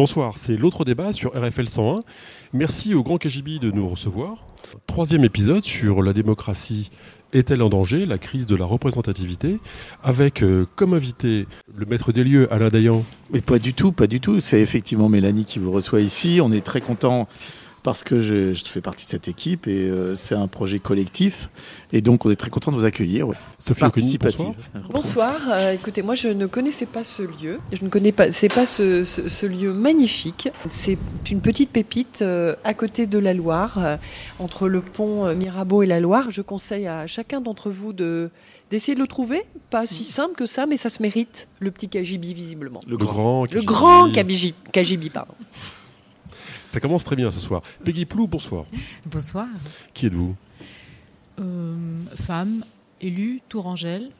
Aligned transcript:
Bonsoir, 0.00 0.38
c'est 0.38 0.56
l'autre 0.56 0.86
débat 0.86 1.12
sur 1.12 1.32
RFL 1.38 1.68
101. 1.68 2.00
Merci 2.54 2.94
au 2.94 3.02
Grand 3.02 3.18
KGB 3.18 3.58
de 3.58 3.70
nous 3.70 3.86
recevoir. 3.86 4.46
Troisième 4.86 5.24
épisode 5.24 5.62
sur 5.62 6.02
la 6.02 6.14
démocratie 6.14 6.90
est-elle 7.34 7.60
en 7.60 7.68
danger, 7.68 8.06
la 8.06 8.16
crise 8.16 8.46
de 8.46 8.56
la 8.56 8.64
représentativité, 8.64 9.58
avec 10.02 10.42
euh, 10.42 10.66
comme 10.74 10.94
invité 10.94 11.46
le 11.76 11.84
maître 11.84 12.12
des 12.12 12.24
lieux, 12.24 12.50
Alain 12.50 12.70
Dayan. 12.70 13.04
Mais 13.30 13.42
pas 13.42 13.58
du 13.58 13.74
tout, 13.74 13.92
pas 13.92 14.06
du 14.06 14.20
tout. 14.20 14.40
C'est 14.40 14.62
effectivement 14.62 15.10
Mélanie 15.10 15.44
qui 15.44 15.58
vous 15.58 15.70
reçoit 15.70 16.00
ici. 16.00 16.40
On 16.42 16.50
est 16.50 16.64
très 16.64 16.80
content 16.80 17.28
parce 17.82 18.04
que 18.04 18.20
je, 18.20 18.54
je, 18.54 18.64
fais 18.64 18.80
partie 18.80 19.04
de 19.04 19.10
cette 19.10 19.28
équipe 19.28 19.66
et 19.66 19.88
euh, 19.88 20.14
c'est 20.16 20.34
un 20.34 20.46
projet 20.46 20.78
collectif. 20.78 21.48
Et 21.92 22.00
donc, 22.00 22.26
on 22.26 22.30
est 22.30 22.36
très 22.36 22.50
content 22.50 22.70
de 22.70 22.76
vous 22.76 22.84
accueillir. 22.84 23.28
Ouais. 23.28 23.36
Sophie 23.58 23.80
Participative. 23.80 24.52
bonsoir. 24.74 24.90
bonsoir. 24.92 25.36
Euh, 25.50 25.72
écoutez, 25.72 26.02
moi, 26.02 26.14
je 26.14 26.28
ne 26.28 26.46
connaissais 26.46 26.86
pas 26.86 27.04
ce 27.04 27.22
lieu. 27.22 27.58
Je 27.72 27.84
ne 27.84 27.88
connais 27.88 28.12
pas, 28.12 28.32
c'est 28.32 28.52
pas 28.52 28.66
ce, 28.66 29.04
ce, 29.04 29.28
ce, 29.28 29.46
lieu 29.46 29.72
magnifique. 29.72 30.48
C'est 30.68 30.98
une 31.30 31.40
petite 31.40 31.70
pépite 31.70 32.22
euh, 32.22 32.54
à 32.64 32.74
côté 32.74 33.06
de 33.06 33.18
la 33.18 33.34
Loire, 33.34 33.78
euh, 33.78 33.96
entre 34.38 34.68
le 34.68 34.80
pont 34.80 35.34
Mirabeau 35.34 35.82
et 35.82 35.86
la 35.86 36.00
Loire. 36.00 36.30
Je 36.30 36.42
conseille 36.42 36.86
à 36.86 37.06
chacun 37.06 37.40
d'entre 37.40 37.70
vous 37.70 37.92
de 37.92 38.30
d'essayer 38.70 38.94
de 38.94 39.00
le 39.00 39.08
trouver. 39.08 39.42
Pas 39.70 39.86
si 39.86 40.04
simple 40.04 40.34
que 40.34 40.46
ça, 40.46 40.66
mais 40.66 40.76
ça 40.76 40.90
se 40.90 41.02
mérite, 41.02 41.48
le 41.58 41.70
petit 41.70 41.88
Kajibi, 41.88 42.34
visiblement. 42.34 42.80
Le 42.86 42.96
grand 42.96 43.52
Le 43.52 43.62
grand 43.62 44.12
Kajibi, 44.12 44.54
Kajibi 44.72 45.10
pardon. 45.10 45.34
Ça 46.70 46.78
commence 46.78 47.02
très 47.02 47.16
bien 47.16 47.32
ce 47.32 47.40
soir. 47.40 47.62
Peggy 47.84 48.04
Plou, 48.04 48.28
bonsoir. 48.28 48.64
Bonsoir. 49.04 49.48
Qui 49.92 50.06
êtes-vous? 50.06 50.36
Euh, 51.40 51.74
Femme, 52.14 52.64
élue, 53.00 53.40
tourangelle. 53.48 54.10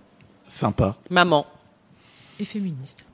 Sympa. 0.48 0.97
Maman. 1.10 1.47
Et 2.41 2.44
féministe. 2.44 3.06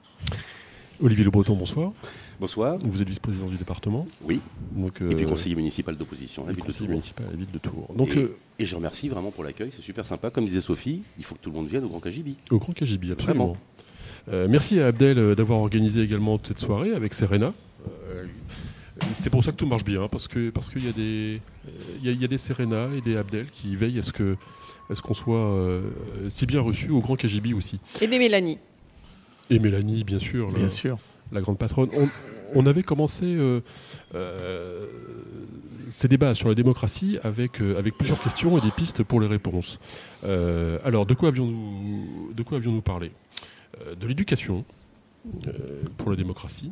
Olivier 1.02 1.22
Le 1.22 1.30
Breton, 1.30 1.54
bonsoir. 1.54 1.92
Bonsoir. 2.40 2.78
Vous 2.82 3.02
êtes 3.02 3.08
vice-président 3.10 3.48
du 3.48 3.58
département. 3.58 4.08
Oui. 4.22 4.40
Donc, 4.72 5.02
euh, 5.02 5.10
et 5.10 5.14
puis 5.14 5.26
conseiller 5.26 5.54
municipal 5.54 5.94
d'opposition 5.98 6.44
à 6.44 6.46
la 6.46 6.52
ville 6.54 6.64
de 6.64 6.72
Tours. 6.72 6.88
municipal 6.88 7.26
à 7.26 7.30
la 7.30 7.36
ville 7.36 7.52
de 7.52 7.58
Tours. 7.58 7.94
Donc, 7.94 8.16
et, 8.16 8.20
euh, 8.20 8.38
et, 8.58 8.64
je 8.64 8.74
remercie 8.74 9.10
vraiment 9.10 9.32
pour 9.32 9.44
l'accueil, 9.44 9.68
c'est 9.70 9.82
super 9.82 10.06
sympa. 10.06 10.30
Comme 10.30 10.46
disait 10.46 10.62
Sophie, 10.62 11.02
il 11.18 11.24
faut 11.24 11.34
que 11.34 11.42
tout 11.42 11.50
le 11.50 11.56
monde 11.56 11.68
vienne 11.68 11.84
au 11.84 11.88
Grand 11.88 12.00
Kajibi. 12.00 12.36
Au 12.50 12.58
Grand 12.58 12.72
Kajibi, 12.72 13.12
absolument. 13.12 13.58
Euh, 14.32 14.46
merci 14.48 14.80
à 14.80 14.86
Abdel 14.86 15.34
d'avoir 15.34 15.58
organisé 15.58 16.00
également 16.00 16.40
cette 16.42 16.58
soirée 16.58 16.94
avec 16.94 17.12
Serena. 17.12 17.52
C'est 19.12 19.30
pour 19.30 19.44
ça 19.44 19.52
que 19.52 19.56
tout 19.56 19.66
marche 19.66 19.84
bien, 19.84 20.08
parce 20.08 20.26
que 20.28 20.50
parce 20.50 20.70
qu'il 20.70 20.84
y 20.84 20.88
a 20.88 20.92
des 20.92 21.40
il 22.00 22.06
y, 22.06 22.08
a, 22.08 22.12
il 22.12 22.20
y 22.20 22.24
a 22.24 22.28
des 22.28 22.38
Serena 22.38 22.88
et 22.96 23.00
des 23.00 23.16
Abdel 23.16 23.46
qui 23.52 23.76
veillent 23.76 23.98
à 23.98 24.02
ce 24.02 24.12
que 24.12 24.36
à 24.88 24.94
ce 24.94 25.02
qu'on 25.02 25.14
soit 25.14 25.36
euh, 25.38 25.82
si 26.28 26.46
bien 26.46 26.60
reçu 26.60 26.90
au 26.90 27.00
Grand 27.00 27.16
KGB 27.16 27.52
aussi. 27.54 27.78
Et 28.00 28.06
des 28.06 28.18
Mélanie. 28.18 28.58
Et 29.50 29.58
Mélanie, 29.58 30.04
bien 30.04 30.18
sûr. 30.18 30.50
Bien 30.52 30.64
la, 30.64 30.68
sûr. 30.68 30.98
La 31.32 31.40
grande 31.40 31.58
patronne. 31.58 31.90
On, 31.94 32.08
on 32.54 32.66
avait 32.66 32.82
commencé 32.82 33.24
euh, 33.26 33.60
euh, 34.14 34.86
ces 35.90 36.08
débats 36.08 36.34
sur 36.34 36.48
la 36.48 36.54
démocratie 36.54 37.18
avec, 37.22 37.60
euh, 37.60 37.78
avec 37.78 37.94
plusieurs 37.98 38.20
questions 38.22 38.56
et 38.56 38.60
des 38.60 38.70
pistes 38.70 39.02
pour 39.02 39.20
les 39.20 39.26
réponses. 39.26 39.78
Euh, 40.24 40.78
alors, 40.84 41.06
de 41.06 41.14
quoi 41.14 41.28
avions-nous 41.28 42.32
de 42.34 42.42
quoi 42.42 42.58
avions-nous 42.58 42.82
parlé? 42.82 43.10
De 44.00 44.06
l'éducation 44.06 44.64
pour 45.98 46.10
la 46.10 46.16
démocratie. 46.16 46.70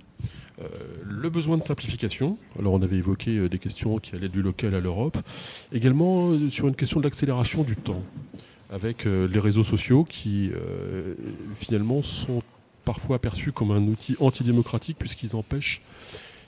Euh, 0.63 0.67
le 1.05 1.31
besoin 1.31 1.59
de 1.59 1.65
simplification. 1.65 2.39
Alors 2.59 2.75
on 2.75 2.83
avait 2.83 2.97
évoqué 2.97 3.39
euh, 3.39 3.49
des 3.49 3.59
questions 3.59 3.99
qui 3.99 4.15
allaient 4.15 4.29
du 4.29 4.41
local 4.41 4.75
à 4.75 4.81
l'Europe. 4.81 5.19
Également 5.73 6.31
euh, 6.31 6.51
sur 6.51 6.69
une 6.69 6.77
question 6.77 7.01
de 7.01 7.05
l'accélération 7.05 7.65
du 7.65 7.75
temps, 7.75 8.03
avec 8.71 9.05
les 9.05 9.39
réseaux 9.39 9.63
sociaux 9.63 10.05
qui 10.05 10.51
finalement 11.61 12.03
sont 12.03 12.43
parfois 12.85 13.17
aperçus 13.17 13.53
comme 13.53 13.71
un 13.71 13.83
outil 13.83 14.17
antidémocratique 14.19 14.97
puisqu'ils 14.99 15.37
empêchent 15.37 15.81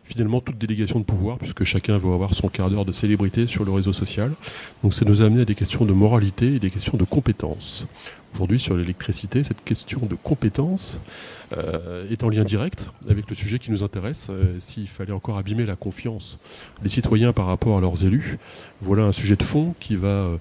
finalement 0.06 0.40
toute 0.40 0.56
délégation 0.56 1.00
de 1.00 1.04
pouvoir, 1.04 1.38
puisque 1.38 1.64
chacun 1.64 1.98
veut 1.98 2.12
avoir 2.12 2.32
son 2.32 2.48
quart 2.48 2.70
d'heure 2.70 2.84
de 2.84 2.92
célébrité 2.92 3.46
sur 3.46 3.64
le 3.64 3.72
réseau 3.72 3.92
social. 3.92 4.32
Donc 4.82 4.94
ça 4.94 5.04
nous 5.04 5.22
a 5.22 5.26
amené 5.26 5.42
à 5.42 5.44
des 5.44 5.56
questions 5.56 5.84
de 5.84 5.92
moralité 5.92 6.54
et 6.54 6.58
des 6.58 6.70
questions 6.70 6.96
de 6.96 7.04
compétences. 7.04 7.86
Aujourd'hui, 8.36 8.60
sur 8.60 8.76
l'électricité, 8.76 9.44
cette 9.44 9.64
question 9.64 9.98
de 10.04 10.14
compétence 10.14 11.00
euh, 11.56 12.06
est 12.10 12.22
en 12.22 12.28
lien 12.28 12.44
direct 12.44 12.90
avec 13.08 13.30
le 13.30 13.34
sujet 13.34 13.58
qui 13.58 13.70
nous 13.70 13.82
intéresse. 13.82 14.28
Euh, 14.28 14.56
S'il 14.58 14.88
fallait 14.88 15.14
encore 15.14 15.38
abîmer 15.38 15.64
la 15.64 15.74
confiance 15.74 16.36
des 16.82 16.90
citoyens 16.90 17.32
par 17.32 17.46
rapport 17.46 17.78
à 17.78 17.80
leurs 17.80 18.04
élus, 18.04 18.36
voilà 18.82 19.04
un 19.04 19.12
sujet 19.12 19.36
de 19.36 19.42
fond 19.42 19.74
qui 19.80 19.96
va, 19.96 20.08
euh, 20.08 20.36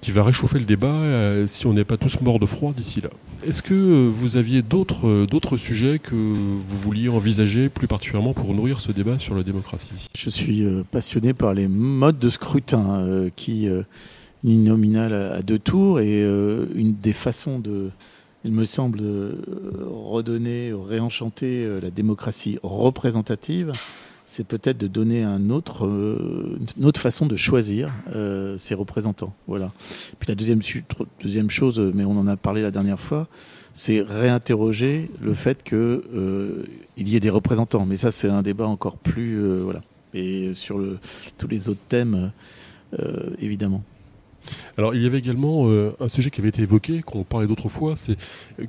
qui 0.00 0.10
va 0.10 0.24
réchauffer 0.24 0.58
le 0.58 0.64
débat 0.64 1.46
si 1.46 1.68
on 1.68 1.72
n'est 1.72 1.84
pas 1.84 1.96
tous 1.96 2.20
morts 2.20 2.40
de 2.40 2.46
froid 2.46 2.72
d'ici 2.76 3.00
là. 3.00 3.10
Est-ce 3.44 3.62
que 3.62 4.08
vous 4.08 4.36
aviez 4.36 4.62
d'autres 4.62 5.24
d'autres 5.26 5.56
sujets 5.56 6.00
que 6.00 6.16
vous 6.16 6.78
vouliez 6.82 7.08
envisager 7.08 7.68
plus 7.68 7.86
particulièrement 7.86 8.34
pour 8.34 8.52
nourrir 8.54 8.80
ce 8.80 8.90
débat 8.90 9.20
sur 9.20 9.36
la 9.36 9.44
démocratie? 9.44 9.92
Je 10.16 10.30
suis 10.30 10.66
passionné 10.90 11.32
par 11.32 11.54
les 11.54 11.68
modes 11.68 12.18
de 12.18 12.28
scrutin 12.28 13.06
qui 13.36 13.68
uninominal 14.44 15.12
à 15.12 15.42
deux 15.42 15.58
tours 15.58 16.00
et 16.00 16.22
euh, 16.22 16.66
une 16.74 16.94
des 16.94 17.12
façons 17.12 17.58
de, 17.58 17.90
il 18.44 18.52
me 18.52 18.64
semble, 18.64 19.02
redonner, 19.84 20.72
réenchanter 20.72 21.64
euh, 21.64 21.80
la 21.80 21.90
démocratie 21.90 22.58
représentative, 22.62 23.72
c'est 24.26 24.44
peut-être 24.44 24.76
de 24.76 24.88
donner 24.88 25.22
un 25.22 25.50
autre, 25.50 25.86
euh, 25.86 26.58
une 26.76 26.84
autre 26.84 27.00
façon 27.00 27.26
de 27.26 27.36
choisir 27.36 27.92
euh, 28.14 28.58
ses 28.58 28.74
représentants. 28.74 29.32
Voilà. 29.46 29.72
Puis 30.18 30.28
la 30.28 30.34
deuxième, 30.34 30.60
deuxième 31.22 31.48
chose, 31.48 31.80
mais 31.94 32.04
on 32.04 32.18
en 32.18 32.26
a 32.26 32.36
parlé 32.36 32.60
la 32.60 32.72
dernière 32.72 32.98
fois, 32.98 33.28
c'est 33.72 34.00
réinterroger 34.00 35.10
le 35.22 35.32
fait 35.32 35.62
qu'il 35.62 35.78
euh, 35.78 36.64
y 36.96 37.16
ait 37.16 37.20
des 37.20 37.30
représentants. 37.30 37.86
Mais 37.86 37.96
ça, 37.96 38.10
c'est 38.10 38.28
un 38.28 38.42
débat 38.42 38.66
encore 38.66 38.98
plus, 38.98 39.36
euh, 39.36 39.60
voilà. 39.62 39.82
Et 40.12 40.54
sur 40.54 40.78
le, 40.78 40.98
tous 41.38 41.46
les 41.48 41.68
autres 41.68 41.86
thèmes, 41.88 42.30
évidemment. 43.38 43.82
Alors, 44.78 44.94
il 44.94 45.02
y 45.02 45.06
avait 45.06 45.18
également 45.18 45.68
euh, 45.68 45.92
un 46.00 46.08
sujet 46.08 46.30
qui 46.30 46.40
avait 46.40 46.50
été 46.50 46.62
évoqué, 46.62 47.02
qu'on 47.02 47.24
parlait 47.24 47.46
d'autres 47.46 47.68
fois, 47.68 47.94
c'est 47.96 48.16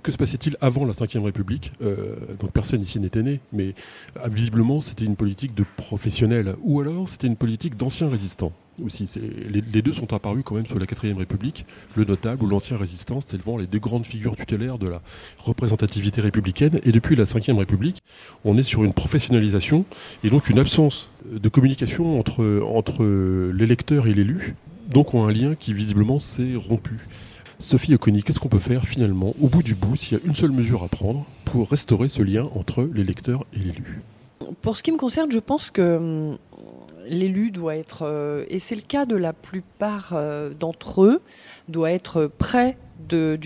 que 0.04 0.12
se 0.12 0.18
passait-il 0.18 0.58
avant 0.62 0.86
la 0.86 0.94
Ve 0.94 1.24
République? 1.24 1.72
Euh, 1.82 2.16
Donc, 2.40 2.52
personne 2.52 2.82
ici 2.82 3.00
n'était 3.00 3.24
né, 3.24 3.40
mais 3.52 3.74
euh, 4.18 4.28
visiblement, 4.30 4.82
c'était 4.82 5.06
une 5.06 5.16
politique 5.16 5.54
de 5.56 5.66
professionnels, 5.76 6.56
ou 6.62 6.80
alors 6.82 7.10
c'était 7.10 7.28
une 7.28 7.36
politique 7.36 7.76
d'anciens 7.76 8.10
résistants 8.10 8.52
aussi. 8.84 9.10
Les, 9.50 9.82
deux 9.82 9.94
sont 9.94 10.14
apparus 10.14 10.44
quand 10.46 10.56
même 10.56 10.66
sous 10.66 10.78
la 10.78 10.86
quatrième 10.86 11.18
République, 11.18 11.66
le 11.96 12.06
notable 12.06 12.44
ou 12.44 12.48
l'ancien 12.48 12.78
résistant, 12.78 13.20
c'était 13.22 13.38
les 13.60 13.68
deux 13.68 13.80
grandes 13.80 14.06
figures 14.06 14.36
tutélaires 14.36 14.78
de 14.78 14.88
la 14.88 15.02
représentativité 15.40 16.22
républicaine. 16.22 16.80
Et 16.84 16.92
depuis 16.92 17.16
la 17.16 17.24
Ve 17.24 17.58
République, 17.58 18.04
on 18.46 18.58
est 18.58 18.64
sur 18.64 18.84
une 18.84 18.94
professionnalisation 18.94 19.86
et 20.24 20.30
donc 20.30 20.50
une 20.50 20.60
absence 20.60 21.10
de 21.26 21.50
communication 21.50 22.20
entre, 22.20 22.62
entre 22.62 23.04
l'électeur 23.52 24.08
et 24.08 24.14
l'élu, 24.14 24.56
donc 24.88 25.14
ont 25.14 25.26
un 25.26 25.32
lien 25.32 25.56
qui 25.56 25.74
visiblement 25.74 26.20
s'est 26.20 26.56
rompu. 26.56 27.00
Sophie 27.60 27.96
Oconi, 27.96 28.24
qu'est-ce 28.24 28.40
qu'on 28.40 28.50
peut 28.50 28.60
faire 28.60 28.86
finalement, 28.86 29.34
au 29.42 29.48
bout 29.48 29.64
du 29.64 29.76
bout, 29.76 29.96
s'il 29.96 30.18
y 30.18 30.22
a 30.22 30.24
une 30.26 30.36
seule 30.36 30.52
mesure 30.52 30.84
à 30.84 30.88
prendre 30.88 31.26
pour 31.46 31.70
restaurer 31.70 32.08
ce 32.08 32.22
lien 32.22 32.50
entre 32.56 32.88
les 32.94 33.04
lecteurs 33.04 33.46
et 33.54 33.60
l'élu 33.60 34.02
Pour 34.62 34.78
ce 34.78 34.84
qui 34.84 34.92
me 34.92 34.98
concerne, 34.98 35.32
je 35.32 35.40
pense 35.40 35.72
que 35.72 35.98
hum, 35.98 36.38
l'élu 37.10 37.52
doit 37.52 37.76
être, 37.76 38.04
euh, 38.04 38.46
et 38.50 38.60
c'est 38.60 38.76
le 38.76 38.82
cas 38.82 39.06
de 39.06 39.16
la 39.16 39.34
plupart 39.34 40.12
euh, 40.14 40.50
d'entre 40.52 41.04
eux, 41.04 41.22
doit 41.68 41.92
être 41.92 42.30
près 42.38 42.78
de, 43.10 43.40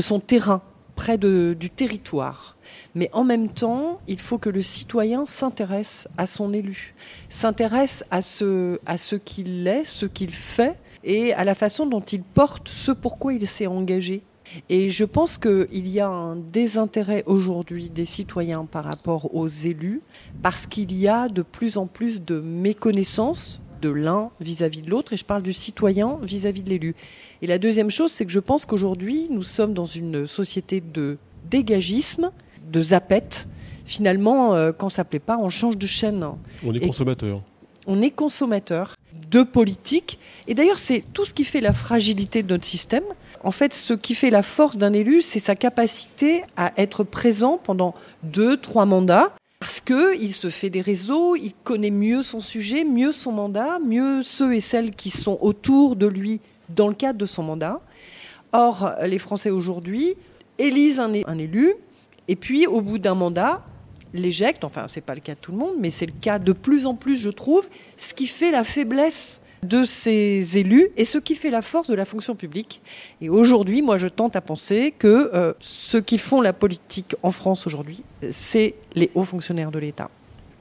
son 0.00 0.20
terrain, 0.20 0.62
près 0.96 1.18
du 1.18 1.70
territoire. 1.70 2.56
Mais 2.94 3.08
en 3.12 3.24
même 3.24 3.48
temps, 3.48 4.00
il 4.08 4.18
faut 4.18 4.38
que 4.38 4.50
le 4.50 4.62
citoyen 4.62 5.26
s'intéresse 5.26 6.08
à 6.18 6.26
son 6.26 6.52
élu, 6.52 6.94
s'intéresse 7.28 8.04
à 8.10 8.20
ce, 8.20 8.78
à 8.86 8.98
ce 8.98 9.16
qu'il 9.16 9.66
est, 9.66 9.84
ce 9.84 10.06
qu'il 10.06 10.32
fait, 10.32 10.76
et 11.04 11.32
à 11.32 11.44
la 11.44 11.54
façon 11.54 11.86
dont 11.86 12.00
il 12.00 12.22
porte 12.22 12.68
ce 12.68 12.92
pourquoi 12.92 13.34
il 13.34 13.46
s'est 13.46 13.66
engagé. 13.66 14.22
Et 14.68 14.90
je 14.90 15.04
pense 15.04 15.38
qu'il 15.38 15.88
y 15.88 16.00
a 16.00 16.08
un 16.08 16.34
désintérêt 16.36 17.22
aujourd'hui 17.26 17.88
des 17.88 18.04
citoyens 18.04 18.64
par 18.64 18.84
rapport 18.84 19.34
aux 19.34 19.46
élus, 19.46 20.02
parce 20.42 20.66
qu'il 20.66 20.92
y 20.92 21.06
a 21.06 21.28
de 21.28 21.42
plus 21.42 21.76
en 21.76 21.86
plus 21.86 22.24
de 22.24 22.40
méconnaissance 22.40 23.60
de 23.80 23.90
l'un 23.90 24.30
vis-à-vis 24.40 24.82
de 24.82 24.90
l'autre, 24.90 25.12
et 25.12 25.16
je 25.16 25.24
parle 25.24 25.42
du 25.42 25.52
citoyen 25.52 26.18
vis-à-vis 26.22 26.60
-vis 26.60 26.64
de 26.64 26.70
l'élu. 26.70 26.94
Et 27.42 27.46
la 27.46 27.58
deuxième 27.58 27.90
chose, 27.90 28.10
c'est 28.12 28.26
que 28.26 28.32
je 28.32 28.40
pense 28.40 28.66
qu'aujourd'hui, 28.66 29.28
nous 29.30 29.44
sommes 29.44 29.72
dans 29.72 29.86
une 29.86 30.26
société 30.26 30.80
de 30.80 31.16
dégagisme, 31.50 32.30
de 32.70 32.82
zapette. 32.82 33.48
Finalement, 33.86 34.54
euh, 34.54 34.72
quand 34.72 34.88
ça 34.88 35.04
plaît 35.04 35.18
pas, 35.18 35.36
on 35.38 35.50
change 35.50 35.76
de 35.76 35.86
chaîne. 35.86 36.24
On 36.64 36.74
est 36.74 36.78
Et 36.78 36.86
consommateur. 36.86 37.40
On 37.86 38.00
est 38.02 38.10
consommateur 38.10 38.94
de 39.30 39.42
politique. 39.42 40.18
Et 40.46 40.54
d'ailleurs, 40.54 40.78
c'est 40.78 41.02
tout 41.12 41.24
ce 41.24 41.34
qui 41.34 41.44
fait 41.44 41.60
la 41.60 41.72
fragilité 41.72 42.42
de 42.42 42.48
notre 42.52 42.64
système. 42.64 43.04
En 43.42 43.50
fait, 43.50 43.72
ce 43.72 43.94
qui 43.94 44.14
fait 44.14 44.30
la 44.30 44.42
force 44.42 44.76
d'un 44.76 44.92
élu, 44.92 45.22
c'est 45.22 45.38
sa 45.38 45.56
capacité 45.56 46.42
à 46.56 46.72
être 46.76 47.04
présent 47.04 47.58
pendant 47.62 47.94
deux, 48.22 48.56
trois 48.56 48.84
mandats. 48.84 49.32
Parce 49.60 49.80
qu'il 49.80 50.32
se 50.32 50.48
fait 50.48 50.70
des 50.70 50.80
réseaux, 50.80 51.36
il 51.36 51.52
connaît 51.64 51.90
mieux 51.90 52.22
son 52.22 52.40
sujet, 52.40 52.84
mieux 52.84 53.12
son 53.12 53.32
mandat, 53.32 53.78
mieux 53.84 54.22
ceux 54.22 54.54
et 54.54 54.60
celles 54.60 54.94
qui 54.94 55.10
sont 55.10 55.36
autour 55.42 55.96
de 55.96 56.06
lui 56.06 56.40
dans 56.70 56.88
le 56.88 56.94
cadre 56.94 57.18
de 57.18 57.26
son 57.26 57.42
mandat. 57.42 57.80
Or, 58.52 58.92
les 59.04 59.18
Français 59.18 59.50
aujourd'hui 59.50 60.14
élisent 60.58 60.98
un, 60.98 61.12
un 61.26 61.38
élu, 61.38 61.74
et 62.30 62.36
puis, 62.36 62.68
au 62.68 62.80
bout 62.80 63.00
d'un 63.00 63.16
mandat, 63.16 63.60
l'éjectent. 64.14 64.62
Enfin, 64.62 64.84
c'est 64.86 65.00
pas 65.00 65.16
le 65.16 65.20
cas 65.20 65.34
de 65.34 65.40
tout 65.40 65.50
le 65.50 65.58
monde, 65.58 65.74
mais 65.80 65.90
c'est 65.90 66.06
le 66.06 66.12
cas 66.12 66.38
de 66.38 66.52
plus 66.52 66.86
en 66.86 66.94
plus, 66.94 67.16
je 67.16 67.28
trouve. 67.28 67.66
Ce 67.98 68.14
qui 68.14 68.28
fait 68.28 68.52
la 68.52 68.62
faiblesse 68.62 69.40
de 69.64 69.82
ces 69.82 70.56
élus 70.56 70.90
et 70.96 71.04
ce 71.04 71.18
qui 71.18 71.34
fait 71.34 71.50
la 71.50 71.60
force 71.60 71.88
de 71.88 71.94
la 71.94 72.04
fonction 72.04 72.36
publique. 72.36 72.82
Et 73.20 73.28
aujourd'hui, 73.28 73.82
moi, 73.82 73.96
je 73.96 74.06
tente 74.06 74.36
à 74.36 74.40
penser 74.40 74.94
que 74.96 75.32
euh, 75.34 75.54
ceux 75.58 76.00
qui 76.00 76.18
font 76.18 76.40
la 76.40 76.52
politique 76.52 77.16
en 77.24 77.32
France 77.32 77.66
aujourd'hui, 77.66 78.04
c'est 78.30 78.74
les 78.94 79.10
hauts 79.16 79.24
fonctionnaires 79.24 79.72
de 79.72 79.80
l'État. 79.80 80.08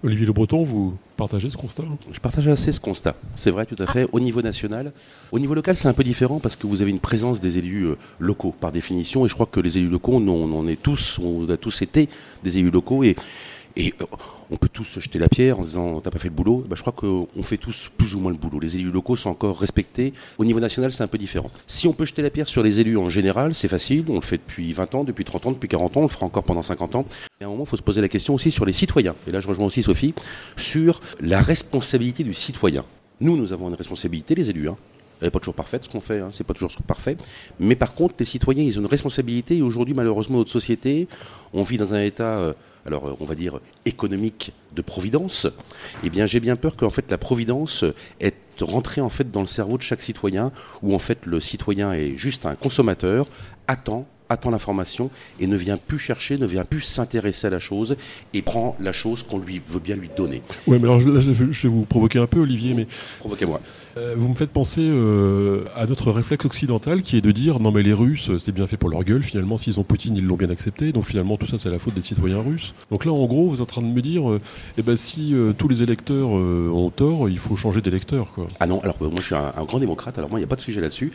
Olivier 0.04 0.26
Le 0.26 0.34
Breton, 0.34 0.64
vous 0.64 0.98
constat 1.28 1.84
Je 2.12 2.20
partage 2.20 2.48
assez 2.48 2.72
ce 2.72 2.80
constat. 2.80 3.16
C'est 3.36 3.52
vrai, 3.52 3.66
tout 3.66 3.82
à 3.82 3.86
fait. 3.86 4.08
Au 4.12 4.20
niveau 4.20 4.42
national, 4.42 4.92
au 5.32 5.40
niveau 5.40 5.54
local, 5.54 5.76
c'est 5.76 5.88
un 5.88 5.94
peu 5.94 6.04
différent 6.04 6.40
parce 6.40 6.56
que 6.56 6.68
vous 6.68 6.82
avez 6.82 6.92
une 6.92 7.00
présence 7.00 7.40
des 7.40 7.58
élus 7.58 7.86
euh, 7.86 7.98
locaux 8.20 8.54
par 8.60 8.72
définition, 8.72 9.26
et 9.26 9.30
je 9.30 9.34
crois 9.34 9.46
que 9.46 9.60
les 9.60 9.78
élus 9.78 9.90
locaux, 9.90 10.14
on, 10.14 10.28
on 10.28 10.68
est 10.68 10.82
tous, 10.82 11.20
on 11.20 11.50
a 11.50 11.58
tous 11.58 11.82
été 11.82 12.10
des 12.44 12.58
élus 12.58 12.72
locaux, 12.72 13.04
et 13.76 13.94
euh, 14.02 14.06
on 14.52 14.58
peut 14.58 14.70
tous 14.72 15.00
jeter 15.00 15.20
la 15.20 15.30
pierre 15.30 15.60
en 15.60 15.62
disant 15.62 16.02
t'as 16.02 16.12
pas 16.12 16.20
fait 16.20 16.28
le 16.30 16.34
boulot. 16.34 16.66
Bah, 16.68 16.76
je 16.76 16.82
crois 16.82 16.94
qu'on 16.94 17.44
fait 17.44 17.58
tous 17.58 17.90
plus 17.98 18.16
ou 18.16 18.20
moins 18.20 18.32
le 18.32 18.38
boulot. 18.38 18.60
Les 18.60 18.76
élus 18.78 18.92
locaux 18.92 19.16
sont 19.16 19.30
encore 19.30 19.60
respectés. 19.60 20.14
Au 20.38 20.46
niveau 20.46 20.60
national, 20.60 20.92
c'est 20.92 21.04
un 21.04 21.08
peu 21.08 21.18
différent. 21.18 21.52
Si 21.68 21.88
on 21.88 21.94
peut 21.94 22.06
jeter 22.06 22.22
la 22.22 22.30
pierre 22.30 22.48
sur 22.48 22.64
les 22.64 22.80
élus 22.80 22.98
en 22.98 23.10
général, 23.10 23.56
c'est 23.56 23.68
facile. 23.68 24.06
On 24.10 24.16
le 24.16 24.22
fait 24.22 24.38
depuis 24.38 24.74
20 24.74 24.96
ans, 24.96 25.04
depuis 25.04 25.26
30 25.26 25.48
ans, 25.48 25.52
depuis 25.52 25.70
40 25.70 25.98
ans. 25.98 26.00
On 26.02 26.04
le 26.04 26.10
fera 26.10 26.26
encore 26.26 26.44
pendant 26.44 26.64
50 26.64 26.96
ans. 26.96 27.06
Et 27.40 27.44
à 27.44 27.48
un 27.48 27.50
moment, 27.50 27.64
il 27.64 27.70
faut 27.70 27.78
se 27.78 27.84
poser 27.84 28.02
la 28.02 28.10
question 28.10 28.34
aussi 28.34 28.52
sur 28.52 28.66
les 28.66 28.74
citoyens. 28.74 29.16
Et 29.28 29.32
là, 29.32 29.40
je 29.40 29.48
rejoins 29.48 29.66
aussi 29.66 29.84
Sophie 29.84 30.14
sur 30.58 31.02
la 31.20 31.42
responsabilité 31.42 32.24
du 32.24 32.34
citoyen. 32.34 32.84
Nous, 33.22 33.36
nous 33.36 33.54
avons 33.54 33.68
une 33.70 33.76
responsabilité, 33.76 34.36
les 34.36 34.50
élus. 34.50 34.70
Hein. 34.70 34.78
Elle 35.22 35.28
n'est 35.28 35.32
pas 35.32 35.40
toujours 35.40 35.56
parfaite, 35.56 35.84
ce 35.84 35.90
qu'on 35.90 36.00
fait, 36.00 36.20
hein, 36.20 36.30
c'est 36.32 36.46
pas 36.46 36.54
toujours 36.54 36.72
parfait. 36.88 37.18
Mais 37.60 37.76
par 37.76 37.94
contre, 37.94 38.16
les 38.20 38.26
citoyens, 38.26 38.64
ils 38.64 38.78
ont 38.80 38.82
une 38.82 38.88
responsabilité. 38.88 39.58
Et 39.58 39.62
aujourd'hui, 39.62 39.94
malheureusement, 39.94 40.38
notre 40.38 40.52
société, 40.52 41.08
on 41.54 41.62
vit 41.62 41.78
dans 41.78 41.94
un 41.94 42.02
état 42.02 42.38
euh, 42.40 42.54
alors 42.86 43.08
euh, 43.08 43.18
on 43.20 43.26
va 43.26 43.36
dire 43.36 43.60
économique 43.86 44.52
de 44.76 44.82
providence, 44.82 45.48
eh 46.04 46.10
bien 46.10 46.26
j'ai 46.26 46.40
bien 46.40 46.56
peur 46.56 46.76
qu'en 46.76 46.90
fait 46.90 47.06
la 47.10 47.18
providence 47.18 47.84
est 48.20 48.36
rentrée 48.62 49.02
en 49.02 49.10
fait 49.10 49.32
dans 49.32 49.42
le 49.42 49.48
cerveau 49.48 49.78
de 49.78 49.84
chaque 49.84 50.02
citoyen, 50.02 50.52
où 50.82 50.96
en 50.96 51.00
fait 51.00 51.26
le 51.26 51.40
citoyen 51.40 51.94
est 51.94 52.16
juste 52.18 52.46
un 52.46 52.56
consommateur, 52.56 53.28
attend 53.68 54.08
attend 54.30 54.52
l'information 54.52 55.10
et 55.40 55.48
ne 55.48 55.58
vient 55.58 55.78
plus 55.78 55.98
chercher, 55.98 56.38
ne 56.38 56.46
vient 56.46 56.64
plus 56.64 56.82
s'intéresser 56.82 57.48
à 57.48 57.50
la 57.50 57.60
chose 57.60 57.98
et 58.34 58.42
prend 58.42 58.78
la 58.80 58.92
chose 58.92 59.24
qu'on 59.24 59.40
lui 59.40 59.60
veut 59.66 59.80
bien 59.80 59.96
lui 59.96 60.10
donner. 60.16 60.44
Oui, 60.68 60.78
mais 60.80 60.88
alors 60.88 61.00
je, 61.00 61.10
vais 61.10 61.70
vous 61.70 61.86
provoquer 61.86 62.20
un 62.20 62.28
peu, 62.28 62.40
Olivier, 62.40 62.76
mais 62.76 62.88
provoquez-moi. 63.20 63.60
Euh, 63.98 64.14
vous 64.16 64.30
me 64.30 64.36
faites 64.36 64.52
penser 64.52 64.82
euh, 64.84 65.64
à 65.76 65.86
notre 65.88 66.12
réflexe 66.12 66.46
occidental 66.46 67.02
qui 67.02 67.18
est 67.18 67.22
de 67.22 67.32
dire 67.32 67.60
non 67.60 67.72
mais 67.72 67.82
les 67.82 67.94
Russes 67.94 68.32
c'est 68.38 68.52
bien 68.52 68.68
fait 68.68 68.78
pour 68.78 68.90
leur 68.90 69.04
gueule 69.04 69.24
finalement 69.24 69.58
s'ils 69.58 69.80
ont 69.80 69.84
Poutine 69.84 70.16
ils 70.16 70.26
l'ont 70.26 70.36
bien 70.36 70.52
accepté 70.52 70.92
donc 70.92 71.06
finalement 71.06 71.38
tout 71.38 71.48
ça 71.48 71.58
c'est 71.58 71.72
la 71.72 71.80
faute 71.80 71.96
des 71.96 72.02
citoyens 72.02 72.42
russes. 72.42 72.76
Donc 72.92 73.06
là 73.06 73.12
en 73.12 73.26
gros 73.26 73.48
vous 73.48 73.56
êtes 73.56 73.62
en 73.62 73.66
train 73.66 73.82
de 73.82 73.88
me 73.88 74.02
dire 74.02 74.30
euh, 74.30 74.40
eh 74.78 74.84
ben 74.84 74.96
si 74.96 75.34
tous 75.58 75.68
les 75.68 75.82
électeurs 75.82 76.30
ont 76.30 76.90
tort 76.92 77.30
il 77.30 77.40
faut 77.40 77.56
changer 77.56 77.82
d'électeur 77.82 78.32
quoi. 78.34 78.48
Ah 78.60 78.68
non 78.68 78.80
alors 78.82 78.96
moi 79.00 79.12
je 79.18 79.26
suis 79.26 79.36
un, 79.36 79.64
grand 79.66 79.80
démocrate 79.80 80.18
alors 80.18 80.30
moi 80.30 80.40
il 80.40 80.42
n'y 80.42 80.46
a 80.46 80.50
pas 80.50 80.56
de 80.56 80.62
sujet 80.62 80.82
là-dessus. 80.82 81.12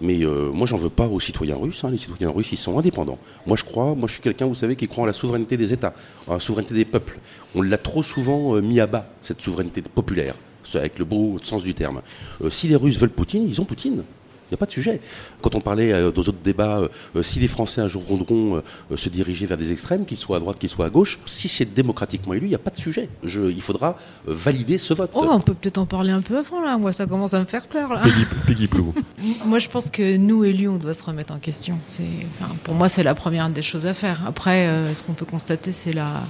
Mais 0.00 0.22
moi, 0.52 0.66
j'en 0.66 0.78
veux 0.78 0.90
pas 0.90 1.06
aux 1.06 1.20
citoyens 1.20 1.54
russes. 1.54 1.84
Hein. 1.84 1.90
Les 1.92 1.96
citoyens 1.96 2.30
russes, 2.30 2.50
ils 2.50 2.56
sont 2.56 2.76
indépendants. 2.76 3.18
Moi, 3.46 3.56
je 3.56 3.62
crois, 3.62 3.94
moi, 3.94 4.08
je 4.08 4.14
suis 4.14 4.22
quelqu'un, 4.22 4.46
vous 4.46 4.54
savez, 4.56 4.74
qui 4.74 4.88
croit 4.88 5.04
en 5.04 5.06
la 5.06 5.12
souveraineté 5.12 5.56
des 5.56 5.72
États, 5.72 5.94
en 6.26 6.32
la 6.32 6.40
souveraineté 6.40 6.74
des 6.74 6.84
peuples. 6.84 7.20
On 7.54 7.62
l'a 7.62 7.78
trop 7.78 8.02
souvent 8.02 8.60
mis 8.60 8.80
à 8.80 8.88
bas, 8.88 9.06
cette 9.20 9.40
souveraineté 9.40 9.80
populaire, 9.80 10.34
avec 10.76 10.98
le 10.98 11.04
beau 11.04 11.38
sens 11.42 11.62
du 11.62 11.74
terme. 11.74 12.02
Euh, 12.42 12.50
si 12.50 12.68
les 12.68 12.76
Russes 12.76 12.98
veulent 12.98 13.10
Poutine, 13.10 13.46
ils 13.48 13.60
ont 13.60 13.64
Poutine. 13.64 14.02
Il 14.50 14.54
n'y 14.54 14.56
a 14.56 14.58
pas 14.58 14.66
de 14.66 14.70
sujet. 14.70 15.00
Quand 15.40 15.54
on 15.54 15.60
parlait 15.60 15.92
euh, 15.92 16.10
dans 16.10 16.20
autres 16.20 16.34
débats, 16.44 16.82
euh, 17.16 17.22
si 17.22 17.38
les 17.38 17.48
Français 17.48 17.80
un 17.80 17.88
jour 17.88 18.02
voudront 18.02 18.62
se 18.94 19.08
diriger 19.08 19.46
vers 19.46 19.56
des 19.56 19.72
extrêmes, 19.72 20.04
qu'ils 20.04 20.18
soient 20.18 20.36
à 20.36 20.40
droite, 20.40 20.58
qu'ils 20.58 20.68
soient 20.68 20.84
à 20.84 20.90
gauche, 20.90 21.18
si 21.24 21.48
c'est 21.48 21.64
démocratiquement 21.64 22.34
élu, 22.34 22.46
il 22.46 22.48
n'y 22.50 22.54
a 22.54 22.58
pas 22.58 22.70
de 22.70 22.76
sujet. 22.76 23.08
il 23.24 23.62
faudra 23.62 23.98
valider 24.26 24.76
ce 24.76 24.92
vote. 24.92 25.10
Oh, 25.14 25.26
on 25.30 25.40
peut 25.40 25.54
peut-être 25.54 25.78
en 25.78 25.86
parler 25.86 26.10
un 26.10 26.20
peu 26.20 26.36
avant 26.36 26.60
là. 26.60 26.76
Moi, 26.76 26.92
ça 26.92 27.06
commence 27.06 27.32
à 27.32 27.40
me 27.40 27.46
faire 27.46 27.66
peur 27.66 27.94
là. 27.94 28.02
Peggy, 28.46 28.68
Moi, 29.46 29.58
je 29.58 29.68
pense 29.68 29.90
que 29.90 30.18
nous 30.18 30.44
élus, 30.44 30.68
on 30.68 30.76
doit 30.76 30.94
se 30.94 31.04
remettre 31.04 31.32
en 31.32 31.38
question. 31.38 31.78
Enfin, 31.84 32.54
pour 32.62 32.74
moi, 32.74 32.90
c'est 32.90 33.02
la 33.02 33.14
première 33.14 33.48
des 33.48 33.62
choses 33.62 33.86
à 33.86 33.94
faire. 33.94 34.22
Après, 34.26 34.92
ce 34.92 35.02
qu'on 35.02 35.14
peut 35.14 35.26
constater, 35.26 35.72
c'est 35.72 35.92
la 35.92 36.20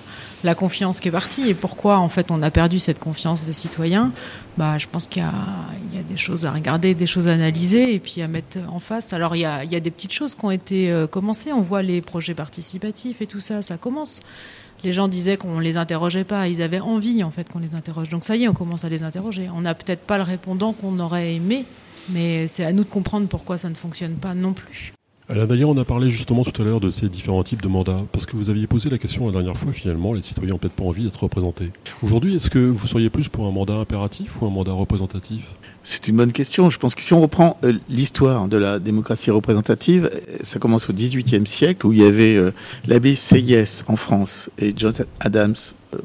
la 0.45 0.55
confiance 0.55 1.01
qui 1.01 1.09
est 1.09 1.13
partie 1.13 1.49
et 1.49 1.55
pourquoi 1.55 1.99
en 1.99 2.09
fait 2.09 2.31
on 2.31 2.43
a 2.43 2.51
perdu 2.51 2.79
cette 2.79 2.99
confiance 2.99 3.45
des 3.45 3.53
citoyens. 3.53 4.13
Bah, 4.57 4.79
je 4.79 4.87
pense 4.87 5.07
qu'il 5.07 5.23
y, 5.23 5.95
y 5.97 5.99
a, 5.99 6.03
des 6.03 6.17
choses 6.17 6.45
à 6.45 6.53
regarder, 6.53 6.95
des 6.95 7.07
choses 7.07 7.29
à 7.29 7.33
analyser 7.33 7.95
et 7.95 7.99
puis 7.99 8.23
à 8.23 8.29
mettre 8.29 8.59
en 8.69 8.81
face. 8.81 9.13
Alors 9.13 9.37
il 9.37 9.41
y 9.41 9.45
a, 9.45 9.65
il 9.65 9.73
y 9.73 9.77
a 9.77 9.81
des 9.81 9.91
petites 9.91 10.13
choses 10.13 10.35
qui 10.35 10.45
ont 10.45 10.51
été 10.51 10.91
euh, 10.91 11.07
commencées. 11.07 11.53
On 11.53 11.63
voit 11.63 11.83
les 11.83 12.01
projets 12.01 12.35
participatifs 12.35 13.23
et 13.23 13.27
tout 13.27 13.41
ça, 13.41 13.63
ça 13.63 13.77
commence. 13.77 14.21
Les 14.85 14.93
gens 14.93 15.07
disaient 15.07 15.37
qu'on 15.37 15.61
les 15.61 15.77
interrogeait 15.77 16.25
pas, 16.25 16.49
ils 16.49 16.61
avaient 16.61 16.81
envie 16.81 17.23
en 17.23 17.31
fait 17.31 17.49
qu'on 17.49 17.61
les 17.61 17.75
interroge. 17.75 18.09
Donc 18.09 18.25
ça 18.25 18.35
y 18.35 18.45
est, 18.45 18.49
on 18.49 18.55
commence 18.55 18.85
à 18.85 18.89
les 18.89 19.05
interroger. 19.05 19.49
On 19.55 19.61
n'a 19.61 19.75
peut-être 19.75 20.01
pas 20.01 20.17
le 20.17 20.25
répondant 20.25 20.73
qu'on 20.73 20.99
aurait 20.99 21.35
aimé, 21.35 21.67
mais 22.09 22.49
c'est 22.49 22.65
à 22.65 22.73
nous 22.73 22.83
de 22.83 22.89
comprendre 22.89 23.29
pourquoi 23.29 23.59
ça 23.59 23.69
ne 23.69 23.75
fonctionne 23.75 24.17
pas 24.17 24.35
non 24.35 24.53
plus. 24.53 24.93
D'ailleurs, 25.35 25.71
on 25.71 25.79
a 25.79 25.85
parlé 25.85 26.11
justement 26.11 26.45
tout 26.45 26.61
à 26.61 26.65
l'heure 26.65 26.81
de 26.81 26.91
ces 26.91 27.09
différents 27.09 27.43
types 27.43 27.63
de 27.63 27.69
mandats, 27.69 28.03
parce 28.13 28.27
que 28.27 28.37
vous 28.37 28.51
aviez 28.51 28.67
posé 28.67 28.91
la 28.91 28.99
question 28.99 29.25
la 29.27 29.33
dernière 29.33 29.57
fois, 29.57 29.73
finalement, 29.73 30.13
les 30.13 30.21
citoyens 30.21 30.53
n'ont 30.53 30.59
peut-être 30.59 30.75
pas 30.75 30.85
envie 30.85 31.05
d'être 31.05 31.23
représentés. 31.23 31.71
Aujourd'hui, 32.03 32.37
est-ce 32.37 32.51
que 32.51 32.59
vous 32.59 32.87
seriez 32.87 33.09
plus 33.09 33.29
pour 33.29 33.47
un 33.47 33.51
mandat 33.51 33.75
impératif 33.75 34.41
ou 34.41 34.47
un 34.47 34.51
mandat 34.51 34.73
représentatif? 34.73 35.43
C'est 35.85 36.07
une 36.09 36.17
bonne 36.17 36.33
question. 36.33 36.69
Je 36.69 36.79
pense 36.79 36.95
que 36.95 37.01
si 37.01 37.15
on 37.15 37.21
reprend 37.23 37.57
euh, 37.65 37.73
l'histoire 37.89 38.47
de 38.47 38.59
la 38.59 38.79
démocratie 38.79 39.31
représentative, 39.31 40.11
euh, 40.13 40.37
ça 40.43 40.59
commence 40.59 40.91
au 40.91 40.93
XVIIIe 40.93 41.47
siècle, 41.47 41.87
où 41.87 41.93
il 41.93 42.01
y 42.01 42.05
avait 42.05 42.37
euh, 42.37 42.53
l'abbé 42.87 43.15
Seyès 43.15 43.85
en 43.89 43.97
France 43.97 44.51
et 44.59 44.75
John 44.77 44.93
Adams 45.21 45.57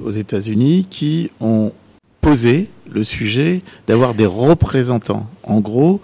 aux 0.03 0.11
États-Unis 0.11 0.87
qui 0.89 1.29
ont 1.41 1.73
posé 2.21 2.69
le 2.89 3.03
sujet 3.03 3.61
d'avoir 3.87 4.13
des 4.13 4.25
représentants. 4.25 5.27
En 5.43 5.59
gros, 5.59 6.01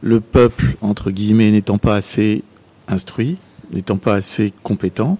le 0.00 0.20
peuple, 0.20 0.76
entre 0.80 1.10
guillemets, 1.10 1.50
n'étant 1.50 1.78
pas 1.78 1.94
assez 1.94 2.42
instruits, 2.88 3.36
n'étant 3.72 3.96
pas 3.96 4.14
assez 4.14 4.52
compétents, 4.62 5.18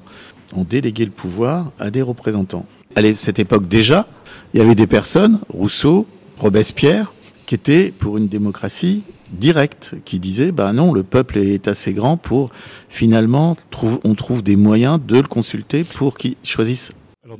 ont 0.54 0.64
délégué 0.64 1.04
le 1.04 1.10
pouvoir 1.10 1.72
à 1.78 1.90
des 1.90 2.02
représentants. 2.02 2.66
Cette 3.14 3.38
époque 3.38 3.68
déjà, 3.68 4.06
il 4.52 4.60
y 4.60 4.62
avait 4.62 4.74
des 4.74 4.86
personnes, 4.86 5.40
Rousseau, 5.48 6.06
Robespierre, 6.38 7.12
qui 7.46 7.54
étaient 7.54 7.90
pour 7.90 8.18
une 8.18 8.28
démocratie 8.28 9.02
directe, 9.30 9.94
qui 10.04 10.18
disaient, 10.18 10.52
bah 10.52 10.72
non, 10.72 10.92
le 10.92 11.02
peuple 11.02 11.38
est 11.38 11.68
assez 11.68 11.94
grand 11.94 12.16
pour 12.18 12.50
finalement, 12.88 13.56
on 14.04 14.14
trouve 14.14 14.42
des 14.42 14.56
moyens 14.56 15.00
de 15.04 15.16
le 15.16 15.22
consulter 15.22 15.84
pour 15.84 16.18
qu'il 16.18 16.36
choisisse 16.44 16.92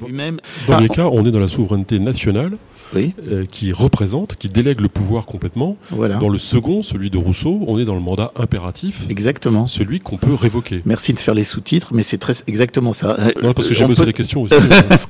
lui-même. 0.07 0.39
Dans 0.67 0.79
les 0.79 0.89
cas, 0.89 1.07
on 1.07 1.25
est 1.27 1.31
dans 1.31 1.41
la 1.41 1.49
souveraineté 1.49 1.99
nationale 1.99 2.57
euh, 2.95 3.47
qui 3.47 3.73
représente, 3.73 4.37
qui 4.37 4.49
délègue 4.49 4.81
le 4.81 4.89
pouvoir 4.89 5.27
complètement. 5.27 5.77
Voilà. 5.91 6.17
Dans 6.17 6.29
le 6.29 6.39
second, 6.39 6.83
celui 6.83 7.11
de 7.11 7.17
Rousseau, 7.17 7.61
on 7.67 7.79
est 7.79 7.85
dans 7.85 7.95
le 7.95 8.01
mandat 8.01 8.33
impératif. 8.37 9.07
Exactement. 9.09 9.67
Celui 9.67 10.01
qu'on 10.01 10.19
peut 10.19 10.35
révoquer. 10.35 10.83
Merci 10.85 11.15
de 11.15 11.19
faire 11.19 11.35
les 11.35 11.45
sous-titres, 11.45 11.93
mais 11.95 12.03
c'est 12.03 12.19
très 12.19 12.35
exactement 12.47 12.93
ça. 12.93 13.17
Non, 13.43 13.55
parce 13.55 13.69
que 13.69 13.75
j'ai 13.75 13.87
posé 13.87 14.05
la 14.05 14.13
question 14.13 14.43
aussi. 14.43 14.55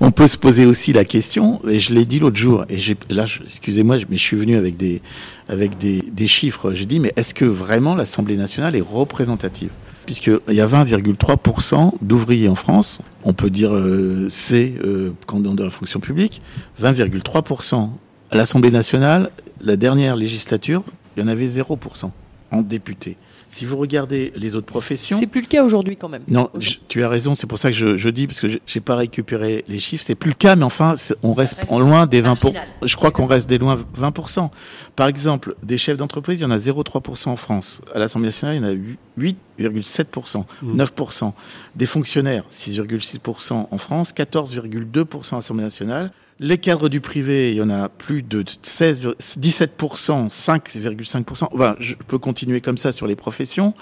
on 0.01 0.11
peut 0.11 0.29
se 0.29 0.39
poser 0.39 0.65
aussi 0.67 0.93
la 0.93 1.05
question, 1.05 1.61
et 1.69 1.79
je 1.79 1.93
l'ai 1.93 2.05
dit 2.05 2.21
l'autre 2.21 2.37
jour, 2.37 2.65
et 2.69 2.79
j'ai, 2.79 2.97
là, 3.11 3.25
excusez-moi, 3.43 3.97
mais 4.09 4.17
je 4.17 4.23
suis 4.23 4.37
venu 4.37 4.57
avec 4.57 4.77
des, 4.77 5.01
avec 5.49 5.77
des, 5.79 6.03
des 6.03 6.27
chiffres. 6.27 6.73
J'ai 6.75 6.87
dit, 6.87 7.01
mais 7.01 7.13
est-ce 7.17 7.35
que 7.35 7.45
vraiment 7.45 7.95
l'Assemblée 7.95 8.37
nationale 8.37 8.77
est 8.77 8.81
représentative? 8.83 9.71
Puisqu'il 10.07 10.55
y 10.55 10.61
a 10.61 10.67
20,3% 10.67 11.93
d'ouvriers 12.01 12.49
en 12.49 12.55
France. 12.55 12.99
On 13.25 13.33
peut 13.33 13.51
dire 13.51 13.75
euh, 13.75 14.29
c'est 14.31 14.75
euh, 14.85 15.13
dans 15.29 15.55
de 15.55 15.63
la 15.63 15.71
fonction 15.71 16.01
publique. 16.01 16.43
20,3% 16.81 17.89
à 18.31 18.37
l'Assemblée 18.37 18.71
nationale, 18.71 19.31
la 19.61 19.77
dernière 19.77 20.17
législature, 20.17 20.83
il 21.17 21.23
y 21.23 21.25
en 21.25 21.29
avait 21.29 21.47
0% 21.47 22.11
en 22.51 22.63
députés. 22.63 23.17
Si 23.53 23.67
vous 23.67 23.77
regardez 23.77 24.33
les 24.35 24.55
autres 24.55 24.67
professions, 24.67 25.19
c'est 25.19 25.27
plus 25.27 25.43
le 25.43 25.47
cas 25.47 25.63
aujourd'hui 25.63 25.99
quand 25.99 26.09
même. 26.09 26.23
Non, 26.27 26.49
tu 26.89 27.05
as 27.05 27.09
raison. 27.11 27.35
C'est 27.35 27.47
pour 27.47 27.59
ça 27.59 27.69
que 27.69 27.77
je, 27.77 27.99
je 27.99 28.09
dis 28.09 28.27
parce 28.27 28.41
que 28.41 28.47
j'ai 28.65 28.81
pas 28.81 28.97
récupéré 28.97 29.63
les 29.69 29.79
chiffres. 29.79 30.03
C'est 30.07 30.15
plus 30.15 30.31
le 30.31 30.35
cas, 30.37 30.57
mais 30.57 30.65
enfin, 30.65 30.95
on 31.23 31.35
reste, 31.35 31.59
en 31.69 31.79
loin 31.79 32.07
des 32.07 32.23
20% 32.23 32.55
Je 32.83 32.97
crois 32.97 33.11
qu'on 33.11 33.27
reste 33.27 33.51
des 33.51 33.59
loin 33.59 33.77
20% 34.01 34.49
Par 34.97 35.07
exemple, 35.07 35.55
des 35.63 35.77
chefs 35.77 35.99
d'entreprise, 35.99 36.41
il 36.41 36.45
y 36.45 36.47
en 36.47 36.51
a 36.51 36.57
0,3% 36.57 37.29
en 37.29 37.37
France. 37.37 37.83
À 37.95 37.99
l'Assemblée 37.99 38.29
nationale, 38.29 38.57
il 38.57 38.63
y 38.63 38.65
en 38.65 38.71
a 38.71 39.71
8,7% 39.71 40.45
9% 40.65 41.33
Des 41.77 41.87
fonctionnaires, 41.87 42.45
6,6% 42.51 43.67
en 43.71 43.79
France, 43.79 44.15
14,2% 44.15 45.33
à 45.33 45.37
l'Assemblée 45.37 45.65
nationale. 45.65 46.11
Les 46.45 46.59
cadres 46.59 46.89
du 46.89 47.01
privé, 47.01 47.53
il 47.53 47.59
y 47.59 47.63
en 47.63 47.71
a 47.71 47.89
plus 47.89 48.25
de 48.25 48.45
16, 48.63 49.15
17%, 49.21 50.29
5,5%. 50.29 51.47
Enfin, 51.53 51.77
je 51.79 51.95
peux 51.95 52.19
continuer 52.19 52.61
comme 52.61 52.79
ça 52.79 52.91
sur 52.91 53.07
les 53.07 53.15
professions. 53.15 53.75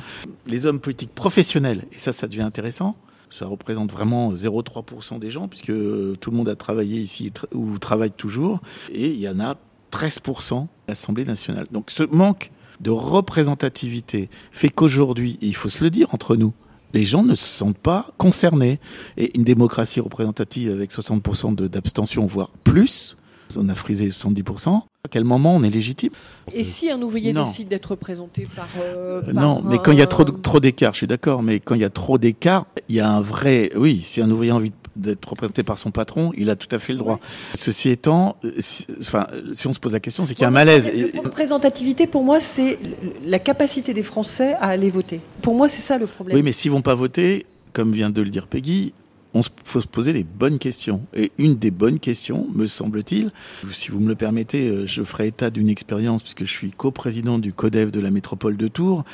Les 0.47 0.67
hommes 0.67 0.79
politiques 0.79 1.15
professionnels, 1.15 1.87
et 1.91 1.99
ça, 1.99 2.13
ça 2.13 2.29
devient 2.29 2.43
intéressant. 2.43 2.97
Ça 3.31 3.47
représente 3.47 3.91
vraiment 3.91 4.35
0,3% 4.35 5.19
des 5.19 5.31
gens, 5.31 5.49
puisque 5.49 5.73
tout 5.73 6.31
le 6.31 6.37
monde 6.37 6.51
a 6.51 6.55
travaillé 6.55 7.01
ici 7.01 7.33
ou 7.55 7.79
travaille 7.79 8.11
toujours. 8.11 8.61
Et 8.93 9.09
il 9.09 9.21
y 9.21 9.29
en 9.31 9.41
a 9.41 9.57
13% 9.91 10.65
à 10.65 10.67
l'Assemblée 10.89 11.25
nationale. 11.25 11.67
Donc 11.71 11.91
ce 11.91 12.03
manque 12.03 12.51
de 12.81 12.91
représentativité 12.91 14.29
fait 14.53 14.69
qu'aujourd'hui, 14.69 15.39
il 15.41 15.57
faut 15.57 15.71
se 15.71 15.83
le 15.83 15.89
dire 15.89 16.09
entre 16.13 16.37
nous, 16.37 16.53
les 16.95 17.05
gens 17.05 17.23
ne 17.23 17.35
se 17.35 17.45
sentent 17.45 17.79
pas 17.79 18.09
concernés. 18.19 18.79
Et 19.17 19.37
une 19.37 19.45
démocratie 19.45 20.01
représentative 20.01 20.73
avec 20.73 20.91
60% 20.93 21.53
de- 21.55 21.69
d'abstention, 21.69 22.27
voire 22.27 22.51
plus, 22.65 23.17
on 23.57 23.69
a 23.69 23.75
frisé 23.75 24.11
70%, 24.11 24.77
à 25.05 25.09
quel 25.11 25.25
moment 25.25 25.57
on 25.57 25.63
est 25.65 25.71
légitime 25.71 26.11
Et 26.55 26.63
si 26.63 26.91
un 26.91 27.01
ouvrier 27.03 27.33
Non. 27.33 27.45
décide 27.45 27.69
d'être 27.69 27.87
représenté 27.93 28.47
par. 28.55 28.69
euh, 28.81 29.23
Euh, 29.27 29.33
par 29.35 29.43
Non, 29.43 29.63
mais 29.65 29.79
quand 29.79 29.93
il 29.93 29.99
y 29.99 30.03
a 30.03 30.07
trop, 30.07 30.25
de- 30.25 30.31
trop 30.31 30.61
d'écart, 30.61 30.93
je 30.93 30.99
suis 30.99 31.07
d'accord, 31.07 31.43
mais 31.43 31.59
quand 31.59 31.75
il 31.75 31.81
y 31.81 31.85
a 31.85 31.91
trop 31.91 32.17
d'écart, 32.19 32.67
il 32.89 32.95
y 32.97 33.01
a 33.01 33.11
un 33.11 33.21
vrai... 33.21 33.71
Oui, 33.77 34.01
si 34.05 34.21
un 34.21 34.31
ouvrier 34.31 34.53
a 34.53 34.57
envie 34.57 34.73
d'être 35.01 35.29
représenté 35.29 35.63
par 35.63 35.79
son 35.79 35.91
patron, 35.91 36.33
il 36.37 36.51
a 36.51 36.57
tout 36.57 36.75
à 36.75 36.79
fait 36.79 36.93
le 36.93 36.99
droit. 36.99 37.21
Ceci 37.55 37.91
étant, 37.91 38.37
euh, 38.45 38.53
si, 38.59 38.87
enfin, 39.01 39.27
si 39.53 39.67
on 39.67 39.73
se 39.73 39.81
pose 39.81 39.93
la 39.93 40.01
question, 40.01 40.27
c'est 40.27 40.35
qu'il 40.35 40.43
y 40.43 40.45
a 40.45 40.49
un 40.49 40.53
malaise. 40.53 40.91
La 41.15 41.23
représentativité, 41.23 42.07
pour 42.07 42.25
moi, 42.25 42.41
c'est 42.41 42.79
la 43.25 43.39
capacité 43.39 43.95
des 43.95 44.03
Français 44.03 44.55
à 44.55 44.69
aller 44.69 44.91
voter. 44.91 45.21
Pour 45.43 45.55
moi, 45.55 45.69
c'est 45.69 45.83
ça 45.83 45.99
le 45.99 46.07
problème. 46.07 46.37
Oui, 46.37 46.43
mais 46.43 46.53
s'ils 46.53 46.71
vont 46.71 46.83
pas 46.83 46.95
voter, 46.95 47.47
comme 47.73 47.93
vient 47.93 48.11
de 48.11 48.23
le 48.23 48.31
dire 48.31 48.47
Peggy, 48.47 48.93
on 49.35 49.43
faut 49.65 49.81
se 49.81 49.87
poser 49.87 50.13
les 50.13 50.25
bonnes 50.25 50.59
questions. 50.59 51.03
Et 51.15 51.31
une 51.39 51.57
des 51.57 51.71
bonnes 51.71 51.99
questions, 51.99 52.47
me 52.55 52.67
semble-t-il, 52.67 53.31
si 53.73 53.91
vous 53.91 54.01
me 54.01 54.09
le 54.09 54.17
permettez, 54.17 54.69
euh, 54.69 54.87
je 54.87 55.03
ferai 55.03 55.29
état 55.29 55.51
d'une 55.51 55.69
expérience 55.69 56.23
puisque 56.23 56.45
je 56.45 56.51
suis 56.51 56.73
coprésident 56.73 57.39
du 57.39 57.53
CODEV 57.53 57.91
de 57.91 58.01
la 58.01 58.11
métropole 58.11 58.57
de 58.57 58.69
Tours. 58.69 59.05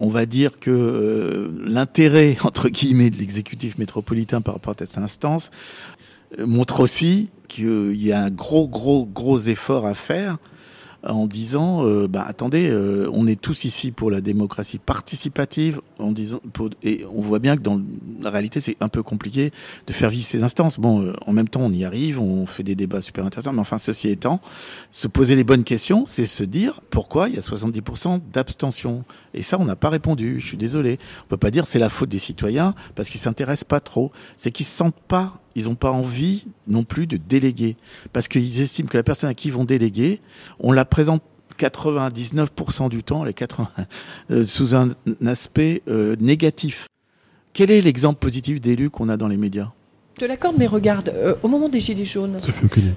On 0.00 0.08
va 0.08 0.26
dire 0.26 0.60
que 0.60 0.70
euh, 0.70 1.50
l'intérêt, 1.64 2.36
entre 2.42 2.68
guillemets, 2.68 3.10
de 3.10 3.18
l'exécutif 3.18 3.78
métropolitain 3.78 4.40
par 4.40 4.54
rapport 4.54 4.74
à 4.78 4.84
cette 4.84 4.98
instance 4.98 5.50
euh, 6.38 6.46
montre 6.46 6.80
aussi 6.80 7.30
qu'il 7.48 7.94
y 7.94 8.12
a 8.12 8.22
un 8.22 8.30
gros, 8.30 8.68
gros, 8.68 9.06
gros 9.06 9.38
effort 9.38 9.86
à 9.86 9.94
faire 9.94 10.38
en 11.04 11.26
disant 11.26 11.86
euh, 11.86 12.08
bah 12.08 12.24
attendez 12.26 12.68
euh, 12.68 13.08
on 13.12 13.26
est 13.26 13.40
tous 13.40 13.64
ici 13.64 13.92
pour 13.92 14.10
la 14.10 14.20
démocratie 14.20 14.78
participative 14.78 15.80
en 15.98 16.10
disant 16.10 16.40
pour, 16.52 16.70
et 16.82 17.04
on 17.12 17.20
voit 17.20 17.38
bien 17.38 17.56
que 17.56 17.62
dans 17.62 17.80
la 18.20 18.30
réalité 18.30 18.58
c'est 18.58 18.76
un 18.80 18.88
peu 18.88 19.02
compliqué 19.02 19.52
de 19.86 19.92
faire 19.92 20.10
vivre 20.10 20.26
ces 20.26 20.42
instances. 20.42 20.80
Bon 20.80 21.02
euh, 21.02 21.12
en 21.26 21.32
même 21.32 21.48
temps 21.48 21.60
on 21.60 21.72
y 21.72 21.84
arrive 21.84 22.20
on 22.20 22.46
fait 22.46 22.64
des 22.64 22.74
débats 22.74 23.00
super 23.00 23.24
intéressants 23.24 23.52
mais 23.52 23.60
enfin 23.60 23.78
ceci 23.78 24.08
étant 24.08 24.40
se 24.90 25.06
poser 25.06 25.36
les 25.36 25.44
bonnes 25.44 25.64
questions 25.64 26.04
c'est 26.04 26.26
se 26.26 26.44
dire 26.44 26.80
pourquoi 26.90 27.28
il 27.28 27.36
y 27.36 27.38
a 27.38 27.42
70% 27.42 28.20
d'abstention. 28.32 29.04
Et 29.34 29.42
ça 29.42 29.58
on 29.60 29.64
n'a 29.64 29.76
pas 29.76 29.90
répondu 29.90 30.40
je 30.40 30.46
suis 30.46 30.56
désolé. 30.56 30.98
On 31.26 31.28
peut 31.28 31.36
pas 31.36 31.50
dire 31.50 31.66
c'est 31.66 31.78
la 31.78 31.88
faute 31.88 32.08
des 32.08 32.18
citoyens 32.18 32.74
parce 32.96 33.08
qu'ils 33.08 33.20
s'intéressent 33.20 33.68
pas 33.68 33.80
trop. 33.80 34.10
C'est 34.36 34.50
qu'ils 34.50 34.66
se 34.66 34.76
sentent 34.76 35.00
pas 35.06 35.40
ils 35.54 35.64
n'ont 35.64 35.74
pas 35.74 35.90
envie 35.90 36.46
non 36.66 36.84
plus 36.84 37.06
de 37.06 37.16
déléguer 37.16 37.76
parce 38.12 38.28
qu'ils 38.28 38.60
estiment 38.60 38.88
que 38.88 38.96
la 38.96 39.02
personne 39.02 39.30
à 39.30 39.34
qui 39.34 39.48
ils 39.48 39.54
vont 39.54 39.64
déléguer 39.64 40.20
on 40.60 40.72
la 40.72 40.84
présente 40.84 41.22
99% 41.58 42.88
du 42.88 43.02
temps, 43.02 43.24
les 43.24 43.34
80, 43.34 43.68
euh, 44.30 44.44
sous 44.44 44.74
un 44.74 44.90
aspect 45.26 45.82
euh, 45.88 46.16
négatif. 46.20 46.86
Quel 47.52 47.70
est 47.70 47.80
l'exemple 47.80 48.18
positif 48.18 48.60
d'élu 48.60 48.90
qu'on 48.90 49.08
a 49.08 49.16
dans 49.16 49.28
les 49.28 49.36
médias? 49.36 49.72
Te 50.18 50.24
l'accorde, 50.24 50.56
mais 50.58 50.66
regarde, 50.66 51.12
euh, 51.14 51.34
au 51.42 51.48
moment 51.48 51.68
des 51.68 51.80
Gilets 51.80 52.04
jaunes, 52.04 52.38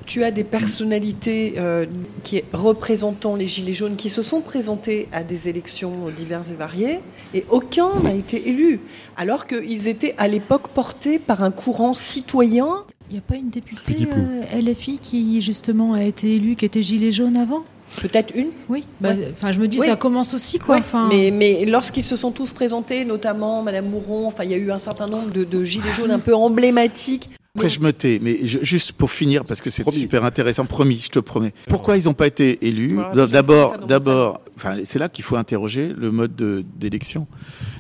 tu 0.06 0.24
as 0.24 0.32
des 0.32 0.44
personnalités 0.44 1.54
euh, 1.58 1.86
qui 2.24 2.42
représentant 2.52 3.36
les 3.36 3.48
Gilets 3.48 3.74
jaunes 3.74 3.96
qui 3.96 4.10
se 4.10 4.22
sont 4.22 4.42
présentées 4.42 5.08
à 5.12 5.24
des 5.24 5.48
élections 5.48 6.10
diverses 6.16 6.50
et 6.50 6.56
variées, 6.56 7.00
et 7.34 7.46
aucun 7.50 7.90
n'a 8.04 8.14
été 8.14 8.50
élu, 8.50 8.80
alors 9.16 9.48
qu'ils 9.48 9.88
étaient 9.88 10.16
à 10.18 10.28
l'époque 10.28 10.70
portés 10.70 11.20
par 11.20 11.44
un 11.44 11.52
courant 11.52 11.94
citoyen. 11.94 12.84
Il 13.10 13.14
n'y 13.14 13.20
a 13.20 13.24
pas 13.24 13.36
une 13.36 13.50
députée 13.50 14.06
Pou. 14.06 14.20
euh, 14.20 14.62
LFI 14.62 15.00
qui 15.00 15.42
justement 15.42 15.94
a 15.94 16.04
été 16.04 16.36
élue, 16.36 16.56
qui 16.56 16.66
était 16.66 16.84
gilet 16.84 17.12
jaune 17.12 17.38
avant? 17.38 17.64
Peut-être 18.00 18.32
une, 18.36 18.52
Oui. 18.70 18.86
Bah, 19.00 19.10
Ouais. 19.10 19.30
Enfin, 19.32 19.52
je 19.52 19.60
me 19.60 19.68
dis, 19.68 19.80
Oui. 19.80 19.88
ça 19.88 19.96
commence 19.96 20.34
aussi, 20.34 20.60
quoi. 20.60 20.78
Enfin, 20.78 21.10
mais, 21.10 21.32
mais 21.32 21.66
lorsqu'ils 21.66 22.04
se 22.04 22.16
sont 22.16 22.32
tous 22.32 22.52
présentés, 22.54 23.06
notamment 23.06 23.62
Madame 23.64 23.88
Mouron, 23.90 24.28
enfin 24.28 24.44
il 24.44 24.52
y 24.52 24.54
a 24.54 24.58
eu 24.58 24.72
un 24.72 24.80
certain 24.80 25.08
nombre 25.08 25.32
de, 25.32 25.44
de 25.44 25.64
gilets 25.66 25.94
jaunes 25.94 26.12
un 26.12 26.20
peu 26.20 26.34
emblématiques. 26.36 27.30
Après, 27.58 27.68
je 27.68 27.82
me 27.82 27.92
tais, 27.92 28.18
mais 28.22 28.40
je- 28.48 28.60
juste 28.64 28.94
pour 28.94 29.12
finir, 29.12 29.44
parce 29.44 29.60
que 29.60 29.70
c'est 29.70 29.84
super 29.92 30.24
intéressant, 30.24 30.66
promis, 30.66 31.02
je 31.04 31.10
te 31.10 31.20
promets. 31.20 31.54
Pourquoi 31.68 31.98
ils 31.98 32.06
n'ont 32.06 32.14
pas 32.14 32.28
été 32.28 32.66
élus 32.66 32.98
D'abord, 33.30 33.78
d'abord, 33.80 34.40
enfin, 34.56 34.78
c'est 34.86 35.00
là 35.00 35.10
qu'il 35.10 35.26
faut 35.26 35.36
interroger 35.36 35.92
le 35.94 36.12
mode 36.12 36.34
de- 36.34 36.64
d'élection. 36.78 37.28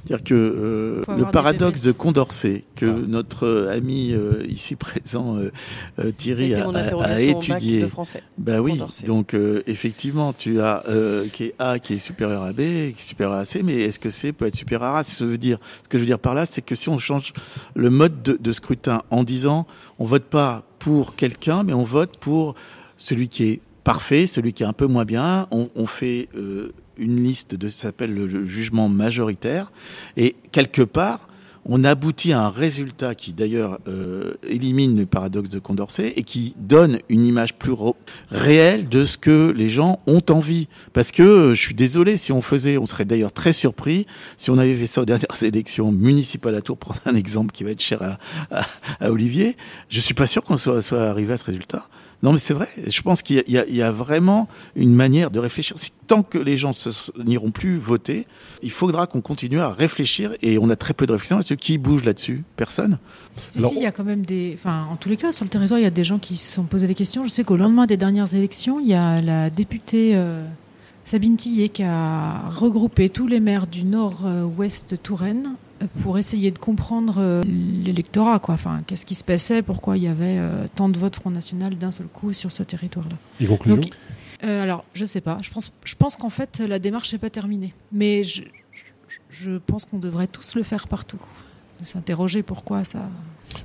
C'est-à-dire 0.06 0.24
que 0.26 0.34
euh, 0.34 1.04
le 1.16 1.26
paradoxe 1.26 1.82
de. 1.82 1.92
Condorcet, 1.94 2.64
que 2.76 2.88
Ah. 2.88 3.06
notre 3.08 3.46
euh, 3.46 3.72
ami 3.78 4.12
euh, 4.14 4.44
ici 4.50 4.76
présent 4.76 5.38
euh, 5.38 5.52
euh, 6.00 6.12
Thierry 6.12 6.54
a, 6.56 6.68
a- 6.68 7.04
a 7.14 7.22
étudié. 7.22 7.82
de 7.82 7.86
français. 7.88 8.24
Bah 8.40 8.60
oui, 8.62 8.72
Condorcet. 8.72 9.06
donc 9.06 9.36
euh, 9.36 9.62
effectivement, 9.68 10.34
tu 10.34 10.60
as 10.60 10.84
euh, 10.90 11.26
qui 11.32 11.44
est 11.46 11.56
A 11.60 11.78
qui 11.80 11.94
est 11.94 11.98
supérieur 12.00 12.42
à 12.44 12.52
B, 12.52 12.58
qui 12.58 12.64
est 12.64 12.94
supérieur 12.98 13.38
à 13.38 13.46
C, 13.46 13.62
mais 13.64 13.76
est-ce 13.78 14.00
que 14.00 14.10
C 14.10 14.34
peut 14.34 14.48
être 14.48 14.56
supérieur 14.56 14.96
à 14.96 15.00
A? 15.00 15.04
Ce 15.04 15.20
que 15.20 15.26
je 15.26 15.30
veux 15.30 15.38
dire, 15.38 15.60
ce 15.84 15.88
que 15.88 15.98
je 15.98 16.02
veux 16.02 16.08
dire 16.08 16.20
par 16.20 16.34
là, 16.34 16.46
c'est 16.48 16.64
que 16.64 16.74
si 16.76 16.90
on 16.90 16.98
change 16.98 17.32
le 17.76 17.90
mode 17.92 18.24
de, 18.24 18.38
de 18.42 18.52
scrutin 18.54 19.04
en 19.12 19.24
disant 19.24 19.61
on 20.00 20.06
vote 20.06 20.26
pas 20.26 20.64
pour 20.80 21.16
quelqu'un, 21.16 21.64
mais 21.64 21.74
on 21.74 21.84
vote 21.84 22.18
pour 22.18 22.56
celui 22.98 23.30
qui 23.30 23.44
est 23.46 23.62
parfait, 23.84 24.28
celui 24.28 24.54
qui 24.54 24.64
est 24.64 24.68
un 24.68 24.74
peu 24.74 24.88
moins 24.88 25.06
bien, 25.06 25.48
on, 25.52 25.86
fait 25.86 26.30
euh, 26.36 26.72
une 26.98 27.24
liste 27.24 27.56
de 27.56 27.68
ça 27.68 27.88
s'appelle 27.88 28.14
le, 28.14 28.28
le 28.28 28.44
jugement 28.44 28.90
majoritaire, 28.90 29.72
et 30.18 30.36
quelque 30.52 30.84
part 30.84 31.31
on 31.66 31.84
aboutit 31.84 32.34
à 32.34 32.42
un 32.42 32.50
résultat 32.50 33.16
qui 33.16 33.34
d'ailleurs 33.34 33.80
euh, 33.88 34.34
élimine 34.48 34.98
le 34.98 35.06
paradoxe 35.06 35.50
de 35.50 35.60
Condorcet 35.60 36.14
et 36.16 36.24
qui 36.24 36.56
donne 36.58 36.98
une 37.10 37.26
image 37.26 37.56
plus 37.56 37.74
réelle 38.30 38.90
de 38.90 39.06
ce 39.06 39.18
que 39.18 39.54
les 39.56 39.70
gens 39.70 40.00
ont 40.08 40.24
envie. 40.30 40.68
Parce 40.94 41.12
que 41.12 41.24
euh, 41.24 41.56
je 41.56 41.62
suis 41.62 41.76
désolé, 41.76 42.18
si 42.18 42.32
on 42.32 42.42
faisait, 42.42 42.78
on 42.78 42.86
serait 42.86 43.06
d'ailleurs 43.06 43.34
très 43.34 43.54
surpris 43.54 44.08
si 44.38 44.50
on 44.50 44.58
avait 44.58 44.76
fait 44.76 44.88
ça 44.88 45.02
aux 45.02 45.06
dernières 45.06 45.28
élections 45.44 45.92
municipales 45.92 46.56
à 46.56 46.62
Tours, 46.62 46.78
pour 46.78 46.96
prendre 46.96 47.16
un 47.16 47.20
exemple 47.20 47.52
qui 47.52 47.64
va 47.64 47.72
être 47.72 47.82
cher 47.82 48.02
à, 48.02 48.18
à, 48.52 48.66
à 49.00 49.12
Olivier. 49.12 49.56
Je 49.90 50.00
suis 50.00 50.14
pas 50.14 50.28
sûr 50.28 50.44
qu'on 50.44 50.58
soit, 50.58 50.82
soit 50.82 51.04
arrivé 51.04 51.34
à 51.34 51.38
ce 51.38 51.46
résultat. 51.46 51.86
Non, 52.24 52.32
mais 52.32 52.38
c'est 52.38 52.54
vrai. 52.54 52.68
Je 52.86 53.02
pense 53.02 53.22
qu'il 53.24 53.44
y, 53.48 53.58
a- 53.58 53.68
y 53.68 53.78
y 53.78 53.92
vraiment 53.92 54.48
une 54.76 54.94
manière 54.94 55.32
de 55.32 55.40
réfléchir. 55.40 55.76
Tant 56.08 56.22
que 56.22 56.38
les 56.38 56.56
gens 56.58 56.72
n'iront 57.26 57.50
plus 57.52 57.78
voter, 57.80 58.28
il 58.62 58.70
faudra 58.72 59.08
qu'on 59.08 59.22
continue 59.22 59.60
à 59.60 59.70
réfléchir. 59.72 60.34
Et 60.44 60.60
on 60.60 60.70
a 60.70 60.76
très 60.76 60.94
peu 60.94 61.08
de 61.08 61.12
réflexion 61.14 61.38
là-dessus. 61.38 61.58
Qui 61.58 61.78
bouge 61.80 62.04
là-dessus? 62.04 62.44
Personne. 62.58 63.00
Si, 63.48 63.58
Alors- 63.60 63.72
si, 63.72 63.78
il 63.78 63.82
y 63.84 63.86
a 63.88 63.92
quand 63.92 64.04
même 64.04 64.24
des. 64.26 64.52
Enfin, 64.54 64.86
en 64.92 64.98
tous 64.98 65.10
les 65.10 65.18
cas, 65.18 65.32
sur 65.32 65.46
le 65.46 65.50
territoire, 65.50 65.80
il 65.80 65.84
y 65.84 65.88
a 65.88 65.90
des 65.90 66.04
gens 66.04 66.20
qui 66.20 66.38
se 66.38 66.54
sont 66.54 66.64
posés 66.64 66.86
des 66.88 66.96
questions. 66.96 67.24
Je 67.24 67.30
sais 67.30 67.44
qu'au 67.44 67.58
lendemain 67.58 67.88
des 67.88 67.98
dernières 67.98 68.34
élections, 68.36 68.80
il 68.80 68.88
y 68.88 68.94
a 68.94 69.20
la 69.22 69.50
députée 69.50 70.12
euh, 70.16 70.46
Sabine 71.06 71.38
Tillet 71.38 71.70
qui 71.70 71.82
a 71.82 72.50
regroupé 72.50 73.10
tous 73.10 73.26
les 73.26 73.40
maires 73.40 73.66
du 73.66 73.84
nord-ouest 73.84 75.02
Touraine 75.02 75.56
pour 76.02 76.18
essayer 76.18 76.52
de 76.52 76.58
comprendre 76.60 77.16
euh, 77.20 77.44
l'électorat. 77.46 78.40
Quoi. 78.40 78.54
Enfin, 78.56 78.80
qu'est-ce 78.88 79.06
qui 79.06 79.16
se 79.16 79.24
passait? 79.24 79.62
Pourquoi 79.62 79.98
il 79.98 80.04
y 80.04 80.08
avait 80.08 80.38
euh, 80.38 80.66
tant 80.76 80.90
de 80.90 80.98
votes 81.00 81.16
Front 81.16 81.32
National 81.32 81.76
d'un 81.78 81.92
seul 81.92 82.08
coup 82.08 82.34
sur 82.34 82.52
ce 82.52 82.64
territoire-là? 82.64 83.16
Et 83.40 83.46
conclusion 83.46 83.82
Donc, 83.82 83.92
euh, 84.44 84.64
alors, 84.64 84.84
je 84.94 85.06
sais 85.06 85.22
pas. 85.22 85.38
Je 85.42 85.50
pense, 85.50 85.72
je 85.86 85.96
pense 85.96 86.16
qu'en 86.16 86.30
fait, 86.30 86.60
la 86.60 86.80
démarche 86.80 87.12
n'est 87.14 87.20
pas 87.20 87.30
terminée. 87.30 87.74
Mais 87.92 88.24
je, 88.24 88.42
je- 88.72 89.52
je 89.52 89.58
pense 89.58 89.86
qu'on 89.86 90.00
devrait 90.00 90.28
tous 90.28 90.56
le 90.56 90.64
faire 90.64 90.88
partout. 90.88 91.20
De 91.82 91.88
s'interroger 91.88 92.44
pourquoi 92.44 92.84
ça. 92.84 93.10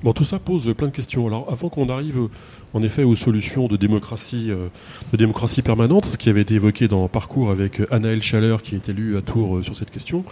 Bon, 0.03 0.13
tout 0.13 0.25
ça 0.25 0.39
pose 0.39 0.75
plein 0.75 0.89
de 0.89 0.93
questions. 0.93 1.27
Alors, 1.27 1.47
avant 1.53 1.69
qu'on 1.69 1.89
arrive, 1.89 2.29
en 2.73 2.83
effet, 2.83 3.05
aux 3.05 3.15
solutions 3.15 3.69
de 3.69 3.77
démocratie, 3.77 4.51
euh, 4.51 4.69
de 5.13 5.17
démocratie 5.17 5.63
permanente, 5.63 6.07
ce 6.07 6.19
qui 6.19 6.29
avait 6.29 6.41
été 6.41 6.55
évoqué 6.55 6.89
dans 6.89 7.07
Parcours 7.09 7.51
avec 7.51 7.83
Anaël 7.91 8.23
Chaleur, 8.23 8.63
qui 8.63 8.75
est 8.75 8.89
élu 8.89 9.17
à 9.17 9.23
Tours 9.23 9.59
euh, 9.59 9.63
sur 9.63 9.77
cette 9.77 9.91
question, 9.91 10.25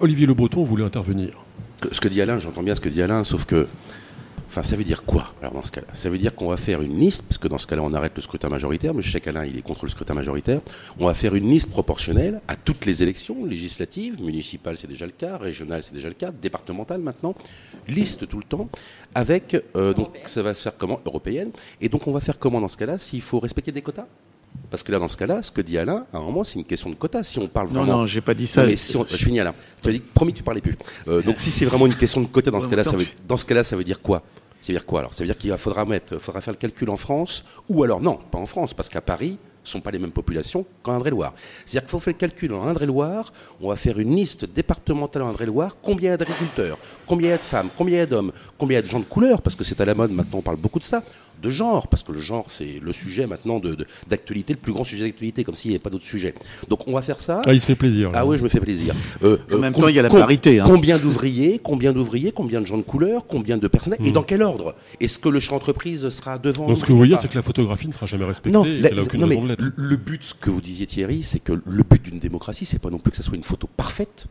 Olivier 0.00 0.26
Le 0.26 0.34
Breton 0.34 0.64
voulait 0.64 0.84
intervenir. 0.84 1.30
Ce 1.92 2.00
que 2.00 2.08
dit 2.08 2.20
Alain, 2.20 2.38
j'entends 2.38 2.62
bien 2.62 2.74
ce 2.74 2.80
que 2.80 2.88
dit 2.88 3.02
Alain, 3.02 3.24
sauf 3.24 3.44
que. 3.44 3.66
Enfin, 4.48 4.62
ça 4.62 4.76
veut 4.76 4.84
dire 4.84 5.02
quoi 5.04 5.34
Alors, 5.40 5.52
dans 5.52 5.62
ce 5.62 5.70
cas-là? 5.70 5.86
Ça 5.92 6.08
veut 6.08 6.16
dire 6.16 6.34
qu'on 6.34 6.48
va 6.48 6.56
faire 6.56 6.80
une 6.80 6.98
liste, 6.98 7.24
parce 7.26 7.36
que 7.36 7.48
dans 7.48 7.58
ce 7.58 7.66
cas-là, 7.66 7.82
on 7.82 7.92
arrête 7.92 8.12
le 8.16 8.22
scrutin 8.22 8.48
majoritaire, 8.48 8.94
mais 8.94 9.02
je 9.02 9.10
sais 9.10 9.20
qu'Alain, 9.20 9.44
il 9.44 9.58
est 9.58 9.62
contre 9.62 9.84
le 9.84 9.90
scrutin 9.90 10.14
majoritaire. 10.14 10.60
On 10.98 11.06
va 11.06 11.12
faire 11.14 11.34
une 11.34 11.50
liste 11.50 11.70
proportionnelle 11.70 12.40
à 12.48 12.56
toutes 12.56 12.86
les 12.86 13.02
élections 13.02 13.44
législatives, 13.44 14.22
municipales, 14.22 14.76
c'est 14.78 14.86
déjà 14.86 15.04
le 15.04 15.12
cas, 15.12 15.36
régionales, 15.36 15.82
c'est 15.82 15.94
déjà 15.94 16.08
le 16.08 16.14
cas, 16.14 16.30
départementales 16.30 17.00
maintenant. 17.02 17.34
Liste 17.88 18.26
tout 18.26 18.38
le 18.38 18.44
temps, 18.44 18.68
avec. 19.14 19.54
euh, 19.76 19.92
donc, 19.92 20.16
ça 20.24 20.42
va 20.42 20.54
se 20.54 20.62
faire 20.62 20.76
comment? 20.76 21.00
Européenne. 21.04 21.50
Et 21.80 21.88
donc, 21.90 22.06
on 22.06 22.12
va 22.12 22.20
faire 22.20 22.38
comment 22.38 22.60
dans 22.60 22.68
ce 22.68 22.76
cas-là 22.78 22.98
S'il 22.98 23.20
faut 23.22 23.40
respecter 23.40 23.70
des 23.70 23.82
quotas? 23.82 24.06
Parce 24.70 24.82
que 24.82 24.92
là, 24.92 24.98
dans 24.98 25.08
ce 25.08 25.16
cas-là, 25.16 25.42
ce 25.42 25.50
que 25.50 25.60
dit 25.62 25.78
Alain, 25.78 26.04
à 26.12 26.18
un 26.18 26.20
moment, 26.20 26.44
c'est 26.44 26.58
une 26.58 26.64
question 26.64 26.90
de 26.90 26.94
quotas. 26.94 27.22
Si 27.22 27.38
on 27.38 27.48
parle 27.48 27.68
Non, 27.68 27.84
vraiment 27.84 27.98
non, 28.00 28.06
j'ai 28.06 28.20
pas 28.20 28.34
dit 28.34 28.46
ça. 28.46 28.62
non, 28.62 28.68
mais 28.68 28.76
si 28.76 28.96
on, 28.96 29.04
je 29.08 29.16
finis 29.16 29.38
là. 29.38 29.54
Tu 29.82 29.88
as 29.88 29.92
dit, 29.92 29.98
promis, 30.00 30.32
tu 30.34 30.42
parlais 30.42 30.60
plus. 30.60 30.76
Euh, 31.08 31.22
donc 31.22 31.38
si 31.38 31.50
c'est 31.50 31.64
vraiment 31.64 31.86
une 31.86 31.94
question 31.96 32.20
de 32.20 32.26
côté 32.26 32.50
dans 32.50 32.60
ce 32.60 32.68
cas-là, 32.68 32.84
ça 32.84 32.96
veut, 32.96 33.06
dans 33.26 33.36
ce 33.36 33.44
cas-là, 33.46 33.64
ça 33.64 33.76
veut 33.76 33.84
dire 33.84 34.00
quoi? 34.02 34.22
Ça 34.60 34.72
veut 34.72 34.78
dire 34.78 34.84
quoi 34.86 35.00
alors? 35.00 35.14
Ça 35.14 35.22
veut 35.24 35.26
dire 35.28 35.38
qu'il 35.38 35.50
va- 35.50 35.56
faudra 35.56 35.84
mettre, 35.84 36.18
faudra 36.18 36.40
faire 36.40 36.52
le 36.52 36.58
calcul 36.58 36.90
en 36.90 36.96
France, 36.96 37.44
ou 37.68 37.82
alors 37.84 38.00
non, 38.00 38.18
pas 38.30 38.38
en 38.38 38.46
France, 38.46 38.74
parce 38.74 38.88
qu'à 38.88 39.00
Paris, 39.00 39.38
ce 39.64 39.72
sont 39.72 39.80
pas 39.80 39.90
les 39.90 39.98
mêmes 39.98 40.10
populations 40.12 40.64
qu'en 40.82 40.94
Indre-et-Loire. 40.94 41.34
C'est-à-dire 41.66 41.82
qu'il 41.82 41.90
faut 41.90 42.00
faire 42.00 42.14
le 42.14 42.18
calcul 42.18 42.52
en 42.54 42.66
Indre-et-Loire, 42.66 43.32
on 43.60 43.68
va 43.68 43.76
faire 43.76 43.98
une 43.98 44.14
liste 44.16 44.46
départementale 44.46 45.22
en 45.22 45.28
Indre-et-Loire, 45.28 45.76
combien 45.82 46.08
il 46.08 46.12
y 46.12 46.14
a 46.14 46.16
d'agriculteurs, 46.16 46.78
combien 47.06 47.28
il 47.28 47.30
y 47.30 47.34
a 47.34 47.38
de 47.38 47.42
femmes, 47.42 47.68
combien 47.76 47.96
il 47.96 47.98
y 47.98 48.02
a 48.02 48.06
d'hommes, 48.06 48.32
combien 48.58 48.78
il 48.78 48.82
y 48.82 48.84
a 48.84 48.86
de 48.86 48.90
gens 48.90 48.98
de 49.00 49.04
couleur, 49.04 49.40
parce 49.42 49.54
que 49.56 49.64
c'est 49.64 49.80
à 49.80 49.84
la 49.84 49.94
mode, 49.94 50.10
maintenant 50.10 50.38
on 50.38 50.42
parle 50.42 50.56
beaucoup 50.56 50.78
de 50.78 50.84
ça. 50.84 51.02
De 51.42 51.50
genre, 51.50 51.88
parce 51.88 52.02
que 52.02 52.12
le 52.12 52.20
genre, 52.20 52.46
c'est 52.48 52.80
le 52.82 52.92
sujet 52.92 53.26
maintenant 53.26 53.60
d'actualité, 54.08 54.54
de, 54.54 54.58
le 54.58 54.62
plus 54.62 54.72
grand 54.72 54.84
sujet 54.84 55.04
d'actualité, 55.04 55.44
comme 55.44 55.54
s'il 55.54 55.70
n'y 55.70 55.74
avait 55.74 55.82
pas 55.82 55.90
d'autre 55.90 56.06
sujet. 56.06 56.34
Donc 56.68 56.86
on 56.86 56.94
va 56.94 57.02
faire 57.02 57.20
ça. 57.20 57.42
Ah, 57.46 57.54
il 57.54 57.60
se 57.60 57.66
fait 57.66 57.74
plaisir. 57.74 58.10
Ah 58.14 58.26
oui, 58.26 58.38
je 58.38 58.42
me 58.42 58.48
fais 58.48 58.60
plaisir. 58.60 58.94
Euh, 59.22 59.38
en 59.52 59.58
même 59.58 59.74
temps, 59.74 59.88
il 59.88 59.96
y 59.96 59.98
a 59.98 60.02
la 60.02 60.10
parité. 60.10 60.60
Hein. 60.60 60.64
Combien 60.66 60.98
d'ouvriers, 60.98 61.60
combien 61.62 61.92
d'ouvriers, 61.92 62.32
combien 62.32 62.60
de 62.60 62.66
gens 62.66 62.78
de 62.78 62.82
couleur, 62.82 63.26
combien 63.26 63.58
de 63.58 63.68
personnels, 63.68 63.98
et 64.04 64.10
hmm. 64.10 64.12
dans 64.12 64.22
quel 64.22 64.42
ordre? 64.42 64.74
Est-ce 65.00 65.18
que 65.18 65.28
le 65.28 65.40
champ 65.40 65.56
entreprise 65.56 66.08
sera 66.08 66.38
devant 66.38 66.68
Donc 66.68 66.78
ce 66.78 66.84
que 66.84 66.92
vous 66.92 66.98
voyez, 66.98 67.16
c'est 67.16 67.28
que 67.28 67.36
la 67.36 67.42
photographie 67.42 67.88
ne 67.88 67.92
sera 67.92 68.06
jamais 68.06 68.24
respectée. 68.24 68.56
Non, 68.56 68.64
et 68.64 68.86
a 68.86 69.02
aucune 69.02 69.24
raison 69.24 69.42
de 69.42 69.48
l'être. 69.48 69.64
Le 69.76 69.96
but, 69.96 70.22
ce 70.22 70.34
que 70.34 70.50
vous 70.50 70.60
disiez 70.60 70.86
Thierry, 70.86 71.22
c'est 71.22 71.40
que 71.40 71.52
le 71.52 71.82
but 71.82 72.02
d'une 72.02 72.18
démocratie, 72.18 72.64
c'est 72.64 72.78
pas 72.78 72.90
non 72.90 72.98
plus 72.98 73.10
que 73.10 73.16
ça 73.16 73.22
soit 73.22 73.36
une 73.36 73.44
photo 73.44 73.68
parfaite 73.76 74.26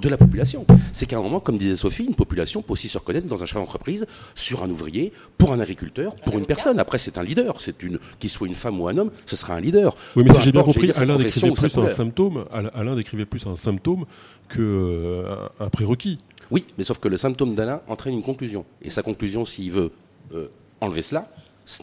de 0.00 0.08
la 0.08 0.16
population. 0.16 0.66
C'est 0.92 1.06
qu'à 1.06 1.18
un 1.18 1.22
moment, 1.22 1.40
comme 1.40 1.56
disait 1.56 1.76
Sophie, 1.76 2.04
une 2.04 2.14
population 2.14 2.62
peut 2.62 2.72
aussi 2.72 2.88
se 2.88 2.98
reconnaître 2.98 3.26
dans 3.26 3.42
un 3.42 3.46
chef 3.46 3.56
d'entreprise, 3.56 4.06
sur 4.34 4.62
un 4.62 4.70
ouvrier, 4.70 5.12
pour 5.38 5.52
un 5.52 5.60
agriculteur, 5.60 6.14
pour 6.16 6.38
une 6.38 6.46
personne. 6.46 6.78
Après, 6.78 6.98
c'est 6.98 7.18
un 7.18 7.22
leader. 7.22 7.60
C'est 7.60 7.82
une, 7.82 7.98
qu'il 8.18 8.30
soit 8.30 8.46
une 8.46 8.54
femme 8.54 8.80
ou 8.80 8.88
un 8.88 8.96
homme, 8.98 9.10
ce 9.26 9.36
sera 9.36 9.54
un 9.54 9.60
leader. 9.60 9.96
Oui, 10.16 10.24
mais 10.26 10.32
si 10.32 10.42
j'ai 10.42 10.52
bien 10.52 10.62
compris, 10.62 10.90
Alain 10.92 11.16
décrivait 11.16 11.52
plus 11.52 11.78
un 11.78 11.86
symptôme. 11.86 12.44
Alain 12.52 12.96
décrivait 12.96 13.26
plus 13.26 13.46
un 13.46 13.56
symptôme 13.56 14.04
que 14.48 14.60
euh, 14.60 15.36
un 15.60 15.68
prérequis. 15.68 16.18
Oui, 16.50 16.64
mais 16.76 16.84
sauf 16.84 16.98
que 16.98 17.08
le 17.08 17.16
symptôme 17.16 17.54
d'Alain 17.54 17.80
entraîne 17.88 18.14
une 18.14 18.22
conclusion. 18.22 18.64
Et 18.82 18.90
sa 18.90 19.02
conclusion, 19.02 19.44
s'il 19.44 19.72
veut 19.72 19.90
euh, 20.34 20.48
enlever 20.80 21.02
cela, 21.02 21.28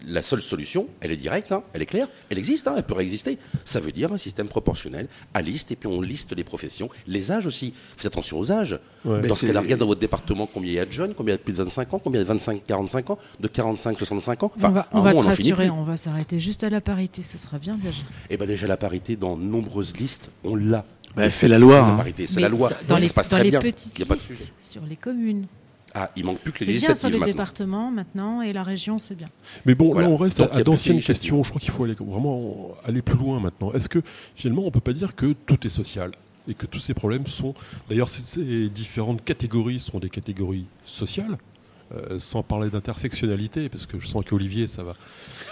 la 0.07 0.21
seule 0.21 0.41
solution, 0.41 0.87
elle 0.99 1.11
est 1.11 1.17
directe, 1.17 1.51
hein, 1.51 1.63
elle 1.73 1.81
est 1.81 1.87
claire, 1.87 2.07
elle 2.29 2.37
existe, 2.37 2.67
hein, 2.67 2.75
elle 2.77 2.83
peut 2.83 2.99
exister. 2.99 3.37
Ça 3.65 3.79
veut 3.79 3.91
dire 3.91 4.13
un 4.13 4.17
système 4.17 4.47
proportionnel 4.47 5.07
à 5.33 5.41
liste, 5.41 5.71
et 5.71 5.75
puis 5.75 5.87
on 5.87 6.01
liste 6.01 6.35
les 6.35 6.43
professions, 6.43 6.89
les 7.07 7.31
âges 7.31 7.47
aussi. 7.47 7.73
Faites 7.97 8.07
attention 8.07 8.39
aux 8.39 8.51
âges. 8.51 8.79
Ouais. 9.05 9.21
Cas 9.21 9.59
regarde 9.59 9.79
dans 9.79 9.87
votre 9.87 9.99
département 9.99 10.47
combien 10.51 10.71
il 10.71 10.75
y 10.75 10.79
a 10.79 10.85
de 10.85 10.91
jeunes, 10.91 11.13
combien 11.15 11.33
il 11.33 11.37
y 11.37 11.39
a 11.39 11.39
de 11.39 11.43
plus 11.43 11.53
de 11.53 11.63
25 11.63 11.93
ans, 11.93 11.99
combien 11.99 12.21
il 12.21 12.27
y 12.27 12.29
a 12.29 12.33
de 12.33 12.39
25-45 12.39 13.11
ans, 13.11 13.17
de 13.39 13.47
45-65 13.47 14.45
ans. 14.45 14.51
Enfin, 14.55 14.69
on 14.69 14.71
va, 14.71 14.87
on 14.91 15.01
va 15.01 15.13
te 15.13 15.17
rassurer, 15.17 15.69
on 15.69 15.83
va 15.83 15.97
s'arrêter 15.97 16.39
juste 16.39 16.63
à 16.63 16.69
la 16.69 16.81
parité, 16.81 17.23
ce 17.23 17.37
sera 17.37 17.57
bien 17.57 17.75
déjà. 17.75 18.01
Eh 18.29 18.37
bien 18.37 18.45
déjà 18.45 18.67
la 18.67 18.77
parité, 18.77 19.15
dans 19.15 19.35
nombreuses 19.37 19.97
listes, 19.97 20.29
on 20.43 20.55
l'a. 20.55 20.85
Bah, 21.15 21.29
c'est 21.29 21.47
la 21.47 21.59
loi. 21.59 21.79
Hein. 21.79 22.05
C'est 22.25 22.39
la 22.39 22.49
loi. 22.49 22.69
Dans, 22.87 22.97
les, 22.97 23.09
dans 23.09 23.37
les 23.37 23.51
petites 23.51 23.97
listes, 23.99 24.53
sur 24.61 24.85
les 24.85 24.95
communes. 24.95 25.45
Ah, 25.93 26.09
il 26.15 26.23
manque 26.25 26.39
plus 26.39 26.51
que 26.51 26.59
les 26.59 26.79
C'est 26.79 26.87
bien 26.87 26.95
sur 26.95 27.09
les 27.09 27.19
départements 27.19 27.91
maintenant 27.91 28.41
et 28.41 28.53
la 28.53 28.63
région, 28.63 28.97
c'est 28.97 29.15
bien. 29.15 29.29
Mais 29.65 29.75
bon, 29.75 29.93
là, 29.93 30.07
on 30.07 30.15
reste 30.15 30.39
à, 30.39 30.63
d'anciennes 30.63 31.01
questions. 31.01 31.43
Je 31.43 31.49
crois 31.49 31.61
qu'il 31.61 31.71
faut 31.71 31.83
aller, 31.83 31.95
vraiment 31.99 32.71
aller 32.85 33.01
plus 33.01 33.17
loin 33.17 33.39
maintenant. 33.39 33.73
Est-ce 33.73 33.89
que 33.89 34.01
finalement, 34.35 34.63
on 34.63 34.65
ne 34.65 34.71
peut 34.71 34.79
pas 34.79 34.93
dire 34.93 35.15
que 35.15 35.33
tout 35.33 35.65
est 35.65 35.69
social 35.69 36.11
et 36.47 36.53
que 36.53 36.65
tous 36.65 36.79
ces 36.79 36.93
problèmes 36.93 37.27
sont. 37.27 37.53
D'ailleurs, 37.89 38.09
ces 38.09 38.69
différentes 38.69 39.23
catégories 39.23 39.79
sont 39.79 39.99
des 39.99 40.09
catégories 40.09 40.65
sociales, 40.85 41.37
euh, 41.93 42.19
sans 42.19 42.41
parler 42.41 42.69
d'intersectionnalité, 42.69 43.69
parce 43.69 43.85
que 43.85 43.99
je 43.99 44.07
sens 44.07 44.25
qu'Olivier, 44.25 44.67
ça 44.67 44.83
va. 44.83 44.95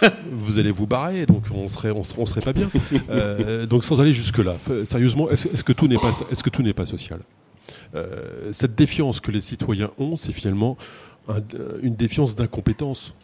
vous 0.32 0.58
allez 0.58 0.70
vous 0.70 0.86
barrer, 0.86 1.26
donc 1.26 1.44
on 1.54 1.68
serait, 1.68 1.90
on 1.90 2.02
serait, 2.02 2.40
pas 2.40 2.52
bien. 2.52 2.70
Euh, 3.10 3.66
donc 3.66 3.84
sans 3.84 4.00
aller 4.00 4.12
jusque 4.12 4.38
là, 4.38 4.56
sérieusement, 4.84 5.30
est-ce, 5.30 5.48
est-ce 5.48 5.64
que 5.64 5.72
tout 5.72 5.86
n'est 5.86 5.98
pas, 5.98 6.10
est-ce 6.30 6.42
que 6.42 6.50
tout 6.50 6.62
n'est 6.62 6.72
pas 6.72 6.86
social? 6.86 7.20
Euh, 7.94 8.52
cette 8.52 8.74
défiance 8.74 9.20
que 9.20 9.30
les 9.30 9.40
citoyens 9.40 9.90
ont, 9.98 10.16
c'est 10.16 10.32
finalement 10.32 10.76
une 11.82 11.94
défiance 11.94 12.34
d'incompétence. 12.34 13.14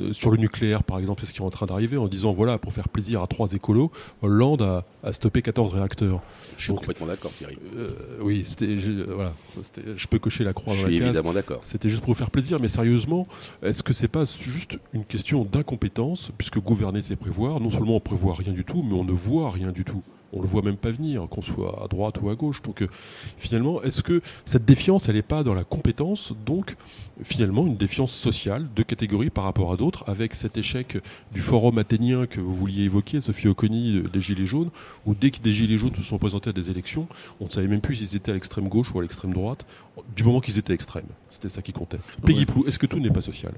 Euh, 0.00 0.12
sur 0.12 0.30
le 0.30 0.36
nucléaire, 0.36 0.82
par 0.82 0.98
exemple, 0.98 1.20
c'est 1.20 1.26
ce 1.26 1.32
qui 1.32 1.40
est 1.40 1.44
en 1.44 1.50
train 1.50 1.66
d'arriver 1.66 1.96
en 1.96 2.08
disant 2.08 2.32
voilà, 2.32 2.58
pour 2.58 2.72
faire 2.72 2.88
plaisir 2.88 3.22
à 3.22 3.26
trois 3.26 3.52
écolos, 3.52 3.90
Hollande 4.22 4.62
a, 5.02 5.12
stoppé 5.12 5.42
14 5.42 5.74
réacteurs. 5.74 6.20
Je 6.56 6.64
suis 6.64 6.74
complètement 6.74 7.06
d'accord, 7.06 7.30
Thierry. 7.32 7.58
Euh, 7.76 7.90
oui, 8.20 8.42
c'était, 8.44 8.76
voilà, 9.08 9.32
je 9.96 10.06
peux 10.06 10.18
cocher 10.18 10.44
la 10.44 10.52
croix 10.52 10.74
dans 10.74 10.82
la 10.82 10.88
case. 10.88 11.02
évidemment 11.02 11.32
d'accord. 11.32 11.60
C'était 11.62 11.88
juste 11.88 12.02
pour 12.02 12.14
vous 12.14 12.18
faire 12.18 12.30
plaisir, 12.30 12.58
mais 12.60 12.68
sérieusement, 12.68 13.26
est-ce 13.62 13.82
que 13.82 13.92
c'est 13.92 14.08
pas 14.08 14.24
juste 14.24 14.78
une 14.92 15.04
question 15.04 15.44
d'incompétence, 15.44 16.32
puisque 16.36 16.58
gouverner 16.58 17.02
c'est 17.02 17.16
prévoir 17.16 17.60
Non 17.60 17.70
seulement 17.70 17.96
on 17.96 18.00
prévoit 18.00 18.34
rien 18.34 18.52
du 18.52 18.64
tout, 18.64 18.82
mais 18.82 18.94
on 18.94 19.04
ne 19.04 19.12
voit 19.12 19.50
rien 19.50 19.70
du 19.70 19.84
tout 19.84 20.02
on 20.34 20.42
le 20.42 20.46
voit 20.46 20.62
même 20.62 20.76
pas 20.76 20.90
venir, 20.90 21.26
qu'on 21.28 21.42
soit 21.42 21.82
à 21.84 21.88
droite 21.88 22.16
ou 22.22 22.28
à 22.28 22.34
gauche. 22.34 22.62
Donc 22.62 22.82
euh, 22.82 22.88
finalement, 23.38 23.82
est-ce 23.82 24.02
que 24.02 24.20
cette 24.44 24.64
défiance, 24.64 25.08
elle 25.08 25.14
n'est 25.14 25.22
pas 25.22 25.42
dans 25.42 25.54
la 25.54 25.64
compétence, 25.64 26.32
donc 26.44 26.76
finalement 27.22 27.66
une 27.66 27.76
défiance 27.76 28.12
sociale 28.12 28.66
de 28.74 28.82
catégorie 28.82 29.30
par 29.30 29.44
rapport 29.44 29.72
à 29.72 29.76
d'autres, 29.76 30.04
avec 30.08 30.34
cet 30.34 30.56
échec 30.56 30.98
du 31.32 31.40
forum 31.40 31.78
athénien 31.78 32.26
que 32.26 32.40
vous 32.40 32.54
vouliez 32.54 32.84
évoquer, 32.84 33.20
Sophie 33.20 33.48
Oconi, 33.48 33.98
euh, 33.98 34.08
des 34.08 34.20
Gilets 34.20 34.46
jaunes, 34.46 34.70
où 35.06 35.14
dès 35.14 35.30
que 35.30 35.40
des 35.40 35.52
Gilets 35.52 35.78
jaunes 35.78 35.94
se 35.94 36.02
sont 36.02 36.18
présentés 36.18 36.50
à 36.50 36.52
des 36.52 36.70
élections, 36.70 37.06
on 37.40 37.44
ne 37.44 37.50
savait 37.50 37.68
même 37.68 37.80
plus 37.80 37.96
s'ils 37.96 38.16
étaient 38.16 38.32
à 38.32 38.34
l'extrême 38.34 38.68
gauche 38.68 38.92
ou 38.94 38.98
à 38.98 39.02
l'extrême 39.02 39.32
droite, 39.32 39.64
du 40.16 40.24
moment 40.24 40.40
qu'ils 40.40 40.58
étaient 40.58 40.74
extrêmes. 40.74 41.06
C'était 41.30 41.48
ça 41.48 41.62
qui 41.62 41.72
comptait. 41.72 41.98
Peggy 42.24 42.46
Plou, 42.46 42.64
est-ce 42.66 42.78
que 42.78 42.86
tout 42.86 42.98
n'est 42.98 43.10
pas 43.10 43.20
social? 43.20 43.52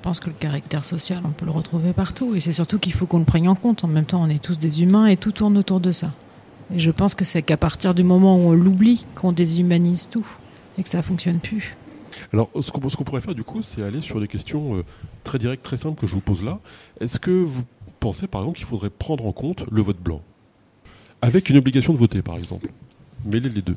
Je 0.00 0.02
pense 0.02 0.18
que 0.18 0.28
le 0.28 0.34
caractère 0.34 0.82
social, 0.82 1.20
on 1.26 1.30
peut 1.30 1.44
le 1.44 1.50
retrouver 1.50 1.92
partout. 1.92 2.34
Et 2.34 2.40
c'est 2.40 2.54
surtout 2.54 2.78
qu'il 2.78 2.94
faut 2.94 3.04
qu'on 3.04 3.18
le 3.18 3.26
prenne 3.26 3.46
en 3.48 3.54
compte. 3.54 3.84
En 3.84 3.88
même 3.88 4.06
temps, 4.06 4.22
on 4.22 4.30
est 4.30 4.42
tous 4.42 4.58
des 4.58 4.82
humains 4.82 5.06
et 5.06 5.18
tout 5.18 5.30
tourne 5.30 5.58
autour 5.58 5.78
de 5.78 5.92
ça. 5.92 6.12
Et 6.72 6.78
je 6.78 6.90
pense 6.90 7.14
que 7.14 7.24
c'est 7.24 7.42
qu'à 7.42 7.56
partir 7.56 7.94
du 7.94 8.02
moment 8.02 8.36
où 8.36 8.48
on 8.48 8.52
l'oublie, 8.52 9.04
qu'on 9.14 9.32
déshumanise 9.32 10.08
tout 10.08 10.26
et 10.78 10.82
que 10.82 10.88
ça 10.88 11.02
fonctionne 11.02 11.38
plus. 11.38 11.76
Alors, 12.32 12.50
ce 12.60 12.70
qu'on 12.70 13.04
pourrait 13.04 13.20
faire 13.20 13.34
du 13.34 13.44
coup, 13.44 13.62
c'est 13.62 13.82
aller 13.82 14.00
sur 14.00 14.20
des 14.20 14.28
questions 14.28 14.76
euh, 14.76 14.84
très 15.24 15.38
directes, 15.38 15.62
très 15.62 15.76
simples 15.76 16.00
que 16.00 16.06
je 16.06 16.14
vous 16.14 16.20
pose 16.20 16.44
là. 16.44 16.58
Est-ce 17.00 17.18
que 17.18 17.30
vous 17.30 17.64
pensez 17.98 18.26
par 18.26 18.42
exemple 18.42 18.58
qu'il 18.58 18.66
faudrait 18.66 18.90
prendre 18.90 19.26
en 19.26 19.32
compte 19.32 19.64
le 19.70 19.82
vote 19.82 19.98
blanc? 19.98 20.22
Avec 21.22 21.50
une 21.50 21.56
obligation 21.56 21.92
de 21.92 21.98
voter 21.98 22.22
par 22.22 22.36
exemple 22.36 22.68
Mêler 23.24 23.50
les 23.50 23.62
deux. 23.62 23.76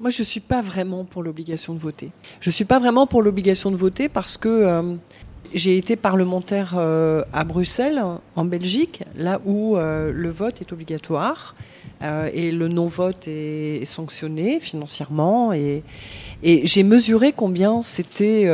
Moi, 0.00 0.08
je 0.08 0.22
ne 0.22 0.26
suis 0.26 0.40
pas 0.40 0.62
vraiment 0.62 1.04
pour 1.04 1.22
l'obligation 1.22 1.74
de 1.74 1.78
voter. 1.78 2.10
Je 2.40 2.48
ne 2.48 2.52
suis 2.52 2.64
pas 2.64 2.78
vraiment 2.78 3.06
pour 3.06 3.22
l'obligation 3.22 3.70
de 3.70 3.76
voter 3.76 4.08
parce 4.08 4.38
que 4.38 4.48
euh, 4.48 4.94
j'ai 5.52 5.76
été 5.76 5.96
parlementaire 5.96 6.74
euh, 6.78 7.22
à 7.34 7.44
Bruxelles, 7.44 8.02
en 8.34 8.44
Belgique, 8.46 9.02
là 9.16 9.40
où 9.44 9.76
euh, 9.76 10.10
le 10.12 10.30
vote 10.30 10.60
est 10.62 10.72
obligatoire 10.72 11.54
euh, 12.02 12.30
et 12.32 12.50
le 12.50 12.68
non-vote 12.68 13.26
est, 13.26 13.84
sanctionné 13.84 14.60
financièrement. 14.60 15.52
Et, 15.52 15.82
j'ai 16.42 16.82
mesuré 16.82 17.32
combien 17.32 17.82
c'était. 17.82 18.50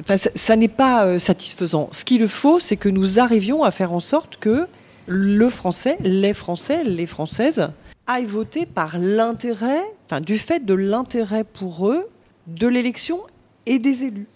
Enfin, 0.00 0.16
ça, 0.16 0.56
n'est 0.56 0.68
pas 0.68 1.18
satisfaisant. 1.18 1.88
Ce 1.92 2.04
qu'il 2.04 2.28
faut, 2.28 2.60
c'est 2.60 2.76
que 2.76 2.88
nous 2.88 3.18
arrivions 3.18 3.64
à 3.64 3.70
faire 3.70 3.92
en 3.92 4.00
sorte 4.00 4.36
que 4.36 4.66
le 5.06 5.50
Français, 5.50 5.96
les 6.00 6.34
Français, 6.34 6.84
les 6.84 7.06
Françaises 7.06 7.68
aillent 8.06 8.24
voter 8.24 8.66
par 8.66 8.98
l'intérêt, 8.98 9.82
enfin, 10.06 10.20
du 10.20 10.38
fait 10.38 10.64
de 10.64 10.74
l'intérêt 10.74 11.44
pour 11.44 11.88
eux 11.88 12.06
de 12.46 12.66
l'élection 12.66 13.20
et 13.66 13.78
des 13.78 14.04
élus. 14.04 14.28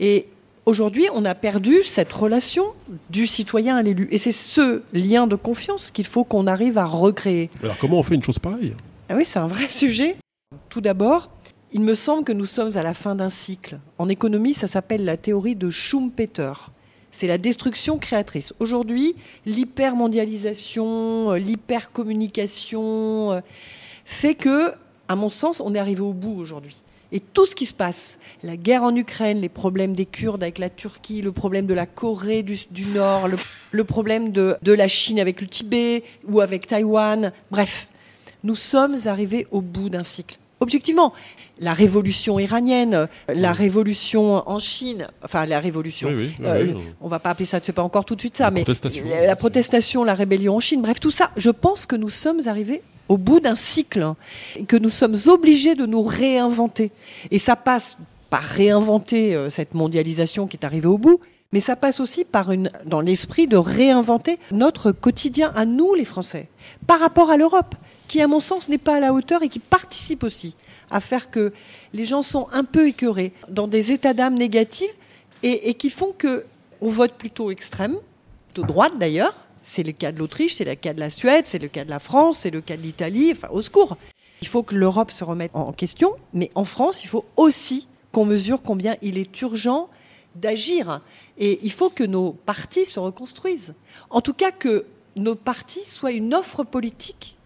Et 0.00 0.28
Aujourd'hui, 0.68 1.08
on 1.14 1.24
a 1.24 1.34
perdu 1.34 1.82
cette 1.82 2.12
relation 2.12 2.66
du 3.08 3.26
citoyen 3.26 3.78
à 3.78 3.82
l'élu. 3.82 4.06
Et 4.10 4.18
c'est 4.18 4.32
ce 4.32 4.82
lien 4.92 5.26
de 5.26 5.34
confiance 5.34 5.90
qu'il 5.90 6.04
faut 6.04 6.24
qu'on 6.24 6.46
arrive 6.46 6.76
à 6.76 6.84
recréer. 6.84 7.48
Alors 7.62 7.78
comment 7.78 8.00
on 8.00 8.02
fait 8.02 8.16
une 8.16 8.22
chose 8.22 8.38
pareille? 8.38 8.74
Ah 9.08 9.14
Oui, 9.16 9.24
c'est 9.24 9.38
un 9.38 9.46
vrai 9.46 9.66
sujet. 9.70 10.16
Tout 10.68 10.82
d'abord, 10.82 11.30
il 11.72 11.80
me 11.80 11.94
semble 11.94 12.22
que 12.22 12.32
nous 12.32 12.44
sommes 12.44 12.76
à 12.76 12.82
la 12.82 12.92
fin 12.92 13.14
d'un 13.14 13.30
cycle. 13.30 13.78
En 13.96 14.10
économie, 14.10 14.52
ça 14.52 14.68
s'appelle 14.68 15.06
la 15.06 15.16
théorie 15.16 15.56
de 15.56 15.70
Schumpeter. 15.70 16.52
C'est 17.12 17.28
la 17.28 17.38
destruction 17.38 17.96
créatrice. 17.96 18.52
Aujourd'hui, 18.60 19.14
l'hypermondialisation, 19.46 21.30
euh, 21.30 21.38
l'hypercommunication 21.38 23.32
euh, 23.32 23.40
fait 24.04 24.34
que, 24.34 24.72
à 25.08 25.16
mon 25.16 25.30
sens, 25.30 25.62
on 25.64 25.74
est 25.74 25.78
arrivé 25.78 26.02
au 26.02 26.12
bout 26.12 26.38
aujourd'hui. 26.38 26.76
Et 27.10 27.20
tout 27.20 27.46
ce 27.46 27.54
qui 27.54 27.64
se 27.64 27.72
passe, 27.72 28.18
la 28.42 28.56
guerre 28.56 28.82
en 28.82 28.94
Ukraine, 28.94 29.40
les 29.40 29.48
problèmes 29.48 29.94
des 29.94 30.04
Kurdes 30.04 30.42
avec 30.42 30.58
la 30.58 30.68
Turquie, 30.68 31.22
le 31.22 31.32
problème 31.32 31.66
de 31.66 31.72
la 31.72 31.86
Corée 31.86 32.42
du, 32.42 32.58
Nord, 32.94 33.28
le, 33.70 33.84
problème 33.84 34.30
de, 34.30 34.56
la 34.66 34.88
Chine 34.88 35.18
avec 35.18 35.40
le 35.40 35.46
Tibet 35.46 36.04
ou 36.26 36.40
avec 36.40 36.66
Taïwan, 36.66 37.32
bref, 37.50 37.88
nous 38.44 38.54
sommes 38.54 38.96
arrivés 39.06 39.46
au 39.50 39.62
bout 39.62 39.88
d'un 39.88 40.04
cycle. 40.04 40.36
Objectivement, 40.60 41.14
la 41.60 41.72
révolution 41.72 42.38
iranienne, 42.38 43.08
la 43.28 43.52
révolution 43.52 44.46
en 44.48 44.58
Chine, 44.58 45.06
enfin 45.22 45.46
la 45.46 45.60
révolution, 45.60 46.08
oui, 46.08 46.32
euh, 46.42 46.74
on 47.00 47.08
va 47.08 47.20
pas 47.20 47.30
appeler 47.30 47.44
ça, 47.44 47.60
c'est 47.62 47.72
pas 47.72 47.82
encore 47.82 48.04
tout 48.04 48.16
de 48.16 48.20
suite 48.20 48.36
ça, 48.36 48.50
mais 48.50 48.64
la 49.24 49.36
protestation, 49.36 50.02
la 50.02 50.14
rébellion 50.14 50.56
en 50.56 50.60
Chine, 50.60 50.82
bref, 50.82 50.98
tout 50.98 51.12
ça, 51.12 51.30
je 51.36 51.50
pense 51.50 51.86
que 51.86 51.94
nous 51.94 52.08
sommes 52.08 52.40
arrivés 52.46 52.82
au 53.08 53.16
bout 53.16 53.40
d'un 53.40 53.56
cycle, 53.56 54.14
que 54.66 54.76
nous 54.76 54.90
sommes 54.90 55.16
obligés 55.26 55.74
de 55.74 55.86
nous 55.86 56.02
réinventer. 56.02 56.90
Et 57.30 57.38
ça 57.38 57.56
passe 57.56 57.96
par 58.30 58.42
réinventer 58.42 59.34
euh, 59.34 59.50
cette 59.50 59.74
mondialisation 59.74 60.46
qui 60.46 60.56
est 60.56 60.64
arrivée 60.64 60.88
au 60.88 60.98
bout, 60.98 61.20
mais 61.52 61.60
ça 61.60 61.76
passe 61.76 62.00
aussi 62.00 62.24
par 62.24 62.52
une, 62.52 62.70
dans 62.84 63.00
l'esprit 63.00 63.46
de 63.46 63.56
réinventer 63.56 64.38
notre 64.50 64.92
quotidien 64.92 65.52
à 65.56 65.64
nous, 65.64 65.94
les 65.94 66.04
Français, 66.04 66.48
par 66.86 67.00
rapport 67.00 67.30
à 67.30 67.36
l'Europe, 67.36 67.74
qui, 68.06 68.20
à 68.20 68.26
mon 68.26 68.40
sens, 68.40 68.68
n'est 68.68 68.78
pas 68.78 68.96
à 68.96 69.00
la 69.00 69.12
hauteur 69.12 69.42
et 69.42 69.48
qui 69.48 69.58
participe 69.58 70.22
aussi 70.22 70.54
à 70.90 71.00
faire 71.00 71.30
que 71.30 71.52
les 71.92 72.04
gens 72.04 72.22
sont 72.22 72.48
un 72.52 72.64
peu 72.64 72.88
écœurés 72.88 73.32
dans 73.48 73.68
des 73.68 73.92
états 73.92 74.14
d'âme 74.14 74.34
négatifs 74.34 74.94
et, 75.42 75.70
et 75.70 75.74
qui 75.74 75.90
font 75.90 76.14
que 76.16 76.44
on 76.80 76.88
vote 76.88 77.12
plutôt 77.12 77.50
extrême, 77.50 77.96
de 78.54 78.62
droite 78.62 78.92
d'ailleurs, 78.98 79.34
c'est 79.68 79.82
le 79.82 79.92
cas 79.92 80.12
de 80.12 80.18
l'Autriche, 80.18 80.54
c'est 80.54 80.64
le 80.64 80.74
cas 80.74 80.94
de 80.94 81.00
la 81.00 81.10
Suède, 81.10 81.44
c'est 81.46 81.58
le 81.58 81.68
cas 81.68 81.84
de 81.84 81.90
la 81.90 81.98
France, 81.98 82.38
c'est 82.38 82.50
le 82.50 82.62
cas 82.62 82.76
de 82.76 82.82
l'Italie, 82.82 83.32
enfin 83.32 83.48
au 83.52 83.60
secours. 83.60 83.98
Il 84.40 84.48
faut 84.48 84.62
que 84.62 84.74
l'Europe 84.74 85.10
se 85.10 85.24
remette 85.24 85.50
en 85.54 85.72
question, 85.72 86.12
mais 86.32 86.50
en 86.54 86.64
France, 86.64 87.04
il 87.04 87.08
faut 87.08 87.26
aussi 87.36 87.86
qu'on 88.10 88.24
mesure 88.24 88.62
combien 88.62 88.96
il 89.02 89.18
est 89.18 89.40
urgent 89.42 89.90
d'agir. 90.36 91.02
Et 91.36 91.60
il 91.62 91.72
faut 91.72 91.90
que 91.90 92.04
nos 92.04 92.32
partis 92.32 92.86
se 92.86 92.98
reconstruisent. 92.98 93.74
En 94.08 94.22
tout 94.22 94.32
cas, 94.32 94.52
que 94.52 94.86
nos 95.16 95.34
partis 95.34 95.84
soient 95.84 96.12
une 96.12 96.34
offre 96.34 96.64
politique 96.64 97.36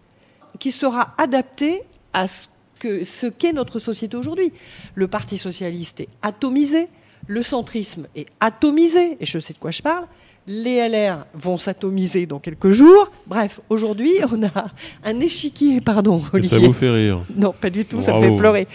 qui 0.59 0.71
sera 0.71 1.13
adaptée 1.17 1.81
à 2.13 2.27
ce 2.27 2.47
que 2.79 3.03
ce 3.03 3.27
qu'est 3.27 3.53
notre 3.53 3.79
société 3.79 4.15
aujourd'hui. 4.15 4.53
Le 4.95 5.07
Parti 5.07 5.37
socialiste 5.37 6.01
est 6.01 6.09
atomisé, 6.21 6.87
le 7.27 7.43
centrisme 7.43 8.07
est 8.15 8.27
atomisé, 8.39 9.17
et 9.19 9.25
je 9.25 9.39
sais 9.39 9.53
de 9.53 9.59
quoi 9.59 9.71
je 9.71 9.81
parle. 9.81 10.05
Les 10.45 10.87
LR 10.89 11.25
vont 11.33 11.57
s'atomiser 11.57 12.25
dans 12.25 12.39
quelques 12.39 12.71
jours. 12.71 13.09
Bref, 13.27 13.61
aujourd'hui, 13.69 14.11
on 14.31 14.43
a 14.43 14.65
un 15.05 15.19
échiquier, 15.21 15.79
pardon, 15.79 16.21
Olivier. 16.33 16.59
Ça 16.59 16.65
vous 16.65 16.73
fait 16.73 16.89
rire. 16.89 17.21
Non, 17.35 17.53
pas 17.53 17.69
du 17.69 17.85
tout, 17.85 18.01
ça 18.01 18.13
me 18.19 18.21
fait 18.21 18.37
pleurer. 18.37 18.67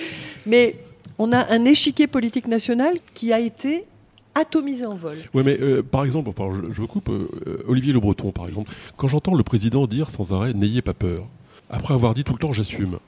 Mais 0.46 0.76
on 1.18 1.32
a 1.32 1.52
un 1.52 1.64
échiquier 1.64 2.06
politique 2.06 2.46
national 2.46 2.94
qui 3.12 3.32
a 3.32 3.40
été 3.40 3.84
atomisé 4.34 4.86
en 4.86 4.94
vol. 4.94 5.16
Ouais, 5.34 5.42
mais 5.42 5.58
euh, 5.60 5.82
par 5.82 6.04
exemple, 6.04 6.30
je, 6.38 6.72
je 6.72 6.80
vous 6.80 6.86
coupe, 6.86 7.10
euh, 7.10 7.64
Olivier 7.66 7.92
Le 7.92 8.00
Breton, 8.00 8.30
par 8.30 8.46
exemple, 8.46 8.70
quand 8.96 9.08
j'entends 9.08 9.34
le 9.34 9.42
président 9.42 9.86
dire 9.86 10.10
sans 10.10 10.32
arrêt 10.32 10.54
n'ayez 10.54 10.80
pas 10.80 10.94
peur, 10.94 11.26
après 11.70 11.94
avoir 11.94 12.14
dit 12.14 12.24
tout 12.24 12.32
le 12.32 12.38
temps 12.38 12.52
j'assume, 12.52 12.98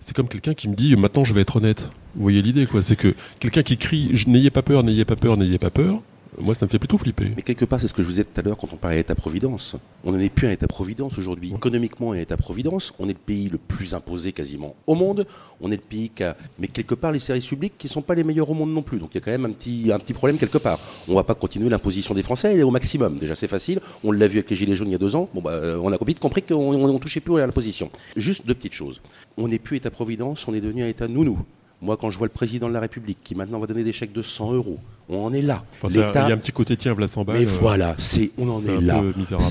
c'est 0.00 0.14
comme 0.14 0.28
quelqu'un 0.28 0.54
qui 0.54 0.68
me 0.68 0.74
dit 0.74 0.96
maintenant 0.96 1.24
je 1.24 1.32
vais 1.32 1.42
être 1.42 1.56
honnête. 1.56 1.88
Vous 2.14 2.22
voyez 2.22 2.42
l'idée, 2.42 2.66
quoi 2.66 2.82
C'est 2.82 2.96
que 2.96 3.14
quelqu'un 3.38 3.62
qui 3.62 3.76
crie 3.76 4.10
n'ayez 4.26 4.50
pas 4.50 4.62
peur, 4.62 4.82
n'ayez 4.82 5.04
pas 5.04 5.16
peur, 5.16 5.36
n'ayez 5.36 5.58
pas 5.58 5.70
peur, 5.70 6.02
moi 6.42 6.54
ça 6.54 6.66
me 6.66 6.70
fait 6.70 6.78
plutôt 6.78 6.98
flipper. 6.98 7.30
Mais 7.36 7.42
quelque 7.42 7.64
part, 7.64 7.80
c'est 7.80 7.86
ce 7.86 7.94
que 7.94 8.02
je 8.02 8.06
vous 8.06 8.12
disais 8.12 8.24
tout 8.24 8.38
à 8.38 8.42
l'heure 8.42 8.56
quand 8.58 8.72
on 8.72 8.76
parlait 8.76 8.96
d'État-providence. 8.96 9.76
On 10.04 10.12
n'en 10.12 10.18
est 10.18 10.28
plus 10.28 10.48
un 10.48 10.50
État-providence 10.50 11.18
aujourd'hui. 11.18 11.52
Économiquement, 11.54 12.12
un 12.12 12.18
État-providence, 12.18 12.92
on 12.98 13.04
est 13.08 13.12
le 13.12 13.18
pays 13.18 13.48
le 13.48 13.58
plus 13.58 13.94
imposé 13.94 14.32
quasiment 14.32 14.74
au 14.86 14.94
monde. 14.94 15.26
On 15.60 15.70
est 15.70 15.76
le 15.76 15.82
pays 15.82 16.10
qui 16.10 16.24
a... 16.24 16.36
Mais 16.58 16.68
quelque 16.68 16.94
part, 16.94 17.12
les 17.12 17.18
services 17.18 17.46
publics 17.46 17.74
qui 17.78 17.86
ne 17.86 17.92
sont 17.92 18.02
pas 18.02 18.14
les 18.14 18.24
meilleurs 18.24 18.50
au 18.50 18.54
monde 18.54 18.72
non 18.72 18.82
plus. 18.82 18.98
Donc 18.98 19.10
il 19.12 19.14
y 19.16 19.18
a 19.18 19.20
quand 19.20 19.30
même 19.30 19.44
un 19.44 19.52
petit, 19.52 19.90
un 19.92 19.98
petit 19.98 20.14
problème 20.14 20.38
quelque 20.38 20.58
part. 20.58 20.78
On 21.08 21.12
ne 21.12 21.16
va 21.16 21.24
pas 21.24 21.34
continuer 21.34 21.68
l'imposition 21.68 22.14
des 22.14 22.22
Français, 22.22 22.52
elle 22.52 22.60
est 22.60 22.64
au 22.64 22.70
maximum. 22.70 23.18
Déjà, 23.18 23.34
c'est 23.34 23.48
facile. 23.48 23.80
On 24.04 24.12
l'a 24.12 24.26
vu 24.26 24.38
avec 24.38 24.50
les 24.50 24.56
Gilets 24.56 24.74
jaunes 24.74 24.88
il 24.88 24.92
y 24.92 24.96
a 24.96 24.98
deux 24.98 25.16
ans. 25.16 25.28
Bon, 25.34 25.40
bah, 25.40 25.52
euh, 25.52 25.78
on 25.82 25.92
a 25.92 25.98
vite 26.04 26.18
compris 26.18 26.42
qu'on 26.42 26.92
ne 26.92 26.98
touchait 26.98 27.20
plus 27.20 27.36
à 27.40 27.46
l'imposition. 27.46 27.90
Juste 28.16 28.46
deux 28.46 28.54
petites 28.54 28.74
choses. 28.74 29.00
On 29.36 29.48
n'est 29.48 29.58
plus 29.58 29.76
État-providence, 29.76 30.46
on 30.48 30.54
est 30.54 30.60
devenu 30.60 30.82
un 30.82 30.88
État 30.88 31.08
nounou. 31.08 31.38
Moi, 31.82 31.96
quand 31.96 32.10
je 32.10 32.18
vois 32.18 32.28
le 32.28 32.32
président 32.32 32.68
de 32.68 32.72
la 32.72 32.78
République 32.78 33.18
qui 33.24 33.34
maintenant 33.34 33.58
va 33.58 33.66
donner 33.66 33.82
des 33.82 33.92
chèques 33.92 34.12
de 34.12 34.22
100 34.22 34.52
euros, 34.52 34.78
on 35.08 35.24
en 35.24 35.32
est 35.32 35.42
là. 35.42 35.64
Enfin, 35.74 35.88
il 35.90 36.00
y 36.00 36.00
a 36.00 36.26
un 36.26 36.36
petit 36.36 36.52
côté 36.52 36.76
tiens, 36.76 36.92
voilà 36.92 37.08
100 37.08 37.24
balles. 37.24 37.38
mais 37.40 37.44
euh, 37.44 37.58
voilà, 37.60 37.96
c'est 37.98 38.30
on 38.38 38.48
en 38.48 38.64
est 38.64 38.80
là. 38.80 39.02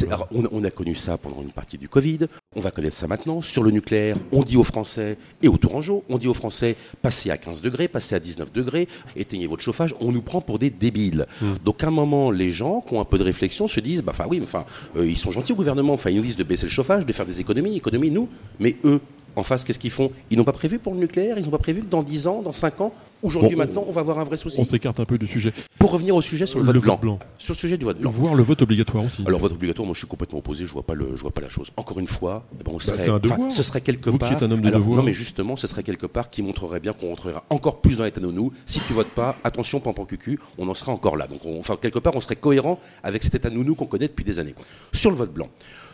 alors, 0.10 0.28
on, 0.34 0.44
on 0.50 0.64
a 0.64 0.72
connu 0.72 0.96
ça 0.96 1.18
pendant 1.18 1.42
une 1.42 1.52
partie 1.52 1.78
du 1.78 1.90
Covid. 1.90 2.20
On 2.56 2.62
va 2.62 2.72
connaître 2.72 2.96
ça 2.96 3.06
maintenant. 3.08 3.42
Sur 3.42 3.64
le 3.64 3.72
nucléaire, 3.72 4.16
on 4.32 4.44
dit 4.44 4.56
aux 4.56 4.64
Français, 4.64 5.18
et 5.42 5.50
au 5.50 5.58
Tourangeau, 5.58 6.06
on 6.08 6.18
dit 6.18 6.30
aux 6.30 6.34
Français, 6.34 6.78
passez 7.02 7.32
à 7.32 7.38
15 7.38 7.62
degrés, 7.62 7.90
passez 7.90 8.16
à 8.16 8.20
19 8.22 8.54
degrés, 8.54 8.88
éteignez 9.18 9.48
votre 9.48 9.62
chauffage. 9.62 9.94
On 10.00 10.14
nous 10.14 10.22
prend 10.22 10.40
pour 10.40 10.58
des 10.58 10.70
débiles. 10.70 11.28
Hmm. 11.42 11.56
Donc 11.66 11.84
à 11.84 11.88
un 11.88 11.92
moment, 11.92 12.32
les 12.32 12.52
gens 12.52 12.80
qui 12.80 12.94
ont 12.94 13.02
un 13.02 13.06
peu 13.06 13.18
de 13.18 13.24
réflexion 13.24 13.68
se 13.68 13.82
disent, 13.82 14.04
bah 14.04 14.14
enfin 14.16 14.28
oui, 14.30 14.40
mais 14.40 14.46
enfin, 14.46 14.64
euh, 14.96 15.06
ils 15.06 15.18
sont 15.18 15.32
gentils 15.32 15.52
au 15.52 15.58
gouvernement. 15.58 15.94
Enfin, 15.94 16.10
ils 16.10 16.16
nous 16.16 16.24
disent 16.24 16.38
de 16.38 16.46
baisser 16.46 16.66
le 16.66 16.72
chauffage, 16.72 17.06
de 17.06 17.12
faire 17.12 17.26
des 17.26 17.42
économies, 17.42 17.76
économies 17.76 18.10
nous. 18.10 18.30
Mais 18.60 18.78
eux, 18.86 19.02
en 19.36 19.44
face, 19.44 19.64
qu'est-ce 19.64 19.80
qu'ils 19.80 19.92
font? 19.92 20.12
Ils 20.30 20.38
n'ont 20.38 20.44
pas 20.44 20.52
prévu 20.52 20.80
pour 20.80 20.94
le 20.94 21.00
nucléaire? 21.00 21.38
Ils 21.38 21.46
n'ont 21.46 21.52
pas 21.52 21.58
prévu 21.58 21.82
que 21.82 21.88
dans 21.90 22.04
10 22.04 22.28
ans, 22.28 22.42
dans 22.42 22.52
5 22.52 22.82
ans, 22.82 22.94
aujourd'hui, 23.24 23.52
Bon, 23.56 23.60
maintenant, 23.60 23.86
on 23.88 23.92
va 23.92 24.02
avoir 24.02 24.20
un 24.20 24.24
vrai 24.24 24.36
souci? 24.38 24.60
On 24.60 24.66
s'écarte 24.66 25.00
un 25.00 25.06
peu 25.06 25.18
du 25.18 25.28
sujet. 25.28 25.54
Pour 25.80 25.92
revenir 25.92 26.16
au 26.16 26.22
sujet 26.22 26.46
sur 26.46 26.60
le, 26.60 26.66
Le 26.66 26.72
vote 26.74 26.82
blanc. 26.84 26.98
blanc. 27.02 27.20
Sur 27.38 27.54
le 27.54 27.58
sujet 27.60 27.78
du 27.78 27.86
vote 27.86 28.00
blanc. 28.00 28.10
Voir 28.12 28.36
le 28.36 28.44
vote 28.44 28.62
obligatoire 28.62 29.06
aussi. 29.06 29.24
Alors 29.28 29.40
vote 29.40 29.54
obligatoire, 29.54 29.86
moi 29.86 29.94
je 29.94 30.00
suis 30.00 30.08
complètement 30.08 30.40
opposé, 30.40 30.66
je 30.66 30.72
vois 30.72 30.84
pas 30.84 30.94
le, 30.96 31.16
je 31.16 31.22
vois 31.22 31.32
pas 31.32 31.42
la 31.42 31.50
chose. 31.50 31.72
Encore 31.78 32.00
une 32.00 32.08
fois, 32.08 32.44
eh 32.60 32.64
ben, 32.64 32.72
on 32.74 32.78
Bah, 32.78 33.14
un 33.16 33.20
devoir. 33.20 33.52
ce 33.52 33.64
serait 33.64 33.82
quelque 33.82 34.10
Vous 34.10 34.18
qui 34.18 34.20
part. 34.20 34.32
êtes 34.34 34.44
un 34.44 34.52
homme 34.52 34.62
de 34.62 34.68
alors, 34.68 34.80
devoir. 34.80 34.98
Non 34.98 35.04
mais 35.04 35.14
justement, 35.14 35.56
ce 35.56 35.68
serait 35.68 35.84
quelque 35.84 36.06
part 36.08 36.30
qui 36.30 36.42
montrerait 36.44 36.80
bien 36.80 36.94
qu'on 36.94 37.10
rentrera 37.10 37.44
encore 37.50 37.82
plus 37.82 37.98
dans 37.98 38.04
l'état 38.04 38.20
de 38.22 38.28
nous. 38.32 38.52
Si 38.66 38.80
tu 38.82 38.94
votes 38.94 39.10
pas, 39.10 39.38
attention, 39.44 39.80
pampan 39.80 40.06
cucu, 40.06 40.40
on 40.58 40.68
en 40.68 40.74
sera 40.74 40.92
encore 40.92 41.16
là. 41.18 41.28
Donc 41.28 41.42
on- 41.46 41.60
enfin 41.60 41.78
quelque 41.82 42.00
part, 42.00 42.16
on 42.16 42.22
serait 42.22 42.36
cohérent 42.36 42.80
avec 43.04 43.24
cet 43.24 43.36
état 43.36 43.50
de 43.50 43.56
nous 43.56 43.76
qu'on 43.76 43.86
connaît 43.86 44.08
depuis 44.08 44.26
des 44.26 44.40
années. 44.40 44.56
Sur 44.94 45.10
le 45.12 45.16
vote 45.18 45.32
blanc, 45.34 45.48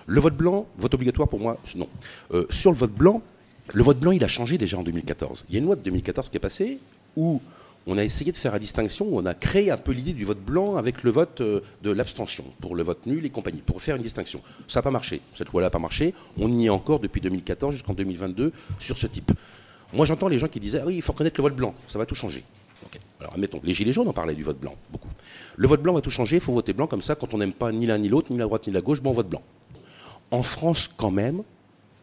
le 0.08 0.22
vote 0.22 0.36
blanc, 0.36 0.66
vote 0.78 0.94
obligatoire 0.94 1.28
pour 1.28 1.40
moi, 1.40 1.58
non. 1.76 1.88
Euh, 2.34 2.46
sur 2.50 2.72
le 2.72 2.78
vote 2.78 2.94
blanc, 2.94 3.22
le 3.74 3.84
vote 3.84 4.00
blanc, 4.00 4.12
il 4.12 4.24
a 4.24 4.28
changé 4.28 4.58
déjà 4.58 4.78
en 4.78 4.84
2014. 4.84 5.46
Il 5.50 5.54
y 5.54 5.58
a 5.58 5.60
une 5.60 5.66
loi 5.66 5.76
de 5.76 5.82
2014 5.82 6.30
qui 6.30 6.38
est 6.38 6.40
passée 6.40 6.80
où 7.18 7.42
on 7.86 7.98
a 7.98 8.04
essayé 8.04 8.32
de 8.32 8.38
faire 8.38 8.54
la 8.54 8.60
distinction, 8.60 9.08
on 9.12 9.26
a 9.26 9.34
créé 9.34 9.70
un 9.72 9.78
peu 9.78 9.92
l'idée 9.92 10.14
du 10.14 10.26
vote 10.26 10.40
blanc 10.40 10.76
avec 10.76 11.04
le 11.04 11.12
vote 11.12 11.42
euh, 11.42 11.62
de 11.84 11.92
l'abstention, 11.92 12.46
pour 12.62 12.76
le 12.76 12.84
vote 12.84 13.06
nul 13.06 13.26
et 13.26 13.30
compagnie, 13.30 13.62
pour 13.66 13.82
faire 13.82 13.96
une 13.96 14.02
distinction. 14.02 14.42
Ça 14.68 14.80
n'a 14.80 14.84
pas 14.84 14.92
marché. 14.92 15.22
Cette 15.36 15.52
loi-là 15.52 15.68
n'a 15.68 15.72
pas 15.72 15.80
marché. 15.80 16.14
On 16.38 16.52
y 16.52 16.66
est 16.66 16.70
encore 16.70 17.00
depuis 17.00 17.22
2014 17.22 17.74
jusqu'en 17.74 17.94
2022 17.94 18.52
sur 18.80 18.98
ce 18.98 19.08
type. 19.08 19.32
Moi, 19.94 20.06
j'entends 20.06 20.28
les 20.28 20.38
gens 20.38 20.48
qui 20.48 20.60
disaient 20.60 20.80
ah 20.82 20.86
oui, 20.86 20.96
il 20.96 21.02
faut 21.02 21.14
reconnaître 21.14 21.38
le 21.38 21.44
vote 21.44 21.56
blanc, 21.56 21.74
ça 21.88 22.00
va 22.00 22.06
tout 22.06 22.16
changer. 22.16 22.44
Alors, 23.20 23.34
admettons, 23.34 23.60
les 23.64 23.74
Gilets 23.74 23.94
jaunes 23.94 24.08
en 24.08 24.14
parlaient 24.14 24.36
du 24.36 24.44
vote 24.44 24.60
blanc, 24.60 24.76
beaucoup. 24.92 25.10
Le 25.56 25.68
vote 25.68 25.82
blanc 25.82 25.94
va 25.94 26.02
tout 26.02 26.12
changer, 26.12 26.36
il 26.36 26.42
faut 26.42 26.54
voter 26.54 26.74
blanc, 26.74 26.88
comme 26.88 27.02
ça, 27.02 27.16
quand 27.16 27.34
on 27.34 27.40
n'aime 27.40 27.54
pas 27.54 27.72
ni 27.72 27.88
l'un 27.88 27.98
ni 27.98 28.10
l'autre, 28.10 28.32
ni 28.32 28.38
la 28.38 28.46
droite 28.46 28.68
ni 28.68 28.74
la 28.74 28.82
gauche, 28.82 29.02
bon, 29.02 29.10
on 29.10 29.14
vote 29.14 29.28
blanc. 29.28 29.42
En 30.32 30.44
France, 30.44 30.88
quand 30.88 31.12
même, 31.12 31.44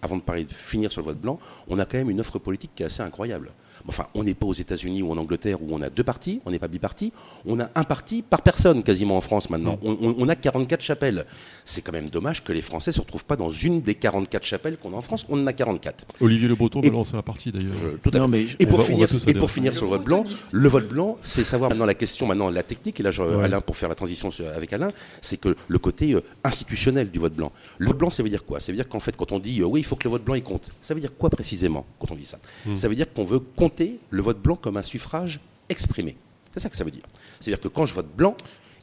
avant 0.05 0.17
de 0.17 0.23
parler 0.23 0.45
de 0.45 0.53
finir 0.53 0.93
sur 0.93 1.01
le 1.01 1.07
vote 1.07 1.19
blanc, 1.19 1.41
on 1.69 1.79
a 1.79 1.85
quand 1.87 1.99
même 1.99 2.11
une 2.11 2.21
offre 2.21 2.39
politique 2.39 2.71
qui 2.77 2.83
est 2.83 2.87
assez 2.87 3.03
incroyable. 3.03 3.51
Enfin, 3.89 4.07
on 4.15 4.23
n'est 4.25 4.35
pas 4.35 4.47
aux 4.47 4.53
États-Unis 4.53 5.03
ou 5.03 5.11
en 5.11 5.17
Angleterre 5.19 5.61
où 5.61 5.67
on 5.73 5.83
a 5.83 5.91
deux 5.91 6.05
partis, 6.05 6.41
on 6.47 6.51
n'est 6.53 6.61
pas 6.61 6.69
biparti, 6.69 7.13
on 7.45 7.59
a 7.61 7.69
un 7.75 7.85
parti 7.85 8.23
par 8.23 8.41
personne 8.41 8.83
quasiment 8.83 9.17
en 9.17 9.21
France 9.21 9.51
maintenant. 9.51 9.79
On, 9.83 9.93
on- 10.01 10.15
on 10.17 10.29
a 10.29 10.37
44 10.37 10.81
chapelles. 10.81 11.27
C'est 11.67 11.83
quand 11.83 11.93
même 11.93 12.09
dommage 12.09 12.45
que 12.45 12.53
les 12.53 12.63
Français 12.63 12.91
ne 12.91 12.95
se 12.95 13.01
retrouvent 13.01 13.25
pas 13.27 13.37
dans 13.37 13.51
une 13.51 13.83
des 13.83 13.95
44 13.97 14.45
chapelles 14.45 14.77
qu'on 14.79 14.93
a 14.95 14.97
en 14.97 15.03
France. 15.03 15.27
On 15.29 15.39
en 15.43 15.47
a 15.49 15.53
44. 15.53 16.07
Olivier 16.21 16.49
Le 16.49 16.55
Breton 16.55 16.81
Et- 16.83 16.89
va 16.89 16.93
lancer 16.95 17.17
un 17.17 17.23
parti 17.23 17.51
d'ailleurs. 17.53 17.73
Je- 17.83 17.97
tout 17.99 18.11
à 18.17 18.21
Non, 18.21 18.27
fait. 18.27 18.31
mais 18.31 18.47
et 18.59 18.65
pour, 18.67 18.79
va- 18.79 18.85
finir, 18.85 19.09
et 19.27 19.35
pour 19.35 19.51
finir 19.51 19.75
sur 19.75 19.85
le 19.85 19.91
vote 19.91 20.05
blanc, 20.05 20.25
le 20.53 20.69
vote 20.69 20.89
blanc, 20.89 21.19
c'est 21.23 21.45
savoir 21.45 21.69
maintenant 21.71 21.85
la 21.87 21.95
question, 21.95 22.27
maintenant 22.27 22.49
la 22.51 22.63
technique, 22.63 23.01
et 23.01 23.03
là, 23.03 23.11
je- 23.11 23.23
Ouais. 23.23 23.45
Alain, 23.45 23.61
pour 23.61 23.77
faire 23.77 23.89
la 23.89 23.95
transition 23.97 24.31
avec 24.57 24.73
Alain, 24.73 24.89
c'est 25.21 25.37
que 25.39 25.57
le 25.69 25.79
côté 25.79 26.13
euh, 26.13 26.23
institutionnel 26.45 27.11
du 27.11 27.19
vote 27.19 27.35
blanc. 27.35 27.51
Le 27.79 27.89
vote 27.89 27.99
blanc, 27.99 28.11
ça 28.11 28.23
veut 28.23 28.29
dire 28.31 28.45
quoi? 28.45 28.61
Ça 28.61 28.71
veut 28.73 28.77
dire 28.77 28.89
qu'en 28.89 29.01
fait, 29.01 29.17
quand 29.17 29.33
on 29.33 29.39
dit 29.41 29.61
euh, 29.61 29.65
oui, 29.65 29.81
il 29.81 29.85
faut 29.85 29.94
que 29.99 30.05
le 30.05 30.11
vote 30.11 30.25
blanc 30.25 30.35
il 30.35 30.43
compte, 30.43 30.71
ça 30.83 30.95
veut 30.95 31.01
dire 31.01 31.11
quoi 31.17 31.31
précisément 31.31 31.85
quand 31.99 32.11
on 32.11 32.15
dit 32.15 32.27
ça? 32.27 32.39
Hmm. 32.67 32.77
Ça 32.77 32.89
veut 32.89 32.95
dire 32.95 33.13
qu'on 33.13 33.25
veut 33.25 33.39
compter 33.41 33.99
le 34.11 34.23
vote 34.23 34.41
blanc 34.41 34.57
comme 34.57 34.77
un 34.77 34.83
suffrage 34.83 35.41
exprimé. 35.69 36.17
C'est 36.55 36.61
ça 36.61 36.69
que 36.69 36.77
ça 36.77 36.85
veut 36.85 36.91
dire. 36.91 37.03
C'est-à-dire 37.41 37.61
que 37.61 37.69
quand 37.69 37.87
je 37.87 37.95
vote 37.95 38.09
blanc, 38.17 38.37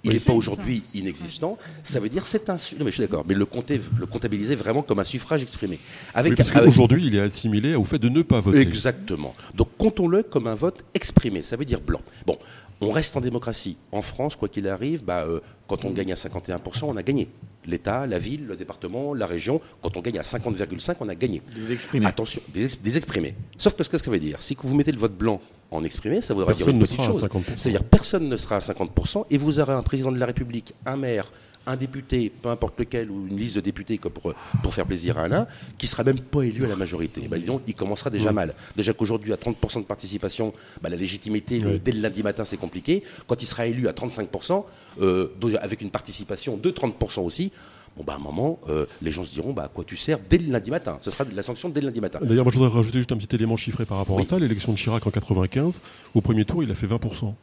il 0.04 0.12
n'est 0.13 0.19
pas 0.19 0.34
aujourd'hui 0.34 0.82
inexistant. 0.95 1.58
Ça 1.84 2.00
veut 2.00 2.10
dire 2.10 2.26
c'est 2.26 2.50
un. 2.50 2.56
Non 2.56 2.60
mais 2.80 2.86
je 2.88 2.95
suis 2.95 3.02
d'accord. 3.04 3.24
Mais 3.28 3.36
le 3.36 3.45
compter, 3.45 3.80
le 4.00 4.06
comptabiliser 4.08 4.56
vraiment 4.56 4.82
comme 4.82 4.97
un 5.00 5.04
suffrage 5.04 5.43
exprimé. 5.43 5.80
Avec, 6.15 6.32
Oui, 6.32 6.36
parce 6.38 6.50
avec- 6.50 6.63
qu'aujourd'hui, 6.63 7.06
il 7.06 7.15
est 7.15 7.19
assimilé 7.21 7.76
au 7.76 7.84
fait 7.84 8.00
de 8.00 8.10
ne 8.10 8.24
pas 8.24 8.39
voter. 8.39 8.62
Exactement. 8.62 9.36
Donc 9.54 9.69
comptons-le 9.78 10.24
comme 10.24 10.47
un 10.47 10.56
vote 10.56 10.84
exprimé, 10.95 11.43
ça 11.43 11.56
veut 11.56 11.65
dire 11.65 11.80
blanc. 11.80 12.02
Bon, 12.26 12.38
on 12.82 12.91
reste 12.91 13.15
en 13.15 13.22
démocratie. 13.22 13.78
En 13.91 14.02
France, 14.02 14.36
quoi 14.36 14.48
qu'il 14.50 14.67
arrive, 14.67 15.04
bah, 15.04 15.24
euh, 15.28 15.39
quand 15.67 15.86
on 15.86 15.91
gagne 15.91 16.12
à 16.12 16.15
51%, 16.15 16.84
on 16.86 16.98
a 16.98 17.04
gagné. 17.04 17.28
L'État, 17.65 18.08
la 18.08 18.17
ville, 18.17 18.48
le 18.48 18.56
département, 18.56 19.13
la 19.13 19.28
région, 19.28 19.62
quand 19.84 19.96
on 19.96 20.02
gagne 20.02 20.17
à 20.17 20.24
50,5%, 20.24 20.96
on 21.00 21.10
a 21.10 21.15
gagné. 21.15 21.41
Des 21.56 21.72
exprimés. 21.72 22.08
Attention, 22.08 22.41
des, 22.54 22.63
ex- 22.65 22.82
des 22.82 22.98
exprimés. 22.98 23.36
Sauf 23.58 23.74
que 23.76 23.84
ce 23.84 23.89
que 23.89 23.98
ça 24.00 24.10
veut 24.10 24.20
dire, 24.20 24.41
si 24.41 24.56
que 24.56 24.65
vous 24.65 24.74
mettez 24.74 24.91
le 24.91 24.98
vote 24.98 25.15
blanc 25.15 25.39
en 25.70 25.84
exprimé, 25.84 26.22
ça 26.22 26.34
voudra 26.34 26.48
Personne 26.48 26.65
dire 26.65 26.74
ne 26.76 26.80
une 26.80 26.84
petite 26.86 26.98
sera 26.98 27.10
à 27.10 27.13
chose. 27.13 27.24
50%. 27.24 27.44
C'est-à-dire 27.58 27.84
personne 27.84 28.28
ne 28.28 28.36
sera 28.36 28.56
à 28.56 28.60
50% 28.60 29.26
et 29.30 29.38
vous 29.38 29.60
aurez 29.60 29.74
un 29.74 29.84
président 29.84 30.12
de 30.12 30.17
la 30.17 30.26
République, 30.26 30.74
un 30.88 30.98
maire, 30.98 31.32
un 31.67 31.76
député, 31.76 32.32
peu 32.41 32.50
importe 32.50 32.80
lequel, 32.80 33.12
ou 33.12 33.28
une 33.28 33.38
liste 33.38 33.56
de 33.56 33.62
députés 33.62 33.97
comme 33.97 34.12
pour, 34.12 34.34
pour 34.63 34.74
faire 34.74 34.86
plaisir 34.86 35.17
à 35.19 35.24
Alain, 35.24 35.47
qui 35.78 35.86
sera 35.88 36.04
même 36.04 36.19
pas 36.19 36.41
élu 36.43 36.65
à 36.65 36.67
la 36.67 36.76
majorité. 36.76 37.28
Bah, 37.30 37.38
disons, 37.38 37.62
il 37.67 37.76
commencera 37.76 38.10
déjà 38.10 38.32
mal. 38.32 38.56
Déjà 38.76 38.93
qu'aujourd'hui, 38.93 39.32
à 39.32 39.36
30% 39.38 39.80
de 39.82 39.86
participation, 39.86 40.54
bah, 40.82 40.89
la 40.89 40.95
légitimité, 40.97 41.60
le- 41.60 41.78
dès 41.78 41.91
le 41.91 42.02
lundi 42.02 42.24
matin, 42.24 42.43
c'est 42.45 42.58
compliqué. 42.58 43.04
Quand 43.28 43.41
il 43.41 43.45
sera 43.45 43.67
élu 43.67 43.88
à 43.88 43.93
35%, 43.93 44.65
euh, 45.02 45.28
avec 45.62 45.82
une 45.82 45.91
participation 45.91 46.58
de 46.58 46.69
30% 46.71 47.21
aussi, 47.24 47.52
bon, 47.95 48.04
bah, 48.04 48.13
à 48.13 48.15
un 48.15 48.19
moment, 48.19 48.60
euh, 48.67 48.86
les 49.02 49.12
gens 49.12 49.24
se 49.24 49.32
diront 49.34 49.54
bah, 49.54 49.65
à 49.65 49.67
quoi 49.67 49.84
tu 49.84 49.95
sers 49.97 50.17
dès 50.30 50.39
le 50.39 50.52
lundi 50.52 50.71
matin? 50.71 50.97
Ce 51.02 51.12
sera 51.12 51.26
de 51.26 51.36
la 51.36 51.43
sanction 51.43 51.69
dès 51.69 51.82
le 51.82 51.88
lundi 51.88 52.02
matin. 52.02 52.19
D'ailleurs, 52.24 52.43
moi, 52.45 52.52
je 52.52 52.58
voudrais 52.58 52.74
rajouter 52.76 52.97
juste 52.97 53.12
un 53.12 53.17
petit 53.17 53.36
élément 53.36 53.56
chiffré 53.58 53.86
par 53.86 53.97
rapport 54.00 54.15
Oui. 54.15 54.24
à 54.24 54.26
ça. 54.26 54.39
L'élection 54.39 54.71
de 54.74 54.78
Chirac 54.78 55.06
en 55.06 55.12
95, 55.12 55.80
au 56.15 56.21
premier 56.21 56.43
tour, 56.43 56.63
il 56.63 56.71
a 56.71 56.76
fait 56.76 56.88
20%. 56.88 57.36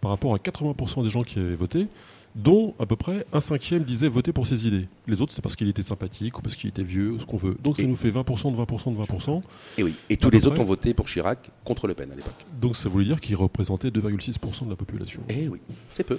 Par 0.00 0.10
rapport 0.10 0.34
à 0.34 0.38
80% 0.38 1.02
des 1.02 1.08
gens 1.10 1.22
qui 1.24 1.38
avaient 1.38 1.54
voté, 1.56 1.86
dont 2.34 2.74
à 2.80 2.86
peu 2.86 2.96
près 2.96 3.24
un 3.32 3.40
cinquième 3.40 3.84
disait 3.84 4.08
voter 4.08 4.32
pour 4.32 4.46
ses 4.46 4.66
idées. 4.66 4.88
Les 5.06 5.20
autres, 5.22 5.32
c'est 5.32 5.42
parce 5.42 5.54
qu'il 5.56 5.68
était 5.68 5.82
sympathique 5.82 6.38
ou 6.38 6.42
parce 6.42 6.56
qu'il 6.56 6.68
était 6.68 6.82
vieux, 6.82 7.12
ou 7.12 7.20
ce 7.20 7.24
qu'on 7.26 7.36
veut. 7.36 7.56
Donc 7.62 7.76
ça 7.76 7.84
nous 7.84 7.94
fait 7.96 8.10
20% 8.10 8.52
de 8.52 8.56
20% 8.56 8.96
de 8.96 9.02
20%. 9.02 9.42
Et 9.78 9.82
oui. 9.84 9.94
Et 10.10 10.16
tous 10.16 10.30
les 10.30 10.46
autres 10.46 10.60
ont 10.60 10.64
voté 10.64 10.94
pour 10.94 11.06
Chirac 11.06 11.38
contre 11.64 11.86
Le 11.86 11.94
Pen 11.94 12.10
à 12.10 12.14
l'époque. 12.16 12.32
Donc 12.60 12.76
ça 12.76 12.88
voulait 12.88 13.04
dire 13.04 13.20
qu'il 13.20 13.36
représentait 13.36 13.88
2,6% 13.88 14.64
de 14.64 14.70
la 14.70 14.76
population. 14.76 15.20
Eh 15.28 15.48
oui, 15.48 15.60
c'est 15.90 16.04
peu. 16.04 16.18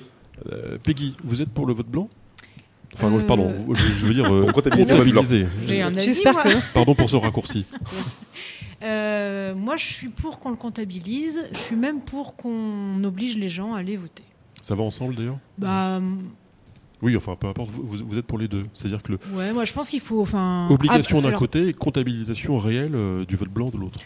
Euh, 0.52 0.78
Peggy, 0.84 1.16
vous 1.24 1.42
êtes 1.42 1.50
pour 1.50 1.66
le 1.66 1.74
vote 1.74 1.88
blanc? 1.88 2.10
Enfin, 2.94 3.12
Euh, 3.14 3.20
pardon, 3.22 3.54
je, 3.74 3.82
je 3.82 4.06
veux 4.06 4.14
dire 4.14 4.26
euh, 4.34 4.44
Pour 4.44 4.54
comptabiliser 4.54 5.48
J'espère 5.98 6.44
que- 6.44 6.74
Pardon 6.74 6.96
pour 6.96 7.10
ce 7.10 7.16
raccourci. 7.18 7.66
Euh, 8.84 9.56
moi, 9.56 9.78
je 9.78 9.86
suis 9.86 10.10
pour 10.10 10.40
qu'on 10.40 10.50
le 10.52 10.58
comptabilise. 10.58 11.40
Je 11.54 11.58
suis 11.58 11.76
même 11.76 12.02
pour 12.02 12.36
qu'on 12.36 13.04
oblige 13.04 13.38
les 13.38 13.50
gens 13.50 13.74
à 13.74 13.80
aller 13.80 13.98
voter. 13.98 14.22
Ça 14.66 14.74
va 14.74 14.82
ensemble 14.82 15.14
d'ailleurs 15.14 15.38
Bah, 15.60 16.02
Oui, 17.04 17.16
enfin, 17.16 17.36
peu 17.36 17.46
importe, 17.46 17.70
vous, 17.70 17.84
vous- 17.86 18.18
êtes 18.18 18.26
pour 18.26 18.40
les 18.40 18.48
deux. 18.48 18.66
C'est-à-dire 18.74 19.04
que 19.04 19.12
le, 19.12 19.20
ouais, 19.36 19.54
moi, 19.54 19.64
je 19.64 19.72
pense 19.72 19.92
qu'il 19.92 20.00
faut. 20.00 20.22
Enfin, 20.22 20.68
obligation 20.72 21.22
d'un 21.22 21.28
alors, 21.28 21.40
côté 21.40 21.68
et 21.68 21.74
comptabilisation 21.74 22.58
réelle 22.58 22.96
euh, 22.96 23.26
du 23.26 23.36
vote 23.36 23.50
blanc 23.50 23.70
de 23.70 23.78
l'autre. 23.78 24.00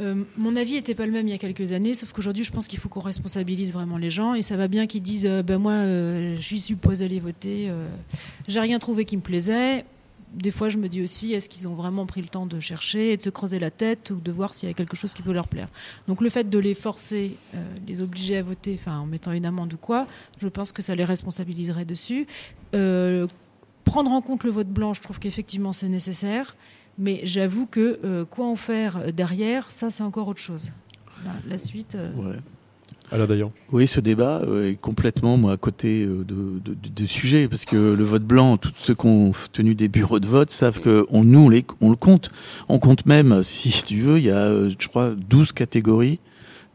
Euh, 0.00 0.24
mon 0.36 0.56
avis 0.56 0.72
n'était 0.72 0.96
pas 0.96 1.06
le 1.06 1.12
même 1.12 1.28
il 1.28 1.30
y 1.30 1.34
a 1.34 1.38
quelques 1.38 1.70
années, 1.70 1.94
sauf 1.94 2.10
qu'aujourd'hui, 2.10 2.42
je 2.42 2.50
pense 2.50 2.66
qu'il 2.66 2.80
faut 2.80 2.88
qu'on 2.88 2.98
responsabilise 2.98 3.72
vraiment 3.72 3.96
les 3.96 4.10
gens. 4.10 4.34
Et 4.34 4.42
ça 4.42 4.56
va 4.56 4.66
bien 4.66 4.88
qu'ils 4.88 5.02
disent 5.02 5.26
euh, 5.26 5.44
ben 5.44 5.58
Moi, 5.58 5.70
euh, 5.70 6.34
je 6.34 6.42
suis 6.42 6.60
supposé 6.60 7.04
aller 7.04 7.20
voter, 7.20 7.70
j'ai 8.48 8.58
rien 8.58 8.80
trouvé 8.80 9.04
qui 9.04 9.16
me 9.16 9.22
plaisait. 9.22 9.84
Des 10.34 10.50
fois, 10.50 10.68
je 10.68 10.78
me 10.78 10.88
dis 10.88 11.02
aussi 11.02 11.32
est-ce 11.32 11.48
qu'ils 11.48 11.68
ont 11.68 11.74
vraiment 11.74 12.06
pris 12.06 12.22
le 12.22 12.28
temps 12.28 12.46
de 12.46 12.60
chercher 12.60 13.12
et 13.12 13.16
de 13.16 13.22
se 13.22 13.30
creuser 13.30 13.58
la 13.58 13.70
tête 13.70 14.10
ou 14.10 14.16
de 14.16 14.32
voir 14.32 14.54
s'il 14.54 14.68
y 14.68 14.72
a 14.72 14.74
quelque 14.74 14.96
chose 14.96 15.14
qui 15.14 15.22
peut 15.22 15.32
leur 15.32 15.48
plaire 15.48 15.68
Donc, 16.08 16.20
le 16.20 16.30
fait 16.30 16.48
de 16.48 16.58
les 16.58 16.74
forcer, 16.74 17.36
les 17.86 18.00
obliger 18.00 18.38
à 18.38 18.42
voter, 18.42 18.78
en 18.86 19.06
mettant 19.06 19.32
une 19.32 19.46
amende 19.46 19.72
ou 19.74 19.76
quoi, 19.76 20.06
je 20.40 20.48
pense 20.48 20.72
que 20.72 20.82
ça 20.82 20.94
les 20.94 21.04
responsabiliserait 21.04 21.84
dessus. 21.84 22.26
prendre 23.84 24.10
en 24.10 24.22
compte 24.22 24.44
le 24.44 24.50
vote 24.50 24.68
blanc, 24.68 24.94
je 24.94 25.02
trouve 25.02 25.18
qu'effectivement, 25.18 25.72
c'est 25.72 25.88
nécessaire. 25.88 26.56
Mais 26.98 27.20
j'avoue 27.24 27.66
que 27.66 28.00
euh, 28.04 28.24
quoi 28.24 28.46
en 28.46 28.56
faire 28.56 29.12
derrière, 29.12 29.72
ça 29.72 29.90
c'est 29.90 30.02
encore 30.02 30.28
autre 30.28 30.40
chose. 30.40 30.70
La, 31.48 31.56
suite. 31.56 31.94
Euh... 31.94 32.36
Ouais. 33.12 33.26
d'ailleurs. 33.26 33.50
Oui, 33.70 33.86
ce 33.86 34.00
débat 34.00 34.42
euh, 34.44 34.70
est 34.70 34.80
complètement 34.80 35.36
moi 35.36 35.52
à 35.52 35.56
côté 35.56 36.04
euh, 36.04 36.24
de, 36.24 36.60
de, 36.64 36.76
de, 36.88 37.06
sujet 37.06 37.48
parce 37.48 37.64
que 37.64 37.76
le 37.76 38.04
vote 38.04 38.24
blanc, 38.24 38.56
tous 38.56 38.72
ceux 38.76 38.94
qui 38.94 39.06
ont 39.06 39.32
tenu 39.52 39.74
des 39.74 39.88
bureaux 39.88 40.20
de 40.20 40.26
vote 40.26 40.50
savent 40.50 40.80
que 40.80 41.06
on, 41.10 41.24
nous 41.24 41.46
on, 41.46 41.48
les, 41.48 41.64
on 41.80 41.90
le 41.90 41.96
compte. 41.96 42.30
On 42.68 42.78
compte 42.78 43.06
même, 43.06 43.42
si 43.44 43.70
tu 43.82 44.00
veux, 44.00 44.18
il 44.18 44.24
y 44.24 44.30
a 44.30 44.68
je 44.68 44.88
crois 44.88 45.10
12 45.10 45.52
catégories 45.52 46.18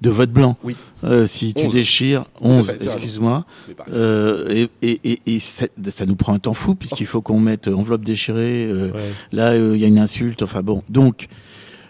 de 0.02 0.10
vote 0.10 0.32
blanc. 0.32 0.58
Oui. 0.64 0.76
Euh, 1.04 1.26
si 1.26 1.54
tu 1.54 1.68
déchires 1.68 2.26
11, 2.42 2.76
excuse-moi, 2.82 3.46
euh, 3.92 4.68
et, 4.82 5.00
et, 5.04 5.20
et, 5.26 5.40
ça, 5.40 5.68
ça, 5.90 6.06
nous 6.06 6.16
prend 6.16 6.34
un 6.34 6.40
temps 6.40 6.54
fou 6.54 6.76
puisqu'il 6.76 7.06
faut 7.06 7.22
qu'on 7.22 7.40
mette 7.40 7.68
enveloppe 7.68 8.04
déchirée. 8.04 8.66
Euh, 8.66 8.92
Là, 9.32 9.52
euh, 9.52 9.76
il 9.76 9.82
y 9.82 9.86
a 9.86 9.88
une 9.88 10.00
insulte. 10.00 10.42
Enfin 10.42 10.62
bon, 10.62 10.84
donc. 10.90 11.28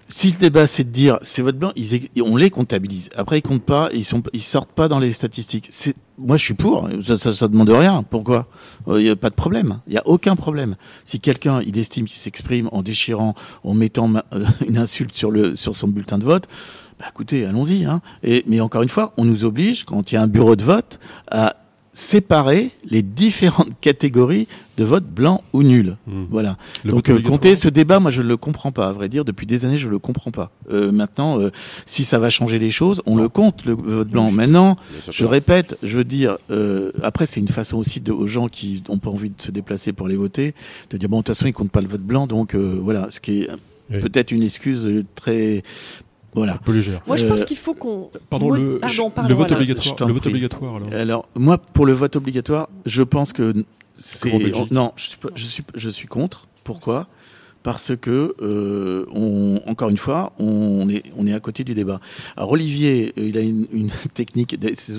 Si 0.09 0.31
le 0.31 0.37
débat 0.37 0.67
c'est 0.67 0.85
de 0.85 0.89
dire 0.89 1.19
c'est 1.21 1.41
vote 1.41 1.57
blanc, 1.57 1.71
ils, 1.75 2.09
on 2.23 2.37
les 2.37 2.49
comptabilise. 2.49 3.09
Après 3.15 3.39
ils 3.39 3.41
comptent 3.41 3.63
pas, 3.63 3.89
ils 3.93 4.05
sont, 4.05 4.23
ils 4.33 4.41
sortent 4.41 4.71
pas 4.71 4.87
dans 4.87 4.99
les 4.99 5.11
statistiques. 5.11 5.69
Moi 6.17 6.37
je 6.37 6.43
suis 6.43 6.53
pour, 6.53 6.87
ça, 7.05 7.17
ça, 7.17 7.33
ça 7.33 7.47
demande 7.47 7.69
rien. 7.69 8.03
Pourquoi? 8.03 8.47
Il 8.87 9.01
y 9.01 9.09
a 9.09 9.15
pas 9.15 9.29
de 9.29 9.35
problème, 9.35 9.79
il 9.87 9.93
y 9.93 9.97
a 9.97 10.07
aucun 10.07 10.35
problème. 10.35 10.75
Si 11.03 11.19
quelqu'un 11.19 11.61
il 11.61 11.77
estime 11.77 12.05
qu'il 12.05 12.17
s'exprime 12.17 12.69
en 12.71 12.83
déchirant, 12.83 13.35
en 13.63 13.73
mettant 13.73 14.09
une 14.67 14.77
insulte 14.77 15.15
sur 15.15 15.29
le 15.29 15.55
sur 15.55 15.75
son 15.75 15.89
bulletin 15.89 16.17
de 16.17 16.23
vote, 16.23 16.47
bah 16.99 17.05
écoutez, 17.09 17.45
allons-y. 17.45 17.85
Hein. 17.85 18.01
Mais 18.47 18.59
encore 18.59 18.81
une 18.81 18.89
fois, 18.89 19.13
on 19.17 19.25
nous 19.25 19.45
oblige, 19.45 19.83
quand 19.83 20.11
il 20.11 20.15
y 20.15 20.17
a 20.17 20.21
un 20.23 20.27
bureau 20.27 20.55
de 20.55 20.63
vote, 20.63 20.99
à 21.29 21.56
séparer 21.97 22.69
les 22.87 23.01
différentes 23.01 23.71
catégories 23.81 24.47
de 24.77 24.83
vote 24.83 25.05
blanc 25.05 25.43
ou 25.51 25.63
nul. 25.63 25.97
Mmh. 26.05 26.25
Voilà. 26.29 26.57
Donc 26.85 27.09
euh, 27.09 27.19
compter 27.19 27.55
ce 27.55 27.67
débat, 27.67 27.99
moi 27.99 28.11
je 28.11 28.21
ne 28.21 28.27
le 28.27 28.37
comprends 28.37 28.71
pas. 28.71 28.89
À 28.89 28.91
vrai 28.91 29.09
dire, 29.09 29.25
depuis 29.25 29.47
des 29.47 29.65
années, 29.65 29.79
je 29.79 29.87
le 29.87 29.97
comprends 29.97 30.29
pas. 30.29 30.51
Euh, 30.71 30.91
maintenant, 30.91 31.39
euh, 31.39 31.51
si 31.87 32.03
ça 32.03 32.19
va 32.19 32.29
changer 32.29 32.59
les 32.59 32.69
choses, 32.69 33.01
on 33.07 33.15
le 33.15 33.29
compte 33.29 33.65
le 33.65 33.73
vote 33.73 34.09
blanc. 34.09 34.29
Maintenant, 34.29 34.75
je 35.09 35.25
répète, 35.25 35.75
je 35.81 35.97
veux 35.97 36.03
dire, 36.03 36.37
euh, 36.51 36.91
après 37.01 37.25
c'est 37.25 37.39
une 37.39 37.47
façon 37.47 37.77
aussi 37.77 37.99
de, 37.99 38.11
aux 38.11 38.27
gens 38.27 38.47
qui 38.47 38.83
n'ont 38.87 38.99
pas 38.99 39.09
envie 39.09 39.31
de 39.31 39.41
se 39.41 39.49
déplacer 39.49 39.91
pour 39.91 40.07
les 40.07 40.17
voter, 40.17 40.53
de 40.91 40.97
dire 40.97 41.09
bon 41.09 41.17
de 41.17 41.21
toute 41.23 41.35
façon 41.35 41.47
ils 41.47 41.53
comptent 41.53 41.71
pas 41.71 41.81
le 41.81 41.87
vote 41.87 42.01
blanc, 42.01 42.27
donc 42.27 42.53
euh, 42.53 42.79
voilà, 42.79 43.07
ce 43.09 43.19
qui 43.19 43.41
est 43.41 43.49
peut-être 43.89 44.31
une 44.31 44.43
excuse 44.43 45.03
très 45.15 45.63
voilà. 46.37 46.59
Moi, 47.07 47.17
je 47.17 47.25
pense 47.25 47.41
euh, 47.41 47.45
qu'il 47.45 47.57
faut 47.57 47.73
qu'on. 47.73 48.09
Pardon, 48.29 48.51
le, 48.51 48.79
le, 48.79 49.33
vote 49.33 49.51
obligatoire. 49.51 50.07
Le 50.07 50.13
vote 50.13 50.27
obligatoire. 50.27 50.75
Alors. 50.75 50.93
alors. 50.93 51.29
moi, 51.35 51.57
pour 51.57 51.85
le 51.85 51.93
vote 51.93 52.15
obligatoire, 52.15 52.69
je 52.85 53.03
pense 53.03 53.33
que 53.33 53.53
c'est. 53.97 54.31
Non, 54.71 54.93
je 54.95 55.09
suis, 55.09 55.17
je 55.35 55.45
suis, 55.45 55.63
je 55.75 55.89
suis 55.89 56.07
contre. 56.07 56.47
Pourquoi? 56.63 57.07
Parce 57.63 57.97
que 57.99 58.35
euh, 58.41 59.05
on, 59.13 59.59
encore 59.65 59.89
une 59.89 59.97
fois, 59.97 60.31
on 60.39 60.87
est 60.89 61.03
on 61.17 61.27
est 61.27 61.33
à 61.33 61.39
côté 61.39 61.63
du 61.63 61.73
débat. 61.73 61.99
Alors 62.37 62.51
Olivier, 62.51 63.13
euh, 63.17 63.27
il 63.27 63.37
a 63.37 63.41
une, 63.41 63.67
une 63.73 63.89
technique. 64.13 64.55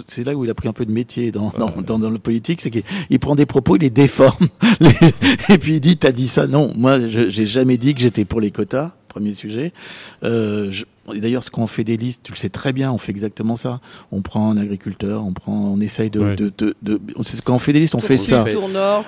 C'est 0.07 0.25
là 0.25 0.35
où 0.35 0.45
il 0.45 0.51
a 0.51 0.55
pris 0.55 0.69
un 0.69 0.73
peu 0.73 0.85
de 0.85 0.93
métier 0.93 1.33
dans 1.33 1.53
dans, 1.57 1.71
dans, 1.71 1.99
dans 1.99 2.11
le 2.11 2.19
politique, 2.19 2.61
c'est 2.61 2.71
qu'il 2.71 3.19
prend 3.21 3.37
des 3.37 3.47
propos, 3.47 3.77
il 3.77 3.83
les 3.83 3.91
déforme, 3.91 4.49
et 5.49 5.59
puis 5.59 5.77
il 5.77 5.81
dit 5.81 5.97
"T'as 5.97 6.13
dit 6.13 6.29
ça 6.29 6.47
Non, 6.47 6.71
moi, 6.77 6.99
j'ai 7.07 7.47
jamais 7.47 7.79
dit 7.79 7.95
que 7.95 8.01
j'étais 8.01 8.25
pour 8.25 8.41
les 8.41 8.51
quotas." 8.51 8.93
Premier 9.09 9.33
sujet. 9.33 9.73
Euh, 10.23 10.71
je, 10.71 10.85
et 11.15 11.21
d'ailleurs, 11.21 11.45
ce 11.45 11.51
qu'on 11.51 11.67
fait 11.67 11.85
des 11.85 11.97
listes, 11.97 12.23
tu 12.25 12.33
le 12.33 12.37
sais 12.37 12.49
très 12.49 12.73
bien, 12.73 12.93
on 12.93 12.99
fait 12.99 13.13
exactement 13.13 13.57
ça. 13.57 13.81
On 14.13 14.23
prend 14.23 14.51
un 14.51 14.57
agriculteur, 14.57 15.25
on 15.25 15.33
prend, 15.33 15.53
on 15.53 15.81
essaye 15.81 16.11
de, 16.11 16.35
de, 16.35 16.53
de, 16.57 16.75
de 16.83 17.01
quand 17.45 17.55
on 17.55 17.59
fait 17.59 17.73
des 17.73 17.81
listes, 17.81 17.95
on 17.95 18.01
fait 18.01 18.17
ça. 18.17 18.45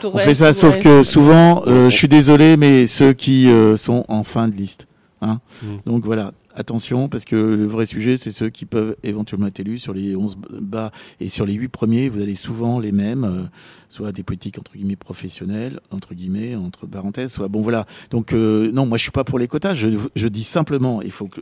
on 0.05 0.19
fait 0.19 0.35
ça, 0.35 0.53
sauf 0.53 0.79
que 0.79 1.03
souvent, 1.03 1.63
euh, 1.67 1.91
je 1.91 1.97
suis 1.97 2.09
désolé, 2.09 2.57
mais 2.57 2.87
ceux 2.87 3.13
qui 3.13 3.49
euh, 3.49 3.77
sont 3.77 4.05
en 4.09 4.25
fin 4.25 4.49
de 4.49 4.55
liste. 4.55 4.87
Hein. 5.23 5.41
Mm. 5.63 5.67
Donc 5.87 6.05
voilà, 6.05 6.33
attention, 6.55 7.09
parce 7.09 7.25
que 7.25 7.37
le 7.37 7.67
vrai 7.67 7.87
sujet, 7.87 8.17
c'est 8.17 8.31
ceux 8.31 8.51
qui 8.51 8.67
peuvent 8.67 8.97
éventuellement 9.03 9.47
être 9.47 9.61
élus 9.61 9.79
sur 9.79 9.93
les 9.93 10.17
11 10.17 10.37
bas 10.61 10.91
et 11.21 11.29
sur 11.29 11.47
les 11.47 11.55
8 11.55 11.69
premiers, 11.69 12.09
vous 12.09 12.21
allez 12.21 12.35
souvent 12.35 12.79
les 12.79 12.93
mêmes, 12.93 13.25
euh, 13.25 13.43
soit 13.89 14.13
des 14.13 14.23
politiques 14.23 14.59
entre 14.59 14.73
guillemets 14.73 14.97
professionnelles, 14.97 15.81
entre 15.91 16.15
guillemets, 16.15 16.57
entre 16.57 16.87
parenthèses, 16.87 17.33
soit 17.33 17.49
bon 17.49 17.63
voilà. 17.63 17.87
Donc 18.11 18.33
euh, 18.33 18.71
non, 18.73 18.87
moi 18.87 18.99
je 18.99 19.03
suis 19.03 19.13
pas 19.13 19.25
pour 19.25 19.39
les 19.39 19.49
quotas, 19.49 19.75
je, 19.75 19.89
je 20.15 20.29
dis 20.29 20.45
simplement, 20.45 21.03
il 21.03 21.11
faut 21.13 21.27
que 21.27 21.41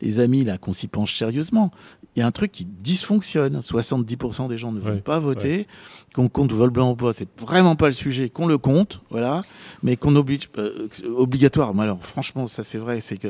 les 0.00 0.20
amis, 0.20 0.44
là, 0.44 0.58
qu'on 0.58 0.72
s'y 0.72 0.88
penche 0.88 1.16
sérieusement. 1.16 1.70
Il 2.14 2.20
y 2.20 2.22
a 2.22 2.26
un 2.26 2.30
truc 2.30 2.52
qui 2.52 2.66
dysfonctionne. 2.66 3.60
70% 3.60 4.48
des 4.48 4.58
gens 4.58 4.70
ne 4.70 4.80
veulent 4.80 5.00
pas 5.00 5.18
voter. 5.18 5.66
Qu'on 6.14 6.28
compte 6.28 6.52
vol 6.52 6.68
blanc 6.68 6.90
ou 6.90 6.94
pas, 6.94 7.14
c'est 7.14 7.28
vraiment 7.40 7.74
pas 7.74 7.86
le 7.86 7.94
sujet. 7.94 8.28
Qu'on 8.28 8.46
le 8.46 8.58
compte, 8.58 9.00
voilà. 9.08 9.42
Mais 9.82 9.96
qu'on 9.96 10.14
oblige, 10.14 10.50
euh, 10.58 10.88
obligatoire. 11.16 11.72
alors, 11.80 12.04
franchement, 12.04 12.48
ça 12.48 12.64
c'est 12.64 12.76
vrai, 12.76 13.00
c'est 13.00 13.16
que 13.16 13.28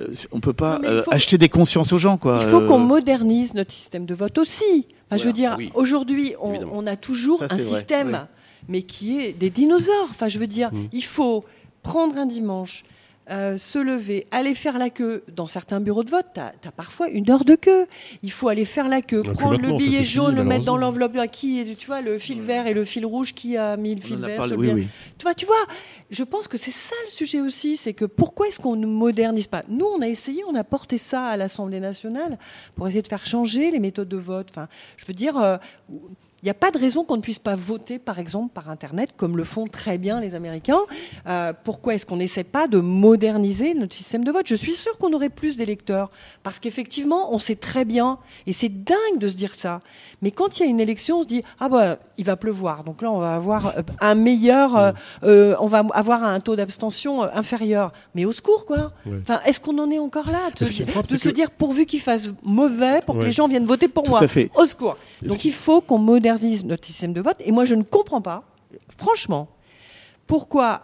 euh, 0.00 0.12
on 0.32 0.40
peut 0.40 0.52
pas 0.52 0.80
euh, 0.82 1.04
acheter 1.12 1.38
des 1.38 1.48
consciences 1.48 1.92
aux 1.92 1.98
gens, 1.98 2.16
quoi. 2.16 2.40
Il 2.42 2.50
faut 2.50 2.62
qu'on 2.62 2.80
modernise 2.80 3.54
notre 3.54 3.72
système 3.72 4.06
de 4.06 4.14
vote 4.14 4.38
aussi. 4.38 4.86
Enfin, 5.06 5.18
je 5.18 5.24
veux 5.24 5.32
dire, 5.32 5.56
aujourd'hui, 5.74 6.34
on, 6.40 6.58
on, 6.72 6.86
a 6.88 6.96
toujours 6.96 7.40
un 7.44 7.48
système, 7.56 8.26
mais 8.66 8.82
qui 8.82 9.20
est 9.20 9.32
des 9.32 9.50
dinosaures. 9.50 10.08
Enfin, 10.10 10.26
je 10.26 10.40
veux 10.40 10.48
dire, 10.48 10.72
mm. 10.72 10.88
il 10.92 11.04
faut 11.04 11.44
prendre 11.84 12.16
un 12.16 12.26
dimanche 12.26 12.84
euh, 13.28 13.58
se 13.58 13.78
lever, 13.78 14.26
aller 14.30 14.54
faire 14.54 14.78
la 14.78 14.88
queue. 14.88 15.24
Dans 15.34 15.48
certains 15.48 15.80
bureaux 15.80 16.04
de 16.04 16.10
vote, 16.10 16.26
tu 16.34 16.40
as, 16.40 16.72
parfois 16.72 17.08
une 17.08 17.28
heure 17.28 17.44
de 17.44 17.56
queue. 17.56 17.86
Il 18.22 18.30
faut 18.30 18.48
aller 18.48 18.64
faire 18.64 18.88
la 18.88 19.02
queue, 19.02 19.22
prendre 19.22 19.58
le 19.58 19.76
billet 19.76 20.04
jaune, 20.04 20.36
le 20.36 20.44
mettre 20.44 20.64
dans 20.64 20.76
l'enveloppe. 20.76 21.16
Qui, 21.32 21.76
tu 21.76 21.86
vois, 21.86 22.02
le 22.02 22.18
fil 22.18 22.40
vert 22.40 22.66
et 22.66 22.74
le 22.74 22.84
fil 22.84 23.04
rouge, 23.04 23.34
qui 23.34 23.56
a 23.56 23.76
mis 23.76 23.94
le 23.94 24.00
fil 24.00 24.16
vert 24.18 24.44
Tu 24.48 25.22
vois, 25.22 25.34
tu 25.34 25.46
vois, 25.46 25.66
je 26.10 26.22
pense 26.22 26.46
que 26.46 26.56
c'est 26.56 26.70
ça 26.70 26.94
le 27.06 27.10
sujet 27.10 27.40
aussi, 27.40 27.76
c'est 27.76 27.94
que 27.94 28.04
pourquoi 28.04 28.48
est-ce 28.48 28.60
qu'on 28.60 28.76
ne 28.76 28.86
modernise 28.86 29.48
pas? 29.48 29.64
Nous, 29.68 29.86
on 29.86 30.02
a 30.02 30.08
essayé, 30.08 30.44
on 30.46 30.54
a 30.54 30.64
porté 30.64 30.98
ça 30.98 31.26
à 31.26 31.36
l'Assemblée 31.36 31.80
nationale 31.80 32.38
pour 32.76 32.86
essayer 32.86 33.02
de 33.02 33.08
faire 33.08 33.26
changer 33.26 33.70
les 33.70 33.80
méthodes 33.80 34.08
de 34.08 34.16
vote. 34.16 34.48
Enfin, 34.50 34.68
je 34.96 35.06
veux 35.06 35.14
dire. 35.14 35.36
Euh, 35.36 35.56
n'y 36.46 36.50
a 36.50 36.54
pas 36.54 36.70
de 36.70 36.78
raison 36.78 37.04
qu'on 37.04 37.16
ne 37.16 37.22
puisse 37.22 37.38
pas 37.38 37.56
voter, 37.56 37.98
par 37.98 38.18
exemple, 38.18 38.52
par 38.52 38.70
Internet, 38.70 39.10
comme 39.16 39.36
le 39.36 39.44
font 39.44 39.66
très 39.66 39.98
bien 39.98 40.20
les 40.20 40.34
Américains. 40.34 40.80
Euh, 41.28 41.52
pourquoi 41.64 41.94
est-ce 41.94 42.06
qu'on 42.06 42.16
n'essaie 42.16 42.44
pas 42.44 42.68
de 42.68 42.78
moderniser 42.78 43.74
notre 43.74 43.94
système 43.94 44.24
de 44.24 44.30
vote? 44.30 44.46
Je 44.46 44.54
suis 44.54 44.74
sûr 44.74 44.96
qu'on 44.98 45.12
aurait 45.12 45.28
plus 45.28 45.56
d'électeurs, 45.56 46.08
parce 46.42 46.58
qu'effectivement, 46.60 47.34
on 47.34 47.38
sait 47.38 47.56
très 47.56 47.84
bien, 47.84 48.18
et 48.46 48.52
c'est 48.52 48.68
dingue 48.68 49.18
de 49.18 49.28
se 49.28 49.34
dire 49.34 49.54
ça, 49.54 49.80
mais 50.22 50.30
quand 50.30 50.58
il 50.58 50.62
y 50.62 50.66
a 50.66 50.68
une 50.68 50.80
élection, 50.80 51.18
on 51.18 51.22
se 51.22 51.26
dit, 51.26 51.42
ah 51.58 51.68
bah, 51.68 51.98
il 52.16 52.24
va 52.24 52.36
pleuvoir, 52.36 52.84
donc 52.84 53.02
là, 53.02 53.10
on 53.10 53.18
va 53.18 53.34
avoir 53.34 53.66
euh, 53.66 53.82
un 54.00 54.14
meilleur, 54.14 54.76
euh, 54.76 54.92
euh, 55.24 55.56
on 55.60 55.66
va 55.66 55.84
avoir 55.94 56.22
un 56.22 56.38
taux 56.40 56.56
d'abstention 56.56 57.22
inférieur. 57.22 57.92
Mais 58.14 58.24
au 58.24 58.32
secours, 58.32 58.66
quoi. 58.66 58.92
Enfin, 59.22 59.40
est-ce 59.46 59.60
qu'on 59.60 59.78
en 59.78 59.90
est 59.90 59.98
encore 59.98 60.30
là 60.30 60.50
De, 60.58 60.64
se, 60.64 61.28
dire, 61.30 61.50
pourvu 61.50 61.86
qu'il 61.86 62.00
fasse 62.00 62.30
mauvais, 62.42 63.00
pour 63.04 63.18
que 63.18 63.24
les 63.24 63.32
gens 63.32 63.48
viennent 63.48 63.66
voter 63.66 63.88
pour 63.88 64.08
moi. 64.08 64.20
Au 64.54 64.66
secours. 64.66 64.96
Donc 65.22 65.44
il 65.44 65.52
faut 65.52 65.80
qu'on 65.80 65.98
modernise 65.98 66.35
notre 66.64 66.84
système 66.84 67.12
de 67.12 67.20
vote. 67.20 67.36
Et 67.40 67.52
moi, 67.52 67.64
je 67.64 67.74
ne 67.74 67.82
comprends 67.82 68.20
pas, 68.22 68.44
franchement, 68.96 69.48
pourquoi 70.26 70.82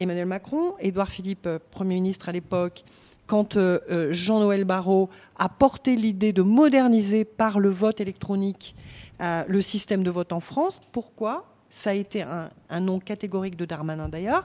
Emmanuel 0.00 0.26
Macron, 0.26 0.74
Édouard 0.80 1.08
Philippe, 1.08 1.46
euh, 1.46 1.58
Premier 1.70 1.94
ministre 1.94 2.28
à 2.28 2.32
l'époque, 2.32 2.84
quand 3.26 3.56
euh, 3.56 3.78
euh, 3.90 4.12
Jean-Noël 4.12 4.64
Barrot 4.64 5.08
a 5.38 5.48
porté 5.48 5.96
l'idée 5.96 6.32
de 6.32 6.42
moderniser 6.42 7.24
par 7.24 7.58
le 7.58 7.70
vote 7.70 8.00
électronique 8.00 8.74
le 9.46 9.62
système 9.62 10.02
de 10.02 10.10
vote 10.10 10.32
en 10.32 10.40
France, 10.40 10.80
pourquoi 10.90 11.44
ça 11.70 11.90
a 11.90 11.92
été 11.92 12.22
un, 12.22 12.50
un 12.68 12.80
nom 12.80 12.98
catégorique 12.98 13.56
de 13.56 13.64
Darmanin 13.64 14.08
d'ailleurs, 14.08 14.42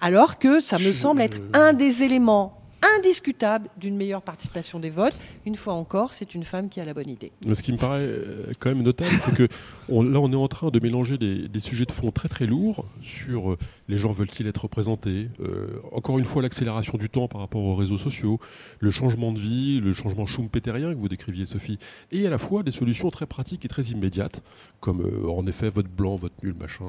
alors 0.00 0.38
que 0.40 0.60
ça 0.60 0.76
me 0.78 0.92
semble 0.92 1.20
être 1.20 1.38
un 1.54 1.72
des 1.72 2.02
éléments 2.02 2.60
indiscutable 2.96 3.68
d'une 3.76 3.96
meilleure 3.96 4.22
participation 4.22 4.78
des 4.78 4.90
votes. 4.90 5.14
Une 5.46 5.56
fois 5.56 5.74
encore, 5.74 6.12
c'est 6.12 6.34
une 6.34 6.44
femme 6.44 6.68
qui 6.68 6.80
a 6.80 6.84
la 6.84 6.94
bonne 6.94 7.08
idée. 7.08 7.32
Ce 7.52 7.62
qui 7.62 7.72
me 7.72 7.78
paraît 7.78 8.02
euh, 8.02 8.52
quand 8.58 8.68
même 8.70 8.82
notable, 8.82 9.10
c'est 9.18 9.34
que 9.34 9.42
là, 9.42 10.20
on 10.20 10.32
est 10.32 10.36
en 10.36 10.48
train 10.48 10.70
de 10.70 10.80
mélanger 10.80 11.18
des, 11.18 11.60
sujets 11.60 11.84
de 11.84 11.92
fond 11.92 12.10
très 12.10 12.28
très 12.28 12.46
lourds 12.46 12.84
sur 13.02 13.52
euh, 13.52 13.58
les 13.88 13.96
gens 13.96 14.12
veulent-ils 14.12 14.46
être 14.46 14.62
représentés, 14.62 15.28
euh, 15.40 15.80
encore 15.92 16.18
une 16.18 16.24
fois 16.24 16.42
l'accélération 16.42 16.98
du 16.98 17.08
temps 17.08 17.26
par 17.26 17.40
rapport 17.40 17.62
aux 17.62 17.74
réseaux 17.74 17.98
sociaux, 17.98 18.38
le 18.80 18.90
changement 18.90 19.32
de 19.32 19.40
vie, 19.40 19.80
le 19.80 19.92
changement 19.92 20.26
schumpeterien 20.26 20.94
que 20.94 20.98
vous 20.98 21.08
décriviez 21.08 21.46
Sophie, 21.46 21.78
et 22.12 22.26
à 22.26 22.30
la 22.30 22.38
fois 22.38 22.62
des 22.62 22.70
solutions 22.70 23.10
très 23.10 23.26
pratiques 23.26 23.64
et 23.64 23.68
très 23.68 23.82
immédiates, 23.86 24.40
comme 24.80 25.04
en 25.28 25.46
effet 25.46 25.68
vote 25.68 25.88
blanc, 25.88 26.16
vote 26.16 26.32
nul, 26.42 26.54
machin, 26.58 26.84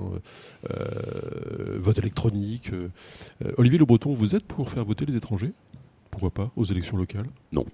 vote 1.76 1.98
électronique. 1.98 2.72
Olivier 3.58 3.80
Le 3.80 3.86
Breton, 3.86 4.14
vous 4.14 4.36
êtes 4.36 4.46
pour 4.46 4.70
faire 4.70 4.86
voter 4.86 5.06
les 5.06 5.16
étrangers? 5.16 5.54
Pourquoi 6.20 6.46
pas 6.46 6.52
aux 6.56 6.66
élections 6.66 6.98
locales? 6.98 7.28
Non. 7.52 7.66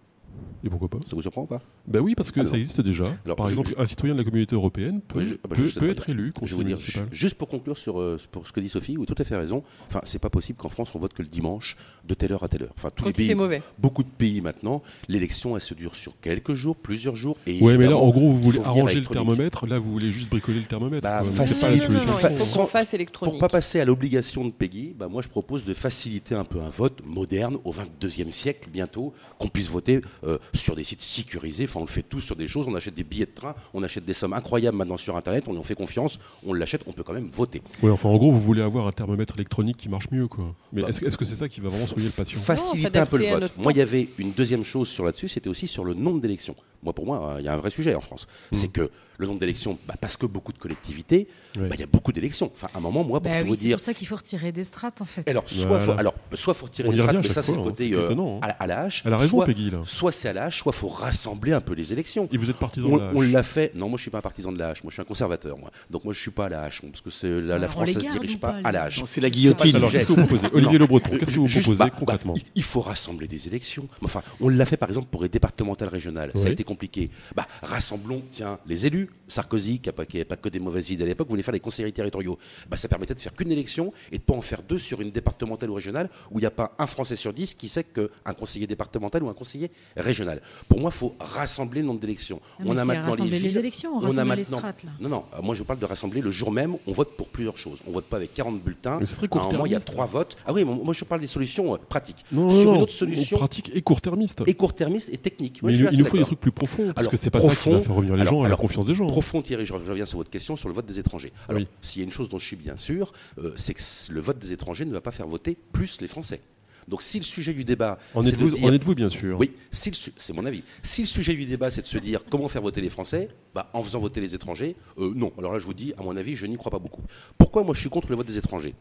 Et 0.63 0.69
pourquoi 0.69 0.87
pas 0.89 0.97
Ça 1.05 1.15
vous 1.15 1.21
surprend 1.21 1.43
ou 1.43 1.45
pas 1.45 1.61
Ben 1.87 1.99
oui, 1.99 2.15
parce 2.15 2.31
que 2.31 2.39
Alors- 2.39 2.51
ça 2.51 2.57
existe 2.57 2.81
déjà. 2.81 3.05
Alors, 3.23 3.35
Par 3.37 3.45
je- 3.47 3.51
exemple, 3.51 3.75
un 3.77 3.85
citoyen 3.85 4.15
de 4.15 4.19
la 4.19 4.25
communauté 4.25 4.55
européenne 4.55 4.99
peut, 5.07 5.19
Oui, 5.19 5.25
je- 5.29 5.35
ah 5.43 5.47
bah, 5.47 5.55
peut- 5.55 5.69
peut 5.79 5.89
être 5.91 6.09
élu 6.09 6.27
Je 6.35 6.39
conseiller 6.39 6.55
vous 6.57 6.63
dire, 6.63 6.77
municipal. 6.77 7.03
ju- 7.11 7.15
juste 7.19 7.35
pour 7.35 7.47
conclure 7.49 7.77
sur, 7.77 7.99
euh, 7.99 8.19
pour 8.31 8.47
ce 8.47 8.51
que 8.51 8.59
dit 8.59 8.69
Sophie, 8.69 8.97
oui, 8.97 9.05
tout 9.05 9.13
à 9.15 9.23
fait 9.23 9.35
raison. 9.35 9.61
Enfin, 9.87 10.01
c'est 10.05 10.17
pas 10.17 10.29
possible 10.29 10.57
qu'en 10.57 10.69
France 10.69 10.89
on 10.95 10.99
vote 10.99 11.13
que 11.13 11.21
le 11.21 11.27
dimanche 11.27 11.77
de 12.07 12.15
telle 12.15 12.31
heure 12.33 12.43
à 12.43 12.47
telle 12.47 12.63
heure. 12.63 12.73
Enfin, 12.75 12.89
tous 12.95 13.03
Quand 13.03 13.09
les 13.09 13.13
pays, 13.13 13.35
mauvais. 13.35 13.61
beaucoup 13.77 14.01
de 14.01 14.09
pays 14.09 14.41
maintenant, 14.41 14.81
l'élection 15.07 15.55
elle 15.55 15.61
se 15.61 15.75
dure 15.75 15.95
sur 15.95 16.13
quelques 16.19 16.55
jours, 16.55 16.75
plusieurs 16.75 17.15
jours. 17.15 17.37
Et 17.45 17.61
Ouais, 17.61 17.77
mais 17.77 17.85
là, 17.85 17.97
en 17.97 18.09
gros, 18.09 18.31
vous 18.31 18.39
voulez 18.41 18.59
arranger 18.59 18.95
le 18.95 19.01
électronique. 19.01 19.27
thermomètre. 19.27 19.67
Là, 19.67 19.77
vous 19.77 19.91
voulez 19.91 20.09
juste 20.11 20.29
bricoler 20.31 20.59
le 20.59 20.65
thermomètre. 20.65 21.03
Bah, 21.03 21.23
facile- 21.23 21.61
pas 21.61 21.69
non, 21.69 21.75
non, 21.75 21.81
non, 21.83 21.85
solution. 21.93 22.11
non, 22.13 22.17
Fa- 22.19 22.31
il 22.31 22.37
faut 22.39 22.43
sans- 22.43 22.59
qu'on 22.61 22.65
fasse 22.67 22.89
Pour 22.89 22.95
électronique. 22.95 23.39
pas 23.39 23.49
passer 23.49 23.79
à 23.81 23.85
l'obligation 23.85 24.43
de 24.45 24.51
Peggy, 24.51 24.93
bah 24.97 25.07
moi 25.07 25.21
je 25.21 25.27
propose 25.27 25.63
de 25.63 25.75
faciliter 25.75 26.33
un 26.33 26.43
peu 26.43 26.59
un 26.59 26.69
vote 26.69 27.03
moderne 27.05 27.57
au 27.63 27.71
22e 27.71 28.31
siècle 28.31 28.69
bientôt, 28.73 29.13
qu'on 29.37 29.47
puisse 29.47 29.69
voter 29.69 30.01
euh, 30.25 30.37
sur 30.53 30.75
des 30.75 30.83
sites 30.83 31.01
sécurisés. 31.01 31.65
Enfin, 31.65 31.79
on 31.79 31.83
le 31.83 31.89
fait 31.89 32.03
tous 32.03 32.21
sur 32.21 32.35
des 32.35 32.47
choses. 32.47 32.65
On 32.67 32.75
achète 32.75 32.95
des 32.95 33.03
billets 33.03 33.25
de 33.25 33.31
train, 33.33 33.55
on 33.73 33.83
achète 33.83 34.05
des 34.05 34.13
sommes 34.13 34.33
incroyables 34.33 34.77
maintenant 34.77 34.97
sur 34.97 35.15
Internet. 35.17 35.45
On 35.47 35.55
en 35.57 35.63
fait 35.63 35.75
confiance, 35.75 36.19
on 36.45 36.53
l'achète, 36.53 36.81
on 36.87 36.93
peut 36.93 37.03
quand 37.03 37.13
même 37.13 37.27
voter. 37.27 37.61
Ouais, 37.81 37.91
enfin, 37.91 38.09
en 38.09 38.17
gros, 38.17 38.31
vous 38.31 38.41
voulez 38.41 38.61
avoir 38.61 38.87
un 38.87 38.91
thermomètre 38.91 39.35
électronique 39.35 39.77
qui 39.77 39.89
marche 39.89 40.09
mieux, 40.11 40.27
quoi. 40.27 40.55
Mais 40.73 40.81
Bah, 40.81 40.89
est-ce 40.89 41.17
que- 41.17 41.25
c'est 41.25 41.35
ça 41.35 41.49
qui 41.49 41.61
va 41.61 41.69
vraiment 41.69 41.87
soigner 41.87 42.05
le 42.05 42.11
patient 42.11 42.39
Faciliter 42.39 42.99
un 42.99 43.05
peu 43.05 43.17
le 43.17 43.25
vote. 43.25 43.51
Moi, 43.57 43.71
il 43.71 43.77
y 43.77 43.81
avait 43.81 44.09
une 44.17 44.31
deuxième 44.31 44.63
chose 44.63 44.87
sur 44.89 45.05
là-dessus, 45.05 45.27
c'était 45.27 45.49
aussi 45.49 45.67
sur 45.67 45.83
le 45.83 45.93
nombre 45.93 46.19
d'élections. 46.21 46.55
Moi, 46.83 46.93
pour 46.93 47.05
moi, 47.05 47.33
euh, 47.35 47.39
il 47.39 47.45
y 47.45 47.47
a 47.47 47.53
un 47.53 47.57
vrai 47.57 47.69
sujet 47.69 47.95
en 47.95 48.01
France. 48.01 48.27
Mm. 48.51 48.55
C'est 48.55 48.67
que 48.67 48.89
le 49.17 49.27
nombre 49.27 49.39
d'élections, 49.39 49.77
bah, 49.87 49.95
parce 49.99 50.17
que 50.17 50.25
beaucoup 50.25 50.51
de 50.53 50.57
collectivités, 50.57 51.27
bah, 51.55 51.67
il 51.73 51.79
y 51.79 51.83
a 51.83 51.87
beaucoup 51.87 52.11
d'élections. 52.11 52.51
Enfin, 52.53 52.67
à 52.73 52.77
un 52.77 52.81
moment, 52.81 53.03
moi, 53.03 53.21
pour 53.21 53.29
Bah 53.31 53.37
tout 53.39 53.43
oui, 53.43 53.47
vous 53.49 53.55
c'est 53.55 53.61
dire, 53.67 53.77
pour 53.77 53.85
ça 53.85 53.93
qu'il 53.93 54.07
faut 54.07 54.15
retirer 54.17 54.51
des 54.51 54.63
strates 54.63 54.99
en 55.01 55.05
fait. 55.05 55.27
alors 55.29 55.43
soit, 55.49 55.65
Voilà. 55.67 55.83
faut, 55.85 55.91
alors, 55.93 56.13
soit 56.33 56.53
faut 56.53 56.65
retirer 56.65 56.87
On 56.87 56.91
revient 56.91 57.01
strates, 57.03 57.17
mais 57.23 57.29
ça, 57.29 57.41
c'est 57.41 57.51
le 57.53 57.59
hein, 57.59 57.63
côté 57.63 57.89
c'est 57.89 57.95
euh, 57.95 58.03
étonnant, 58.05 58.39
hein. 58.43 58.47
à, 58.59 58.63
à 58.63 58.67
la 58.67 58.81
hache. 58.81 59.03
Elle 59.05 59.13
a 59.13 59.17
raison, 59.17 59.37
soit, 59.37 59.45
Peggy, 59.45 59.71
là. 59.71 59.79
soit 59.85 60.11
c'est 60.11 60.27
à 60.29 60.33
la 60.33 60.43
hache, 60.45 60.59
soit 60.59 60.73
faut 60.73 60.89
rassembler 60.89 61.53
un 61.53 61.61
peu 61.61 61.73
les 61.73 61.93
élections. 61.93 62.27
Et 62.33 62.37
vous 62.37 62.49
êtes 62.49 62.57
partisan 62.57 62.89
On, 62.89 62.97
de 62.97 63.01
la 63.03 63.11
on 63.13 63.21
hache. 63.21 63.31
l'a 63.31 63.43
fait. 63.43 63.71
Non, 63.75 63.87
moi 63.87 63.97
je 63.97 64.01
suis 64.01 64.11
pas 64.11 64.17
un 64.17 64.21
partisan 64.21 64.51
de 64.51 64.57
la 64.59 64.69
hache. 64.69 64.83
Moi 64.83 64.89
je 64.89 64.95
suis 64.95 65.01
un 65.01 65.05
conservateur. 65.05 65.57
Moi, 65.57 65.71
donc 65.89 66.03
moi 66.03 66.13
je 66.13 66.19
suis 66.19 66.31
pas 66.31 66.47
à 66.47 66.49
la 66.49 66.63
hache, 66.63 66.81
parce 66.81 67.01
que 67.01 67.09
c'est 67.09 67.29
la, 67.41 67.57
la 67.57 67.67
on 67.67 67.69
France 67.69 67.91
ça 67.91 67.99
se 68.01 68.05
dirige 68.05 68.37
pas 68.39 68.53
pas, 68.53 68.67
à 68.67 68.71
la 68.73 68.83
hache. 68.83 69.01
C'est 69.05 69.21
la 69.21 69.27
C'est 69.27 69.31
guillotine. 69.31 69.75
Alors, 69.77 69.91
qu'est-ce 69.91 70.07
que 70.07 70.11
vous 70.13 70.25
proposez? 70.25 70.47
Olivier 70.53 70.73
Non. 70.73 70.79
Le 70.79 70.87
Breton, 70.87 71.17
qu'est-ce 71.17 71.31
que 71.31 71.39
vous 71.39 71.47
proposez 71.47 71.77
bah, 71.77 71.89
concrètement? 71.89 72.33
il- 72.55 72.63
faut 72.63 72.81
rassembler 72.81 73.27
des 73.27 73.47
élections. 73.47 73.87
Enfin, 74.03 74.21
on 74.41 74.49
l'a 74.49 74.65
fait 74.65 74.75
par 74.75 74.89
exemple 74.89 75.07
pour 75.09 75.23
les 75.23 75.29
départementales 75.29 75.87
régionales. 75.87 76.31
Ça 76.35 76.47
a 76.47 76.49
été 76.51 76.63
compliqué. 76.65 77.09
Bah, 77.35 77.47
rassemblons, 77.61 78.21
tiens, 78.31 78.57
les 78.67 78.85
élus. 78.85 79.04
Sarkozy, 79.27 79.79
qui 79.79 79.89
n'a 79.89 79.93
pas, 79.93 80.05
que 80.05 80.49
des 80.49 80.59
mauvaises 80.59 80.89
idées 80.91 81.03
à 81.03 81.07
l'époque, 81.07 81.29
voulait 81.29 81.41
faire 81.43 81.53
les 81.53 81.59
conseillers 81.59 81.91
territoriaux. 81.91 82.37
Bah, 82.69 82.77
ça 82.77 82.87
permettait 82.87 83.13
de 83.15 83.19
faire 83.19 83.33
qu'une 83.33 83.51
élection 83.51 83.91
et 84.11 84.17
de 84.17 84.23
pas 84.23 84.33
en 84.33 84.41
faire 84.41 84.61
deux 84.63 84.77
sur 84.79 85.01
une 85.01 85.11
départementale 85.11 85.69
ou 85.69 85.73
régionale 85.73 86.09
où 86.31 86.39
il 86.39 86.41
n'y 86.41 86.47
a 86.47 86.51
pas 86.51 86.75
un 86.79 86.87
Français 86.87 87.15
sur 87.15 87.33
dix 87.33 87.53
qui 87.55 87.67
sait 87.67 87.83
qu'un 87.83 88.33
conseiller 88.33 88.67
départemental 88.67 89.23
ou 89.23 89.29
un 89.29 89.33
conseiller 89.33 89.71
régional. 89.97 90.41
Pour 90.67 90.79
moi, 90.79 90.91
il 90.93 90.97
faut 90.97 91.15
rassembler 91.19 91.81
le 91.81 91.87
nombre 91.87 91.99
d'élections. 91.99 92.39
Mais 92.59 92.71
c'est 92.75 92.97
rassembler 92.97 93.39
les 93.39 93.47
villes. 93.49 93.57
élections, 93.57 93.91
on 93.91 93.97
On 93.97 94.03
a 94.03 94.05
rassemble 94.07 94.19
les 94.21 94.25
maintenant- 94.37 94.57
strates, 94.59 94.83
là. 94.83 94.91
Non, 94.99 95.09
non, 95.09 95.23
euh, 95.37 95.41
moi 95.41 95.55
je 95.55 95.63
parle 95.63 95.79
de 95.79 95.85
rassembler 95.85 96.21
le 96.21 96.31
jour 96.31 96.51
même, 96.51 96.75
on 96.87 96.91
vote 96.91 97.15
pour 97.17 97.27
plusieurs 97.29 97.57
choses. 97.57 97.79
On 97.87 97.91
vote 97.91 98.05
pas 98.05 98.17
avec 98.17 98.33
40 98.33 98.61
bulletins. 98.61 98.97
Mais 98.99 99.05
c'est 99.05 99.15
très 99.15 99.27
à 99.39 99.41
un 99.41 99.51
moment, 99.51 99.65
il 99.65 99.71
y 99.71 99.75
a 99.75 99.79
trois 99.79 100.05
votes. 100.05 100.37
Ah 100.45 100.53
oui, 100.53 100.63
moi 100.63 100.75
moi, 100.83 100.93
je 100.93 101.03
parle 101.03 101.21
des 101.21 101.27
solutions 101.27 101.73
euh, 101.73 101.77
pratiques. 101.77 102.23
Non, 102.31 102.49
Sur 102.49 102.65
non, 102.71 102.75
une 102.77 102.81
autre 102.83 102.91
solution, 102.93 103.37
pratique 103.37 103.71
et 103.73 103.81
court-termiste. 103.81 104.43
et 104.45 104.53
court-termiste 104.53 105.09
et 105.11 105.17
technique. 105.17 105.61
Moi, 105.61 105.71
Mais 105.71 105.77
je 105.77 105.85
il, 105.91 105.99
nous 105.99 106.05
faut 106.05 106.17
des 106.17 106.23
trucs 106.23 106.39
plus 106.39 106.51
profonds, 106.51 106.87
parce 106.87 106.99
Alors, 106.99 107.11
que 107.11 107.17
c'est 107.17 107.29
pas 107.29 107.41
ça 107.41 107.49
qui 107.55 107.69
va 107.71 107.81
faire 107.81 107.95
revenir 107.95 108.15
les 108.15 108.21
alors- 108.21 108.33
gens 108.41 108.45
et 108.45 108.49
la 108.49 108.55
confiance 108.55 108.85
des 108.85 108.93
gens. 108.95 109.07
Profond, 109.07 109.41
Thierry, 109.41 109.65
je, 109.65 109.73
reviens 109.73 110.05
sur 110.05 110.17
votre 110.17 110.29
question 110.31 110.55
sur 110.55 110.67
le 110.69 110.73
vote 110.75 110.85
des 110.85 110.97
étrangers. 110.99 111.31
Alors, 111.47 111.61
Oui. 111.61 111.67
s'il 111.81 112.01
y 112.01 112.03
a 112.03 112.05
une 112.05 112.11
chose 112.11 112.29
dont 112.29 112.37
je 112.39 112.45
suis 112.45 112.55
bien 112.55 112.77
sûr, 112.77 113.13
euh, 113.37 113.53
c'est 113.55 113.73
que 113.73 113.81
le 114.11 114.19
vote 114.21 114.39
des 114.39 114.51
étrangers 114.51 114.85
ne 114.85 114.91
va 114.93 115.01
pas 115.01 115.11
faire 115.11 115.27
voter 115.27 115.57
plus 115.71 116.01
les 116.01 116.07
Français. 116.07 116.41
Donc, 116.87 117.01
si 117.01 117.17
le 117.17 117.23
sujet 117.25 117.53
du 117.53 117.63
débat, 117.63 117.97
En 118.13 118.21
êtes-vous, 118.23 118.51
dire- 118.51 118.63
en 118.65 118.71
êtes-vous, 118.71 118.93
bien 118.93 119.09
sûr? 119.09 119.39
Oui, 119.39 119.51
si 119.71 119.91
c'est 120.17 120.33
mon 120.33 120.45
avis. 120.45 120.61
Si 120.83 121.01
le 121.01 121.07
sujet 121.07 121.33
du 121.33 121.45
débat, 121.45 121.71
c'est 121.71 121.81
de 121.81 121.87
se 121.87 121.97
dire 121.97 122.21
comment 122.29 122.47
faire 122.47 122.61
voter 122.61 122.79
les 122.79 122.91
Français, 122.91 123.27
bah, 123.55 123.69
en 123.73 123.81
faisant 123.81 123.99
voter 123.99 124.21
les 124.21 124.35
étrangers, 124.35 124.75
euh, 124.99 125.11
non. 125.15 125.33
Alors 125.39 125.53
là, 125.53 125.57
je 125.59 125.65
vous 125.65 125.73
dis, 125.73 125.93
à 125.97 126.03
mon 126.03 126.15
avis, 126.15 126.35
je 126.35 126.45
n'y 126.45 126.57
crois 126.57 126.71
pas 126.71 126.77
beaucoup. 126.77 127.01
Pourquoi 127.39 127.63
moi 127.63 127.73
je 127.73 127.79
suis 127.79 127.89
contre 127.89 128.09
le 128.09 128.15
vote 128.15 128.27
des 128.27 128.37
étrangers? 128.37 128.75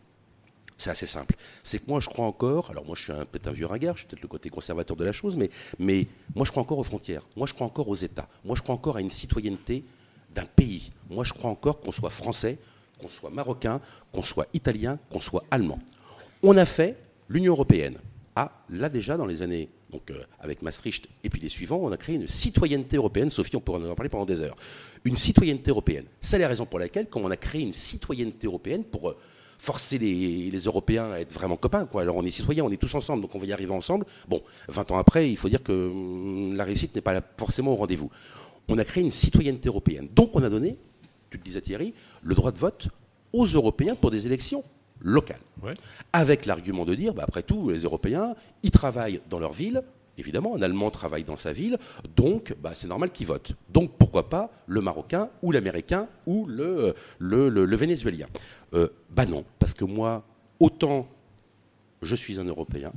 C'est 0.76 0.90
assez 0.90 1.06
simple. 1.06 1.34
C'est 1.62 1.78
que 1.78 1.84
moi, 1.88 2.00
je 2.00 2.08
crois 2.08 2.26
encore, 2.26 2.68
alors 2.70 2.84
moi, 2.84 2.94
je 2.94 3.04
suis 3.04 3.12
un- 3.12 3.24
peut-être 3.24 3.46
un 3.46 3.52
vieux 3.52 3.64
ringard, 3.66 3.94
je 3.94 4.00
suis 4.00 4.08
peut-être 4.08 4.22
le 4.22 4.28
côté 4.28 4.50
conservateur 4.50 4.96
de 4.96 5.04
la 5.04 5.12
chose, 5.12 5.36
mais, 5.36 5.48
mais 5.78 6.06
moi, 6.34 6.44
je 6.44 6.50
crois 6.50 6.62
encore 6.62 6.78
aux 6.78 6.84
frontières. 6.84 7.22
Moi, 7.36 7.46
je 7.46 7.54
crois 7.54 7.66
encore 7.66 7.88
aux 7.88 7.94
États. 7.94 8.28
Moi, 8.44 8.54
je 8.56 8.60
crois 8.60 8.74
encore 8.74 8.96
à 8.96 9.00
une 9.00 9.08
citoyenneté 9.08 9.82
d'un 10.34 10.46
pays. 10.46 10.90
Moi, 11.10 11.24
je 11.24 11.32
crois 11.32 11.50
encore 11.50 11.80
qu'on 11.80 11.92
soit 11.92 12.10
français, 12.10 12.58
qu'on 13.00 13.08
soit 13.08 13.30
marocain, 13.30 13.80
qu'on 14.12 14.22
soit 14.22 14.46
italien, 14.54 14.98
qu'on 15.10 15.20
soit 15.20 15.44
allemand. 15.50 15.78
On 16.42 16.56
a 16.56 16.64
fait 16.64 16.96
l'Union 17.28 17.52
européenne. 17.52 17.98
Ah, 18.36 18.50
là 18.68 18.88
déjà, 18.88 19.16
dans 19.16 19.26
les 19.26 19.42
années, 19.42 19.68
donc 19.90 20.10
euh, 20.10 20.24
avec 20.40 20.62
Maastricht 20.62 21.08
et 21.22 21.30
puis 21.30 21.40
les 21.40 21.48
suivants, 21.48 21.78
on 21.80 21.92
a 21.92 21.96
créé 21.96 22.16
une 22.16 22.26
citoyenneté 22.26 22.96
européenne. 22.96 23.30
Sophie, 23.30 23.54
on 23.56 23.60
pourra 23.60 23.78
en 23.78 23.94
parler 23.94 24.08
pendant 24.10 24.26
des 24.26 24.40
heures. 24.42 24.56
Une 25.04 25.16
citoyenneté 25.16 25.70
européenne. 25.70 26.06
C'est 26.20 26.38
la 26.38 26.48
raison 26.48 26.66
pour 26.66 26.80
laquelle, 26.80 27.06
quand 27.08 27.20
on 27.20 27.30
a 27.30 27.36
créé 27.36 27.62
une 27.62 27.72
citoyenneté 27.72 28.48
européenne 28.48 28.82
pour 28.82 29.10
euh, 29.10 29.16
forcer 29.64 29.98
les, 29.98 30.58
Européens 30.66 31.12
à 31.12 31.20
être 31.20 31.32
vraiment 31.32 31.56
copains, 31.56 31.86
quoi. 31.86 32.02
Alors 32.02 32.16
on 32.16 32.24
est 32.24 32.30
citoyens, 32.30 32.64
on 32.64 32.70
est 32.70 32.76
tous 32.76 32.94
ensemble, 32.94 33.22
donc 33.22 33.34
on 33.34 33.38
va 33.38 33.46
y 33.46 33.52
arriver 33.52 33.72
ensemble. 33.72 34.04
Bon, 34.28 34.42
20 34.68 34.90
ans 34.90 34.98
après, 34.98 35.30
il 35.30 35.36
faut 35.36 35.48
dire 35.48 35.62
que 35.62 35.72
hum, 35.72 36.54
la 36.54 36.64
réussite 36.64 36.94
n'est 36.94 37.00
pas 37.00 37.20
forcément 37.36 37.72
au 37.72 37.76
rendez-vous. 37.76 38.10
On 38.68 38.78
a 38.78 38.84
créé 38.84 39.02
une 39.04 39.10
citoyenneté 39.10 39.68
européenne. 39.68 40.08
Donc 40.14 40.30
on 40.34 40.42
a 40.42 40.48
donné, 40.50 40.76
tu 41.30 41.36
le 41.38 41.42
disais 41.42 41.60
Thierry, 41.60 41.94
le 42.22 42.34
droit 42.34 42.52
de 42.52 42.58
vote 42.58 42.88
aux 43.32 43.46
Européens 43.46 43.94
pour 43.94 44.10
des 44.10 44.26
élections 44.26 44.64
locales 45.00 45.40
Ouais. 45.62 45.74
avec 46.12 46.46
l'argument 46.46 46.84
de 46.84 46.94
dire, 46.94 47.14
bah, 47.14 47.24
après 47.26 47.42
tout, 47.42 47.70
les 47.70 47.80
Européens, 47.80 48.34
ils 48.62 48.70
travaillent 48.70 49.20
dans 49.30 49.38
leur 49.38 49.52
ville. 49.52 49.82
Évidemment, 50.16 50.54
un 50.56 50.62
Allemand 50.62 50.90
travaille 50.92 51.24
dans 51.24 51.36
sa 51.36 51.52
ville, 51.52 51.76
donc 52.16 52.54
bah, 52.62 52.70
c'est 52.74 52.86
normal 52.86 53.10
qu'il 53.10 53.26
vote. 53.26 53.52
Donc 53.70 53.90
pourquoi 53.98 54.28
pas 54.28 54.50
le 54.66 54.80
Marocain 54.80 55.28
ou 55.42 55.50
l'Américain 55.50 56.06
ou 56.26 56.46
le, 56.46 56.94
le, 57.18 57.48
le- 57.48 57.64
le 57.64 57.76
Vénézuélien 57.76 58.28
Euh, 58.74 58.88
Bah 59.10 59.26
non, 59.26 59.44
parce 59.58 59.74
que 59.74 59.84
moi, 59.84 60.22
autant 60.60 61.08
je 62.02 62.14
suis 62.14 62.38
un 62.38 62.44
Européen, 62.44 62.92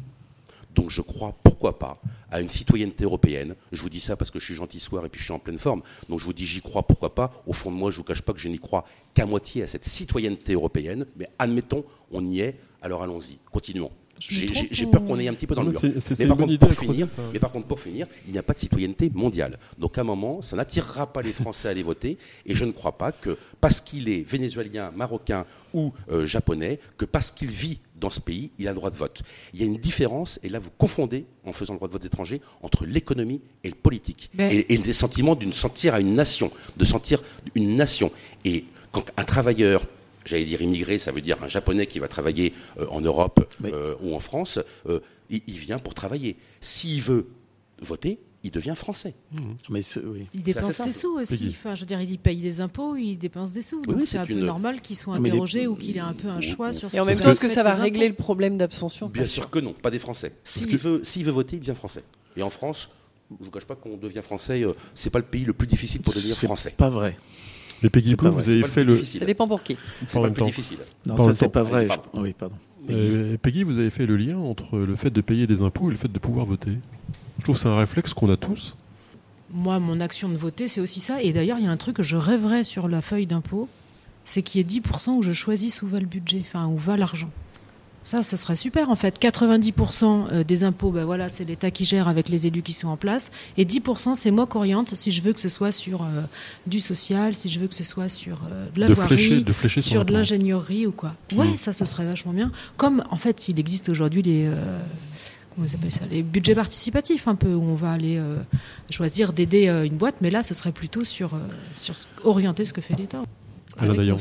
donc 0.77 0.89
je 0.91 1.01
crois, 1.01 1.33
pourquoi 1.43 1.77
pas, 1.79 1.99
à 2.31 2.39
une 2.39 2.49
citoyenneté 2.49 3.03
européenne. 3.03 3.55
Je 3.71 3.81
vous 3.81 3.89
dis 3.89 3.99
ça 3.99 4.15
parce 4.15 4.29
que 4.31 4.39
je 4.39 4.45
suis 4.45 4.53
gentil 4.55 4.79
soir 4.79 5.03
et 5.05 5.09
puis 5.09 5.19
je 5.19 5.25
suis 5.25 5.33
en 5.33 5.39
pleine 5.39 5.57
forme. 5.57 5.81
Donc 6.07 6.19
je 6.19 6.25
vous 6.25 6.33
dis 6.33 6.45
j'y 6.45 6.61
crois, 6.61 6.83
pourquoi 6.83 7.13
pas. 7.15 7.41
Au 7.47 7.53
fond 7.53 7.71
de 7.71 7.75
moi, 7.75 7.89
je 7.89 7.95
ne 7.95 7.97
vous 7.99 8.03
cache 8.03 8.21
pas 8.21 8.31
que 8.33 8.39
je 8.39 8.47
n'y 8.47 8.59
crois 8.59 8.85
qu'à 9.13 9.25
moitié 9.25 9.63
à 9.63 9.67
cette 9.67 9.83
citoyenneté 9.83 10.53
européenne. 10.53 11.05
Mais 11.17 11.27
admettons, 11.39 11.83
on 12.11 12.23
y 12.25 12.41
est, 12.41 12.55
alors 12.81 13.01
allons-y, 13.03 13.37
continuons. 13.51 13.91
J'ai 14.19 14.87
peur 14.87 15.05
qu'on 15.05 15.19
aille 15.19 15.27
un 15.27 15.33
petit 15.35 15.45
peu 15.45 15.53
dans 15.53 15.61
le 15.61 15.69
mur. 15.69 15.79
c'est- 15.79 15.99
c'est- 15.99 16.15
c'est 16.15 16.23
Mais 16.23 16.27
par 16.29 16.37
contre, 16.37 16.51
idée 16.51 16.65
pour 16.65 16.71
finir, 16.75 17.07
ça. 17.07 17.21
mais 17.31 17.37
par 17.39 17.51
contre, 17.51 17.67
pour 17.67 17.79
finir, 17.79 18.07
il 18.25 18.31
n'y 18.33 18.39
a 18.39 18.43
pas 18.43 18.53
de 18.53 18.59
citoyenneté 18.59 19.11
mondiale. 19.13 19.59
Donc 19.77 19.95
à 19.97 20.01
un 20.01 20.05
moment, 20.05 20.41
ça 20.41 20.55
n'attirera 20.55 21.05
pas 21.13 21.21
les 21.21 21.31
Français 21.33 21.67
à 21.67 21.71
aller 21.71 21.83
voter. 21.83 22.17
Et 22.47 22.55
je 22.55 22.65
ne 22.65 22.71
crois 22.71 22.97
pas 22.97 23.11
que 23.11 23.37
parce 23.61 23.79
qu'il 23.79 24.09
est 24.09 24.23
vénézuélien, 24.27 24.91
marocain 24.95 25.45
ou 25.73 25.93
euh, 26.09 26.25
japonais, 26.25 26.79
que 26.97 27.05
parce 27.05 27.29
qu'il 27.29 27.49
vit 27.49 27.79
dans 27.99 28.09
ce 28.09 28.19
pays, 28.21 28.51
il 28.59 28.67
a 28.67 28.71
le 28.71 28.75
droit 28.75 28.89
de 28.91 28.95
vote. 28.95 29.21
Il 29.53 29.59
y 29.59 29.63
a 29.63 29.65
une 29.65 29.77
différence, 29.77 30.39
et 30.43 30.49
là 30.49 30.59
vous 30.59 30.69
confondez, 30.77 31.25
en 31.45 31.51
faisant 31.53 31.73
le 31.73 31.77
droit 31.79 31.87
de 31.87 31.93
vote 31.93 32.01
des 32.03 32.07
étrangers, 32.07 32.41
entre 32.61 32.85
l'économie 32.85 33.41
et 33.63 33.69
le 33.69 33.75
politique. 33.75 34.29
Ben- 34.33 34.51
Et, 34.51 34.73
et 34.73 34.77
le 34.77 34.93
sentiment 34.93 35.35
d'une 35.35 35.53
sentir 35.53 35.93
à 35.95 35.99
une 35.99 36.13
nation, 36.15 36.51
de 36.77 36.85
sentir 36.85 37.21
une 37.55 37.75
nation. 37.75 38.11
Et 38.45 38.65
quand 38.91 39.05
un 39.17 39.23
travailleur, 39.23 39.83
j'allais 40.25 40.45
dire 40.45 40.61
immigré, 40.61 40.99
ça 40.99 41.11
veut 41.11 41.21
dire 41.21 41.41
un 41.43 41.47
japonais 41.47 41.87
qui 41.87 41.99
va 41.99 42.07
travailler 42.07 42.53
euh, 42.79 42.85
en 42.89 43.01
Europe 43.01 43.51
Mais- 43.59 43.71
euh, 43.73 43.95
ou 44.01 44.15
en 44.15 44.19
France, 44.19 44.59
euh, 44.87 44.99
il, 45.29 45.41
il 45.47 45.57
vient 45.57 45.79
pour 45.79 45.93
travailler. 45.93 46.35
S'il 46.61 47.01
veut 47.01 47.27
voter, 47.81 48.19
il 48.47 48.51
devient 48.51 48.73
français. 48.75 49.13
Mais 49.69 49.81
ce- 49.81 49.99
oui. 49.99 50.25
Il 50.33 50.41
dépense 50.41 50.73
ses 50.73 50.91
sous 50.91 51.19
aussi. 51.19 51.49
Enfin, 51.49 51.75
je 51.75 51.81
veux 51.81 51.85
dire, 51.85 52.01
il 52.01 52.17
paye 52.17 52.41
des 52.41 52.61
impôts, 52.61 52.95
il 52.95 53.17
dépense 53.17 53.51
des 53.51 53.61
sous. 53.61 53.77
Oui, 53.79 53.85
Donc 53.87 53.95
oui, 53.97 54.05
c'est 54.05 54.17
un 54.17 54.25
peu 54.25 54.33
normal 54.33 54.81
qu'il 54.81 54.95
soit 54.95 55.19
mais 55.19 55.29
les- 55.29 55.35
interrogé 55.35 55.67
ou 55.67 55.75
qu'il 55.75 55.97
ait 55.97 55.99
un 56.01 56.13
peu 56.13 56.27
un 56.29 56.41
choix 56.41 56.73
sur 56.73 56.89
ce 56.89 56.97
Et 56.97 56.99
en 56.99 57.05
même 57.05 57.19
temps, 57.19 57.31
est-ce 57.31 57.39
que 57.39 57.49
ça 57.49 57.63
va 57.63 57.73
impôts. 57.73 57.83
régler 57.83 58.07
le 58.07 58.13
problème 58.15 58.57
d'abstention 58.57 59.07
Bien 59.09 59.25
sûr 59.25 59.49
que 59.49 59.59
non, 59.59 59.73
pas 59.73 59.91
des 59.91 59.99
Français. 59.99 60.31
S'il 60.43 60.77
veut, 60.77 61.01
s'il 61.03 61.23
veut 61.25 61.31
voter, 61.31 61.57
il 61.57 61.59
devient 61.59 61.75
français. 61.75 62.03
Et 62.35 62.43
en 62.43 62.49
France, 62.49 62.89
je 63.29 63.35
ne 63.39 63.45
vous 63.45 63.51
cache 63.51 63.65
pas 63.65 63.75
qu'on 63.75 63.97
devient 63.97 64.21
français, 64.23 64.63
euh, 64.63 64.71
c'est 64.95 65.09
pas 65.09 65.19
le 65.19 65.25
pays 65.25 65.43
le 65.45 65.53
plus 65.53 65.67
difficile 65.67 66.01
pour 66.01 66.13
devenir 66.13 66.35
français. 66.37 66.73
pas 66.77 66.89
vrai. 66.89 67.17
Mais 67.83 67.89
Peggy 67.89 68.09
C'est 68.11 68.15
Blue, 68.15 68.29
pas 68.29 68.31
vous 68.31 68.49
avez 68.49 68.63
fait 68.63 68.83
le. 68.83 69.03
Ça 69.03 69.25
dépend 69.25 69.47
pour 69.47 69.61
qui. 69.61 69.77
C'est 70.07 70.19
pas 70.19 70.27
le 70.27 70.33
plus 70.33 70.45
difficile. 70.45 70.77
Non, 71.05 71.17
ça 71.17 71.33
c'est 71.33 71.49
pas 71.49 71.61
vrai. 71.63 71.87
Oui, 72.13 72.33
pardon. 72.33 72.55
Euh, 72.89 73.37
Peggy, 73.37 73.63
vous 73.63 73.77
avez 73.79 73.89
fait 73.89 74.05
le 74.05 74.15
lien 74.17 74.37
entre 74.37 74.79
le 74.79 74.95
fait 74.95 75.09
de 75.09 75.19
payer 75.21 75.45
des 75.45 75.61
impôts 75.61 75.89
et 75.89 75.91
le 75.91 75.97
fait 75.97 76.07
de 76.07 76.17
pouvoir 76.19 76.45
voter. 76.45 76.71
Je 77.39 77.43
trouve 77.43 77.55
que 77.55 77.61
c'est 77.61 77.67
un 77.67 77.77
réflexe 77.77 78.13
qu'on 78.13 78.29
a 78.29 78.37
tous. 78.37 78.75
Moi, 79.53 79.79
mon 79.79 79.99
action 80.01 80.27
de 80.29 80.35
voter, 80.37 80.67
c'est 80.67 80.81
aussi 80.81 80.99
ça. 80.99 81.21
Et 81.21 81.31
d'ailleurs, 81.31 81.57
il 81.59 81.65
y 81.65 81.67
a 81.67 81.71
un 81.71 81.77
truc 81.77 81.95
que 81.97 82.03
je 82.03 82.17
rêverais 82.17 82.63
sur 82.63 82.87
la 82.89 83.01
feuille 83.01 83.25
d'impôt, 83.27 83.69
c'est 84.25 84.41
qu'il 84.41 84.59
y 84.59 84.63
ait 84.63 84.79
10% 84.81 85.11
où 85.11 85.23
je 85.23 85.31
choisis 85.31 85.81
où 85.81 85.87
va 85.87 85.99
le 85.99 86.05
budget, 86.05 86.41
enfin 86.45 86.65
où 86.67 86.77
va 86.77 86.97
l'argent. 86.97 87.29
Ça, 88.03 88.23
ça 88.23 88.37
serait 88.37 88.55
super 88.55 88.89
en 88.89 88.95
fait. 88.95 89.19
90% 89.21 90.27
euh, 90.31 90.43
des 90.45 90.63
impôts, 90.63 90.91
ben 90.91 91.03
voilà, 91.03 91.27
c'est 91.27 91.43
l'État 91.43 91.71
qui 91.71 91.83
gère 91.83 92.07
avec 92.07 92.29
les 92.29 92.47
élus 92.47 92.61
qui 92.61 92.71
sont 92.71 92.87
en 92.87 92.95
place. 92.95 93.31
Et 93.57 93.65
10%, 93.65 94.15
c'est 94.15 94.31
moi 94.31 94.47
qui 94.47 94.55
oriente 94.55 94.95
si 94.95 95.11
je 95.11 95.21
veux 95.21 95.33
que 95.33 95.41
ce 95.41 95.49
soit 95.49 95.73
sur 95.73 96.03
euh, 96.03 96.21
du 96.67 96.79
social, 96.79 97.35
si 97.35 97.49
je 97.49 97.59
veux 97.59 97.67
que 97.67 97.75
ce 97.75 97.83
soit 97.83 98.07
sur 98.07 98.39
euh, 98.49 98.65
de 98.73 98.79
la 98.79 98.87
De 98.87 98.93
voirie, 98.93 99.17
flécher, 99.17 99.41
de 99.41 99.51
flécher 99.53 99.81
sur 99.81 100.05
de 100.05 100.13
l'ingénierie 100.13 100.87
ou 100.87 100.91
quoi. 100.93 101.15
Ouais, 101.35 101.47
Mm. 101.47 101.57
ça, 101.57 101.73
ce 101.73 101.83
serait 101.83 102.05
vachement 102.05 102.31
bien. 102.33 102.49
Comme 102.77 103.03
en 103.09 103.17
fait, 103.17 103.49
il 103.49 103.59
existe 103.59 103.89
aujourd'hui 103.89 104.21
les. 104.21 104.45
euh, 104.47 104.79
comment 105.57 105.67
ça, 105.67 106.05
les 106.11 106.23
budgets 106.23 106.55
participatifs 106.55 107.27
un 107.27 107.35
peu, 107.35 107.53
où 107.53 107.63
on 107.63 107.75
va 107.75 107.91
aller 107.91 108.17
euh, 108.17 108.37
choisir 108.89 109.33
d'aider 109.33 109.67
euh, 109.67 109.85
une 109.85 109.97
boîte, 109.97 110.21
mais 110.21 110.29
là, 110.29 110.43
ce 110.43 110.53
serait 110.53 110.71
plutôt 110.71 111.03
sur, 111.03 111.33
euh, 111.33 111.39
sur 111.75 111.95
orienter 112.23 112.63
ce 112.65 112.73
que 112.73 112.81
fait 112.81 112.95
l'État. 112.95 113.23
d'ailleurs. 113.81 114.19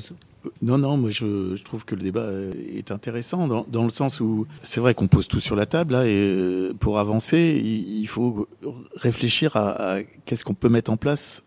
Non, 0.62 0.78
non, 0.78 0.97
moi 0.97 1.11
je, 1.11 1.61
trouve 1.64 1.84
que 1.84 1.97
le 1.97 2.03
débat 2.03 2.28
est 2.72 2.93
intéressant 2.93 3.49
dans, 3.49 3.66
dans 3.68 3.82
le 3.82 3.91
sens 3.91 4.20
où 4.20 4.47
c'est 4.62 4.80
vrai 4.80 4.95
qu'on 4.95 5.09
pose 5.09 5.26
tout 5.26 5.41
sur 5.41 5.57
la 5.57 5.66
table 5.66 5.95
là, 5.95 6.07
et 6.07 6.70
pour 6.78 7.01
avancer, 7.01 7.61
il, 7.61 8.07
faut 8.07 8.47
réfléchir 8.95 9.57
à, 9.57 9.99
qu'est-ce 10.24 10.45
qu'on 10.45 10.55
peut 10.55 10.68
mettre 10.68 10.93
en 10.93 10.97
place 10.97 11.43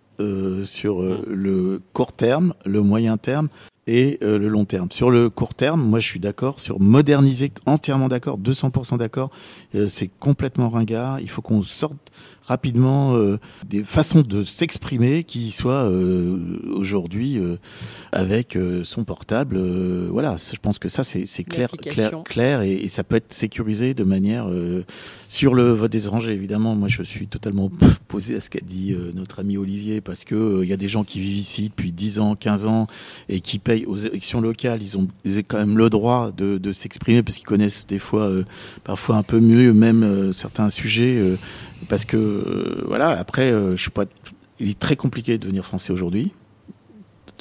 sur 0.66 1.02
le 1.02 1.82
court 1.94 2.12
terme, 2.12 2.54
le 2.66 2.82
moyen 2.82 3.16
terme 3.16 3.48
et 3.90 4.20
euh, 4.22 4.38
le 4.38 4.48
long 4.48 4.66
terme. 4.66 4.90
Sur 4.92 5.10
le 5.10 5.30
court 5.30 5.56
terme, 5.56 5.82
moi 5.82 6.00
je 6.00 6.08
suis 6.08 6.20
d'accord 6.20 6.60
sur 6.60 6.80
moderniser, 6.80 7.52
entièrement 7.66 8.08
d'accord, 8.08 8.38
200% 8.38 8.98
d'accord. 8.98 9.32
Euh, 9.74 9.88
c'est 9.88 10.08
complètement 10.20 10.70
ringard. 10.70 11.20
Il 11.20 11.30
faut 11.30 11.42
qu'on 11.42 11.64
sorte 11.64 12.09
rapidement 12.50 13.16
euh, 13.16 13.40
des 13.68 13.84
façons 13.84 14.22
de 14.22 14.44
s'exprimer 14.44 15.24
qui 15.24 15.52
soient 15.52 15.84
euh, 15.84 16.60
aujourd'hui 16.74 17.38
euh, 17.38 17.58
avec 18.12 18.58
son 18.84 19.04
portable. 19.04 19.60
voilà, 20.10 20.36
je 20.38 20.58
pense 20.60 20.80
que 20.80 20.90
ça 20.90 21.04
c'est 21.04 21.44
clair, 21.44 21.70
clair, 21.70 22.12
clair 22.26 22.62
et, 22.64 22.88
ça 22.90 23.04
peut 23.04 23.18
être 23.18 23.32
sécurisé 23.32 23.94
de 23.94 24.04
manière 24.04 24.48
sur 25.28 25.54
le 25.54 25.72
vote 25.72 25.92
des 25.92 26.06
étrangers. 26.06 26.34
Évidemment, 26.34 26.74
moi 26.74 26.88
je 26.88 27.04
suis 27.04 27.28
totalement 27.28 27.70
posé 28.08 28.36
à 28.36 28.40
ce 28.40 28.50
qu'a 28.50 28.62
dit 28.62 28.96
notre 29.14 29.42
ami 29.42 29.58
Olivier 29.58 30.02
parce 30.02 30.24
que 30.24 30.62
il 30.64 30.70
y 30.70 30.74
a 30.74 30.78
des 30.78 30.88
gens 30.88 31.04
qui 31.04 31.20
vivent 31.20 31.38
ici 31.38 31.70
depuis 31.70 31.92
10 31.92 32.18
ans, 32.20 32.36
15 32.36 32.66
ans 32.66 32.88
et 33.30 33.42
qui 33.42 33.60
payent 33.60 33.86
aux 33.86 33.98
élections 33.98 34.42
locales. 34.42 34.82
Ils 34.82 34.98
ont, 34.98 35.08
ils 35.24 35.38
ont 35.38 35.44
quand 35.48 35.60
même 35.60 35.78
le 35.78 35.92
droit 35.92 36.32
de, 36.32 36.58
de 36.58 36.72
s'exprimer 36.72 37.22
parce 37.22 37.38
qu'ils 37.38 37.48
connaissent 37.48 37.86
des 37.86 38.00
fois, 38.00 38.32
parfois 38.84 39.18
un 39.18 39.24
peu 39.24 39.40
mieux 39.40 39.72
même 39.72 40.34
certains 40.34 40.72
sujets 40.72 41.22
parce 41.88 42.06
que 42.06 42.18
euh, 42.18 42.84
voilà, 42.88 43.10
après, 43.10 43.52
euh, 43.52 43.76
je 43.76 43.82
suis 43.82 43.92
pas. 43.92 44.06
Il 44.60 44.70
est 44.70 44.80
très 44.80 44.96
compliqué 44.96 45.38
de 45.38 45.44
devenir 45.44 45.66
français 45.66 45.94
aujourd'hui. 45.94 46.32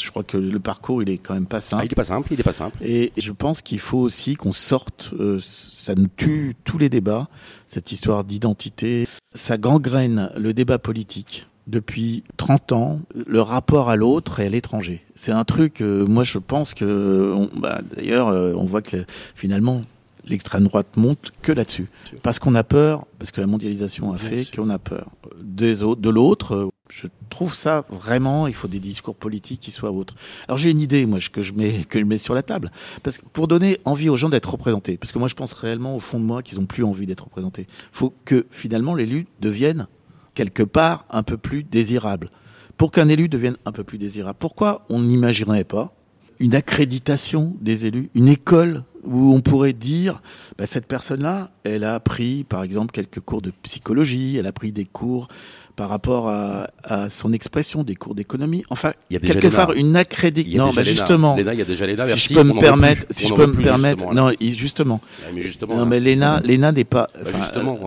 Je 0.00 0.10
crois 0.10 0.22
que 0.22 0.36
le 0.36 0.60
parcours, 0.60 1.02
il 1.02 1.10
est 1.10 1.18
quand 1.18 1.34
même 1.34 1.46
pas 1.46 1.60
simple. 1.60 1.82
Ah, 1.82 1.86
il 1.86 1.92
est 1.92 1.96
pas 1.96 2.04
simple, 2.04 2.32
il 2.32 2.38
est 2.38 2.44
pas 2.44 2.52
simple. 2.52 2.78
Et 2.80 3.12
je 3.16 3.32
pense 3.32 3.62
qu'il 3.62 3.80
faut 3.80 3.98
aussi 3.98 4.36
qu'on 4.36 4.52
sorte. 4.52 5.12
Euh, 5.18 5.38
ça 5.40 5.96
nous 5.96 6.06
tue 6.06 6.54
tous 6.64 6.78
les 6.78 6.88
débats, 6.88 7.26
cette 7.66 7.90
histoire 7.90 8.22
d'identité. 8.22 9.08
Ça 9.34 9.58
gangrène 9.58 10.30
le 10.36 10.54
débat 10.54 10.78
politique 10.78 11.48
depuis 11.66 12.22
30 12.36 12.72
ans 12.72 13.00
le 13.26 13.40
rapport 13.40 13.90
à 13.90 13.96
l'autre 13.96 14.38
et 14.38 14.46
à 14.46 14.48
l'étranger. 14.48 15.04
C'est 15.16 15.32
un 15.32 15.44
truc, 15.44 15.80
moi 15.80 16.24
je 16.24 16.38
pense 16.38 16.72
que, 16.72 17.48
bah, 17.56 17.80
d'ailleurs, 17.94 18.28
on 18.28 18.64
voit 18.64 18.80
que 18.80 19.04
finalement 19.34 19.82
l'extrême 20.28 20.64
droite 20.64 20.96
monte 20.96 21.32
que 21.42 21.52
là-dessus. 21.52 21.88
Parce 22.22 22.38
qu'on 22.38 22.54
a 22.54 22.64
peur, 22.64 23.06
parce 23.18 23.30
que 23.30 23.40
la 23.40 23.46
mondialisation 23.46 24.12
a 24.12 24.18
fait 24.18 24.44
qu'on 24.54 24.70
a 24.70 24.78
peur. 24.78 25.10
Des 25.42 25.82
autres, 25.82 26.00
de 26.00 26.08
l'autre, 26.08 26.70
je 26.90 27.06
trouve 27.30 27.54
ça 27.54 27.84
vraiment, 27.90 28.46
il 28.46 28.54
faut 28.54 28.68
des 28.68 28.80
discours 28.80 29.14
politiques 29.14 29.60
qui 29.60 29.70
soient 29.70 29.90
autres. 29.90 30.14
Alors 30.46 30.58
j'ai 30.58 30.70
une 30.70 30.80
idée, 30.80 31.06
moi, 31.06 31.18
que 31.32 31.42
je 31.42 31.52
mets, 31.52 31.84
que 31.88 31.98
je 31.98 32.04
mets 32.04 32.18
sur 32.18 32.34
la 32.34 32.42
table. 32.42 32.70
Parce 33.02 33.18
que 33.18 33.24
pour 33.32 33.48
donner 33.48 33.78
envie 33.84 34.08
aux 34.08 34.16
gens 34.16 34.28
d'être 34.28 34.50
représentés. 34.50 34.96
Parce 34.96 35.12
que 35.12 35.18
moi, 35.18 35.28
je 35.28 35.34
pense 35.34 35.52
réellement 35.52 35.96
au 35.96 36.00
fond 36.00 36.18
de 36.18 36.24
moi 36.24 36.42
qu'ils 36.42 36.58
ont 36.60 36.66
plus 36.66 36.84
envie 36.84 37.06
d'être 37.06 37.24
représentés. 37.24 37.66
faut 37.92 38.12
que 38.24 38.46
finalement 38.50 38.94
l'élu 38.94 39.26
devienne 39.40 39.86
quelque 40.34 40.62
part 40.62 41.04
un 41.10 41.22
peu 41.22 41.36
plus 41.36 41.62
désirable. 41.62 42.30
Pour 42.76 42.92
qu'un 42.92 43.08
élu 43.08 43.28
devienne 43.28 43.56
un 43.66 43.72
peu 43.72 43.82
plus 43.82 43.98
désirable. 43.98 44.38
Pourquoi 44.38 44.86
on 44.88 45.00
n'imaginerait 45.00 45.64
pas 45.64 45.92
une 46.40 46.54
accréditation 46.54 47.54
des 47.60 47.86
élus, 47.86 48.10
une 48.14 48.28
école 48.28 48.82
où 49.04 49.34
on 49.34 49.40
pourrait 49.40 49.72
dire, 49.72 50.22
bah, 50.58 50.66
cette 50.66 50.86
personne-là, 50.86 51.50
elle 51.64 51.84
a 51.84 51.94
appris, 51.94 52.44
par 52.44 52.62
exemple, 52.62 52.92
quelques 52.92 53.20
cours 53.20 53.42
de 53.42 53.52
psychologie, 53.62 54.36
elle 54.36 54.46
a 54.46 54.52
pris 54.52 54.72
des 54.72 54.84
cours 54.84 55.28
par 55.76 55.88
rapport 55.88 56.28
à, 56.28 56.70
à 56.82 57.08
son 57.08 57.32
expression, 57.32 57.84
des 57.84 57.94
cours 57.94 58.16
d'économie. 58.16 58.64
Enfin, 58.68 58.92
il 59.10 59.14
y 59.14 59.16
a 59.16 59.20
quelque 59.20 59.46
part 59.46 59.72
une 59.74 59.94
accréditation. 59.94 60.66
Non, 60.66 60.72
bah 60.72 60.82
justement. 60.82 61.36
il 61.38 61.44
y 61.44 61.62
a 61.62 61.64
déjà 61.64 61.86
Léna, 61.86 62.04
si 62.08 62.18
je 62.18 62.34
peux 62.34 62.42
me 62.42 62.58
permettre, 62.58 63.06
si 63.10 63.28
je 63.28 63.34
peux 63.34 63.46
me 63.46 63.62
permettre, 63.62 64.12
non, 64.12 64.32
justement. 64.40 65.00
mais 65.32 65.40
justement. 65.40 65.76
Non, 65.76 65.86
mais 65.86 66.00
Léna, 66.00 66.40
Léna 66.42 66.72
n'est 66.72 66.82
pas, 66.82 67.08
bah, 67.14 67.30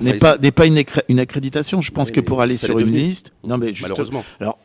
n'est 0.01 0.13
pas, 0.13 0.37
n'est 0.37 0.51
pas 0.51 0.65
une, 0.67 1.19
accréditation. 1.19 1.81
Je 1.81 1.91
pense 1.91 2.11
que 2.11 2.21
pour 2.21 2.41
aller 2.41 2.55
sur 2.55 2.79
une 2.79 2.93
liste, 2.93 3.33
non, 3.45 3.57
mais 3.57 3.69
justement. 3.69 3.89
Malheureusement. 3.89 4.23
Alors, 4.39 4.57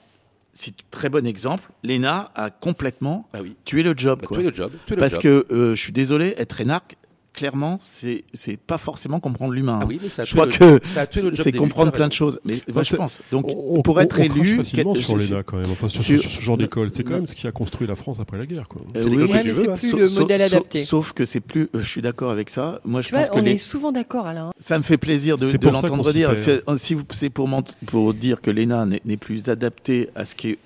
c'est 0.57 0.74
très 0.90 1.09
bon 1.09 1.26
exemple. 1.26 1.70
L'ENA 1.84 2.30
a 2.34 2.50
complètement 2.50 3.28
ah 3.34 3.38
tué 3.64 3.82
le 3.82 3.94
job. 3.96 4.20
Bah, 4.22 4.28
tué 4.34 4.42
le 4.42 4.52
job. 4.52 4.72
Parce 4.98 5.18
que 5.18 5.46
euh, 5.50 5.74
je 5.74 5.80
suis 5.80 5.92
désolé, 5.92 6.34
être 6.38 6.61
énarque, 6.61 6.96
clairement, 7.37 7.78
c'est 7.80 8.24
c'est 8.34 8.57
pas 8.57 8.78
forcément 8.78 9.20
comprendre 9.20 9.53
l'humain. 9.53 9.78
Ah 9.82 9.87
oui, 9.87 10.01
mais 10.03 10.09
ça 10.09 10.24
je 10.24 10.32
crois 10.32 10.49
que 10.49 10.80
c'est 10.84 11.53
comprendre 11.53 11.93
plein 11.93 12.09
de 12.09 12.12
choses. 12.12 12.41
Mais 12.45 12.61
moi, 12.72 12.82
je 12.82 12.97
pense. 12.97 13.20
Donc, 13.30 13.47
on, 13.57 13.82
pour 13.82 14.01
être 14.01 14.18
élu, 14.18 14.57
facilement 14.57 14.95
sur 14.95 15.16
l'ENA 15.16 15.43
quand 15.45 15.59
même. 15.59 15.70
Enfin, 15.70 15.89
sur, 15.89 16.03
ce 16.03 16.43
genre 16.43 16.57
d'école, 16.57 16.91
c'est 16.93 17.05
quand 17.05 17.11
même 17.11 17.26
ce 17.26 17.34
qui 17.34 17.47
a 17.47 17.53
construit 17.53 17.87
la 17.87 17.95
France 17.95 18.18
après 18.18 18.39
la 18.39 18.47
guerre. 18.47 18.66
Quoi. 18.66 18.82
Euh, 18.97 19.05
oui, 19.07 19.30
mais 19.32 19.55
c'est 19.55 19.91
plus 19.93 19.93
le 19.93 20.11
modèle 20.11 20.43
adapté. 20.43 20.84
Sauf 20.84 21.12
que 21.12 21.24
c'est 21.24 21.41
plus. 21.41 21.68
Euh, 21.74 21.80
je 21.80 21.87
suis 21.87 22.03
d'accord 22.03 22.30
avec 22.30 22.51
ça. 22.51 22.80
Moi, 22.84 23.03
je 23.03 23.11
pense 23.11 23.28
que 23.28 23.37
on 23.37 23.45
est 23.45 23.59
souvent 23.59 23.93
d'accord, 23.93 24.26
Alain. 24.26 24.51
Ça 24.61 24.78
me 24.78 24.82
fait 24.82 24.99
plaisir 24.99 25.37
de, 25.37 25.47
l'entendre 25.68 26.12
dire. 26.12 26.32
Si 26.76 26.97
c'est 27.11 27.30
pour 27.30 27.47
pour 27.87 28.14
dire 28.14 28.41
que 28.41 28.51
l'ENA 28.51 28.87
n'est 29.05 29.16
plus 29.16 29.49
adapté 29.49 30.09
à 30.14 30.24
ce 30.24 30.34
qui 30.34 30.51
est 30.51 30.59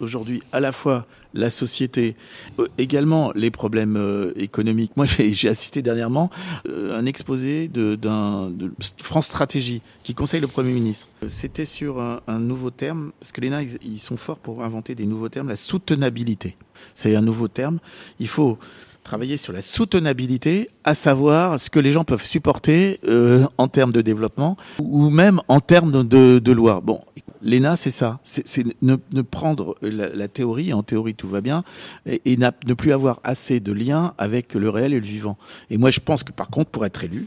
aujourd'hui 0.00 0.42
à 0.52 0.60
la 0.60 0.72
fois 0.72 1.06
la 1.38 1.50
société, 1.50 2.16
euh, 2.58 2.66
également 2.76 3.32
les 3.34 3.50
problèmes 3.50 3.96
euh, 3.96 4.32
économiques. 4.36 4.92
Moi, 4.96 5.06
j'ai 5.32 5.48
assisté 5.48 5.80
dernièrement 5.82 6.30
euh, 6.68 6.98
un 6.98 7.06
exposé 7.06 7.68
de, 7.68 7.94
de, 7.94 8.72
France 9.02 9.26
Stratégie 9.26 9.80
qui 10.02 10.14
conseille 10.14 10.40
le 10.40 10.48
Premier 10.48 10.72
ministre. 10.72 11.08
C'était 11.28 11.64
sur 11.64 12.00
un, 12.00 12.38
nouveau 12.38 12.70
terme, 12.70 13.12
parce 13.20 13.32
que 13.32 13.40
l'ENA, 13.40 13.62
ils, 13.62 13.78
ils 13.84 13.98
sont 13.98 14.16
forts 14.16 14.38
pour 14.38 14.62
inventer 14.62 14.94
des 14.94 15.06
nouveaux 15.06 15.28
termes, 15.28 15.48
la 15.48 15.56
soutenabilité. 15.56 16.56
C'est 16.94 17.14
un 17.16 17.22
nouveau 17.22 17.48
terme. 17.48 17.78
Il 18.20 18.28
faut 18.28 18.58
travailler 19.04 19.36
sur 19.36 19.52
la 19.52 19.62
soutenabilité, 19.62 20.68
à 20.84 20.94
savoir 20.94 21.58
ce 21.58 21.70
que 21.70 21.80
les 21.80 21.92
gens 21.92 22.04
peuvent 22.04 22.22
supporter 22.22 23.00
en 23.56 23.66
termes 23.66 23.92
de 23.92 24.02
développement 24.02 24.58
ou 24.80 25.08
même 25.08 25.40
en 25.48 25.60
termes 25.60 26.06
de, 26.06 26.38
de 26.38 26.52
loi. 26.52 26.82
Bon, 26.84 27.00
l'ENA, 27.42 27.76
c'est 27.76 27.90
ça, 27.90 28.20
c'est 28.24 28.64
ne, 28.82 28.96
ne, 29.12 29.22
prendre 29.22 29.76
la, 29.82 30.28
théorie, 30.28 30.72
en 30.72 30.82
théorie 30.82 31.14
tout 31.14 31.28
va 31.28 31.40
bien, 31.40 31.64
et, 32.06 32.36
ne 32.36 32.74
plus 32.74 32.92
avoir 32.92 33.20
assez 33.24 33.60
de 33.60 33.72
liens 33.72 34.14
avec 34.18 34.54
le 34.54 34.70
réel 34.70 34.92
et 34.92 35.00
le 35.00 35.06
vivant. 35.06 35.36
Et 35.70 35.78
moi, 35.78 35.90
je 35.90 36.00
pense 36.00 36.22
que 36.22 36.32
par 36.32 36.48
contre, 36.48 36.70
pour 36.70 36.84
être 36.84 37.04
élu, 37.04 37.26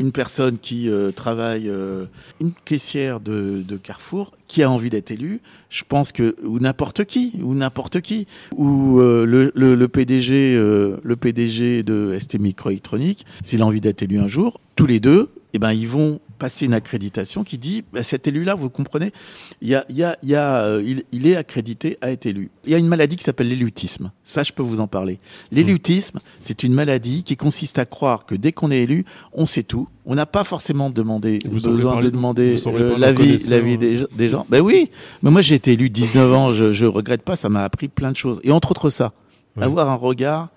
une 0.00 0.12
personne 0.12 0.58
qui 0.58 0.88
euh, 0.88 1.10
travaille, 1.10 1.68
euh, 1.68 2.04
une 2.40 2.52
caissière 2.64 3.18
de, 3.20 3.64
Carrefour, 3.82 4.32
qui 4.46 4.62
a 4.62 4.70
envie 4.70 4.90
d'être 4.90 5.10
élue, 5.10 5.40
je 5.70 5.82
pense 5.86 6.12
que 6.12 6.36
ou 6.44 6.58
n'importe 6.60 7.04
qui, 7.04 7.32
ou 7.42 7.54
n'importe 7.54 8.00
qui, 8.00 8.26
ou 8.56 9.00
euh, 9.00 9.24
le, 9.26 9.88
PDG, 9.88 10.56
le 10.56 11.16
PDG 11.16 11.82
de 11.82 12.16
ST 12.18 12.38
Microélectronique, 12.38 13.26
s'il 13.42 13.62
a 13.62 13.66
envie 13.66 13.80
d'être 13.80 14.02
élu 14.02 14.18
un 14.18 14.28
jour, 14.28 14.60
tous 14.76 14.86
les 14.86 15.00
deux, 15.00 15.30
eh 15.52 15.58
ben 15.58 15.72
ils 15.72 15.88
vont 15.88 16.20
passer 16.38 16.66
une 16.66 16.74
accréditation 16.74 17.44
qui 17.44 17.58
dit 17.58 17.84
bah, 17.92 18.02
cet 18.02 18.26
élu-là, 18.26 18.54
vous 18.54 18.70
comprenez, 18.70 19.12
il, 19.60 19.68
y 19.68 19.74
a, 19.74 19.84
il, 19.88 19.96
y 19.96 20.04
a, 20.04 20.16
il, 20.22 20.28
y 20.30 20.34
a, 20.34 20.62
euh, 20.62 20.94
il, 21.12 21.26
est 21.26 21.36
accrédité 21.36 21.98
à 22.00 22.10
être 22.10 22.26
élu. 22.26 22.50
Il 22.64 22.72
y 22.72 22.74
a 22.74 22.78
une 22.78 22.86
maladie 22.86 23.16
qui 23.16 23.24
s'appelle 23.24 23.48
l'élutisme. 23.48 24.10
Ça, 24.24 24.42
je 24.42 24.52
peux 24.52 24.62
vous 24.62 24.80
en 24.80 24.86
parler. 24.86 25.18
L'élutisme, 25.50 26.20
c'est 26.40 26.62
une 26.62 26.72
maladie 26.72 27.24
qui 27.24 27.36
consiste 27.36 27.78
à 27.78 27.84
croire 27.84 28.24
que 28.24 28.34
dès 28.34 28.52
qu'on 28.52 28.70
est 28.70 28.82
élu, 28.82 29.04
on 29.32 29.46
sait 29.46 29.62
tout. 29.62 29.88
On 30.06 30.14
n'a 30.14 30.26
pas 30.26 30.44
forcément 30.44 30.88
demandé, 30.88 31.40
besoin 31.44 32.02
de 32.02 32.08
demander 32.08 32.56
euh, 32.66 32.96
l'avis 32.96 33.76
des, 33.76 34.28
gens. 34.28 34.46
Ben 34.48 34.60
oui, 34.62 34.90
mais 35.22 35.30
moi 35.30 35.42
j'ai 35.42 35.56
été 35.56 35.72
élu 35.72 35.90
19 35.90 36.32
ans, 36.32 36.54
je, 36.54 36.72
je 36.72 36.86
regrette 36.86 37.22
pas, 37.22 37.36
ça 37.36 37.50
m'a 37.50 37.62
appris 37.62 37.88
plein 37.88 38.10
de 38.10 38.16
choses. 38.16 38.40
Et 38.42 38.50
entre 38.50 38.70
autres 38.70 38.88
ça, 38.88 39.12
avoir 39.60 39.90
un 39.90 39.94
regard 39.94 40.48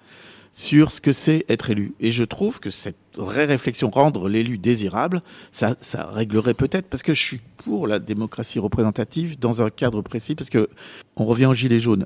sur 0.54 0.92
ce 0.92 1.02
que 1.02 1.12
c'est 1.12 1.46
être 1.50 1.70
élu. 1.70 1.94
Et 2.00 2.12
je 2.12 2.24
trouve 2.24 2.60
que 2.60 2.70
cette 2.70 2.98
vraie 3.18 3.46
réflexion, 3.46 3.90
rendre 3.90 4.30
l'élu 4.30 4.58
désirable, 4.58 5.22
ça, 5.52 5.76
réglerait 6.14 6.54
peut-être, 6.54 6.88
parce 6.88 7.04
que 7.04 7.14
je 7.14 7.22
suis 7.22 7.42
pour 7.58 7.88
la 7.88 8.00
démocratie 8.00 8.60
représentative 8.60 9.40
dans 9.40 9.62
un 9.62 9.70
cadre 9.70 10.02
précis, 10.02 10.36
parce 10.36 10.50
que 10.50 10.70
on 11.18 11.26
revient 11.26 11.46
aux 11.46 11.54
gilets 11.54 11.80
jaunes. 11.80 12.06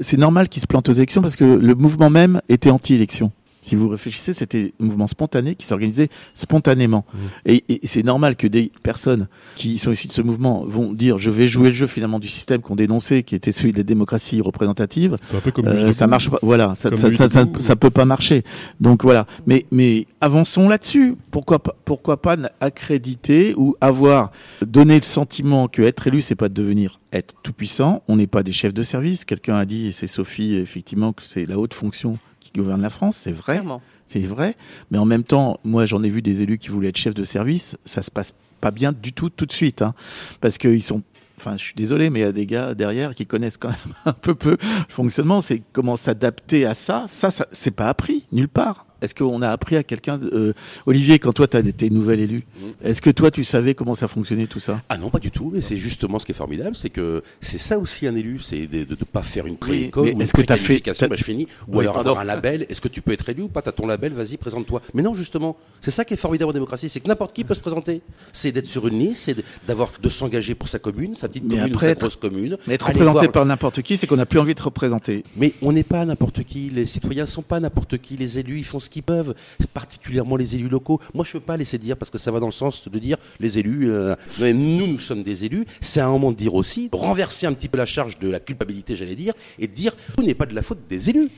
C'est 0.00 0.16
normal 0.16 0.48
qu'ils 0.48 0.62
se 0.62 0.66
plantent 0.66 0.88
aux 0.88 0.92
élections 0.92 1.22
parce 1.22 1.36
que 1.36 1.44
le 1.44 1.74
mouvement 1.74 2.10
même 2.10 2.40
était 2.48 2.70
anti-élection 2.70 3.32
si 3.64 3.76
vous 3.76 3.88
réfléchissez, 3.88 4.34
c'était 4.34 4.74
un 4.78 4.84
mouvement 4.84 5.06
spontané 5.06 5.54
qui 5.54 5.64
s'organisait 5.64 6.10
spontanément. 6.34 7.06
Mmh. 7.14 7.18
Et, 7.46 7.64
et 7.68 7.86
c'est 7.86 8.02
normal 8.02 8.36
que 8.36 8.46
des 8.46 8.70
personnes 8.82 9.26
qui 9.56 9.78
sont 9.78 9.90
issues 9.90 10.08
de 10.08 10.12
ce 10.12 10.20
mouvement 10.20 10.64
vont 10.66 10.92
dire 10.92 11.16
je 11.16 11.30
vais 11.30 11.46
jouer 11.46 11.68
le 11.68 11.74
jeu 11.74 11.86
finalement 11.86 12.18
du 12.18 12.28
système 12.28 12.60
qu'on 12.60 12.76
dénonçait, 12.76 13.22
qui 13.22 13.34
était 13.34 13.52
celui 13.52 13.72
des 13.72 13.82
démocraties 13.82 14.42
représentatives. 14.42 15.16
C'est 15.22 15.38
un 15.38 15.40
peu 15.40 15.50
comme 15.50 15.66
euh, 15.66 15.92
ça 15.92 16.06
marche 16.06 16.28
pas. 16.28 16.38
Voilà, 16.42 16.74
ça, 16.74 16.94
ça, 16.94 17.14
ça, 17.14 17.30
ça, 17.30 17.46
ça, 17.58 17.76
peut 17.76 17.88
pas 17.88 18.04
marcher. 18.04 18.44
Donc 18.80 19.02
voilà. 19.02 19.26
Mais 19.46 19.64
mais 19.70 20.06
avançons 20.20 20.68
là-dessus. 20.68 21.16
Pourquoi 21.30 21.58
pas 21.58 21.74
pourquoi 21.86 22.20
pas 22.20 22.36
accréditer 22.60 23.54
ou 23.56 23.76
avoir 23.80 24.30
donné 24.60 24.96
le 24.96 25.02
sentiment 25.02 25.68
que 25.68 25.80
être 25.80 26.06
élu 26.06 26.20
c'est 26.20 26.34
pas 26.34 26.50
devenir 26.50 27.00
être 27.14 27.34
tout 27.42 27.54
puissant. 27.54 28.02
On 28.08 28.16
n'est 28.16 28.26
pas 28.26 28.42
des 28.42 28.52
chefs 28.52 28.74
de 28.74 28.82
service. 28.82 29.24
Quelqu'un 29.24 29.56
a 29.56 29.64
dit 29.64 29.86
et 29.86 29.92
c'est 29.92 30.06
Sophie 30.06 30.56
effectivement 30.56 31.14
que 31.14 31.22
c'est 31.22 31.46
la 31.46 31.58
haute 31.58 31.72
fonction 31.72 32.18
qui 32.44 32.52
gouvernent 32.52 32.82
la 32.82 32.90
France, 32.90 33.16
c'est 33.16 33.32
vrai. 33.32 33.62
C'est 34.06 34.20
vrai. 34.20 34.54
Mais 34.90 34.98
en 34.98 35.04
même 35.04 35.24
temps, 35.24 35.58
moi, 35.64 35.86
j'en 35.86 36.02
ai 36.02 36.10
vu 36.10 36.22
des 36.22 36.42
élus 36.42 36.58
qui 36.58 36.68
voulaient 36.68 36.90
être 36.90 36.98
chefs 36.98 37.14
de 37.14 37.24
service. 37.24 37.76
Ça 37.84 38.02
se 38.02 38.10
passe 38.10 38.32
pas 38.60 38.70
bien 38.70 38.92
du 38.92 39.12
tout, 39.12 39.30
tout 39.30 39.46
de 39.46 39.52
suite. 39.52 39.82
Hein, 39.82 39.94
parce 40.40 40.58
qu'ils 40.58 40.82
sont. 40.82 41.02
Enfin, 41.36 41.56
je 41.56 41.64
suis 41.64 41.74
désolé, 41.74 42.10
mais 42.10 42.20
il 42.20 42.22
y 42.22 42.26
a 42.26 42.32
des 42.32 42.46
gars 42.46 42.74
derrière 42.74 43.14
qui 43.14 43.26
connaissent 43.26 43.56
quand 43.56 43.70
même 43.70 43.94
un 44.04 44.12
peu 44.12 44.34
peu 44.34 44.52
le 44.60 44.84
fonctionnement. 44.88 45.40
C'est 45.40 45.62
comment 45.72 45.96
s'adapter 45.96 46.64
à 46.66 46.74
ça. 46.74 47.06
Ça, 47.08 47.30
ça 47.30 47.46
c'est 47.50 47.72
pas 47.72 47.88
appris 47.88 48.24
nulle 48.30 48.48
part. 48.48 48.86
Est-ce 49.04 49.14
qu'on 49.14 49.42
a 49.42 49.50
appris 49.50 49.76
à 49.76 49.82
quelqu'un 49.82 50.18
euh, 50.32 50.52
Olivier, 50.86 51.18
quand 51.18 51.32
toi, 51.32 51.46
tu 51.46 51.56
as 51.56 51.60
été 51.60 51.90
nouvel 51.90 52.20
élu, 52.20 52.34
Mm. 52.60 52.86
est-ce 52.86 53.02
que 53.02 53.10
toi, 53.10 53.30
tu 53.30 53.44
savais 53.44 53.74
comment 53.74 53.94
ça 53.94 54.08
fonctionnait 54.08 54.46
tout 54.46 54.60
ça? 54.60 54.82
Ah 54.88 54.96
non, 54.98 55.10
pas 55.10 55.18
du 55.18 55.30
tout. 55.30 55.50
Mais 55.54 55.60
c'est 55.60 55.76
justement 55.76 56.18
ce 56.18 56.26
qui 56.26 56.32
est 56.32 56.34
formidable, 56.34 56.74
c'est 56.76 56.90
que 56.90 57.22
c'est 57.40 57.58
ça 57.58 57.78
aussi 57.78 58.06
un 58.06 58.14
élu, 58.14 58.38
c'est 58.38 58.66
de 58.66 58.86
ne 58.88 58.94
pas 59.04 59.22
faire 59.22 59.46
une 59.46 59.56
pré-école 59.56 60.08
ou 60.14 60.20
est-ce 60.20 60.32
que 60.32 60.42
t'as 60.42 60.56
fait- 60.56 60.80
t'as- 60.80 61.08
bah, 61.08 61.16
je 61.16 61.24
finis, 61.24 61.46
ou 61.68 61.78
Oui, 61.78 61.80
alors 61.84 61.94
pardon. 61.94 62.10
avoir 62.10 62.22
un 62.22 62.26
label. 62.26 62.66
Est-ce 62.68 62.80
que 62.80 62.88
tu 62.88 63.02
peux 63.02 63.12
être 63.12 63.28
élu 63.28 63.42
ou 63.42 63.48
pas 63.48 63.62
T'as 63.62 63.72
ton 63.72 63.86
label, 63.86 64.12
vas-y, 64.12 64.36
présente-toi. 64.36 64.80
Mais 64.94 65.02
non, 65.02 65.14
justement, 65.14 65.56
c'est 65.80 65.90
ça 65.90 66.04
qui 66.04 66.14
est 66.14 66.18
formidable 66.18 66.50
en 66.50 66.52
démocratie, 66.54 66.88
c'est 66.88 67.00
que 67.00 67.08
n'importe 67.08 67.34
qui 67.34 67.44
peut 67.44 67.54
se 67.54 67.60
présenter. 67.60 68.00
C'est 68.32 68.52
d'être 68.52 68.66
sur 68.66 68.86
une 68.88 68.98
liste, 68.98 69.22
c'est 69.24 69.36
d'avoir 69.66 69.90
de 70.02 70.08
s'engager 70.08 70.54
pour 70.54 70.68
sa 70.68 70.78
commune, 70.78 71.14
sa 71.14 71.28
petite 71.28 71.44
Mais 71.44 71.56
commune 71.56 71.72
après, 71.74 71.86
ou 71.86 71.90
sa 71.90 71.94
grosse 71.96 72.16
commune. 72.16 72.56
Mais 72.66 72.74
être 72.74 72.86
représenté 72.86 73.18
voir- 73.20 73.32
par 73.32 73.46
n'importe 73.46 73.82
qui, 73.82 73.96
c'est 73.96 74.06
qu'on 74.06 74.16
n'a 74.16 74.26
plus 74.26 74.38
envie 74.38 74.54
de 74.54 74.62
représenter. 74.62 75.24
Mais 75.36 75.52
on 75.62 75.72
n'est 75.72 75.82
pas 75.82 76.04
n'importe 76.04 76.44
qui. 76.44 76.70
Les 76.70 76.86
citoyens 76.86 77.26
sont 77.26 77.42
pas 77.42 77.60
n'importe 77.60 77.98
qui. 77.98 78.16
Les 78.16 78.38
élus, 78.38 78.58
ils 78.58 78.64
font 78.64 78.78
ce 78.80 78.90
qu'ils 78.94 79.02
peuvent. 79.02 79.34
Particulièrement 79.74 80.36
les 80.36 80.54
élus 80.54 80.68
locaux. 80.68 81.00
Moi, 81.12 81.24
je 81.26 81.32
peux 81.32 81.40
pas 81.40 81.56
laisser 81.56 81.78
dire 81.78 81.96
parce 81.96 82.10
que 82.10 82.18
ça 82.18 82.30
va 82.30 82.38
dans 82.40 82.46
le 82.46 82.52
sens 82.52 82.88
de 82.88 82.98
dire 82.98 83.18
les 83.40 83.58
élus. 83.58 83.90
euh, 83.90 84.14
mais 84.40 84.52
nous, 84.52 84.86
nous 84.86 84.98
sommes 85.00 85.22
des 85.22 85.44
élus. 85.44 85.66
C'est 85.80 86.00
un 86.00 86.08
moment 86.08 86.30
de 86.30 86.36
dire 86.36 86.54
aussi, 86.54 86.88
de 86.88 86.96
renverser 86.96 87.46
un 87.46 87.52
petit 87.52 87.68
peu 87.68 87.76
la 87.78 87.86
charge 87.86 88.18
de 88.18 88.28
la 88.28 88.40
culpabilité, 88.40 88.94
j'allais 88.94 89.16
dire, 89.16 89.34
et 89.58 89.66
de 89.66 89.72
dire 89.72 89.94
tout 90.16 90.22
n'est 90.22 90.34
pas 90.34 90.46
de 90.46 90.54
la 90.54 90.62
faute 90.62 90.78
des 90.88 91.10
élus. 91.10 91.28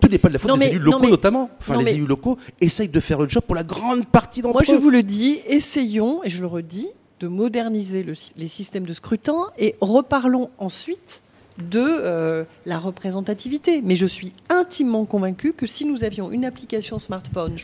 Tout 0.00 0.08
n'est 0.08 0.18
pas 0.18 0.28
de 0.28 0.32
la 0.34 0.38
faute 0.38 0.50
Non, 0.50 0.56
des 0.56 0.60
mais- 0.64 0.70
élus 0.70 0.78
non, 0.80 0.84
locaux 0.92 1.04
mais- 1.04 1.10
notamment. 1.10 1.50
Enfin, 1.60 1.74
non, 1.74 1.78
les 1.80 1.84
mais- 1.86 1.92
élus 1.94 2.06
locaux 2.06 2.38
essayent 2.60 2.88
de 2.88 3.00
faire 3.00 3.20
le 3.20 3.28
job 3.28 3.42
pour 3.44 3.54
la 3.54 3.64
grande 3.64 4.06
partie 4.06 4.40
d'entre 4.42 4.54
Moi, 4.54 4.62
eux. 4.62 4.66
je 4.66 4.74
vous 4.74 4.90
le 4.90 5.02
dis, 5.02 5.38
essayons, 5.46 6.24
et 6.24 6.30
je 6.30 6.40
le 6.40 6.46
redis, 6.46 6.88
de 7.20 7.28
moderniser 7.28 8.02
le 8.02 8.14
les 8.36 8.48
systèmes 8.48 8.84
de 8.86 8.92
scrutin 8.92 9.44
et 9.58 9.76
reparlons 9.80 10.50
ensuite 10.58 11.20
de 11.58 11.80
euh, 11.80 12.44
la 12.66 12.78
représentativité. 12.78 13.80
Mais 13.82 13.96
je 13.96 14.06
suis 14.06 14.32
intimement 14.48 15.04
convaincu 15.04 15.52
que 15.52 15.66
si 15.66 15.84
nous 15.84 16.04
avions 16.04 16.30
une 16.30 16.44
application 16.44 16.98
smartphone, 16.98 17.56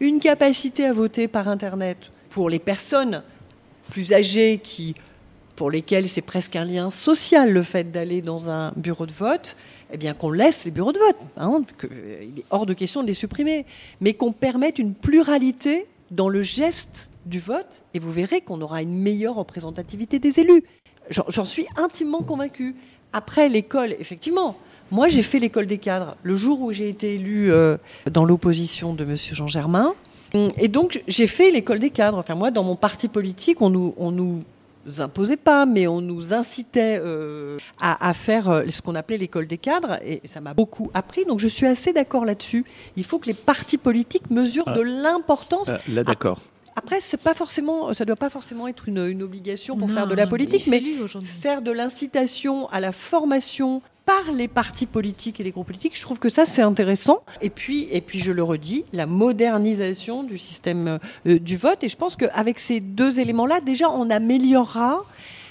une 0.00 0.20
capacité 0.20 0.84
à 0.86 0.92
voter 0.92 1.28
par 1.28 1.48
Internet 1.48 1.98
pour 2.30 2.50
les 2.50 2.58
personnes 2.58 3.22
plus 3.90 4.12
âgées 4.12 4.60
qui, 4.62 4.94
pour 5.56 5.70
lesquelles 5.70 6.08
c'est 6.08 6.22
presque 6.22 6.56
un 6.56 6.64
lien 6.64 6.90
social 6.90 7.52
le 7.52 7.62
fait 7.62 7.90
d'aller 7.90 8.22
dans 8.22 8.48
un 8.50 8.72
bureau 8.76 9.06
de 9.06 9.12
vote, 9.12 9.56
eh 9.92 9.96
bien 9.96 10.14
qu'on 10.14 10.30
laisse 10.30 10.64
les 10.64 10.70
bureaux 10.70 10.92
de 10.92 10.98
vote. 10.98 11.16
hein, 11.36 11.62
que, 11.76 11.86
euh, 11.86 12.24
il 12.24 12.40
est 12.40 12.44
hors 12.50 12.66
de 12.66 12.74
question 12.74 13.02
de 13.02 13.08
les 13.08 13.14
supprimer, 13.14 13.66
mais 14.00 14.14
qu'on 14.14 14.32
permette 14.32 14.78
une 14.78 14.94
pluralité 14.94 15.86
dans 16.10 16.28
le 16.28 16.42
geste 16.42 17.10
du 17.26 17.40
vote, 17.40 17.82
et 17.94 17.98
vous 17.98 18.10
verrez 18.10 18.40
qu'on 18.40 18.60
aura 18.62 18.82
une 18.82 18.94
meilleure 18.94 19.34
représentativité 19.34 20.18
des 20.18 20.40
élus. 20.40 20.64
J'en 21.10 21.44
suis 21.44 21.66
intimement 21.76 22.22
convaincu. 22.22 22.74
Après 23.12 23.48
l'école, 23.48 23.92
effectivement, 23.98 24.56
moi 24.90 25.08
j'ai 25.08 25.22
fait 25.22 25.38
l'école 25.38 25.66
des 25.66 25.78
cadres 25.78 26.16
le 26.22 26.36
jour 26.36 26.60
où 26.60 26.72
j'ai 26.72 26.88
été 26.88 27.14
élu 27.14 27.52
euh, 27.52 27.76
dans 28.10 28.24
l'opposition 28.24 28.94
de 28.94 29.04
Monsieur 29.04 29.34
Jean 29.34 29.48
Germain. 29.48 29.94
Et 30.58 30.68
donc 30.68 31.02
j'ai 31.08 31.26
fait 31.26 31.50
l'école 31.50 31.80
des 31.80 31.90
cadres. 31.90 32.18
Enfin 32.18 32.36
moi, 32.36 32.50
dans 32.52 32.62
mon 32.62 32.76
parti 32.76 33.08
politique, 33.08 33.60
on 33.60 33.68
nous, 33.70 33.94
on 33.96 34.12
nous 34.12 34.44
imposait 34.98 35.36
pas, 35.36 35.66
mais 35.66 35.88
on 35.88 36.00
nous 36.00 36.32
incitait 36.32 36.98
euh, 37.00 37.58
à, 37.80 38.08
à 38.08 38.14
faire 38.14 38.48
euh, 38.48 38.62
ce 38.68 38.80
qu'on 38.80 38.94
appelait 38.94 39.18
l'école 39.18 39.46
des 39.48 39.58
cadres, 39.58 39.98
et 40.04 40.20
ça 40.24 40.40
m'a 40.40 40.54
beaucoup 40.54 40.90
appris. 40.94 41.24
Donc 41.24 41.40
je 41.40 41.48
suis 41.48 41.66
assez 41.66 41.92
d'accord 41.92 42.24
là-dessus. 42.24 42.64
Il 42.96 43.02
faut 43.04 43.18
que 43.18 43.26
les 43.26 43.34
partis 43.34 43.76
politiques 43.76 44.30
mesurent 44.30 44.64
Ah. 44.68 44.74
de 44.76 44.82
l'importance. 44.82 45.68
Euh, 45.68 45.76
là, 45.92 46.04
d'accord. 46.04 46.40
Après, 46.76 47.00
c'est 47.00 47.20
pas 47.20 47.34
forcément, 47.34 47.92
ça 47.94 48.04
doit 48.04 48.16
pas 48.16 48.30
forcément 48.30 48.68
être 48.68 48.88
une, 48.88 49.06
une 49.06 49.22
obligation 49.22 49.76
pour 49.76 49.88
Non, 49.88 49.94
faire 49.94 50.06
de 50.06 50.14
la 50.14 50.26
politique, 50.26 50.66
mais 50.66 50.82
faire 51.40 51.62
de 51.62 51.70
l'incitation 51.70 52.68
à 52.70 52.80
la 52.80 52.92
formation 52.92 53.82
par 54.06 54.32
les 54.32 54.48
partis 54.48 54.86
politiques 54.86 55.40
et 55.40 55.44
les 55.44 55.50
groupes 55.50 55.66
politiques, 55.66 55.96
je 55.96 56.02
trouve 56.02 56.18
que 56.18 56.28
ça 56.30 56.46
c'est 56.46 56.62
intéressant. 56.62 57.22
Et 57.42 57.50
puis, 57.50 57.88
et 57.92 58.00
puis 58.00 58.18
je 58.18 58.32
le 58.32 58.42
redis, 58.42 58.84
la 58.92 59.06
modernisation 59.06 60.22
du 60.22 60.38
système 60.38 60.98
euh, 61.26 61.38
du 61.38 61.56
vote. 61.56 61.84
Et 61.84 61.88
je 61.88 61.96
pense 61.96 62.16
qu'avec 62.16 62.58
ces 62.58 62.80
deux 62.80 63.20
éléments-là, 63.20 63.60
déjà, 63.60 63.90
on 63.90 64.10
améliorera 64.10 65.04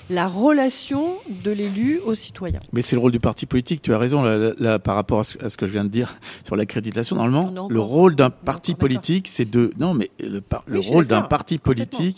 la 0.10 0.28
relation 0.28 1.18
de 1.44 1.52
l'élu 1.52 2.00
au 2.06 2.16
citoyen. 2.16 2.60
Mais 2.74 2.82
c'est 2.82 2.96
le 2.96 3.02
rôle 3.02 3.12
du 3.12 3.20
parti 3.20 3.46
politique, 3.46 3.82
tu 3.82 3.94
as 3.94 3.98
raison, 3.98 4.24
là, 4.24 4.38
là, 4.38 4.52
là, 4.58 4.80
par 4.80 4.96
rapport 4.96 5.20
à 5.20 5.24
ce, 5.24 5.38
que 5.58 5.68
je 5.68 5.72
viens 5.72 5.84
de 5.84 5.90
dire 5.90 6.16
sur 6.46 6.56
l'accréditation. 6.56 7.16
Normalement, 7.16 7.68
le 7.70 7.80
rôle 7.80 8.16
d'un 8.16 8.30
parti 8.30 8.76
politique, 8.76 9.28
c'est 9.28 9.50
de... 9.50 9.72
Non, 9.80 9.94
mais 9.94 10.10
le, 10.20 10.42
par- 10.42 10.64
Oui, 10.68 10.74
le 10.74 10.78
je 10.82 10.86
suis 10.88 10.94
rôle 10.94 11.06
d'un 11.08 11.22
parti 11.22 11.58
politique, 11.58 12.18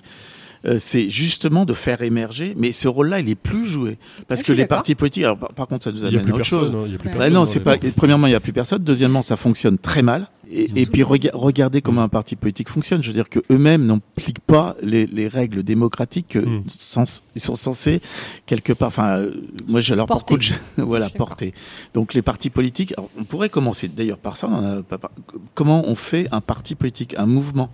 euh, 0.65 0.77
c'est 0.79 1.09
justement 1.09 1.65
de 1.65 1.73
faire 1.73 2.01
émerger, 2.01 2.53
mais 2.57 2.71
ce 2.71 2.87
rôle-là, 2.87 3.19
il 3.19 3.29
est 3.29 3.35
plus 3.35 3.65
joué. 3.67 3.97
Parce 4.27 4.41
Je 4.41 4.45
que 4.45 4.53
les 4.53 4.65
partis 4.67 4.95
politiques, 4.95 5.23
alors 5.23 5.37
par, 5.37 5.53
par 5.53 5.67
contre, 5.67 5.83
ça 5.85 5.91
nous 5.91 6.05
amène 6.05 6.21
plus 6.23 6.33
à 6.33 6.35
autre 6.35 6.45
chose. 6.45 6.71
hein, 6.73 6.83
il 6.85 6.91
y 6.91 6.95
a 6.95 6.97
plus 6.99 7.09
Ouais. 7.09 7.15
Bah 7.17 7.29
non, 7.29 7.39
dans 7.41 7.45
c'est 7.45 7.59
pas. 7.59 7.77
Premièrement, 7.95 8.27
il 8.27 8.31
n'y 8.31 8.35
a 8.35 8.39
plus 8.39 8.53
personne. 8.53 8.83
Deuxièmement, 8.83 9.21
ça 9.21 9.37
fonctionne 9.37 9.77
très 9.77 10.01
mal. 10.03 10.27
Et, 10.53 10.81
et 10.81 10.85
puis 10.85 11.01
rega- 11.01 11.31
regardez 11.33 11.81
comment 11.81 12.01
un 12.03 12.09
parti 12.09 12.35
politique 12.35 12.67
fonctionne. 12.67 13.01
Je 13.01 13.07
veux 13.07 13.13
dire 13.13 13.29
que 13.29 13.39
eux-mêmes 13.49 13.85
n'appliquent 13.85 14.41
pas 14.41 14.75
les, 14.83 15.05
les 15.07 15.29
règles 15.29 15.63
démocratiques. 15.63 16.35
Mm. 16.35 16.63
sens- 16.67 17.23
ils 17.35 17.41
sont 17.41 17.55
censés 17.55 18.01
quelque 18.45 18.73
part. 18.73 18.89
Enfin, 18.89 19.17
euh, 19.19 19.31
moi, 19.69 19.79
j'ai 19.79 19.95
leur 19.95 20.07
Porter. 20.07 20.35
beaucoup 20.35 20.43
de 20.77 20.83
voilà 20.83 21.07
Je 21.07 21.13
porter. 21.17 21.53
Donc 21.93 22.13
les 22.13 22.21
partis 22.21 22.49
politiques. 22.49 22.93
alors, 22.97 23.09
on 23.17 23.23
pourrait 23.23 23.47
commencer 23.49 23.87
d'ailleurs 23.87 24.17
par 24.17 24.35
ça. 24.35 24.49
on 24.51 24.79
a 24.79 24.83
par- 24.83 25.11
comment 25.55 25.83
on 25.87 25.95
fait 25.95 26.27
un 26.33 26.41
parti 26.41 26.75
politique, 26.75 27.15
un 27.17 27.25
mouvement? 27.25 27.69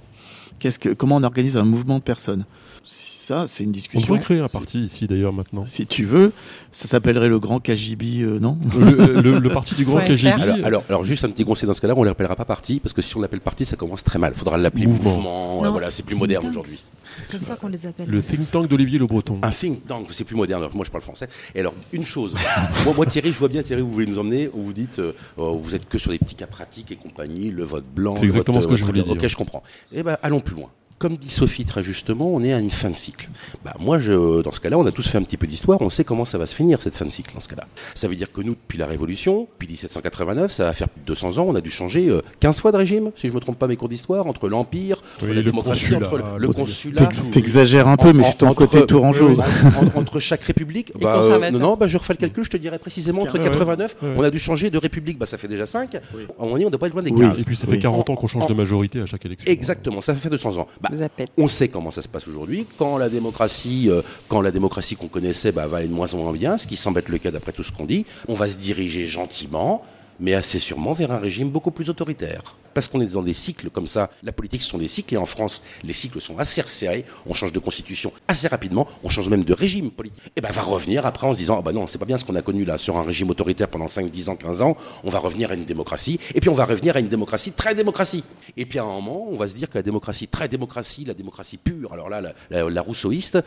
Qu'est-ce 0.60 0.80
que 0.80 0.90
comment 0.90 1.18
on 1.18 1.24
organise 1.24 1.56
un 1.58 1.64
mouvement 1.66 1.98
de 2.00 2.04
personnes? 2.04 2.46
Ça, 2.90 3.46
c'est 3.48 3.64
une 3.66 3.70
On 3.70 3.74
discussion. 3.74 4.00
devrait 4.08 4.20
créer 4.24 4.40
un 4.40 4.48
parti 4.48 4.80
ici 4.82 5.08
d'ailleurs 5.08 5.34
maintenant. 5.34 5.66
Si 5.66 5.86
tu 5.86 6.06
veux, 6.06 6.32
ça 6.72 6.88
s'appellerait 6.88 7.28
le 7.28 7.38
Grand 7.38 7.60
KGB, 7.60 8.22
euh, 8.22 8.40
non? 8.40 8.58
Le, 8.80 9.22
le- 9.22 9.40
le 9.40 9.50
parti 9.50 9.76
du 9.76 9.84
grand 9.84 10.00
KGB. 10.00 10.30
Alors, 10.42 10.58
alors, 10.64 10.84
alors, 10.88 11.06
juste 11.06 11.26
un 11.26 11.30
petit 11.30 11.44
conseil 11.44 11.68
dans 11.68 11.74
ce 11.74 11.82
cas-là, 11.82 11.96
on 11.98 12.02
ne 12.02 12.06
l'appellera 12.06 12.38
pas 12.38 12.46
parti, 12.46 12.80
parce 12.80 12.94
que 12.94 13.02
si 13.02 13.18
on 13.18 13.22
l'appelle 13.22 13.42
parti, 13.42 13.66
ça 13.66 13.76
commence 13.76 14.06
très 14.06 14.20
mal. 14.20 14.32
Il 14.36 14.40
faudra 14.40 14.58
l'appeler 14.58 14.86
Mouvement. 14.88 15.16
mouvement. 15.18 15.66
euh, 15.66 15.70
voilà, 15.70 15.92
c'est 15.92 16.04
plus 16.04 16.16
moderne 16.16 16.48
aujourd'hui. 16.48 16.82
C'est 17.28 17.32
comme 17.38 17.42
ça 17.48 17.56
qu'on 17.56 17.68
les 17.68 17.86
appelle. 17.88 18.10
Le 18.10 18.22
think 18.22 18.50
tank 18.52 18.68
d'Olivier 18.68 19.00
Le 19.00 19.08
Breton. 19.08 19.40
Un 19.44 19.50
think 19.50 19.86
tank, 19.88 20.08
c'est 20.12 20.24
plus 20.24 20.36
moderne. 20.36 20.62
Alors, 20.62 20.76
moi, 20.76 20.86
je 20.86 20.92
parle 20.92 21.04
français. 21.04 21.28
Et 21.56 21.60
alors, 21.60 21.74
une 21.92 22.06
chose. 22.06 22.36
moi, 22.86 22.94
moi, 22.96 23.06
Thierry, 23.06 23.32
je 23.32 23.40
vois 23.40 23.48
bien 23.50 23.64
Thierry, 23.64 23.82
vous 23.82 23.92
voulez 23.92 24.06
nous 24.06 24.20
emmener, 24.20 24.50
où 24.54 24.62
vous 24.64 24.74
dites, 24.74 25.00
euh, 25.00 25.14
oh, 25.38 25.58
vous 25.58 25.76
êtes 25.76 25.88
que 25.88 25.98
sur 25.98 26.12
des 26.12 26.20
petits 26.20 26.36
cas 26.36 26.48
pratiques 26.48 26.92
et 26.92 26.96
compagnie, 26.96 27.50
le 27.52 27.64
vote 27.64 27.86
blanc. 27.86 28.16
C'est 28.16 28.22
le 28.24 28.28
exactement 28.28 28.60
vote, 28.60 28.64
ce 28.64 28.68
que 28.70 28.76
je 28.76 28.84
euh, 28.84 28.88
voulais 28.88 29.02
Ok, 29.02 29.18
dire. 29.18 29.30
je 29.30 29.36
comprends. 29.38 29.64
Eh 29.92 30.04
ben, 30.04 30.18
allons 30.22 30.40
plus 30.40 30.56
loin. 30.56 30.70
Comme 31.00 31.16
dit 31.16 31.30
Sophie 31.30 31.64
très 31.64 31.84
justement, 31.84 32.28
on 32.34 32.42
est 32.44 32.52
à 32.54 32.58
une 32.60 32.72
fin 32.72 32.90
de 32.90 32.96
cycle. 32.96 33.30
Bah, 33.64 33.76
moi, 33.80 34.00
je, 34.00 34.42
dans 34.42 34.52
ce 34.52 34.60
cas-là, 34.60 34.80
on 34.80 34.86
a 34.88 34.92
tous 34.92 35.08
fait 35.08 35.20
un 35.20 35.22
petit 35.22 35.38
peu 35.38 35.46
d'histoire. 35.46 35.80
On 35.82 35.90
sait 35.90 36.04
comment 36.04 36.26
ça 36.26 36.40
va 36.40 36.48
se 36.48 36.56
finir 36.56 36.82
cette 36.82 36.96
fin 36.96 37.06
de 37.06 37.12
cycle. 37.12 37.36
Dans 37.36 37.40
ce 37.40 37.48
cas-là, 37.50 37.66
ça 37.94 38.08
veut 38.08 38.16
dire 38.16 38.32
que 38.32 38.42
nous, 38.42 38.54
depuis 38.54 38.80
la 38.80 38.88
Révolution, 38.88 39.48
depuis 39.54 39.68
1789, 39.68 40.52
ça 40.52 40.66
va 40.66 40.74
faire 40.74 40.90
plus 40.90 41.02
de 41.02 41.06
200 41.06 41.38
ans. 41.38 41.46
On 41.48 41.54
a 41.54 41.62
dû 41.62 41.70
changer 41.70 42.10
euh, 42.10 42.22
15 42.40 42.60
fois 42.62 42.72
de 42.72 42.78
régime, 42.78 43.12
si 43.16 43.28
je 43.28 43.34
me 43.34 43.40
trompe 43.40 43.60
pas 43.60 43.68
mes 43.68 43.76
cours 43.76 43.90
d'histoire, 43.90 44.26
entre 44.26 44.50
l'empire, 44.50 45.04
Oui, 45.22 45.28
la 45.30 45.34
le 45.36 45.44
démocratie, 45.44 45.82
consulat, 45.82 46.08
entre 46.08 46.18
le, 46.18 46.24
le 46.40 46.48
consulat. 46.50 46.96
T'ex- 47.06 47.24
T'exagères 47.30 47.88
un 47.88 47.98
peu, 47.98 48.12
mais 48.12 48.24
En- 48.26 48.28
c'est 48.28 48.38
ton 48.40 48.48
entre- 48.48 48.66
côté 48.66 48.84
tourangeau. 48.88 49.40
euh, 49.40 49.92
en- 49.96 50.00
entre 50.00 50.20
chaque 50.20 50.42
république, 50.46 50.94
Et 51.00 51.04
bah, 51.04 51.20
euh, 51.24 51.52
non, 51.52 51.60
non, 51.60 51.78
bah, 51.78 51.86
je 51.86 52.00
refais 52.00 52.14
le 52.14 52.18
calcul, 52.18 52.44
je 52.44 52.50
te 52.50 52.58
dirais 52.58 52.80
précisément 52.80 53.22
entre 53.22 53.34
Ouais, 53.36 53.40
ouais. 53.42 53.50
89, 53.50 53.96
Ouais. 54.02 54.10
on 54.18 54.24
a 54.24 54.32
dû 54.32 54.40
changer 54.40 54.72
de 54.72 54.78
république, 54.80 55.20
bah, 55.20 55.28
ça 55.28 55.38
fait 55.38 55.48
déjà 55.48 55.68
5. 55.68 55.94
À 55.94 56.00
un 56.00 56.02
moment 56.40 56.54
donné, 56.54 56.66
on 56.66 56.70
ne 56.70 56.72
doit 56.72 56.80
pas 56.80 56.88
être 56.88 56.94
loin 56.94 57.04
des 57.04 57.12
Oui. 57.12 57.20
15. 57.22 57.40
Et 57.40 57.44
puis 57.44 57.56
ça 57.56 57.68
Oui. 57.68 57.76
fait 57.76 57.80
40 57.82 58.10
ans 58.10 58.16
qu'on 58.16 58.26
change 58.26 58.46
En- 58.46 58.48
de 58.48 58.54
majorité 58.56 59.00
à 59.02 59.06
chaque 59.06 59.24
élection. 59.28 59.52
Exactement, 59.52 60.02
ça 60.02 60.16
fait 60.16 60.30
200 60.30 60.58
ans. 60.58 60.68
Bah, 60.90 61.26
on 61.38 61.48
sait 61.48 61.68
comment 61.68 61.92
ça 61.92 62.02
se 62.02 62.08
passe 62.08 62.28
aujourd'hui. 62.28 62.66
Quand 62.78 62.98
la 62.98 63.10
démocratie, 63.10 63.90
euh, 63.90 64.02
quand 64.28 64.42
la 64.42 64.52
démocratie 64.52 64.96
qu'on 64.96 65.08
connaissait 65.08 65.52
bah, 65.52 65.68
va 65.68 65.78
aller 65.78 65.88
de 65.88 65.94
moins 65.94 66.14
en 66.14 66.18
moins 66.18 66.34
bien, 66.34 66.58
ce 66.58 66.68
qui 66.68 66.76
semble 66.76 67.00
être 67.00 67.10
le 67.10 67.18
cas 67.18 67.32
d'après 67.32 67.52
tout 67.52 67.64
ce 67.64 67.72
qu'on 67.72 67.86
dit, 67.86 68.06
on 68.28 68.34
va 68.34 68.48
se 68.48 68.58
diriger 68.58 69.06
gentiment, 69.06 69.84
mais 70.20 70.34
assez 70.34 70.60
sûrement 70.60 70.94
vers 70.94 71.12
un 71.12 71.20
régime 71.20 71.50
beaucoup 71.50 71.72
plus 71.72 71.90
autoritaire. 71.90 72.56
Parce 72.74 72.88
qu'on 72.88 73.02
est 73.02 73.14
dans 73.14 73.24
des 73.24 73.34
cycles 73.34 73.72
comme 73.72 73.88
ça. 73.88 74.12
La 74.22 74.32
politique, 74.32 74.62
ce 74.62 74.70
sont 74.70 74.78
des 74.78 74.88
cycles, 74.88 75.16
et 75.16 75.18
en 75.18 75.26
France, 75.26 75.64
les 75.84 75.94
cycles 75.94 76.22
sont 76.22 76.38
assez 76.38 76.62
resserrés. 76.62 77.06
On 77.26 77.34
change 77.34 77.52
de 77.52 77.58
constitution 77.58 78.12
assez 78.28 78.48
rapidement, 78.48 78.88
on 79.04 79.10
change 79.10 79.30
même 79.30 79.44
de 79.44 79.54
régime 79.54 79.90
politique. 79.90 80.22
Et 80.36 80.42
ben, 80.42 80.52
va 80.52 80.62
revenir 80.62 81.06
après 81.08 81.26
en 81.26 81.34
se 81.34 81.40
disant, 81.40 81.58
ah 81.58 81.62
bah 81.64 81.72
non, 81.72 81.88
c'est 81.88 81.98
pas 81.98 82.06
bien 82.06 82.20
ce 82.20 82.26
qu'on 82.26 82.36
a 82.36 82.44
connu 82.44 82.66
là 82.66 82.78
sur 82.78 82.96
un 82.98 83.02
régime 83.04 83.32
autoritaire 83.32 83.68
pendant 83.68 83.90
5, 83.90 84.12
10 84.12 84.30
ans, 84.30 84.36
15 84.36 84.62
ans. 84.62 84.78
On 85.04 85.10
va 85.10 85.18
revenir 85.18 85.50
à 85.50 85.56
une 85.56 85.66
démocratie, 85.66 86.20
et 86.36 86.40
puis 86.40 86.50
on 86.52 86.54
va 86.54 86.66
revenir 86.66 86.96
à 86.96 87.00
une 87.00 87.08
démocratie 87.08 87.52
très 87.52 87.74
démocratie. 87.74 88.24
Et 88.58 88.66
puis 88.68 88.78
à 88.78 88.84
un 88.84 88.86
moment, 88.86 89.26
on 89.28 89.36
va 89.36 89.48
se 89.48 89.56
dire 89.56 89.70
que 89.72 89.76
la 89.80 89.82
démocratie 89.82 90.28
très 90.28 90.48
démocratie, 90.48 91.04
la 91.04 91.16
démocratie 91.16 91.58
pure, 91.58 91.94
alors 91.94 92.10
là, 92.10 92.22
la, 92.22 92.34
la- 92.52 92.70
la 92.70 92.82
rousseauiste, 92.82 93.40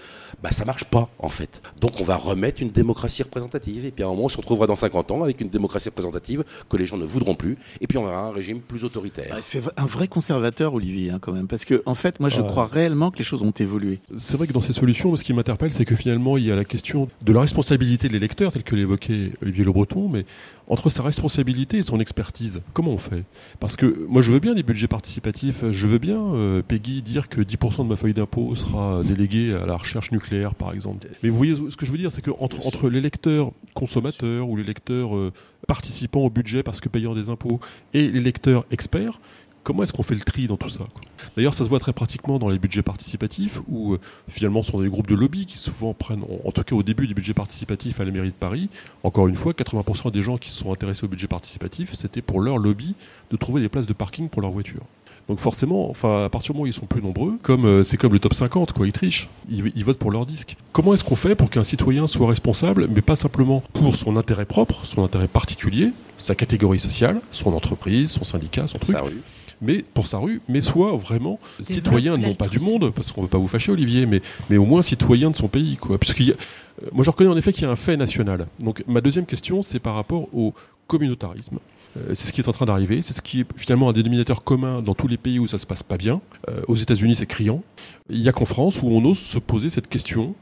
bah 0.42 0.50
ça 0.50 0.64
marche 0.64 0.84
pas 0.84 1.08
en 1.20 1.28
fait. 1.28 1.62
Donc 1.80 2.00
on 2.00 2.04
va 2.04 2.16
remettre 2.16 2.62
une 2.62 2.70
démocratie 2.70 3.22
représentative, 3.22 3.86
et 3.86 3.92
puis 3.92 4.02
à 4.02 4.06
un 4.06 4.10
moment, 4.10 4.24
on 4.24 4.28
se 4.28 4.38
retrouvera 4.38 4.66
dans 4.66 4.76
50 4.76 5.10
ans 5.12 5.22
avec 5.22 5.40
une 5.40 5.50
démocratie 5.50 5.88
représentative 5.90 6.42
que 6.68 6.76
les 6.76 6.86
gens 6.86 6.96
ne 6.96 7.04
voudront 7.04 7.34
plus, 7.34 7.56
et 7.80 7.86
puis 7.86 7.98
on 7.98 8.04
aura 8.04 8.26
un 8.26 8.32
régime 8.32 8.61
plus 8.61 8.84
autoritaire. 8.84 9.28
Bah, 9.30 9.38
c'est 9.40 9.62
un 9.76 9.86
vrai 9.86 10.08
conservateur, 10.08 10.74
Olivier, 10.74 11.11
hein, 11.11 11.18
quand 11.20 11.32
même, 11.32 11.46
parce 11.46 11.64
que 11.64 11.82
en 11.86 11.94
fait, 11.94 12.20
moi, 12.20 12.28
je 12.28 12.42
crois 12.42 12.66
réellement 12.66 13.11
que 13.11 13.18
les 13.18 13.24
choses 13.24 13.42
ont 13.42 13.50
évolué. 13.50 13.98
C'est 14.16 14.36
vrai 14.36 14.46
que 14.46 14.52
dans 14.52 14.61
ces 14.61 14.72
solutions, 14.72 15.14
ce 15.16 15.24
qui 15.24 15.32
m'interpelle, 15.32 15.72
c'est 15.72 15.84
que 15.84 15.94
finalement, 15.94 16.36
il 16.36 16.46
y 16.46 16.52
a 16.52 16.56
la 16.56 16.64
question 16.64 17.08
de 17.22 17.32
la 17.32 17.40
responsabilité 17.40 18.08
de 18.08 18.12
l'électeur, 18.12 18.52
tel 18.52 18.62
que 18.62 18.76
l'évoquait 18.76 19.32
Olivier 19.42 19.64
Le 19.64 19.72
Breton, 19.72 20.08
mais 20.08 20.24
entre 20.68 20.88
sa 20.88 21.02
responsabilité 21.02 21.78
et 21.78 21.82
son 21.82 21.98
expertise, 21.98 22.61
comment 22.72 22.92
on 22.92 22.98
fait? 22.98 23.24
Parce 23.58 23.76
que 23.76 24.06
moi, 24.08 24.22
je 24.22 24.32
veux 24.32 24.38
bien 24.38 24.54
des 24.54 24.62
budgets 24.62 24.86
participatifs, 24.86 25.64
je 25.70 25.86
veux 25.86 25.98
bien, 25.98 26.20
euh, 26.34 26.62
Peggy, 26.62 27.02
dire 27.02 27.28
que 27.28 27.40
10% 27.40 27.84
de 27.84 27.88
ma 27.88 27.96
feuille 27.96 28.14
d'impôt 28.14 28.54
sera 28.54 29.02
déléguée 29.02 29.52
à 29.52 29.66
la 29.66 29.76
recherche 29.76 30.12
nucléaire, 30.12 30.54
par 30.54 30.72
exemple. 30.72 31.08
Mais 31.22 31.28
vous 31.28 31.36
voyez 31.36 31.56
ce 31.70 31.76
que 31.76 31.86
je 31.86 31.90
veux 31.90 31.98
dire, 31.98 32.12
c'est 32.12 32.22
que 32.22 32.30
entre, 32.38 32.66
entre 32.66 32.88
l'électeur 32.88 33.52
consommateur 33.74 34.48
ou 34.48 34.56
l'électeur 34.56 35.16
euh, 35.16 35.32
participant 35.70 36.22
au 36.22 36.30
budget 36.30 36.64
parce 36.64 36.80
que 36.80 36.88
payant 36.88 37.14
des 37.14 37.28
impôts 37.28 37.60
et 37.94 38.10
l'électeur 38.10 38.64
expert, 38.72 39.20
comment 39.62 39.84
est-ce 39.84 39.92
qu'on 39.92 40.02
fait 40.02 40.16
le 40.16 40.22
tri 40.22 40.48
dans 40.48 40.56
tout 40.56 40.68
ça 40.68 40.82
D'ailleurs, 41.36 41.54
ça 41.54 41.62
se 41.62 41.68
voit 41.68 41.78
très 41.78 41.92
pratiquement 41.92 42.40
dans 42.40 42.48
les 42.48 42.58
budgets 42.58 42.82
participatifs 42.82 43.60
où 43.68 43.94
euh, 43.94 44.00
finalement 44.28 44.64
ce 44.64 44.72
sont 44.72 44.82
des 44.82 44.88
groupes 44.88 45.06
de 45.06 45.14
lobby 45.14 45.46
qui 45.46 45.58
souvent 45.58 45.94
prennent, 45.94 46.24
en, 46.44 46.50
tout 46.50 46.64
cas 46.64 46.74
au 46.74 46.82
début 46.82 47.06
du 47.06 47.14
budget 47.14 47.34
participatif 47.34 48.00
à 48.00 48.04
la 48.04 48.10
mairie 48.10 48.30
de 48.30 48.34
Paris, 48.34 48.68
encore 49.04 49.28
une 49.28 49.36
fois, 49.36 49.52
80% 49.52 50.10
des 50.10 50.22
gens 50.22 50.38
qui 50.38 50.50
sont 50.50 50.72
intéressés 50.72 51.04
au 51.04 51.08
budget 51.08 51.28
participatif, 51.28 51.94
c'était 51.94 52.20
pour 52.20 52.40
leur 52.40 52.58
lobby 52.58 52.96
de 53.30 53.36
trouver 53.36 53.60
des 53.60 53.68
places 53.68 53.86
de 53.86 53.92
parking 53.92 54.28
pour 54.28 54.42
leur 54.42 54.50
voiture. 54.50 54.82
Donc 55.30 55.38
forcément, 55.38 55.88
enfin, 55.88 56.24
à 56.24 56.28
partir 56.28 56.52
du 56.52 56.56
moment 56.56 56.64
où 56.64 56.66
ils 56.66 56.72
sont 56.72 56.86
plus 56.86 57.00
nombreux, 57.00 57.38
comme 57.44 57.64
euh, 57.64 57.84
c'est 57.84 57.96
comme 57.96 58.12
le 58.12 58.18
top 58.18 58.34
50, 58.34 58.72
quoi, 58.72 58.84
ils 58.84 58.92
trichent, 58.92 59.28
ils, 59.48 59.70
ils 59.76 59.84
votent 59.84 59.96
pour 60.00 60.10
leur 60.10 60.26
disque. 60.26 60.56
Comment 60.72 60.92
est-ce 60.92 61.04
qu'on 61.04 61.14
fait 61.14 61.36
pour 61.36 61.50
qu'un 61.50 61.62
citoyen 61.62 62.08
soit 62.08 62.26
responsable, 62.26 62.88
mais 62.92 63.00
pas 63.00 63.14
simplement 63.14 63.62
pour 63.72 63.94
son 63.94 64.16
intérêt 64.16 64.44
propre, 64.44 64.80
son 64.84 65.04
intérêt 65.04 65.28
particulier, 65.28 65.90
sa 66.18 66.34
catégorie 66.34 66.80
sociale, 66.80 67.20
son 67.30 67.52
entreprise, 67.54 68.10
son 68.10 68.24
syndicat, 68.24 68.66
son 68.66 68.78
truc, 68.78 68.96
Ça, 68.96 69.04
oui. 69.04 69.18
mais 69.62 69.84
pour 69.94 70.08
sa 70.08 70.18
rue, 70.18 70.40
mais 70.48 70.60
soit 70.60 70.96
vraiment 70.96 71.38
citoyen 71.60 72.16
non 72.16 72.34
pas 72.34 72.48
du 72.48 72.58
monde, 72.58 72.90
parce 72.92 73.12
qu'on 73.12 73.22
veut 73.22 73.28
pas 73.28 73.38
vous 73.38 73.46
fâcher 73.46 73.70
Olivier, 73.70 74.06
mais, 74.06 74.22
mais 74.50 74.56
au 74.56 74.64
moins 74.64 74.82
citoyen 74.82 75.30
de 75.30 75.36
son 75.36 75.46
pays, 75.46 75.76
quoi. 75.76 75.96
Puisqu'il 75.96 76.26
y 76.26 76.32
a- 76.32 76.34
euh, 76.82 76.86
moi 76.92 77.04
je 77.04 77.10
reconnais 77.10 77.30
en 77.30 77.36
effet 77.36 77.52
qu'il 77.52 77.62
y 77.62 77.66
a 77.66 77.70
un 77.70 77.76
fait 77.76 77.96
national. 77.96 78.48
Donc 78.58 78.82
ma 78.88 79.00
deuxième 79.00 79.26
question, 79.26 79.62
c'est 79.62 79.78
par 79.78 79.94
rapport 79.94 80.26
au 80.34 80.54
communautarisme. 80.88 81.58
Euh, 81.97 82.14
c'est 82.14 82.28
ce 82.28 82.32
qui 82.32 82.41
est 82.41 82.49
en 82.49 82.53
train 82.53 82.66
d'arriver, 82.66 83.03
c'est 83.03 83.12
ce 83.12 83.22
qui 83.22 83.41
est 83.41 83.47
finalement 83.57 83.88
un 83.88 83.93
dénominateur 83.93 84.45
commun 84.45 84.82
dans 84.82 84.95
tous 84.95 85.09
les 85.09 85.16
pays 85.16 85.38
où 85.38 85.49
ça 85.49 85.59
se 85.59 85.66
passe 85.66 85.82
pas 85.82 85.97
bien. 85.97 86.20
Euh, 86.49 86.62
aux 86.68 86.76
États-Unis, 86.76 87.16
c'est 87.16 87.26
criant. 87.26 87.62
Il 88.09 88.20
y 88.20 88.28
a 88.28 88.32
qu'en 88.32 88.45
France 88.45 88.82
où 88.82 88.88
on 88.88 89.05
ose 89.05 89.18
se 89.18 89.38
poser 89.38 89.70
cette 89.70 89.88
question 89.88 90.34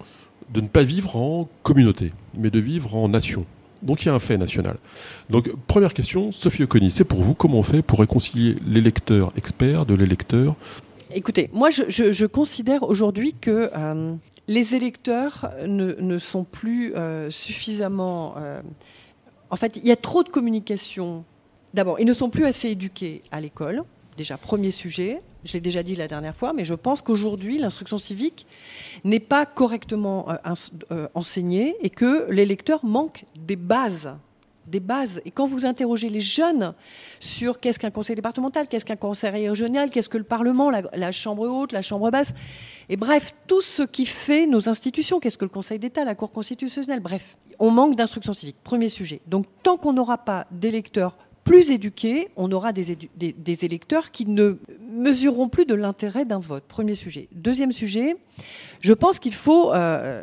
de 0.50 0.60
ne 0.60 0.68
pas 0.68 0.82
vivre 0.82 1.16
en 1.16 1.48
communauté, 1.62 2.12
mais 2.34 2.50
de 2.50 2.58
vivre 2.58 2.96
en 2.96 3.08
nation. 3.08 3.44
Donc 3.82 4.02
il 4.02 4.06
y 4.06 4.08
a 4.10 4.14
un 4.14 4.18
fait 4.18 4.36
national. 4.36 4.76
Donc 5.30 5.50
première 5.66 5.94
question, 5.94 6.32
Sophie 6.32 6.64
Oconi, 6.64 6.90
c'est 6.90 7.04
pour 7.04 7.22
vous, 7.22 7.34
comment 7.34 7.58
on 7.58 7.62
fait 7.62 7.82
pour 7.82 8.00
réconcilier 8.00 8.56
l'électeur 8.66 9.32
expert 9.36 9.86
de 9.86 9.94
l'électeur 9.94 10.56
Écoutez, 11.14 11.48
moi, 11.52 11.70
je, 11.70 12.26
considère 12.26 12.82
aujourd'hui 12.82 13.34
que 13.40 13.70
euh, 13.74 14.14
les 14.46 14.74
électeurs 14.74 15.50
ne, 15.66 16.18
sont 16.18 16.44
plus 16.44 16.92
suffisamment. 17.30 18.34
en 19.48 19.56
fait, 19.56 19.76
il 19.76 19.86
y 19.86 19.92
a 19.92 19.96
trop 19.96 20.22
de 20.22 20.28
communication. 20.28 21.24
D'abord, 21.74 22.00
ils 22.00 22.06
ne 22.06 22.14
sont 22.14 22.30
plus 22.30 22.44
assez 22.44 22.68
éduqués 22.68 23.22
à 23.30 23.40
l'école. 23.40 23.82
Déjà, 24.16 24.36
premier 24.36 24.70
sujet. 24.70 25.20
Je 25.44 25.52
l'ai 25.52 25.60
déjà 25.60 25.82
dit 25.82 25.94
la 25.94 26.08
dernière 26.08 26.34
fois, 26.34 26.52
mais 26.52 26.64
je 26.64 26.74
pense 26.74 27.02
qu'aujourd'hui, 27.02 27.58
l'instruction 27.58 27.98
civique 27.98 28.46
n'est 29.04 29.20
pas 29.20 29.46
correctement 29.46 30.28
euh, 30.28 30.34
euh, 30.90 31.08
enseignée 31.14 31.76
et 31.82 31.90
que 31.90 32.28
les 32.30 32.44
lecteurs 32.44 32.84
manquent 32.84 33.24
des 33.36 33.54
bases. 33.54 34.10
Des 34.66 34.80
bases. 34.80 35.22
Et 35.24 35.30
quand 35.30 35.46
vous 35.46 35.66
interrogez 35.66 36.08
les 36.08 36.20
jeunes 36.20 36.74
sur 37.20 37.60
qu'est-ce 37.60 37.78
qu'un 37.78 37.92
conseil 37.92 38.16
départemental, 38.16 38.66
qu'est-ce 38.66 38.84
qu'un 38.84 38.96
conseil 38.96 39.48
régional, 39.48 39.88
qu'est-ce 39.90 40.08
que 40.08 40.18
le 40.18 40.24
Parlement, 40.24 40.70
la 40.70 41.12
Chambre 41.12 41.48
haute, 41.48 41.72
la 41.72 41.80
Chambre 41.80 42.10
basse, 42.10 42.34
et 42.88 42.96
bref, 42.96 43.32
tout 43.46 43.62
ce 43.62 43.82
qui 43.82 44.06
fait 44.06 44.46
nos 44.46 44.68
institutions, 44.68 45.20
qu'est-ce 45.20 45.38
que 45.38 45.44
le 45.44 45.50
Conseil 45.50 45.78
d'État, 45.78 46.04
la 46.04 46.14
Cour 46.14 46.32
constitutionnelle, 46.32 47.00
bref, 47.00 47.36
on 47.58 47.70
manque 47.70 47.96
d'instruction 47.96 48.32
civique. 48.32 48.56
Premier 48.64 48.88
sujet. 48.88 49.20
Donc 49.26 49.46
tant 49.62 49.76
qu'on 49.76 49.92
n'aura 49.92 50.18
pas 50.18 50.46
d'électeurs 50.50 51.16
plus 51.48 51.70
éduqués, 51.70 52.28
on 52.36 52.52
aura 52.52 52.72
des, 52.72 53.64
électeurs 53.64 54.10
qui 54.10 54.26
ne 54.26 54.58
mesureront 54.90 55.48
plus 55.48 55.64
de 55.64 55.74
l'intérêt 55.74 56.26
d'un 56.26 56.38
vote. 56.38 56.64
Premier 56.64 56.94
sujet. 56.94 57.28
Deuxième 57.32 57.72
sujet, 57.72 58.16
je 58.80 58.92
pense 58.92 59.18
qu'il 59.18 59.32
faut, 59.34 59.72
euh, 59.72 60.22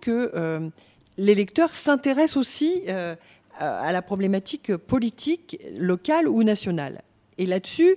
que 0.00 0.32
euh, 0.34 0.68
l'électeur 1.16 1.72
s'intéresse 1.72 2.36
aussi 2.36 2.82
euh, 2.88 3.14
à 3.58 3.92
la 3.92 4.02
problématique 4.02 4.76
politique 4.76 5.60
locale 5.78 6.26
ou 6.26 6.42
nationale. 6.42 7.02
Et 7.38 7.46
là-dessus, 7.46 7.96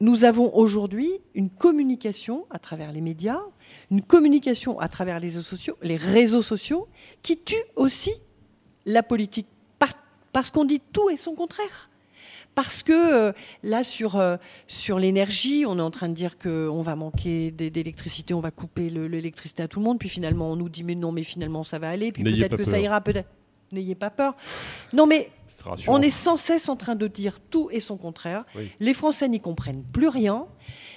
nous 0.00 0.24
avons 0.24 0.54
aujourd'hui 0.56 1.12
une 1.34 1.50
communication 1.50 2.46
à 2.50 2.58
travers 2.58 2.90
les 2.90 3.02
médias, 3.02 3.40
une 3.90 4.00
communication 4.00 4.80
à 4.80 4.88
travers 4.88 5.20
les 5.20 5.28
réseaux 5.28 5.42
sociaux, 5.42 5.76
les 5.82 5.96
réseaux 5.96 6.42
sociaux 6.42 6.88
qui 7.22 7.36
tue 7.36 7.54
aussi 7.76 8.12
la 8.86 9.02
politique 9.02 9.46
parce 10.32 10.50
qu'on 10.50 10.64
dit 10.64 10.80
tout 10.92 11.10
et 11.10 11.16
son 11.16 11.34
contraire. 11.34 11.88
Parce 12.54 12.82
que 12.82 12.92
euh, 12.92 13.32
là, 13.62 13.82
sur, 13.82 14.16
euh, 14.16 14.36
sur 14.68 14.98
l'énergie, 14.98 15.64
on 15.66 15.78
est 15.78 15.82
en 15.82 15.90
train 15.90 16.10
de 16.10 16.14
dire 16.14 16.38
qu'on 16.38 16.82
va 16.82 16.96
manquer 16.96 17.50
d'é- 17.50 17.70
d'électricité, 17.70 18.34
on 18.34 18.40
va 18.40 18.50
couper 18.50 18.90
le- 18.90 19.08
l'électricité 19.08 19.62
à 19.62 19.68
tout 19.68 19.78
le 19.80 19.84
monde, 19.86 19.98
puis 19.98 20.10
finalement 20.10 20.50
on 20.52 20.56
nous 20.56 20.68
dit 20.68 20.84
mais 20.84 20.94
non, 20.94 21.12
mais 21.12 21.22
finalement 21.22 21.64
ça 21.64 21.78
va 21.78 21.88
aller, 21.88 22.12
puis 22.12 22.22
peut-être 22.36 22.56
que 22.58 22.64
ça 22.64 22.78
ira, 22.82 23.00
peut-être. 23.00 23.28
N'ayez 23.72 23.94
pas 23.94 24.10
peur. 24.10 24.34
Non, 24.92 25.06
mais 25.06 25.30
on 25.88 26.00
est 26.02 26.10
sans 26.10 26.36
cesse 26.36 26.68
en 26.68 26.76
train 26.76 26.94
de 26.94 27.06
dire 27.06 27.40
tout 27.50 27.68
et 27.72 27.80
son 27.80 27.96
contraire. 27.96 28.44
Oui. 28.56 28.70
Les 28.80 28.94
Français 28.94 29.28
n'y 29.28 29.40
comprennent 29.40 29.82
plus 29.92 30.08
rien. 30.08 30.46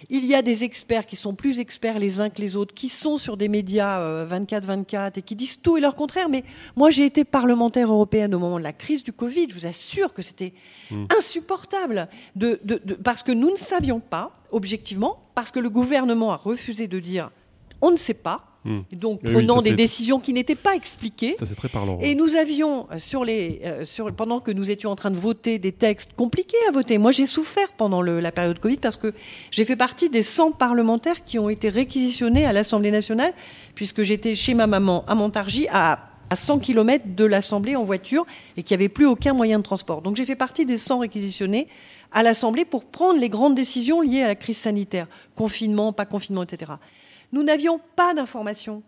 Il 0.10 0.26
y 0.26 0.36
a 0.36 0.42
des 0.42 0.64
experts 0.64 1.08
qui 1.08 1.16
sont 1.16 1.34
plus 1.36 1.60
experts 1.60 1.98
les 2.00 2.20
uns 2.20 2.30
que 2.30 2.40
les 2.42 2.56
autres, 2.56 2.74
qui 2.74 2.90
sont 2.90 3.18
sur 3.18 3.38
des 3.38 3.48
médias 3.48 4.00
euh, 4.02 4.28
24-24 4.28 5.14
et 5.18 5.22
qui 5.24 5.36
disent 5.36 5.62
tout 5.62 5.78
et 5.78 5.82
leur 5.82 5.96
contraire. 5.96 6.30
Mais 6.30 6.44
moi, 6.76 6.92
j'ai 6.92 7.06
été 7.06 7.24
parlementaire 7.24 7.92
européenne 7.92 8.36
au 8.36 8.40
moment 8.40 8.60
de 8.60 8.64
la 8.64 8.74
crise 8.74 9.04
du 9.04 9.12
Covid. 9.14 9.48
Je 9.50 9.56
vous 9.56 9.66
assure 9.66 10.14
que 10.14 10.22
c'était 10.22 10.54
insupportable. 11.18 12.08
De, 12.36 12.60
de- 12.64 12.82
de- 12.84 12.94
parce 12.94 13.24
que 13.24 13.32
nous 13.32 13.52
ne 13.52 13.56
savions 13.56 14.00
pas, 14.00 14.32
objectivement, 14.52 15.18
parce 15.34 15.52
que 15.52 15.60
le 15.60 15.70
gouvernement 15.70 16.32
a 16.32 16.38
refusé 16.38 16.88
de 16.88 17.00
dire 17.00 17.32
on 17.82 17.92
ne 17.92 17.98
sait 17.98 18.14
pas. 18.14 18.46
Hmm. 18.66 18.80
Donc, 18.92 19.22
prenant 19.22 19.62
des 19.62 19.74
décisions 19.74 20.20
qui 20.20 20.34
n'étaient 20.34 20.56
pas 20.56 20.76
expliquées. 20.76 21.34
Ça 21.34 21.46
c'est 21.46 21.54
très 21.56 21.70
parlant. 21.70 22.00
Et 22.02 22.16
nous 22.16 22.36
avions 22.36 22.88
euh, 22.92 22.98
sur 22.98 23.24
les 23.24 23.62
euh, 23.64 23.86
sur 23.86 24.12
pendant 24.14 24.40
que 24.40 24.50
nous 24.52 24.72
étions 24.72 24.90
en 24.90 24.96
train 24.96 25.12
de 25.12 25.18
voter 25.18 25.60
des 25.60 25.72
textes 25.72 26.12
compliqués 26.16 26.58
à 26.68 26.72
voter. 26.72 26.98
Moi, 26.98 27.12
j'ai 27.12 27.28
souffert 27.28 27.70
pendant 27.78 28.02
le- 28.02 28.20
la 28.20 28.32
période 28.32 28.58
Covid 28.60 28.78
parce 28.78 28.98
que 28.98 29.14
j'ai 29.52 29.66
fait 29.66 29.76
partie 29.76 30.10
des 30.10 30.24
100 30.24 30.52
parlementaires 30.52 31.24
qui 31.24 31.38
ont 31.38 31.50
été 31.50 31.70
réquisitionnés 31.70 32.46
à 32.46 32.54
l'Assemblée 32.54 32.92
nationale 32.92 33.34
puisque 33.76 34.02
j'étais 34.02 34.34
chez 34.34 34.56
ma 34.56 34.66
maman 34.68 35.06
à 35.08 35.14
Montargis 35.16 35.68
à 35.72 36.10
à 36.32 36.36
100 36.36 36.58
km 36.58 37.06
de 37.16 37.24
l'Assemblée 37.24 37.76
en 37.76 37.84
voiture 37.84 38.26
et 38.58 38.64
qu'il 38.64 38.76
n'y 38.76 38.82
avait 38.84 38.90
plus 38.90 39.06
aucun 39.06 39.34
moyen 39.34 39.60
de 39.60 39.64
transport. 39.64 40.02
Donc 40.02 40.16
j'ai 40.16 40.26
fait 40.26 40.36
partie 40.36 40.66
des 40.66 40.80
100 40.80 40.98
réquisitionnés 41.02 41.68
à 42.12 42.24
l'Assemblée 42.24 42.66
pour 42.66 42.84
prendre 42.86 43.20
les 43.20 43.30
grandes 43.30 43.54
décisions 43.54 44.02
liées 44.02 44.24
à 44.24 44.28
la 44.28 44.34
crise 44.36 44.58
sanitaire, 44.58 45.06
confinement, 45.36 45.94
pas 45.94 46.06
confinement, 46.06 46.42
etc. 46.42 46.72
Nous 47.32 47.44
n'avions 47.44 47.80
pas 47.96 48.14
d'informations. 48.14 48.84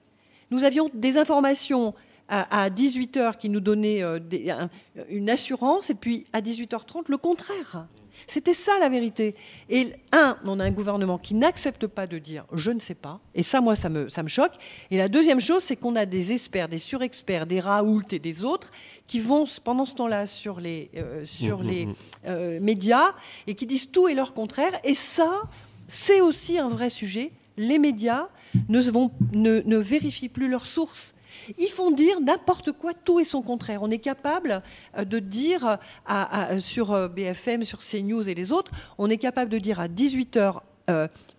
Nous 0.51 0.63
avions 0.63 0.89
des 0.93 1.17
informations 1.17 1.93
à, 2.29 2.69
18h 2.69 3.38
qui 3.38 3.49
nous 3.49 3.61
donnaient 3.61 4.03
euh, 4.03 4.19
une 5.09 5.29
assurance 5.29 5.89
et 5.89 5.95
puis 5.95 6.25
à 6.33 6.41
18h30 6.41 7.05
le 7.07 7.17
contraire. 7.17 7.88
C'était 8.25 8.53
ça 8.53 8.71
la 8.79 8.89
vérité. 8.89 9.35
Et 9.69 9.93
un, 10.11 10.38
on 10.43 10.59
a 10.59 10.63
un 10.65 10.71
gouvernement 10.71 11.17
qui 11.17 11.33
n'accepte 11.35 11.88
pas 11.88 12.07
de 12.07 12.17
dire 12.17 12.45
je 12.51 12.71
ne 12.71 12.79
sais 12.79 12.95
pas. 12.95 13.19
Et 13.35 13.43
ça, 13.43 13.61
moi, 13.61 13.75
ça 13.75 13.89
me, 13.89 14.09
ça 14.09 14.23
me 14.23 14.27
choque. 14.27 14.53
Et 14.89 14.97
la 14.97 15.07
deuxième 15.07 15.39
chose, 15.39 15.63
c'est 15.63 15.75
qu'on 15.75 15.95
a 15.95 16.05
des 16.05 16.33
experts, 16.33 16.67
des 16.67 16.77
surexperts, 16.77 17.45
des 17.45 17.59
Raoult 17.59 18.03
et 18.11 18.19
des 18.19 18.43
autres 18.43 18.71
qui 19.05 19.19
vont 19.19 19.45
pendant 19.63 19.85
ce 19.85 19.95
temps-là 19.95 20.25
sur 20.25 20.59
les, 20.59 20.89
euh, 20.97 21.23
sur 21.23 21.59
Mmh, 21.59 21.67
les 21.67 21.85
mmh, 21.85 21.93
euh, 22.25 22.59
médias 22.59 23.13
et 23.45 23.55
qui 23.55 23.65
disent 23.65 23.91
tout 23.91 24.07
et 24.07 24.15
leur 24.15 24.33
contraire. 24.33 24.79
Et 24.83 24.93
ça, 24.93 25.43
c'est 25.88 26.21
aussi 26.21 26.57
un 26.57 26.69
vrai 26.69 26.89
sujet. 26.89 27.31
Les 27.58 27.80
médias 27.80 28.28
ne, 28.70 29.78
vérifient 29.78 30.30
plus 30.30 30.47
leurs 30.47 30.66
sources. 30.66 31.14
Ils 31.58 31.70
font 31.70 31.91
dire 31.91 32.20
n'importe 32.20 32.72
quoi, 32.72 32.93
tout 32.93 33.20
et 33.20 33.24
son 33.24 33.41
contraire. 33.41 33.82
On 33.84 33.91
est 33.91 33.99
capable 33.99 34.62
euh, 34.97 35.05
de 35.05 35.20
dire 35.20 35.78
sur 36.60 36.91
euh, 36.91 37.08
BFM, 37.08 37.64
sur 37.64 37.80
CNews 37.80 38.28
et 38.28 38.34
les 38.34 38.51
autres, 38.51 38.72
on 38.97 39.10
est 39.10 39.18
capable 39.18 39.51
de 39.51 39.60
dire 39.60 39.80
à 39.80 39.88
18h 39.88 40.62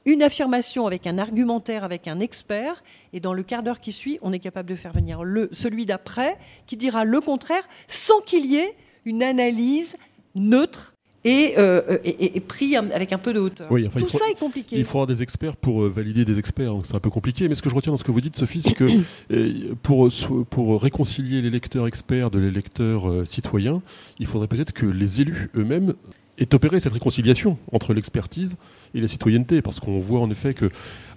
une 0.05 0.23
affirmation 0.23 0.87
avec 0.87 1.07
un 1.07 1.17
argumentaire, 1.17 1.83
avec 1.83 2.07
un 2.07 2.21
expert, 2.21 2.85
et 3.15 3.21
dans 3.21 3.33
le 3.33 3.43
quart 3.43 3.63
d'heure 3.63 3.81
qui 3.81 3.93
suit, 3.93 4.19
on 4.21 4.35
est 4.35 4.41
capable 4.41 4.69
de 4.69 4.77
faire 4.77 4.93
venir 4.93 5.23
celui 5.53 5.87
d'après 5.87 6.37
qui 6.67 6.77
dira 6.77 7.05
le 7.05 7.19
contraire 7.23 7.67
sans 7.87 8.21
qu'il 8.21 8.45
y 8.45 8.57
ait 8.57 8.77
une 9.07 9.23
analyse 9.23 9.97
neutre 10.35 10.93
et, 11.29 11.55
euh, 11.59 11.99
et, 12.05 12.37
et 12.37 12.41
pris 12.41 12.75
avec 12.75 13.13
un 13.13 13.19
peu 13.19 13.35
de 13.35 13.39
hauteur. 13.39 13.71
Oui, 13.71 13.87
enfin, 13.87 14.01
Tout 14.01 14.09
faut, 14.09 14.19
ça 14.19 14.25
est 14.31 14.39
compliqué. 14.39 14.77
Il 14.79 14.85
faudra 14.85 15.07
des 15.07 15.23
experts 15.23 15.57
pour 15.57 15.83
euh, 15.83 15.89
valider 15.89 16.25
des 16.25 16.39
experts, 16.39 16.73
donc 16.73 16.87
c'est 16.87 16.95
un 16.95 17.01
peu 17.01 17.11
compliqué. 17.11 17.49
Mais 17.49 17.55
ce 17.55 17.61
que 17.61 17.69
je 17.69 17.75
retiens 17.75 17.93
dans 17.93 17.99
ce 17.99 18.05
que 18.05 18.11
vous 18.11 18.23
dites, 18.23 18.37
Sophie, 18.37 18.63
c'est 18.63 18.73
que 18.73 18.89
euh, 19.33 19.75
pour, 19.83 20.09
pour 20.49 20.83
réconcilier 20.83 21.43
l'électeur 21.43 21.87
expert 21.87 22.31
de 22.31 22.39
l'électeur 22.39 23.11
euh, 23.11 23.25
citoyen, 23.27 23.83
il 24.19 24.27
faudrait 24.27 24.49
peut-être 24.49 24.73
que 24.73 24.87
les 24.87 25.21
élus 25.21 25.51
eux-mêmes 25.55 25.93
aient 26.39 26.55
opéré 26.55 26.81
cette 26.81 26.93
réconciliation 26.93 27.59
entre 27.73 27.95
l'expertise 27.95 28.57
et 28.95 29.01
la 29.01 29.09
citoyenneté, 29.09 29.61
parce 29.63 29.81
qu'on 29.81 29.99
voit 29.99 30.21
en 30.21 30.31
effet 30.31 30.55
que 30.55 30.71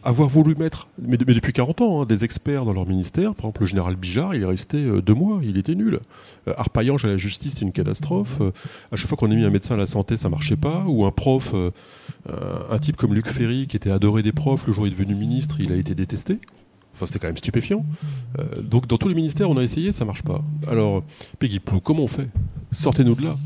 avoir 0.04 0.28
voulu 0.28 0.56
mettre, 0.56 0.88
mais, 1.00 1.16
de- 1.16 1.26
mais 1.26 1.36
depuis 1.36 1.54
40 1.54 1.82
ans, 1.82 2.02
hein, 2.02 2.06
des 2.06 2.24
experts 2.26 2.66
dans 2.66 2.74
leur 2.74 2.88
ministère, 2.88 3.36
par 3.36 3.46
exemple 3.46 3.62
le 3.62 3.68
général 3.68 3.96
Bijard, 3.96 4.34
il 4.34 4.42
est 4.42 4.46
resté 4.48 4.78
euh, 4.78 5.02
deux 5.02 5.14
mois, 5.14 5.40
il 5.44 5.58
était 5.58 5.76
nul. 5.76 6.00
Euh, 6.48 6.54
Arpaillange 6.58 7.06
à 7.06 7.08
la 7.08 7.18
justice, 7.18 7.54
c'est 7.56 7.62
une 7.62 7.72
catastrophe. 7.72 8.40
Euh, 8.42 8.52
à 8.92 8.96
chaque 8.96 9.08
fois 9.08 9.18
qu'on 9.18 9.30
a 9.30 9.36
mis 9.36 9.44
un 9.44 9.52
médecin 9.52 9.76
à 9.76 9.78
la 9.78 9.86
santé, 9.86 10.18
ça 10.18 10.28
marchait 10.28 10.56
pas. 10.56 10.84
Ou 10.88 11.06
un 11.06 11.12
prof, 11.12 11.52
euh, 11.54 11.70
un, 12.72 12.78
type 12.80 12.98
comme 12.98 13.14
Luc 13.14 13.28
Ferry, 13.28 13.68
qui 13.68 13.78
était 13.78 13.92
adoré 13.92 14.24
des 14.24 14.32
profs, 14.32 14.66
le 14.66 14.74
jour 14.74 14.84
où 14.84 14.88
il 14.88 14.94
est 14.94 14.96
devenu 14.96 15.14
ministre, 15.14 15.58
il 15.60 15.72
a 15.72 15.76
été 15.76 15.94
détesté. 15.94 16.40
Enfin, 16.96 17.06
c'était 17.06 17.20
quand 17.20 17.28
même 17.28 17.38
stupéfiant. 17.38 17.86
Donc, 18.64 18.86
dans 18.88 18.98
tous 18.98 19.08
les 19.08 19.16
ministères, 19.16 19.50
on 19.50 19.58
a 19.58 19.64
essayé, 19.64 19.92
ça 19.92 20.04
marche 20.04 20.24
pas. 20.24 20.44
Alors, 20.68 21.04
Peggy 21.40 21.60
Plou, 21.60 21.80
comment 21.80 22.04
on 22.04 22.08
fait? 22.08 22.28
Sortez-nous 22.72 23.16
de 23.16 23.24
là. 23.24 23.38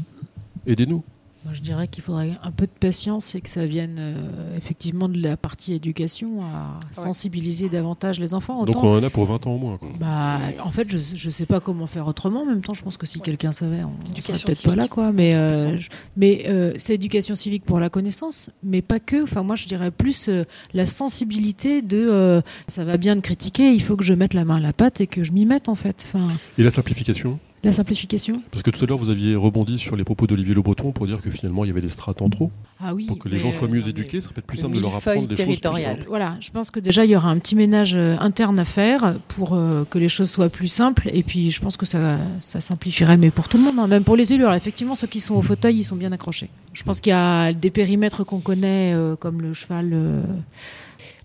Aidez-nous. 0.67 1.03
Moi, 1.45 1.53
je 1.53 1.61
dirais 1.61 1.87
qu'il 1.87 2.01
faudrait 2.03 2.31
un 2.41 2.49
peu 2.49 2.65
de 2.65 2.71
patience 2.71 3.35
et 3.35 3.41
que 3.41 3.49
ça 3.49 3.67
vienne 3.67 3.97
euh, 3.99 4.57
effectivement 4.57 5.07
de 5.07 5.21
la 5.21 5.37
partie 5.37 5.73
éducation 5.73 6.41
à 6.43 6.79
sensibiliser 6.91 7.69
davantage 7.69 8.19
les 8.19 8.33
enfants. 8.33 8.65
Donc, 8.65 8.83
on 8.83 8.97
en 8.97 9.03
a 9.03 9.09
pour 9.11 9.25
20 9.25 9.45
ans 9.45 9.51
au 9.53 9.57
moins. 9.59 9.77
quoi. 9.77 9.89
Bah, 9.99 10.39
en 10.63 10.71
fait, 10.71 10.89
je 10.91 10.97
je 11.15 11.29
sais 11.29 11.45
pas 11.45 11.59
comment 11.59 11.85
faire 11.85 12.07
autrement. 12.07 12.41
En 12.41 12.45
même 12.45 12.61
temps, 12.61 12.73
je 12.73 12.81
pense 12.81 12.97
que 12.97 13.05
si 13.05 13.19
quelqu'un 13.19 13.51
savait, 13.51 13.83
on 13.83 13.91
serait 14.21 14.33
peut-être 14.47 14.63
pas 14.63 14.75
là, 14.75 14.87
quoi. 14.87 15.11
Mais, 15.11 15.35
euh, 15.35 15.77
je- 15.79 15.89
mais 16.17 16.45
euh, 16.47 16.73
c'est 16.77 16.95
éducation 16.95 17.35
civique 17.35 17.63
pour 17.63 17.79
la 17.79 17.89
connaissance, 17.89 18.49
mais 18.63 18.81
pas 18.81 18.99
que. 18.99 19.21
Enfin, 19.23 19.43
moi, 19.43 19.55
je 19.55 19.67
dirais 19.67 19.91
plus 19.91 20.27
euh, 20.29 20.45
la 20.73 20.87
sensibilité 20.87 21.83
de 21.83 22.07
euh, 22.09 22.41
ça 22.67 22.83
va 22.83 22.97
bien 22.97 23.15
de 23.15 23.21
critiquer, 23.21 23.71
il 23.71 23.83
faut 23.83 23.95
que 23.95 24.03
je 24.03 24.13
mette 24.15 24.33
la 24.33 24.45
main 24.45 24.55
à 24.55 24.59
la 24.61 24.73
pâte 24.73 24.99
et 24.99 25.05
que 25.07 25.23
je 25.23 25.31
m'y 25.31 25.45
mette, 25.45 25.69
en 25.69 25.75
fait. 25.75 26.05
Enfin, 26.11 26.27
Et 26.57 26.63
la 26.63 26.71
simplification? 26.71 27.37
La 27.65 27.71
simplification. 27.71 28.41
Parce 28.51 28.63
que 28.63 28.69
tout 28.69 28.83
à 28.83 28.87
l'heure, 28.87 28.97
vous 28.97 29.09
aviez 29.09 29.35
rebondi 29.35 29.79
sur 29.79 29.95
les 29.95 30.03
propos 30.03 30.27
d'Olivier 30.27 30.53
Le 30.53 30.61
Breton 30.61 30.91
pour 30.91 31.07
dire 31.07 31.19
que 31.21 31.31
finalement, 31.31 31.65
il 31.65 31.69
y 31.69 31.71
avait 31.71 31.81
des 31.81 31.89
strates 31.89 32.21
en 32.21 32.29
trop. 32.29 32.51
Ah 32.77 32.93
oui. 32.93 33.05
Pour 33.05 33.17
que 33.17 33.29
les 33.29 33.39
gens 33.39 33.51
soient 33.53 33.69
mieux 33.69 33.87
éduqués, 33.87 34.19
ce 34.19 34.25
serait 34.25 34.33
peut-être 34.33 34.47
plus 34.47 34.57
le 34.57 34.61
simple 34.63 34.75
de 34.75 34.81
leur 34.81 34.95
apprendre 34.95 35.27
des 35.27 35.37
choses 35.37 35.59
plus 35.59 35.81
simples. 35.81 36.05
Voilà, 36.09 36.35
je 36.41 36.51
pense 36.51 36.71
que 36.71 36.81
déjà 36.81 37.05
il 37.05 37.11
y 37.11 37.15
aura 37.15 37.29
un 37.29 37.39
petit 37.39 37.55
ménage 37.55 37.93
euh, 37.95 38.17
interne 38.19 38.59
à 38.59 38.65
faire 38.65 39.15
pour 39.29 39.53
euh, 39.53 39.85
que 39.89 39.97
les 39.97 40.09
choses 40.09 40.29
soient 40.29 40.49
plus 40.49 40.67
simples 40.67 41.09
et 41.13 41.23
puis 41.23 41.51
je 41.51 41.61
pense 41.61 41.77
que 41.77 41.85
ça, 41.85 42.17
ça 42.41 42.59
simplifierait, 42.59 43.15
mais 43.17 43.31
pour 43.31 43.47
tout 43.47 43.57
le 43.57 43.63
monde, 43.63 43.79
hein, 43.79 43.87
même 43.87 44.03
pour 44.03 44.17
les 44.17 44.33
élus. 44.33 44.43
Alors 44.43 44.55
effectivement, 44.55 44.95
ceux 44.95 45.07
qui 45.07 45.21
sont 45.21 45.35
au 45.35 45.41
fauteuil, 45.41 45.77
ils 45.77 45.83
sont 45.85 45.95
bien 45.95 46.11
accrochés. 46.11 46.49
Je 46.73 46.83
pense 46.83 46.99
qu'il 46.99 47.11
y 47.11 47.13
a 47.13 47.53
des 47.53 47.71
périmètres 47.71 48.25
qu'on 48.25 48.41
connaît 48.41 48.93
euh, 48.93 49.15
comme 49.15 49.41
le 49.41 49.53
cheval, 49.53 49.91
euh, 49.93 50.17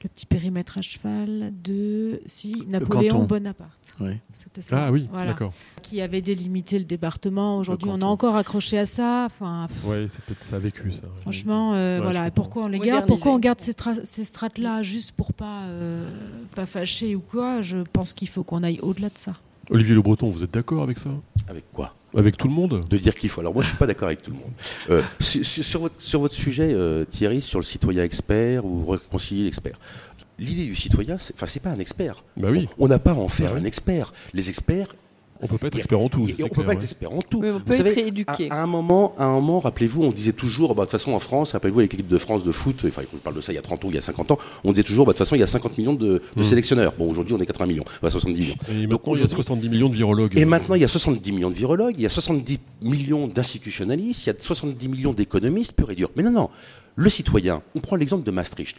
le 0.05 0.09
petit 0.09 0.27
périmètre 0.27 0.79
à 0.79 0.83
cheval 0.83 1.53
de 1.65 2.21
si 2.27 2.63
Napoléon. 2.69 3.25
Bonaparte. 3.25 3.71
Oui. 4.01 4.13
C'était 4.33 4.63
ça. 4.63 4.87
Ah 4.87 4.93
oui, 4.93 5.07
Voilà. 5.11 5.33
d'accord. 5.33 5.53
Qui 5.83 6.01
avait 6.01 6.23
délimité 6.23 6.79
le 6.79 6.87
département. 6.87 7.59
Aujourd'hui, 7.59 7.89
on 7.91 7.97
est 7.97 8.01
canton. 8.01 8.13
encore 8.13 8.37
accroché 8.37 8.79
à 8.79 8.87
ça. 8.87 9.27
Enfin, 9.27 9.67
peut-être 9.85 10.43
ça 10.43 10.57
a 10.57 10.59
vécu 10.59 10.91
ça. 10.91 11.03
ouais. 11.03 11.11
Franchement, 11.41 11.75
euh, 11.75 11.99
Ouais, 11.99 12.03
voilà. 12.05 12.31
pourquoi 12.31 12.65
on 12.65 12.69
les 12.69 12.79
garde? 12.79 13.07
Pourquoi 13.07 13.33
on 13.33 13.39
garde 13.39 13.61
ces, 13.61 13.73
tra- 13.73 14.05
ces 14.05 14.25
strates-là 14.25 14.83
juste 14.83 15.13
pour 15.13 15.33
pas 15.33 15.63
euh, 15.69 16.09
pas 16.55 16.67
fâcher 16.67 17.15
ou 17.17 17.21
quoi? 17.21 17.63
Je 17.63 17.79
pense 17.93 18.13
qu'il 18.13 18.29
faut 18.29 18.45
qu'on 18.45 18.63
aille 18.63 18.79
au-delà 18.83 19.09
de 19.09 19.17
ça. 19.19 19.33
Olivier 19.71 19.95
Le 19.95 20.03
Breton, 20.03 20.31
vous 20.31 20.43
êtes 20.43 20.53
d'accord 20.53 20.83
avec 20.83 20.99
ça? 20.99 21.11
Avec 21.49 21.65
quoi? 21.73 21.95
Avec 22.17 22.37
tout 22.37 22.49
le 22.49 22.55
monde? 22.55 22.85
De 22.91 22.99
dire 22.99 23.15
qu'il 23.15 23.29
faut. 23.31 23.41
Alors 23.41 23.55
moi, 23.55 23.63
je 23.63 23.69
suis 23.69 23.77
pas 23.77 23.87
d'accord 23.87 24.09
avec 24.09 24.21
tout 24.23 24.33
le 24.33 24.37
monde. 24.37 24.51
Euh, 24.91 25.03
sur, 25.21 25.81
votre, 25.81 25.95
sur 26.03 26.19
votre 26.21 26.35
sujet, 26.35 26.73
euh, 26.75 27.05
Thierry, 27.05 27.41
sur 27.41 27.61
le 27.61 27.65
citoyen 27.65 28.03
expert 28.03 28.65
ou 28.65 28.85
réconcilier 28.87 29.45
l'expert. 29.45 29.79
L'idée 30.39 30.65
du 30.65 30.75
citoyen, 30.75 31.15
enfin, 31.17 31.47
c'est 31.47 31.61
pas 31.61 31.71
un 31.71 31.79
expert. 31.79 32.25
Bah 32.37 32.49
oui, 32.51 32.67
On 32.79 32.89
n'a 32.89 32.99
pas 32.99 33.13
à 33.13 33.15
en 33.15 33.29
faire 33.29 33.51
Bah 33.51 33.57
oui. 33.57 33.63
un 33.63 33.65
expert. 33.67 34.13
Les 34.35 34.49
experts, 34.49 34.89
on 35.43 35.47
peut 35.47 35.59
pas 35.59 35.67
être 35.69 35.93
en 35.95 36.09
tout. 36.09 36.27
on 36.43 36.49
peut 36.49 36.65
pas 36.65 36.75
être 36.75 37.07
en 37.07 37.23
tout. 37.23 37.41
Mais 37.41 37.51
on 37.51 37.55
Vous 37.55 37.61
peut 37.61 37.75
être 37.87 37.99
éduqué. 37.99 38.51
À, 38.51 38.57
à 38.61 38.63
un 38.63 38.67
moment, 38.67 39.15
à 39.19 39.25
un 39.25 39.33
moment, 39.33 39.61
rappelez-vous, 39.61 40.03
on 40.03 40.13
disait 40.13 40.33
toujours, 40.33 40.75
bah, 40.75 40.83
de 40.83 40.87
toute 40.87 40.93
façon, 40.93 41.13
en 41.13 41.19
France, 41.19 41.53
rappelez-vous 41.53 41.81
avec 41.81 41.93
l'équipe 41.93 42.09
de 42.09 42.19
France 42.19 42.45
de 42.45 42.53
foot, 42.53 42.85
enfin, 42.87 43.03
on 43.15 43.19
parle 43.19 43.37
de 43.37 43.41
ça 43.41 43.53
il 43.53 43.57
y 43.57 43.59
a 43.59 43.63
30 43.63 43.85
ans, 43.85 43.89
il 43.91 43.95
y 43.95 43.99
a 43.99 44.03
50 44.03 44.31
ans, 44.33 44.39
on 44.65 44.71
disait 44.71 44.83
toujours, 44.83 45.07
bah, 45.07 45.13
de 45.13 45.15
toute 45.19 45.27
façon, 45.27 45.35
il 45.37 45.41
y 45.41 45.43
a 45.43 45.47
50 45.47 45.79
millions 45.79 45.95
de, 45.95 46.07
de 46.37 46.41
Mm. 46.41 46.45
sélectionneurs. 46.45 46.93
Bon, 46.99 47.11
aujourd'hui, 47.11 47.35
on 47.35 47.39
est 47.41 47.47
80 47.47 47.67
millions, 47.67 47.85
enfin, 47.87 48.11
70 48.11 48.41
millions. 48.41 48.55
Et 48.69 48.87
Donc, 48.87 49.01
maintenant, 49.07 49.15
il 49.15 49.19
y 49.19 49.23
a 49.23 49.25
aujourd'hui- 49.25 49.35
70 49.45 49.69
millions 49.69 49.89
de 49.89 49.95
virologues. 49.95 50.39
Et 50.39 50.45
maintenant, 50.45 50.75
il 50.75 50.81
y 50.83 50.85
a 50.85 50.89
70 50.89 51.33
millions 51.33 51.51
de 51.51 51.55
virologues, 51.55 51.95
il 51.97 52.03
y 52.03 52.07
a 52.07 52.11
70 52.11 52.59
millions 52.83 53.27
d'institutionnalistes, 53.27 54.25
il 54.25 54.27
y 54.29 54.31
a 54.31 54.37
70 54.39 54.89
millions 54.89 55.13
d'économistes 55.13 55.73
purs 55.73 55.91
et 55.91 55.95
durs. 55.95 56.11
Mais 56.17 56.23
non, 56.23 56.31
non, 56.31 56.51
le 56.97 57.11
citoyen, 57.11 57.63
on 57.75 57.81
prend 57.81 57.97
l'exemple 57.97 58.25
de 58.25 58.31
Maastricht. 58.31 58.77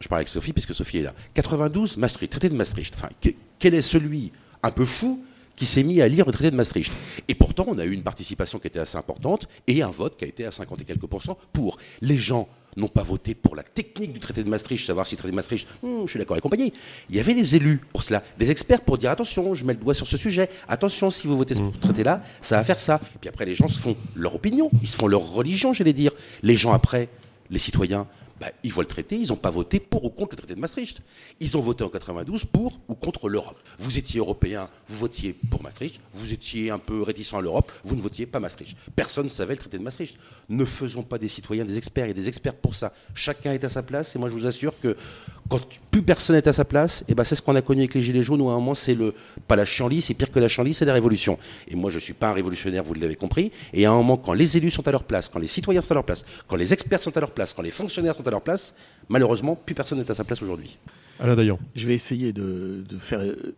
Je 0.00 0.08
parle 0.08 0.18
avec 0.20 0.28
Sophie, 0.28 0.52
puisque 0.52 0.74
Sophie 0.74 0.98
est 0.98 1.02
là. 1.02 1.14
92, 1.34 1.96
Maastricht, 1.96 2.30
traité 2.30 2.48
de 2.48 2.54
Maastricht. 2.54 2.94
Enfin, 2.96 3.08
que- 3.20 3.30
quel 3.58 3.74
est 3.74 3.82
celui 3.82 4.30
un 4.62 4.70
peu 4.70 4.84
fou 4.84 5.20
qui 5.56 5.66
s'est 5.66 5.82
mis 5.82 6.00
à 6.00 6.08
lire 6.08 6.26
le 6.26 6.32
traité 6.32 6.50
de 6.50 6.56
Maastricht 6.56 6.92
Et 7.28 7.34
pourtant, 7.34 7.66
on 7.68 7.78
a 7.78 7.84
eu 7.84 7.92
une 7.92 8.02
participation 8.02 8.58
qui 8.58 8.68
était 8.68 8.78
assez 8.78 8.96
importante 8.98 9.48
et 9.66 9.82
un 9.82 9.90
vote 9.90 10.16
qui 10.16 10.24
a 10.24 10.28
été 10.28 10.44
à 10.44 10.50
50 10.50 10.82
et 10.82 10.84
quelques 10.84 11.06
pourcents 11.06 11.38
pour. 11.52 11.78
Les 12.02 12.18
gens 12.18 12.48
n'ont 12.76 12.88
pas 12.88 13.02
voté 13.02 13.34
pour 13.34 13.56
la 13.56 13.62
technique 13.62 14.12
du 14.12 14.20
traité 14.20 14.44
de 14.44 14.50
Maastricht, 14.50 14.86
savoir 14.86 15.06
si 15.06 15.14
le 15.14 15.18
traité 15.18 15.30
de 15.30 15.36
Maastricht, 15.36 15.66
hmm, 15.82 16.02
je 16.04 16.10
suis 16.10 16.18
d'accord 16.18 16.36
et 16.36 16.40
compagnie. 16.40 16.72
Il 17.08 17.16
y 17.16 17.20
avait 17.20 17.34
des 17.34 17.56
élus 17.56 17.80
pour 17.92 18.02
cela, 18.02 18.22
des 18.38 18.50
experts 18.50 18.82
pour 18.82 18.98
dire 18.98 19.10
attention, 19.10 19.54
je 19.54 19.64
mets 19.64 19.72
le 19.72 19.78
doigt 19.78 19.94
sur 19.94 20.06
ce 20.06 20.18
sujet, 20.18 20.50
attention, 20.68 21.10
si 21.10 21.26
vous 21.26 21.36
votez 21.36 21.54
ce 21.54 21.62
traité-là, 21.80 22.22
ça 22.42 22.56
va 22.56 22.64
faire 22.64 22.78
ça. 22.78 23.00
Puis 23.20 23.28
après, 23.28 23.46
les 23.46 23.54
gens 23.54 23.68
se 23.68 23.78
font 23.78 23.96
leur 24.14 24.34
opinion, 24.34 24.70
ils 24.82 24.88
se 24.88 24.96
font 24.96 25.06
leur 25.06 25.22
religion, 25.22 25.72
j'allais 25.72 25.94
dire. 25.94 26.12
Les 26.42 26.56
gens 26.56 26.72
après, 26.72 27.08
les 27.50 27.58
citoyens, 27.58 28.06
bah, 28.40 28.48
ils 28.62 28.72
voient 28.72 28.82
le 28.82 28.88
traité, 28.88 29.16
ils 29.16 29.28
n'ont 29.28 29.36
pas 29.36 29.50
voté 29.50 29.80
pour 29.80 30.04
ou 30.04 30.10
contre 30.10 30.32
le 30.32 30.38
traité 30.38 30.54
de 30.54 30.60
Maastricht. 30.60 31.00
Ils 31.40 31.56
ont 31.56 31.60
voté 31.60 31.84
en 31.84 31.88
92 31.88 32.44
pour 32.44 32.78
ou 32.88 32.94
contre 32.94 33.28
l'Europe. 33.28 33.58
Vous 33.78 33.98
étiez 33.98 34.18
européen, 34.20 34.68
vous 34.88 34.96
votiez 34.98 35.34
pour 35.50 35.62
Maastricht, 35.62 36.00
vous 36.12 36.32
étiez 36.32 36.70
un 36.70 36.78
peu 36.78 37.02
réticent 37.02 37.34
à 37.34 37.40
l'Europe, 37.40 37.72
vous 37.84 37.96
ne 37.96 38.00
votiez 38.00 38.26
pas 38.26 38.38
Maastricht. 38.38 38.76
Personne 38.94 39.24
ne 39.24 39.30
savait 39.30 39.54
le 39.54 39.58
traité 39.58 39.78
de 39.78 39.82
Maastricht. 39.82 40.16
Ne 40.48 40.64
faisons 40.64 41.02
pas 41.02 41.18
des 41.18 41.28
citoyens 41.28 41.64
des 41.64 41.78
experts, 41.78 42.10
a 42.10 42.12
des 42.12 42.28
experts 42.28 42.54
pour 42.54 42.74
ça. 42.74 42.92
Chacun 43.14 43.52
est 43.52 43.64
à 43.64 43.68
sa 43.68 43.82
place 43.82 44.14
et 44.14 44.18
moi 44.18 44.28
je 44.28 44.34
vous 44.34 44.46
assure 44.46 44.78
que 44.80 44.96
quand 45.48 45.60
plus 45.90 46.02
personne 46.02 46.36
n'est 46.36 46.48
à 46.48 46.52
sa 46.52 46.64
place, 46.64 47.04
et 47.08 47.14
ben 47.14 47.24
c'est 47.24 47.34
ce 47.34 47.42
qu'on 47.42 47.54
a 47.54 47.62
connu 47.62 47.80
avec 47.82 47.94
les 47.94 48.02
Gilets 48.02 48.22
jaunes 48.22 48.40
où 48.40 48.48
à 48.48 48.52
un 48.52 48.56
moment 48.56 48.74
c'est 48.74 48.94
le, 48.94 49.14
pas 49.48 49.56
la 49.56 49.64
chienlit, 49.64 50.00
c'est 50.02 50.14
pire 50.14 50.30
que 50.30 50.38
la 50.38 50.48
chienlit, 50.48 50.74
c'est 50.74 50.84
la 50.84 50.92
révolution. 50.92 51.38
Et 51.68 51.74
moi 51.74 51.90
je 51.90 51.98
suis 51.98 52.12
pas 52.12 52.28
un 52.28 52.32
révolutionnaire, 52.32 52.82
vous 52.84 52.94
l'avez 52.94 53.16
compris, 53.16 53.52
et 53.72 53.86
à 53.86 53.92
un 53.92 53.96
moment 53.96 54.16
quand 54.16 54.32
les 54.32 54.56
élus 54.56 54.70
sont 54.70 54.86
à 54.86 54.90
leur 54.92 55.04
place, 55.04 55.28
quand 55.28 55.38
les 55.38 55.46
citoyens 55.46 55.82
sont 55.82 55.92
à 55.92 55.94
leur 55.94 56.04
place, 56.04 56.24
quand 56.48 56.56
les 56.56 56.72
experts 56.72 57.02
sont 57.02 57.16
à 57.16 57.20
leur 57.20 57.30
place, 57.30 57.54
quand 57.54 57.62
les 57.62 57.70
fonctionnaires 57.70 58.14
sont 58.14 58.26
à 58.26 58.30
leur 58.30 58.42
place, 58.42 58.74
malheureusement 59.08 59.54
plus 59.54 59.74
personne 59.74 59.98
n'est 59.98 60.10
à 60.10 60.14
sa 60.14 60.24
place 60.24 60.42
aujourd'hui. 60.42 60.76
Alain 61.18 61.34
Dayan. 61.34 61.58
Je 61.74 61.86
vais 61.86 61.94
essayer 61.94 62.32
de, 62.32 62.84
de 62.88 62.98
faire 62.98 63.20
euh, 63.20 63.54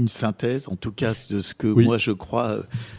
une 0.00 0.08
synthèse, 0.08 0.66
en 0.68 0.76
tout 0.76 0.90
cas 0.92 1.12
de 1.30 1.40
ce 1.40 1.54
que 1.54 1.66
Oui. 1.68 1.84
moi 1.84 1.98
je 1.98 2.12
crois. 2.12 2.48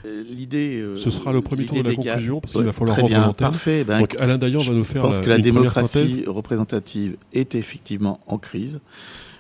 Euh, 0.06 0.24
L'idée. 0.30 0.80
euh, 0.80 0.98
Ce 0.98 1.10
sera 1.10 1.34
le 1.34 1.42
premier 1.42 1.66
tour 1.66 1.78
de 1.84 1.90
la 1.90 1.96
conclusion, 1.96 2.40
parce 2.40 2.54
qu'il 2.54 2.62
Ouais, 2.62 2.66
va 2.68 2.72
falloir 2.74 2.98
Très 2.98 3.08
bien, 3.08 3.34
parfait. 3.34 3.84
Ben, 3.84 4.00
Donc 4.00 4.16
Alain 4.20 4.38
Dayan 4.38 4.60
va 4.60 4.74
nous 4.74 4.84
je 4.84 4.92
faire 4.92 5.02
pense 5.02 5.18
la, 5.18 5.24
que 5.24 5.30
la 5.30 5.40
démocratie 5.40 6.24
représentative 6.28 7.18
est 7.34 7.56
effectivement 7.56 8.20
en 8.28 8.38
crise, 8.38 8.80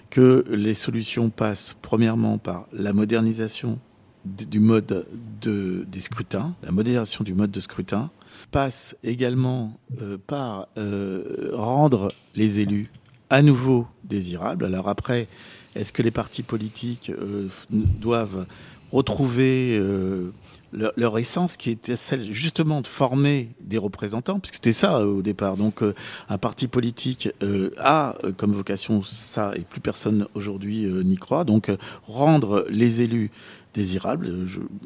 que 0.09 0.43
les 0.51 0.73
solutions 0.73 1.29
passent 1.29 1.75
premièrement 1.81 2.37
par 2.37 2.67
la 2.73 2.91
modernisation 2.93 3.79
du 4.25 4.59
mode 4.59 5.05
de, 5.41 5.85
des 5.91 5.99
scrutins, 5.99 6.53
la 6.63 6.71
modération 6.71 7.23
du 7.23 7.33
mode 7.33 7.49
de 7.51 7.59
scrutin, 7.59 8.09
passe 8.51 8.95
également 9.03 9.73
euh, 10.01 10.17
par 10.27 10.67
euh, 10.77 11.49
rendre 11.53 12.09
les 12.35 12.59
élus 12.59 12.87
à 13.29 13.41
nouveau 13.41 13.87
désirables. 14.03 14.65
Alors 14.65 14.89
après, 14.89 15.27
est-ce 15.75 15.93
que 15.93 16.01
les 16.01 16.11
partis 16.11 16.43
politiques 16.43 17.09
euh, 17.09 17.47
doivent 17.71 18.45
retrouver 18.91 19.77
euh, 19.79 20.31
leur, 20.73 21.17
essence 21.17 21.55
qui 21.55 21.69
était 21.69 21.95
celle 21.95 22.31
justement 22.31 22.81
de 22.81 22.87
former 22.87 23.49
des 23.61 23.77
représentants, 23.77 24.39
puisque 24.39 24.55
c'était 24.55 24.73
ça 24.73 24.97
euh, 24.97 25.05
au 25.05 25.21
départ. 25.21 25.55
Donc 25.55 25.81
un 26.29 26.37
parti 26.37 26.67
politique 26.67 27.29
a 27.77 28.15
comme 28.37 28.53
vocation 28.53 29.03
ça, 29.03 29.53
et 29.55 29.61
plus 29.61 29.81
personne 29.81 30.27
aujourd'hui 30.33 30.85
n'y 30.85 31.17
croit. 31.17 31.43
Donc 31.43 31.71
rendre 32.07 32.65
les 32.69 33.01
élus 33.01 33.31
désirables 33.73 34.29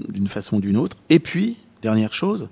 d'une 0.10 0.28
façon 0.28 0.58
ou 0.58 0.62
d'une 0.62 0.78
autre. 0.78 0.98
Et 1.10 1.20
puis, 1.20 1.58
dernière 1.82 2.14
chose, 2.14 2.48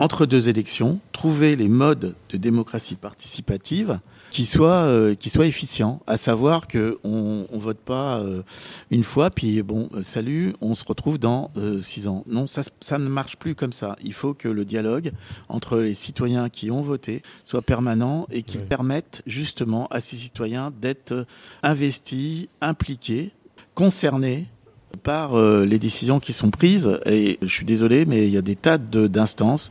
entre 0.00 0.26
deux 0.26 0.48
élections, 0.48 0.98
trouver 1.12 1.54
les 1.56 1.68
modes 1.68 2.14
de 2.30 2.36
démocratie 2.36 2.96
participative 2.96 4.00
qui 4.30 4.44
soient 4.44 4.82
euh, 4.84 5.14
qui 5.14 5.30
soient 5.30 5.46
efficients, 5.46 6.00
à 6.06 6.16
savoir 6.16 6.68
que 6.68 6.98
on, 7.02 7.46
on 7.50 7.58
vote 7.58 7.78
pas 7.78 8.18
euh, 8.18 8.42
une 8.90 9.02
fois 9.02 9.30
puis 9.30 9.62
bon 9.62 9.88
euh, 9.94 10.02
salut, 10.02 10.54
on 10.60 10.74
se 10.74 10.84
retrouve 10.84 11.18
dans 11.18 11.50
euh, 11.56 11.80
six 11.80 12.06
ans. 12.08 12.24
Non, 12.26 12.46
ça 12.46 12.62
ça 12.80 12.98
ne 12.98 13.08
marche 13.08 13.36
plus 13.36 13.54
comme 13.54 13.72
ça. 13.72 13.96
Il 14.04 14.12
faut 14.12 14.34
que 14.34 14.48
le 14.48 14.64
dialogue 14.66 15.12
entre 15.48 15.78
les 15.78 15.94
citoyens 15.94 16.48
qui 16.50 16.70
ont 16.70 16.82
voté 16.82 17.22
soit 17.44 17.62
permanent 17.62 18.26
et 18.30 18.42
qui 18.42 18.58
Oui. 18.58 18.64
permette 18.68 19.22
justement 19.26 19.86
à 19.90 20.00
ces 20.00 20.16
citoyens 20.16 20.72
d'être 20.80 21.12
euh, 21.12 21.24
investis, 21.62 22.46
impliqués, 22.60 23.30
concernés 23.74 24.46
par 25.02 25.38
euh, 25.38 25.64
les 25.64 25.78
décisions 25.78 26.18
qui 26.20 26.32
sont 26.32 26.50
prises. 26.50 26.98
Et 27.06 27.38
je 27.42 27.46
suis 27.52 27.64
désolé, 27.64 28.04
mais 28.06 28.26
il 28.26 28.32
y 28.32 28.36
a 28.38 28.42
des 28.42 28.56
tas 28.56 28.78
de- 28.78 29.06
d'instances 29.06 29.70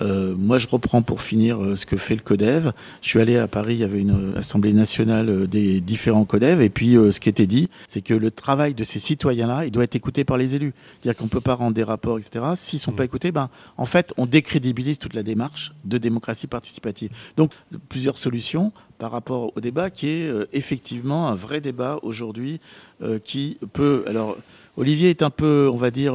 Euh, 0.00 0.34
moi, 0.36 0.58
je 0.58 0.68
reprends 0.68 1.02
pour 1.02 1.20
finir 1.20 1.62
euh, 1.62 1.76
ce 1.76 1.86
que 1.86 1.96
fait 1.96 2.14
le 2.14 2.20
CODEV. 2.20 2.72
Je 3.02 3.08
suis 3.08 3.20
allé 3.20 3.36
à 3.36 3.48
Paris, 3.48 3.74
il 3.74 3.80
y 3.80 3.84
avait 3.84 4.00
une 4.00 4.34
assemblée 4.36 4.72
nationale 4.72 5.28
euh, 5.28 5.46
des 5.46 5.80
différents 5.80 6.24
CODEV, 6.24 6.62
et 6.62 6.70
puis 6.70 6.92
ce 6.92 7.18
qui 7.18 7.28
était 7.28 7.46
dit, 7.46 7.68
c'est 7.88 8.00
que 8.00 8.14
le 8.14 8.30
travail 8.30 8.74
de 8.74 8.84
ces 8.84 8.98
citoyens-là, 8.98 9.64
il 9.66 9.70
doit 9.70 9.84
être 9.84 9.96
écouté 9.96 10.24
par 10.24 10.38
les 10.38 10.54
élus. 10.54 10.72
C'est-à-dire 11.00 11.18
qu'on 11.18 11.28
peut 11.28 11.40
pas 11.40 11.54
rendre 11.54 11.74
des 11.74 11.82
rapports, 11.82 12.18
etc. 12.18 12.44
S'ils 12.56 12.78
sont 12.78 12.92
pas 12.92 13.02
mmh. 13.02 13.06
écoutés, 13.06 13.32
ben, 13.32 13.48
en 13.76 13.86
fait, 13.86 14.12
on 14.16 14.26
décrédibilise 14.26 14.98
toute 14.98 15.14
la 15.14 15.22
démarche 15.22 15.72
de 15.84 15.98
démocratie 15.98 16.46
participative. 16.46 17.10
Donc, 17.36 17.52
plusieurs 17.88 18.18
solutions 18.18 18.72
par 18.98 19.12
rapport 19.12 19.56
au 19.56 19.60
débat 19.60 19.90
qui 19.90 20.08
est 20.08 20.30
effectivement 20.52 21.28
un 21.28 21.34
vrai 21.34 21.60
débat 21.60 21.98
aujourd'hui 22.02 22.60
qui 23.24 23.58
peut. 23.72 24.04
Alors, 24.06 24.36
Olivier 24.76 25.08
est 25.08 25.22
un 25.22 25.30
peu, 25.30 25.70
on 25.72 25.76
va 25.76 25.90
dire 25.90 26.14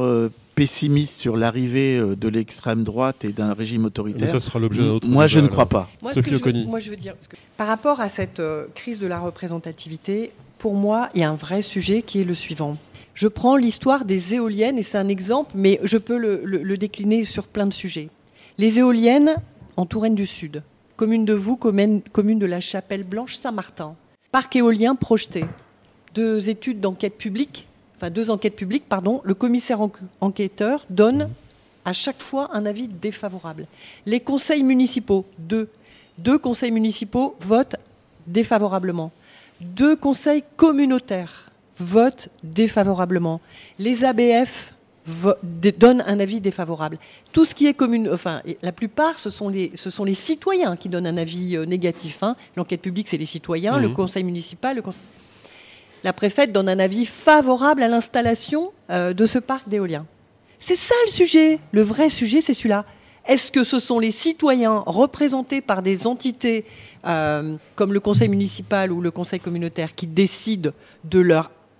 pessimiste 0.56 1.20
sur 1.20 1.36
l'arrivée 1.36 1.98
euh, 1.98 2.16
de 2.16 2.28
l'extrême 2.28 2.82
droite 2.82 3.24
et 3.24 3.32
d'un 3.32 3.52
régime 3.52 3.84
autoritaire. 3.84 4.30
ça 4.30 4.40
sera 4.40 4.58
l'objet 4.58 4.82
d'un 4.82 4.88
autre 4.88 5.06
Moi, 5.06 5.28
je 5.28 5.38
ne 5.38 5.46
crois 5.46 5.66
pas. 5.66 5.88
Moi, 6.02 6.12
je 6.12 6.20
veux, 6.20 6.64
moi, 6.64 6.80
je 6.80 6.90
veux 6.90 6.96
dire, 6.96 7.14
par 7.56 7.68
rapport 7.68 8.00
à 8.00 8.08
cette 8.08 8.40
euh, 8.40 8.66
crise 8.74 8.98
de 8.98 9.06
la 9.06 9.20
représentativité, 9.20 10.32
pour 10.58 10.74
moi, 10.74 11.10
il 11.14 11.20
y 11.20 11.24
a 11.24 11.30
un 11.30 11.36
vrai 11.36 11.60
sujet 11.60 12.02
qui 12.02 12.22
est 12.22 12.24
le 12.24 12.34
suivant. 12.34 12.78
Je 13.14 13.28
prends 13.28 13.56
l'histoire 13.56 14.06
des 14.06 14.34
éoliennes 14.34 14.78
et 14.78 14.82
c'est 14.82 14.98
un 14.98 15.08
exemple, 15.08 15.52
mais 15.54 15.78
je 15.84 15.98
peux 15.98 16.16
le, 16.16 16.42
le, 16.44 16.76
décliner 16.78 17.24
sur 17.24 17.46
plein 17.46 17.66
de 17.66 17.72
sujets. 17.72 18.08
Les 18.58 18.78
éoliennes 18.78 19.36
en 19.76 19.84
Touraine 19.84 20.14
du 20.14 20.26
Sud, 20.26 20.62
commune 20.96 21.26
de 21.26 21.34
Vous, 21.34 21.56
commune, 21.56 22.00
commune 22.12 22.38
de 22.38 22.46
la 22.46 22.60
Chapelle 22.60 23.04
Blanche, 23.04 23.36
Saint-Martin, 23.36 23.94
parc 24.32 24.56
éolien 24.56 24.94
projeté, 24.94 25.44
deux 26.14 26.48
études 26.48 26.80
d'enquête 26.80 27.18
publique 27.18 27.65
enfin 27.96 28.10
deux 28.10 28.30
enquêtes 28.30 28.56
publiques, 28.56 28.84
pardon, 28.88 29.20
le 29.24 29.34
commissaire 29.34 29.80
enquêteur 30.20 30.84
donne 30.90 31.28
à 31.84 31.92
chaque 31.92 32.20
fois 32.20 32.50
un 32.52 32.66
avis 32.66 32.88
défavorable. 32.88 33.66
Les 34.04 34.20
conseils 34.20 34.64
municipaux, 34.64 35.24
deux, 35.38 35.68
deux 36.18 36.38
conseils 36.38 36.72
municipaux 36.72 37.36
votent 37.40 37.76
défavorablement. 38.26 39.12
Deux 39.60 39.96
conseils 39.96 40.42
communautaires 40.56 41.50
votent 41.78 42.28
défavorablement. 42.42 43.40
Les 43.78 44.04
ABF 44.04 44.74
donnent 45.42 46.02
un 46.06 46.18
avis 46.18 46.40
défavorable. 46.40 46.98
Tout 47.32 47.44
ce 47.44 47.54
qui 47.54 47.66
est 47.66 47.74
commune, 47.74 48.10
enfin, 48.12 48.42
la 48.62 48.72
plupart, 48.72 49.18
ce 49.18 49.30
sont 49.30 49.48
les, 49.48 49.70
ce 49.76 49.88
sont 49.88 50.04
les 50.04 50.14
citoyens 50.14 50.76
qui 50.76 50.88
donnent 50.88 51.06
un 51.06 51.16
avis 51.16 51.56
euh, 51.56 51.64
négatif. 51.64 52.22
Hein. 52.22 52.34
L'enquête 52.56 52.82
publique, 52.82 53.08
c'est 53.08 53.16
les 53.16 53.26
citoyens, 53.26 53.78
le 53.78 53.88
mmh. 53.88 53.94
conseil 53.94 54.24
municipal, 54.24 54.76
le 54.76 54.82
conseil 54.82 55.00
la 56.06 56.12
préfète 56.12 56.52
donne 56.52 56.68
un 56.68 56.78
avis 56.78 57.04
favorable 57.04 57.82
à 57.82 57.88
l'installation 57.88 58.70
euh, 58.90 59.12
de 59.12 59.26
ce 59.26 59.40
parc 59.40 59.68
d'éolien. 59.68 60.06
C'est 60.60 60.76
ça 60.76 60.94
le 61.04 61.10
sujet. 61.10 61.58
Le 61.72 61.82
vrai 61.82 62.10
sujet, 62.10 62.40
c'est 62.40 62.54
celui-là. 62.54 62.84
Est-ce 63.26 63.50
que 63.50 63.64
ce 63.64 63.80
sont 63.80 63.98
les 63.98 64.12
citoyens 64.12 64.84
représentés 64.86 65.60
par 65.60 65.82
des 65.82 66.06
entités 66.06 66.64
euh, 67.06 67.56
comme 67.74 67.92
le 67.92 67.98
conseil 67.98 68.28
municipal 68.28 68.92
ou 68.92 69.00
le 69.00 69.10
conseil 69.10 69.40
communautaire 69.40 69.96
qui 69.96 70.06
décident 70.06 70.70
de, 71.02 71.28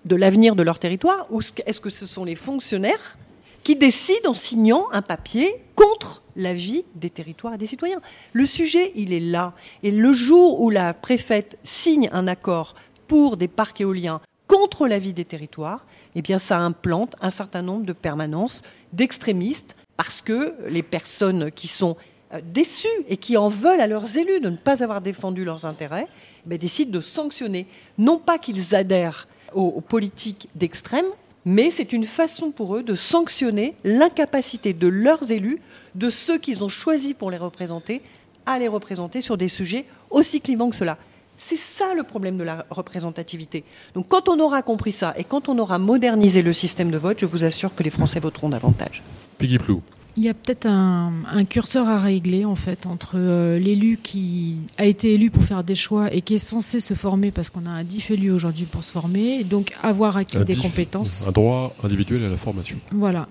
de 0.03 0.15
l'avenir 0.17 0.57
de 0.57 0.63
leur 0.63 0.77
territoire 0.77 1.25
ou 1.29 1.39
est-ce 1.65 1.79
que 1.79 1.89
ce 1.89 2.05
sont 2.05 2.25
les 2.25 2.35
fonctionnaires 2.35 3.17
qui 3.63 3.77
décident 3.77 4.31
en 4.31 4.33
signant 4.33 4.87
un 4.91 5.01
papier 5.01 5.55
contre 5.73 6.21
la 6.35 6.53
vie 6.53 6.83
des 6.95 7.09
territoires 7.09 7.53
et 7.53 7.57
des 7.57 7.65
citoyens? 7.65 8.01
Le 8.33 8.45
sujet, 8.45 8.91
il 8.95 9.13
est 9.13 9.21
là. 9.21 9.53
Et 9.83 9.91
le 9.91 10.11
jour 10.11 10.59
où 10.59 10.69
la 10.69 10.93
préfète 10.93 11.57
signe 11.63 12.09
un 12.11 12.27
accord 12.27 12.75
pour 13.07 13.37
des 13.37 13.47
parcs 13.47 13.81
éoliens 13.81 14.21
contre 14.47 14.87
la 14.87 14.99
vie 14.99 15.13
des 15.13 15.25
territoires, 15.25 15.85
eh 16.15 16.21
bien, 16.21 16.37
ça 16.37 16.59
implante 16.59 17.15
un 17.21 17.29
certain 17.29 17.61
nombre 17.61 17.85
de 17.85 17.93
permanences 17.93 18.63
d'extrémistes 18.93 19.75
parce 19.97 20.21
que 20.21 20.53
les 20.67 20.83
personnes 20.83 21.51
qui 21.51 21.67
sont 21.67 21.97
euh, 22.33 22.39
déçues 22.43 22.87
et 23.07 23.17
qui 23.17 23.37
en 23.37 23.49
veulent 23.49 23.81
à 23.81 23.87
leurs 23.87 24.17
élus 24.17 24.39
de 24.39 24.49
ne 24.49 24.57
pas 24.57 24.83
avoir 24.83 25.01
défendu 25.01 25.43
leurs 25.43 25.65
intérêts, 25.65 26.07
eh 26.49 26.57
décident 26.57 26.91
de 26.91 27.01
sanctionner. 27.01 27.67
Non 27.97 28.17
pas 28.17 28.37
qu'ils 28.37 28.75
adhèrent 28.75 29.27
aux, 29.53 29.81
politiques 29.81 30.49
d'extrême, 30.55 31.05
mais 31.45 31.71
c'est 31.71 31.93
une 31.93 32.05
façon 32.05 32.51
pour 32.51 32.75
eux 32.75 32.83
de 32.83 32.95
sanctionner 32.95 33.75
l'incapacité 33.83 34.73
de 34.73 34.87
leurs 34.87 35.31
élus, 35.31 35.59
de 35.95 36.09
ceux 36.09 36.37
qu'ils 36.37 36.63
ont 36.63 36.69
choisis 36.69 37.13
pour 37.13 37.31
les 37.31 37.37
représenter, 37.37 38.01
à 38.45 38.59
les 38.59 38.67
représenter 38.67 39.21
sur 39.21 39.37
des 39.37 39.47
sujets 39.47 39.85
aussi 40.09 40.41
clivants 40.41 40.69
que 40.69 40.75
cela. 40.75 40.97
C'est 41.37 41.57
ça 41.57 41.93
le 41.95 42.03
problème 42.03 42.37
de 42.37 42.43
la 42.43 42.65
représentativité. 42.69 43.63
Donc 43.93 44.07
quand 44.07 44.29
on 44.29 44.39
aura 44.39 44.61
compris 44.61 44.91
ça 44.91 45.13
et 45.17 45.23
quand 45.23 45.49
on 45.49 45.57
aura 45.59 45.77
modernisé 45.77 46.41
le 46.41 46.53
système 46.53 46.91
de 46.91 46.97
vote, 46.97 47.17
je 47.19 47.25
vous 47.25 47.43
assure 47.43 47.75
que 47.75 47.83
les 47.83 47.89
Français 47.89 48.19
voteront 48.19 48.49
davantage. 48.49 49.03
Piggy 49.37 49.59
Plou. 49.59 49.81
Il 50.17 50.23
y 50.23 50.29
a 50.29 50.33
peut-être 50.33 50.65
un, 50.65 51.11
curseur 51.47 51.87
à 51.87 51.99
régler 51.99 52.43
en 52.43 52.55
fait 52.55 52.87
entre 52.87 53.17
euh, 53.17 53.59
l'élu 53.59 53.99
qui 54.01 54.57
a 54.79 54.85
été 54.85 55.13
élu 55.13 55.29
pour 55.29 55.43
faire 55.43 55.63
des 55.63 55.75
choix 55.75 56.11
et 56.11 56.21
qui 56.21 56.33
est 56.33 56.39
censé 56.39 56.79
se 56.79 56.95
former 56.95 57.29
parce 57.29 57.51
qu'on 57.51 57.67
a 57.67 57.69
un 57.69 57.83
DIF 57.83 58.09
élu 58.09 58.31
aujourd'hui 58.31 58.65
pour 58.65 58.83
se 58.83 58.91
former, 58.91 59.41
et 59.41 59.43
donc 59.43 59.75
avoir 59.83 60.17
acquis 60.17 60.43
des 60.43 60.55
compétences. 60.55 61.27
Un 61.27 61.31
droit 61.31 61.75
individuel 61.83 62.25
à 62.25 62.29
la 62.29 62.37
formation. 62.37 62.77
Voilà 62.91 63.27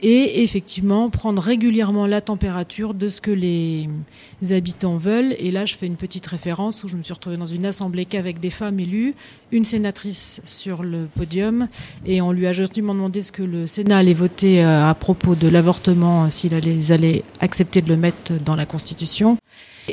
et 0.00 0.42
effectivement 0.42 1.10
prendre 1.10 1.42
régulièrement 1.42 2.06
la 2.06 2.20
température 2.20 2.94
de 2.94 3.08
ce 3.08 3.20
que 3.20 3.30
les 3.30 3.88
habitants 4.50 4.96
veulent. 4.96 5.34
Et 5.38 5.50
là, 5.50 5.64
je 5.64 5.76
fais 5.76 5.86
une 5.86 5.96
petite 5.96 6.26
référence 6.26 6.84
où 6.84 6.88
je 6.88 6.96
me 6.96 7.02
suis 7.02 7.12
retrouvée 7.12 7.36
dans 7.36 7.46
une 7.46 7.66
assemblée 7.66 8.04
qu'avec 8.04 8.40
des 8.40 8.50
femmes 8.50 8.78
élues, 8.80 9.14
une 9.50 9.64
sénatrice 9.64 10.40
sur 10.46 10.82
le 10.82 11.08
podium, 11.16 11.68
et 12.06 12.20
on 12.20 12.32
lui 12.32 12.46
a 12.46 12.52
gentiment 12.52 12.94
demandé 12.94 13.20
ce 13.20 13.32
que 13.32 13.42
le 13.42 13.66
Sénat 13.66 13.98
allait 13.98 14.14
voter 14.14 14.64
euh, 14.64 14.88
à 14.88 14.94
propos 14.94 15.34
de 15.34 15.48
l'avortement, 15.48 16.30
s'il 16.30 16.54
allait, 16.54 16.92
allait 16.92 17.24
accepter 17.40 17.82
de 17.82 17.88
le 17.88 17.96
mettre 17.96 18.32
dans 18.44 18.56
la 18.56 18.66
Constitution. 18.66 19.38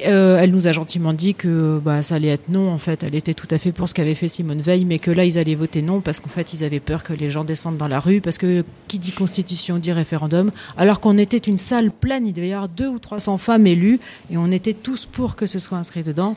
Euh, 0.05 0.39
elle 0.39 0.51
nous 0.51 0.67
a 0.67 0.71
gentiment 0.71 1.13
dit 1.13 1.35
que 1.35 1.79
bah, 1.83 2.03
ça 2.03 2.15
allait 2.15 2.29
être 2.29 2.49
non, 2.49 2.69
en 2.69 2.77
fait. 2.77 3.03
Elle 3.03 3.15
était 3.15 3.33
tout 3.33 3.47
à 3.51 3.57
fait 3.57 3.71
pour 3.71 3.87
ce 3.87 3.93
qu'avait 3.93 4.15
fait 4.15 4.27
Simone 4.27 4.61
Veil, 4.61 4.85
mais 4.85 4.99
que 4.99 5.11
là, 5.11 5.25
ils 5.25 5.37
allaient 5.37 5.55
voter 5.55 5.81
non 5.81 6.01
parce 6.01 6.19
qu'en 6.19 6.29
fait, 6.29 6.53
ils 6.53 6.63
avaient 6.63 6.79
peur 6.79 7.03
que 7.03 7.13
les 7.13 7.29
gens 7.29 7.43
descendent 7.43 7.77
dans 7.77 7.87
la 7.87 7.99
rue, 7.99 8.21
parce 8.21 8.37
que 8.37 8.65
qui 8.87 8.99
dit 8.99 9.11
constitution 9.11 9.77
dit 9.77 9.91
référendum, 9.91 10.51
alors 10.77 10.99
qu'on 10.99 11.17
était 11.17 11.37
une 11.37 11.57
salle 11.57 11.91
pleine, 11.91 12.27
il 12.27 12.33
devait 12.33 12.49
y 12.49 12.53
avoir 12.53 12.69
deux 12.69 12.87
ou 12.87 12.99
300 12.99 13.37
femmes 13.37 13.67
élues, 13.67 13.99
et 14.31 14.37
on 14.37 14.51
était 14.51 14.73
tous 14.73 15.05
pour 15.05 15.35
que 15.35 15.45
ce 15.45 15.59
soit 15.59 15.77
inscrit 15.77 16.03
dedans. 16.03 16.35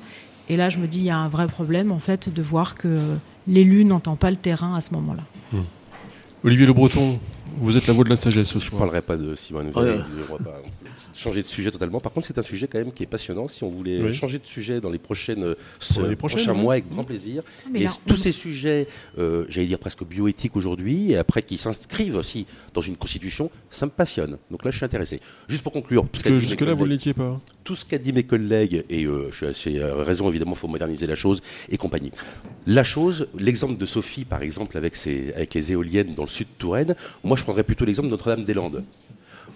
Et 0.49 0.57
là, 0.57 0.71
je 0.71 0.79
me 0.79 0.87
dis, 0.87 1.01
il 1.01 1.05
y 1.05 1.11
a 1.11 1.19
un 1.19 1.29
vrai 1.29 1.47
problème, 1.47 1.93
en 1.93 1.99
fait, 1.99 2.33
de 2.33 2.43
voir 2.43 2.75
que 2.75 2.99
l'élu 3.47 3.85
n'entend 3.85 4.17
pas 4.17 4.31
le 4.31 4.37
terrain 4.37 4.75
à 4.77 4.81
ce 4.81 4.93
moment-là. 4.95 5.25
Hmm. 5.53 5.65
Olivier 6.45 6.67
Le 6.67 6.73
Breton, 6.73 7.19
vous 7.61 7.77
êtes 7.77 7.87
la 7.87 7.93
voix 7.93 8.05
de 8.05 8.11
la 8.11 8.17
sagesse 8.17 8.49
ce 8.49 8.59
soir. 8.61 8.71
Je 8.71 8.75
ne 8.75 8.79
parlerai 8.79 9.03
pas 9.03 9.17
de 9.17 9.35
Simone 9.35 9.71
Veil 9.75 10.01
changer 11.19 11.43
de 11.43 11.49
sujet 11.49 11.71
totalement. 11.71 12.01
Par 12.01 12.13
contre, 12.13 12.27
c'est 12.27 12.39
un 12.39 12.43
sujet 12.43 12.69
quand 12.69 12.79
même 12.79 12.93
qui 12.93 13.03
est 13.03 13.07
passionnant. 13.07 13.49
Si 13.49 13.65
on 13.65 13.69
voulait 13.69 14.13
changer 14.13 14.39
de 14.39 14.47
sujet 14.47 14.81
dans 14.81 14.91
les 14.91 14.99
prochaines, 14.99 15.45
euh, 15.45 16.17
prochains 16.17 16.55
mois, 16.55 16.75
avec 16.75 16.89
grand 16.89 17.05
plaisir. 17.05 17.43
et 17.75 17.87
tous 18.07 18.17
ces 18.17 18.33
sujets, 18.33 18.87
euh, 19.19 19.45
j'allais 19.49 19.67
dire 19.67 19.79
presque 19.79 20.05
bioéthiques 20.05 20.57
aujourd'hui, 20.57 21.13
et 21.13 21.17
après 21.17 21.43
qui 21.43 21.59
s'inscrivent 21.59 22.17
aussi 22.17 22.47
dans 22.73 22.81
une 22.81 22.97
constitution, 22.97 23.51
ça 23.71 23.87
me 23.87 23.91
passionne. 23.91 24.39
Donc 24.51 24.65
là, 24.65 24.71
je 24.71 24.77
suis 24.77 24.85
intéressé. 24.85 25.21
Juste 25.49 25.63
pour 25.63 25.73
conclure. 25.73 26.07
Parce 26.07 26.23
que 26.23 26.39
jusque-là, 26.39 26.75
vous 26.75 26.85
ne 26.85 26.91
l'étiez 26.91 27.15
pas. 27.15 27.41
Tout 27.65 27.75
ce 27.75 27.85
qu'a 27.85 27.99
dit 27.99 28.13
mes 28.13 28.23
collègues, 28.23 28.85
et 28.89 29.05
euh, 29.05 29.29
je 29.31 29.37
suis 29.37 29.47
assez 29.47 29.79
raison, 29.83 30.29
évidemment, 30.29 30.53
il 30.53 30.59
faut 30.59 30.69
moderniser 30.69 31.07
la 31.07 31.17
chose 31.17 31.43
et 31.69 31.77
compagnie. 31.77 32.13
La 32.67 32.85
chose, 32.85 33.29
l'exemple 33.39 33.77
de 33.77 33.87
Sophie, 33.87 34.25
par 34.25 34.43
exemple, 34.43 34.77
avec, 34.77 34.97
ses, 34.97 35.33
avec 35.35 35.53
les 35.55 35.73
éoliennes 35.73 36.15
dans 36.15 36.23
le 36.23 36.29
sud 36.29 36.47
de 36.47 36.59
Touraine, 36.59 36.95
moi, 37.25 37.37
je 37.37 37.43
prendrais 37.43 37.65
plutôt 37.65 37.85
l'exemple 37.85 38.09
de 38.09 38.13
Notre-Dame-des-Landes. 38.13 38.85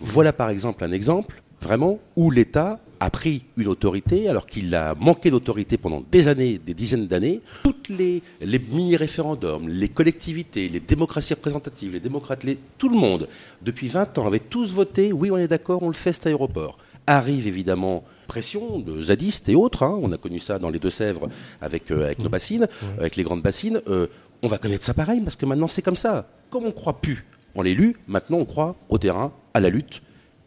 Voilà 0.00 0.32
par 0.32 0.50
exemple 0.50 0.82
un 0.84 0.90
exemple 0.90 1.42
vraiment 1.62 1.98
où 2.16 2.30
l'État 2.30 2.78
a 3.00 3.10
pris 3.10 3.42
une 3.56 3.66
autorité 3.66 4.28
alors 4.28 4.46
qu'il 4.46 4.74
a 4.74 4.94
manqué 4.94 5.30
d'autorité 5.30 5.76
pendant 5.76 6.04
des 6.12 6.28
années, 6.28 6.60
des 6.64 6.74
dizaines 6.74 7.08
d'années. 7.08 7.40
Toutes 7.64 7.88
les, 7.88 8.22
mini-référendums, 8.40 9.68
les 9.68 9.88
collectivités, 9.88 10.68
les 10.68 10.78
démocraties 10.78 11.34
représentatives, 11.34 11.92
les 11.92 12.00
démocrates, 12.00 12.44
tout 12.78 12.88
le 12.88 12.96
monde, 12.96 13.28
depuis 13.60 13.88
20 13.88 14.18
ans, 14.18 14.26
avait 14.26 14.38
tous 14.38 14.72
voté, 14.72 15.12
oui 15.12 15.30
on 15.30 15.36
est 15.36 15.48
d'accord, 15.48 15.82
on 15.82 15.88
le 15.88 15.94
fait 15.94 16.12
cet 16.12 16.28
aéroport. 16.28 16.78
Arrive 17.08 17.48
évidemment 17.48 18.04
pression 18.28 18.78
de 18.78 19.02
zadistes 19.02 19.48
et 19.48 19.56
autres, 19.56 19.82
hein. 19.82 19.98
on 20.00 20.12
a 20.12 20.16
connu 20.16 20.38
ça 20.38 20.60
dans 20.60 20.70
les 20.70 20.78
Deux-Sèvres 20.78 21.28
avec, 21.60 21.90
euh, 21.90 22.04
avec 22.04 22.20
nos 22.20 22.28
bassines, 22.28 22.68
avec 22.98 23.16
les 23.16 23.24
grandes 23.24 23.42
bassines. 23.42 23.80
Euh, 23.88 24.06
on 24.42 24.46
va 24.46 24.58
connaître 24.58 24.84
ça 24.84 24.94
pareil 24.94 25.20
parce 25.20 25.34
que 25.34 25.44
maintenant 25.44 25.68
c'est 25.68 25.82
comme 25.82 25.96
ça. 25.96 26.26
Comme 26.50 26.64
on 26.64 26.68
ne 26.68 26.72
croit 26.72 27.00
plus 27.00 27.24
en 27.56 27.62
l'élu, 27.62 27.96
maintenant 28.06 28.38
on 28.38 28.44
croit 28.44 28.76
au 28.88 28.98
terrain, 28.98 29.32
à 29.54 29.60
la 29.60 29.70
lutte, 29.70 30.02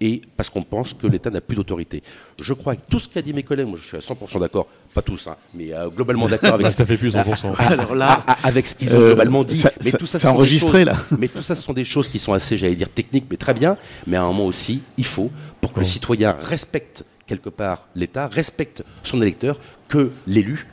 et 0.06 0.22
parce 0.38 0.52
qu'on 0.52 0.62
pense 0.62 0.94
que 0.94 1.08
l'État 1.08 1.32
n'a 1.32 1.42
plus 1.42 1.56
d'autorité. 1.56 2.04
Je 2.40 2.54
crois 2.54 2.76
que 2.76 2.82
tout 2.88 3.00
ce 3.00 3.10
qu'a 3.10 3.24
dit 3.24 3.34
mes 3.34 3.42
collègues, 3.42 3.68
moi 3.68 3.80
je 3.82 3.88
suis 3.88 3.98
à 3.98 4.02
100% 4.02 4.40
d'accord, 4.40 4.68
pas 4.94 5.02
tous, 5.02 5.28
hein, 5.28 5.36
mais 5.56 5.74
euh, 5.74 5.90
globalement 5.90 6.28
d'accord 6.28 6.54
avec. 6.54 6.70
ça 6.70 6.86
fait 6.86 6.98
plus 6.98 7.16
100%. 7.16 7.56
Alors 7.58 7.96
là, 7.96 8.24
avec 8.44 8.68
ce 8.68 8.76
qu'ils 8.76 8.94
ont 8.94 9.00
euh, 9.00 9.08
globalement 9.08 9.44
dit. 9.44 9.64
mais 9.84 9.92
tout 9.92 10.06
ça, 10.06 10.20
c'est 10.20 10.28
enregistré 10.28 10.86
là. 10.86 10.96
Mais 11.18 11.28
tout 11.28 11.42
ça, 11.42 11.56
ce 11.56 11.64
sont 11.64 11.74
des 11.74 11.84
choses 11.84 12.08
qui 12.08 12.20
sont 12.20 12.34
assez, 12.34 12.56
j'allais 12.56 12.76
dire, 12.76 12.90
techniques, 12.90 13.26
mais 13.30 13.38
très 13.38 13.54
bien. 13.54 13.78
Mais 14.06 14.18
à 14.18 14.24
un 14.24 14.28
moment 14.28 14.46
aussi, 14.46 14.82
il 14.98 15.06
faut, 15.06 15.32
pour 15.62 15.74
que 15.74 15.80
le 15.80 15.86
citoyen 15.86 16.36
respecte 16.42 17.04
quelque 17.26 17.50
part 17.50 17.88
l'État, 17.96 18.28
respecte 18.28 18.84
son 19.04 19.22
électeur, 19.22 19.60
que 19.88 20.12
l'élu 20.28 20.68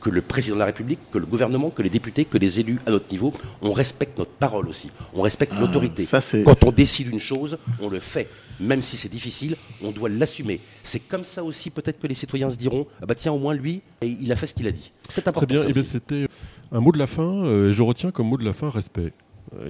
que 0.00 0.10
le 0.10 0.20
président 0.22 0.54
de 0.56 0.60
la 0.60 0.66
République, 0.66 0.98
que 1.12 1.18
le 1.18 1.26
gouvernement, 1.26 1.70
que 1.70 1.82
les 1.82 1.90
députés, 1.90 2.24
que 2.24 2.38
les 2.38 2.60
élus 2.60 2.78
à 2.86 2.90
notre 2.90 3.10
niveau, 3.10 3.32
on 3.62 3.72
respecte 3.72 4.18
notre 4.18 4.30
parole 4.32 4.68
aussi. 4.68 4.90
On 5.14 5.22
respecte 5.22 5.52
Ah, 5.56 5.60
l'autorité. 5.60 6.04
Quand 6.44 6.64
on 6.64 6.72
décide 6.72 7.08
une 7.12 7.20
chose, 7.20 7.58
on 7.80 7.88
le 7.88 7.98
fait. 7.98 8.28
Même 8.60 8.82
si 8.82 8.96
c'est 8.96 9.08
difficile, 9.08 9.56
on 9.82 9.90
doit 9.92 10.08
l'assumer. 10.08 10.60
C'est 10.82 11.00
comme 11.00 11.24
ça 11.24 11.44
aussi 11.44 11.70
peut-être 11.70 12.00
que 12.00 12.06
les 12.06 12.14
citoyens 12.14 12.50
se 12.50 12.56
diront 12.56 12.86
ah 13.00 13.06
bah 13.06 13.14
tiens 13.14 13.32
au 13.32 13.38
moins 13.38 13.54
lui, 13.54 13.82
il 14.02 14.30
a 14.32 14.36
fait 14.36 14.46
ce 14.46 14.54
qu'il 14.54 14.66
a 14.66 14.72
dit. 14.72 14.90
C'est 15.08 15.20
Très 15.22 15.28
important. 15.30 15.46
bien, 15.46 15.64
eh 15.68 15.72
bien, 15.72 15.84
c'était 15.84 16.26
un 16.72 16.80
mot 16.80 16.90
de 16.92 16.98
la 16.98 17.06
fin, 17.06 17.22
euh, 17.44 17.70
et 17.70 17.72
je 17.72 17.82
retiens 17.82 18.10
comme 18.10 18.26
mot 18.28 18.36
de 18.36 18.44
la 18.44 18.52
fin 18.52 18.68
respect, 18.68 19.12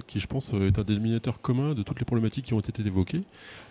qui 0.06 0.20
je 0.20 0.26
pense 0.26 0.52
euh, 0.54 0.68
est 0.68 0.78
un 0.78 0.82
dénominateur 0.82 1.40
commun 1.40 1.74
de 1.74 1.82
toutes 1.82 1.98
les 2.00 2.04
problématiques 2.04 2.46
qui 2.46 2.54
ont 2.54 2.60
été 2.60 2.82
évoquées. 2.86 3.22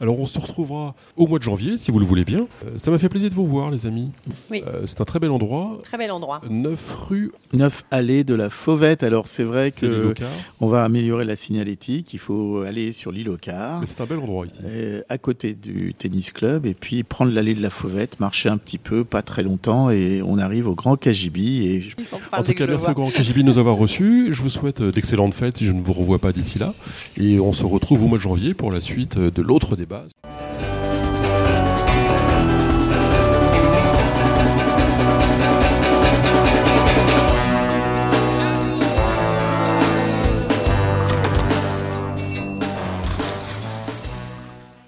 Alors 0.02 0.20
on 0.20 0.26
se 0.26 0.40
retrouvera 0.40 0.96
au 1.16 1.28
mois 1.28 1.40
de 1.40 1.44
janvier, 1.44 1.78
si 1.78 1.92
vous 1.92 2.00
le 2.00 2.06
voulez 2.06 2.26
bien. 2.26 2.48
Euh, 2.66 2.78
ça 2.78 2.92
m'a 2.92 3.00
fait 3.00 3.10
plaisir 3.10 3.30
de 3.30 3.36
vous 3.36 3.48
voir, 3.48 3.72
les 3.72 3.86
amis. 3.86 4.12
Oui, 4.52 4.64
Euh, 4.68 4.84
c'est 4.86 5.02
un 5.02 5.06
très 5.06 5.20
bel 5.20 5.32
endroit, 5.32 5.80
très 5.84 5.98
bel 5.98 6.12
endroit. 6.12 6.42
9 6.50 6.96
rue 7.10 7.32
9 7.54 7.84
allées 7.92 8.24
de 8.24 8.34
la 8.34 8.50
Fauvette. 8.50 9.04
Alors 9.04 9.28
c'est 9.28 9.44
vrai 9.44 9.72
que 9.72 10.14
on 10.60 10.68
va 10.68 10.84
améliorer 10.84 11.26
la 11.26 11.36
signalétique. 11.36 12.14
Il 12.14 12.20
faut 12.20 12.62
aller 12.62 12.92
sur 12.92 13.12
l'île 13.12 13.30
au 13.30 13.38
quart, 13.38 13.80
Mais 13.82 13.88
c'est 13.88 14.02
un 14.02 14.06
bel 14.06 14.20
endroit 14.20 14.46
ici. 14.46 14.60
euh, 14.66 15.02
à 15.10 15.18
côté 15.18 15.54
du 15.54 15.94
tennis 15.94 16.32
club, 16.32 16.66
et 16.66 16.74
puis 16.74 17.04
prendre 17.04 17.32
l'allée 17.32 17.54
de 17.56 17.62
la 17.62 17.70
Fauvette, 17.70 18.20
marcher 18.20 18.50
un 18.50 18.58
petit 18.58 18.78
peu, 18.78 19.04
pas 19.04 19.22
très 19.22 19.44
longtemps, 19.44 19.90
et 19.90 20.22
on 20.22 20.38
arrive 20.38 20.68
au 20.68 20.76
Grand 20.76 20.96
Kajibi. 20.96 21.68
Et 21.68 21.84
En 22.32 22.44
tout 22.44 22.54
cas, 22.54 22.68
merci 22.68 22.90
au 22.90 22.94
grand 22.94 23.10
KGB 23.12 23.42
de 23.44 23.48
nous 23.48 23.58
avoir 23.58 23.76
reçus. 23.78 24.28
Je 24.32 24.42
vous 24.42 24.50
souhaite 24.50 24.82
euh, 24.82 24.92
d'excellentes 24.92 25.34
fêtes 25.34 25.58
si 25.58 25.66
je 25.66 25.72
ne 25.72 25.82
vous 25.82 25.94
revois 25.98 26.20
pas 26.20 26.32
d'ici 26.32 26.60
là. 26.60 26.74
Et 27.18 27.40
on 27.40 27.54
se 27.54 27.66
retrouve 27.66 28.04
au 28.04 28.08
mois 28.08 28.18
de 28.18 28.24
janvier 28.24 28.54
pour 28.54 28.72
la 28.72 28.82
suite 28.82 29.18
de 29.18 29.42
l'autre 29.42 29.76
débat. 29.76 30.06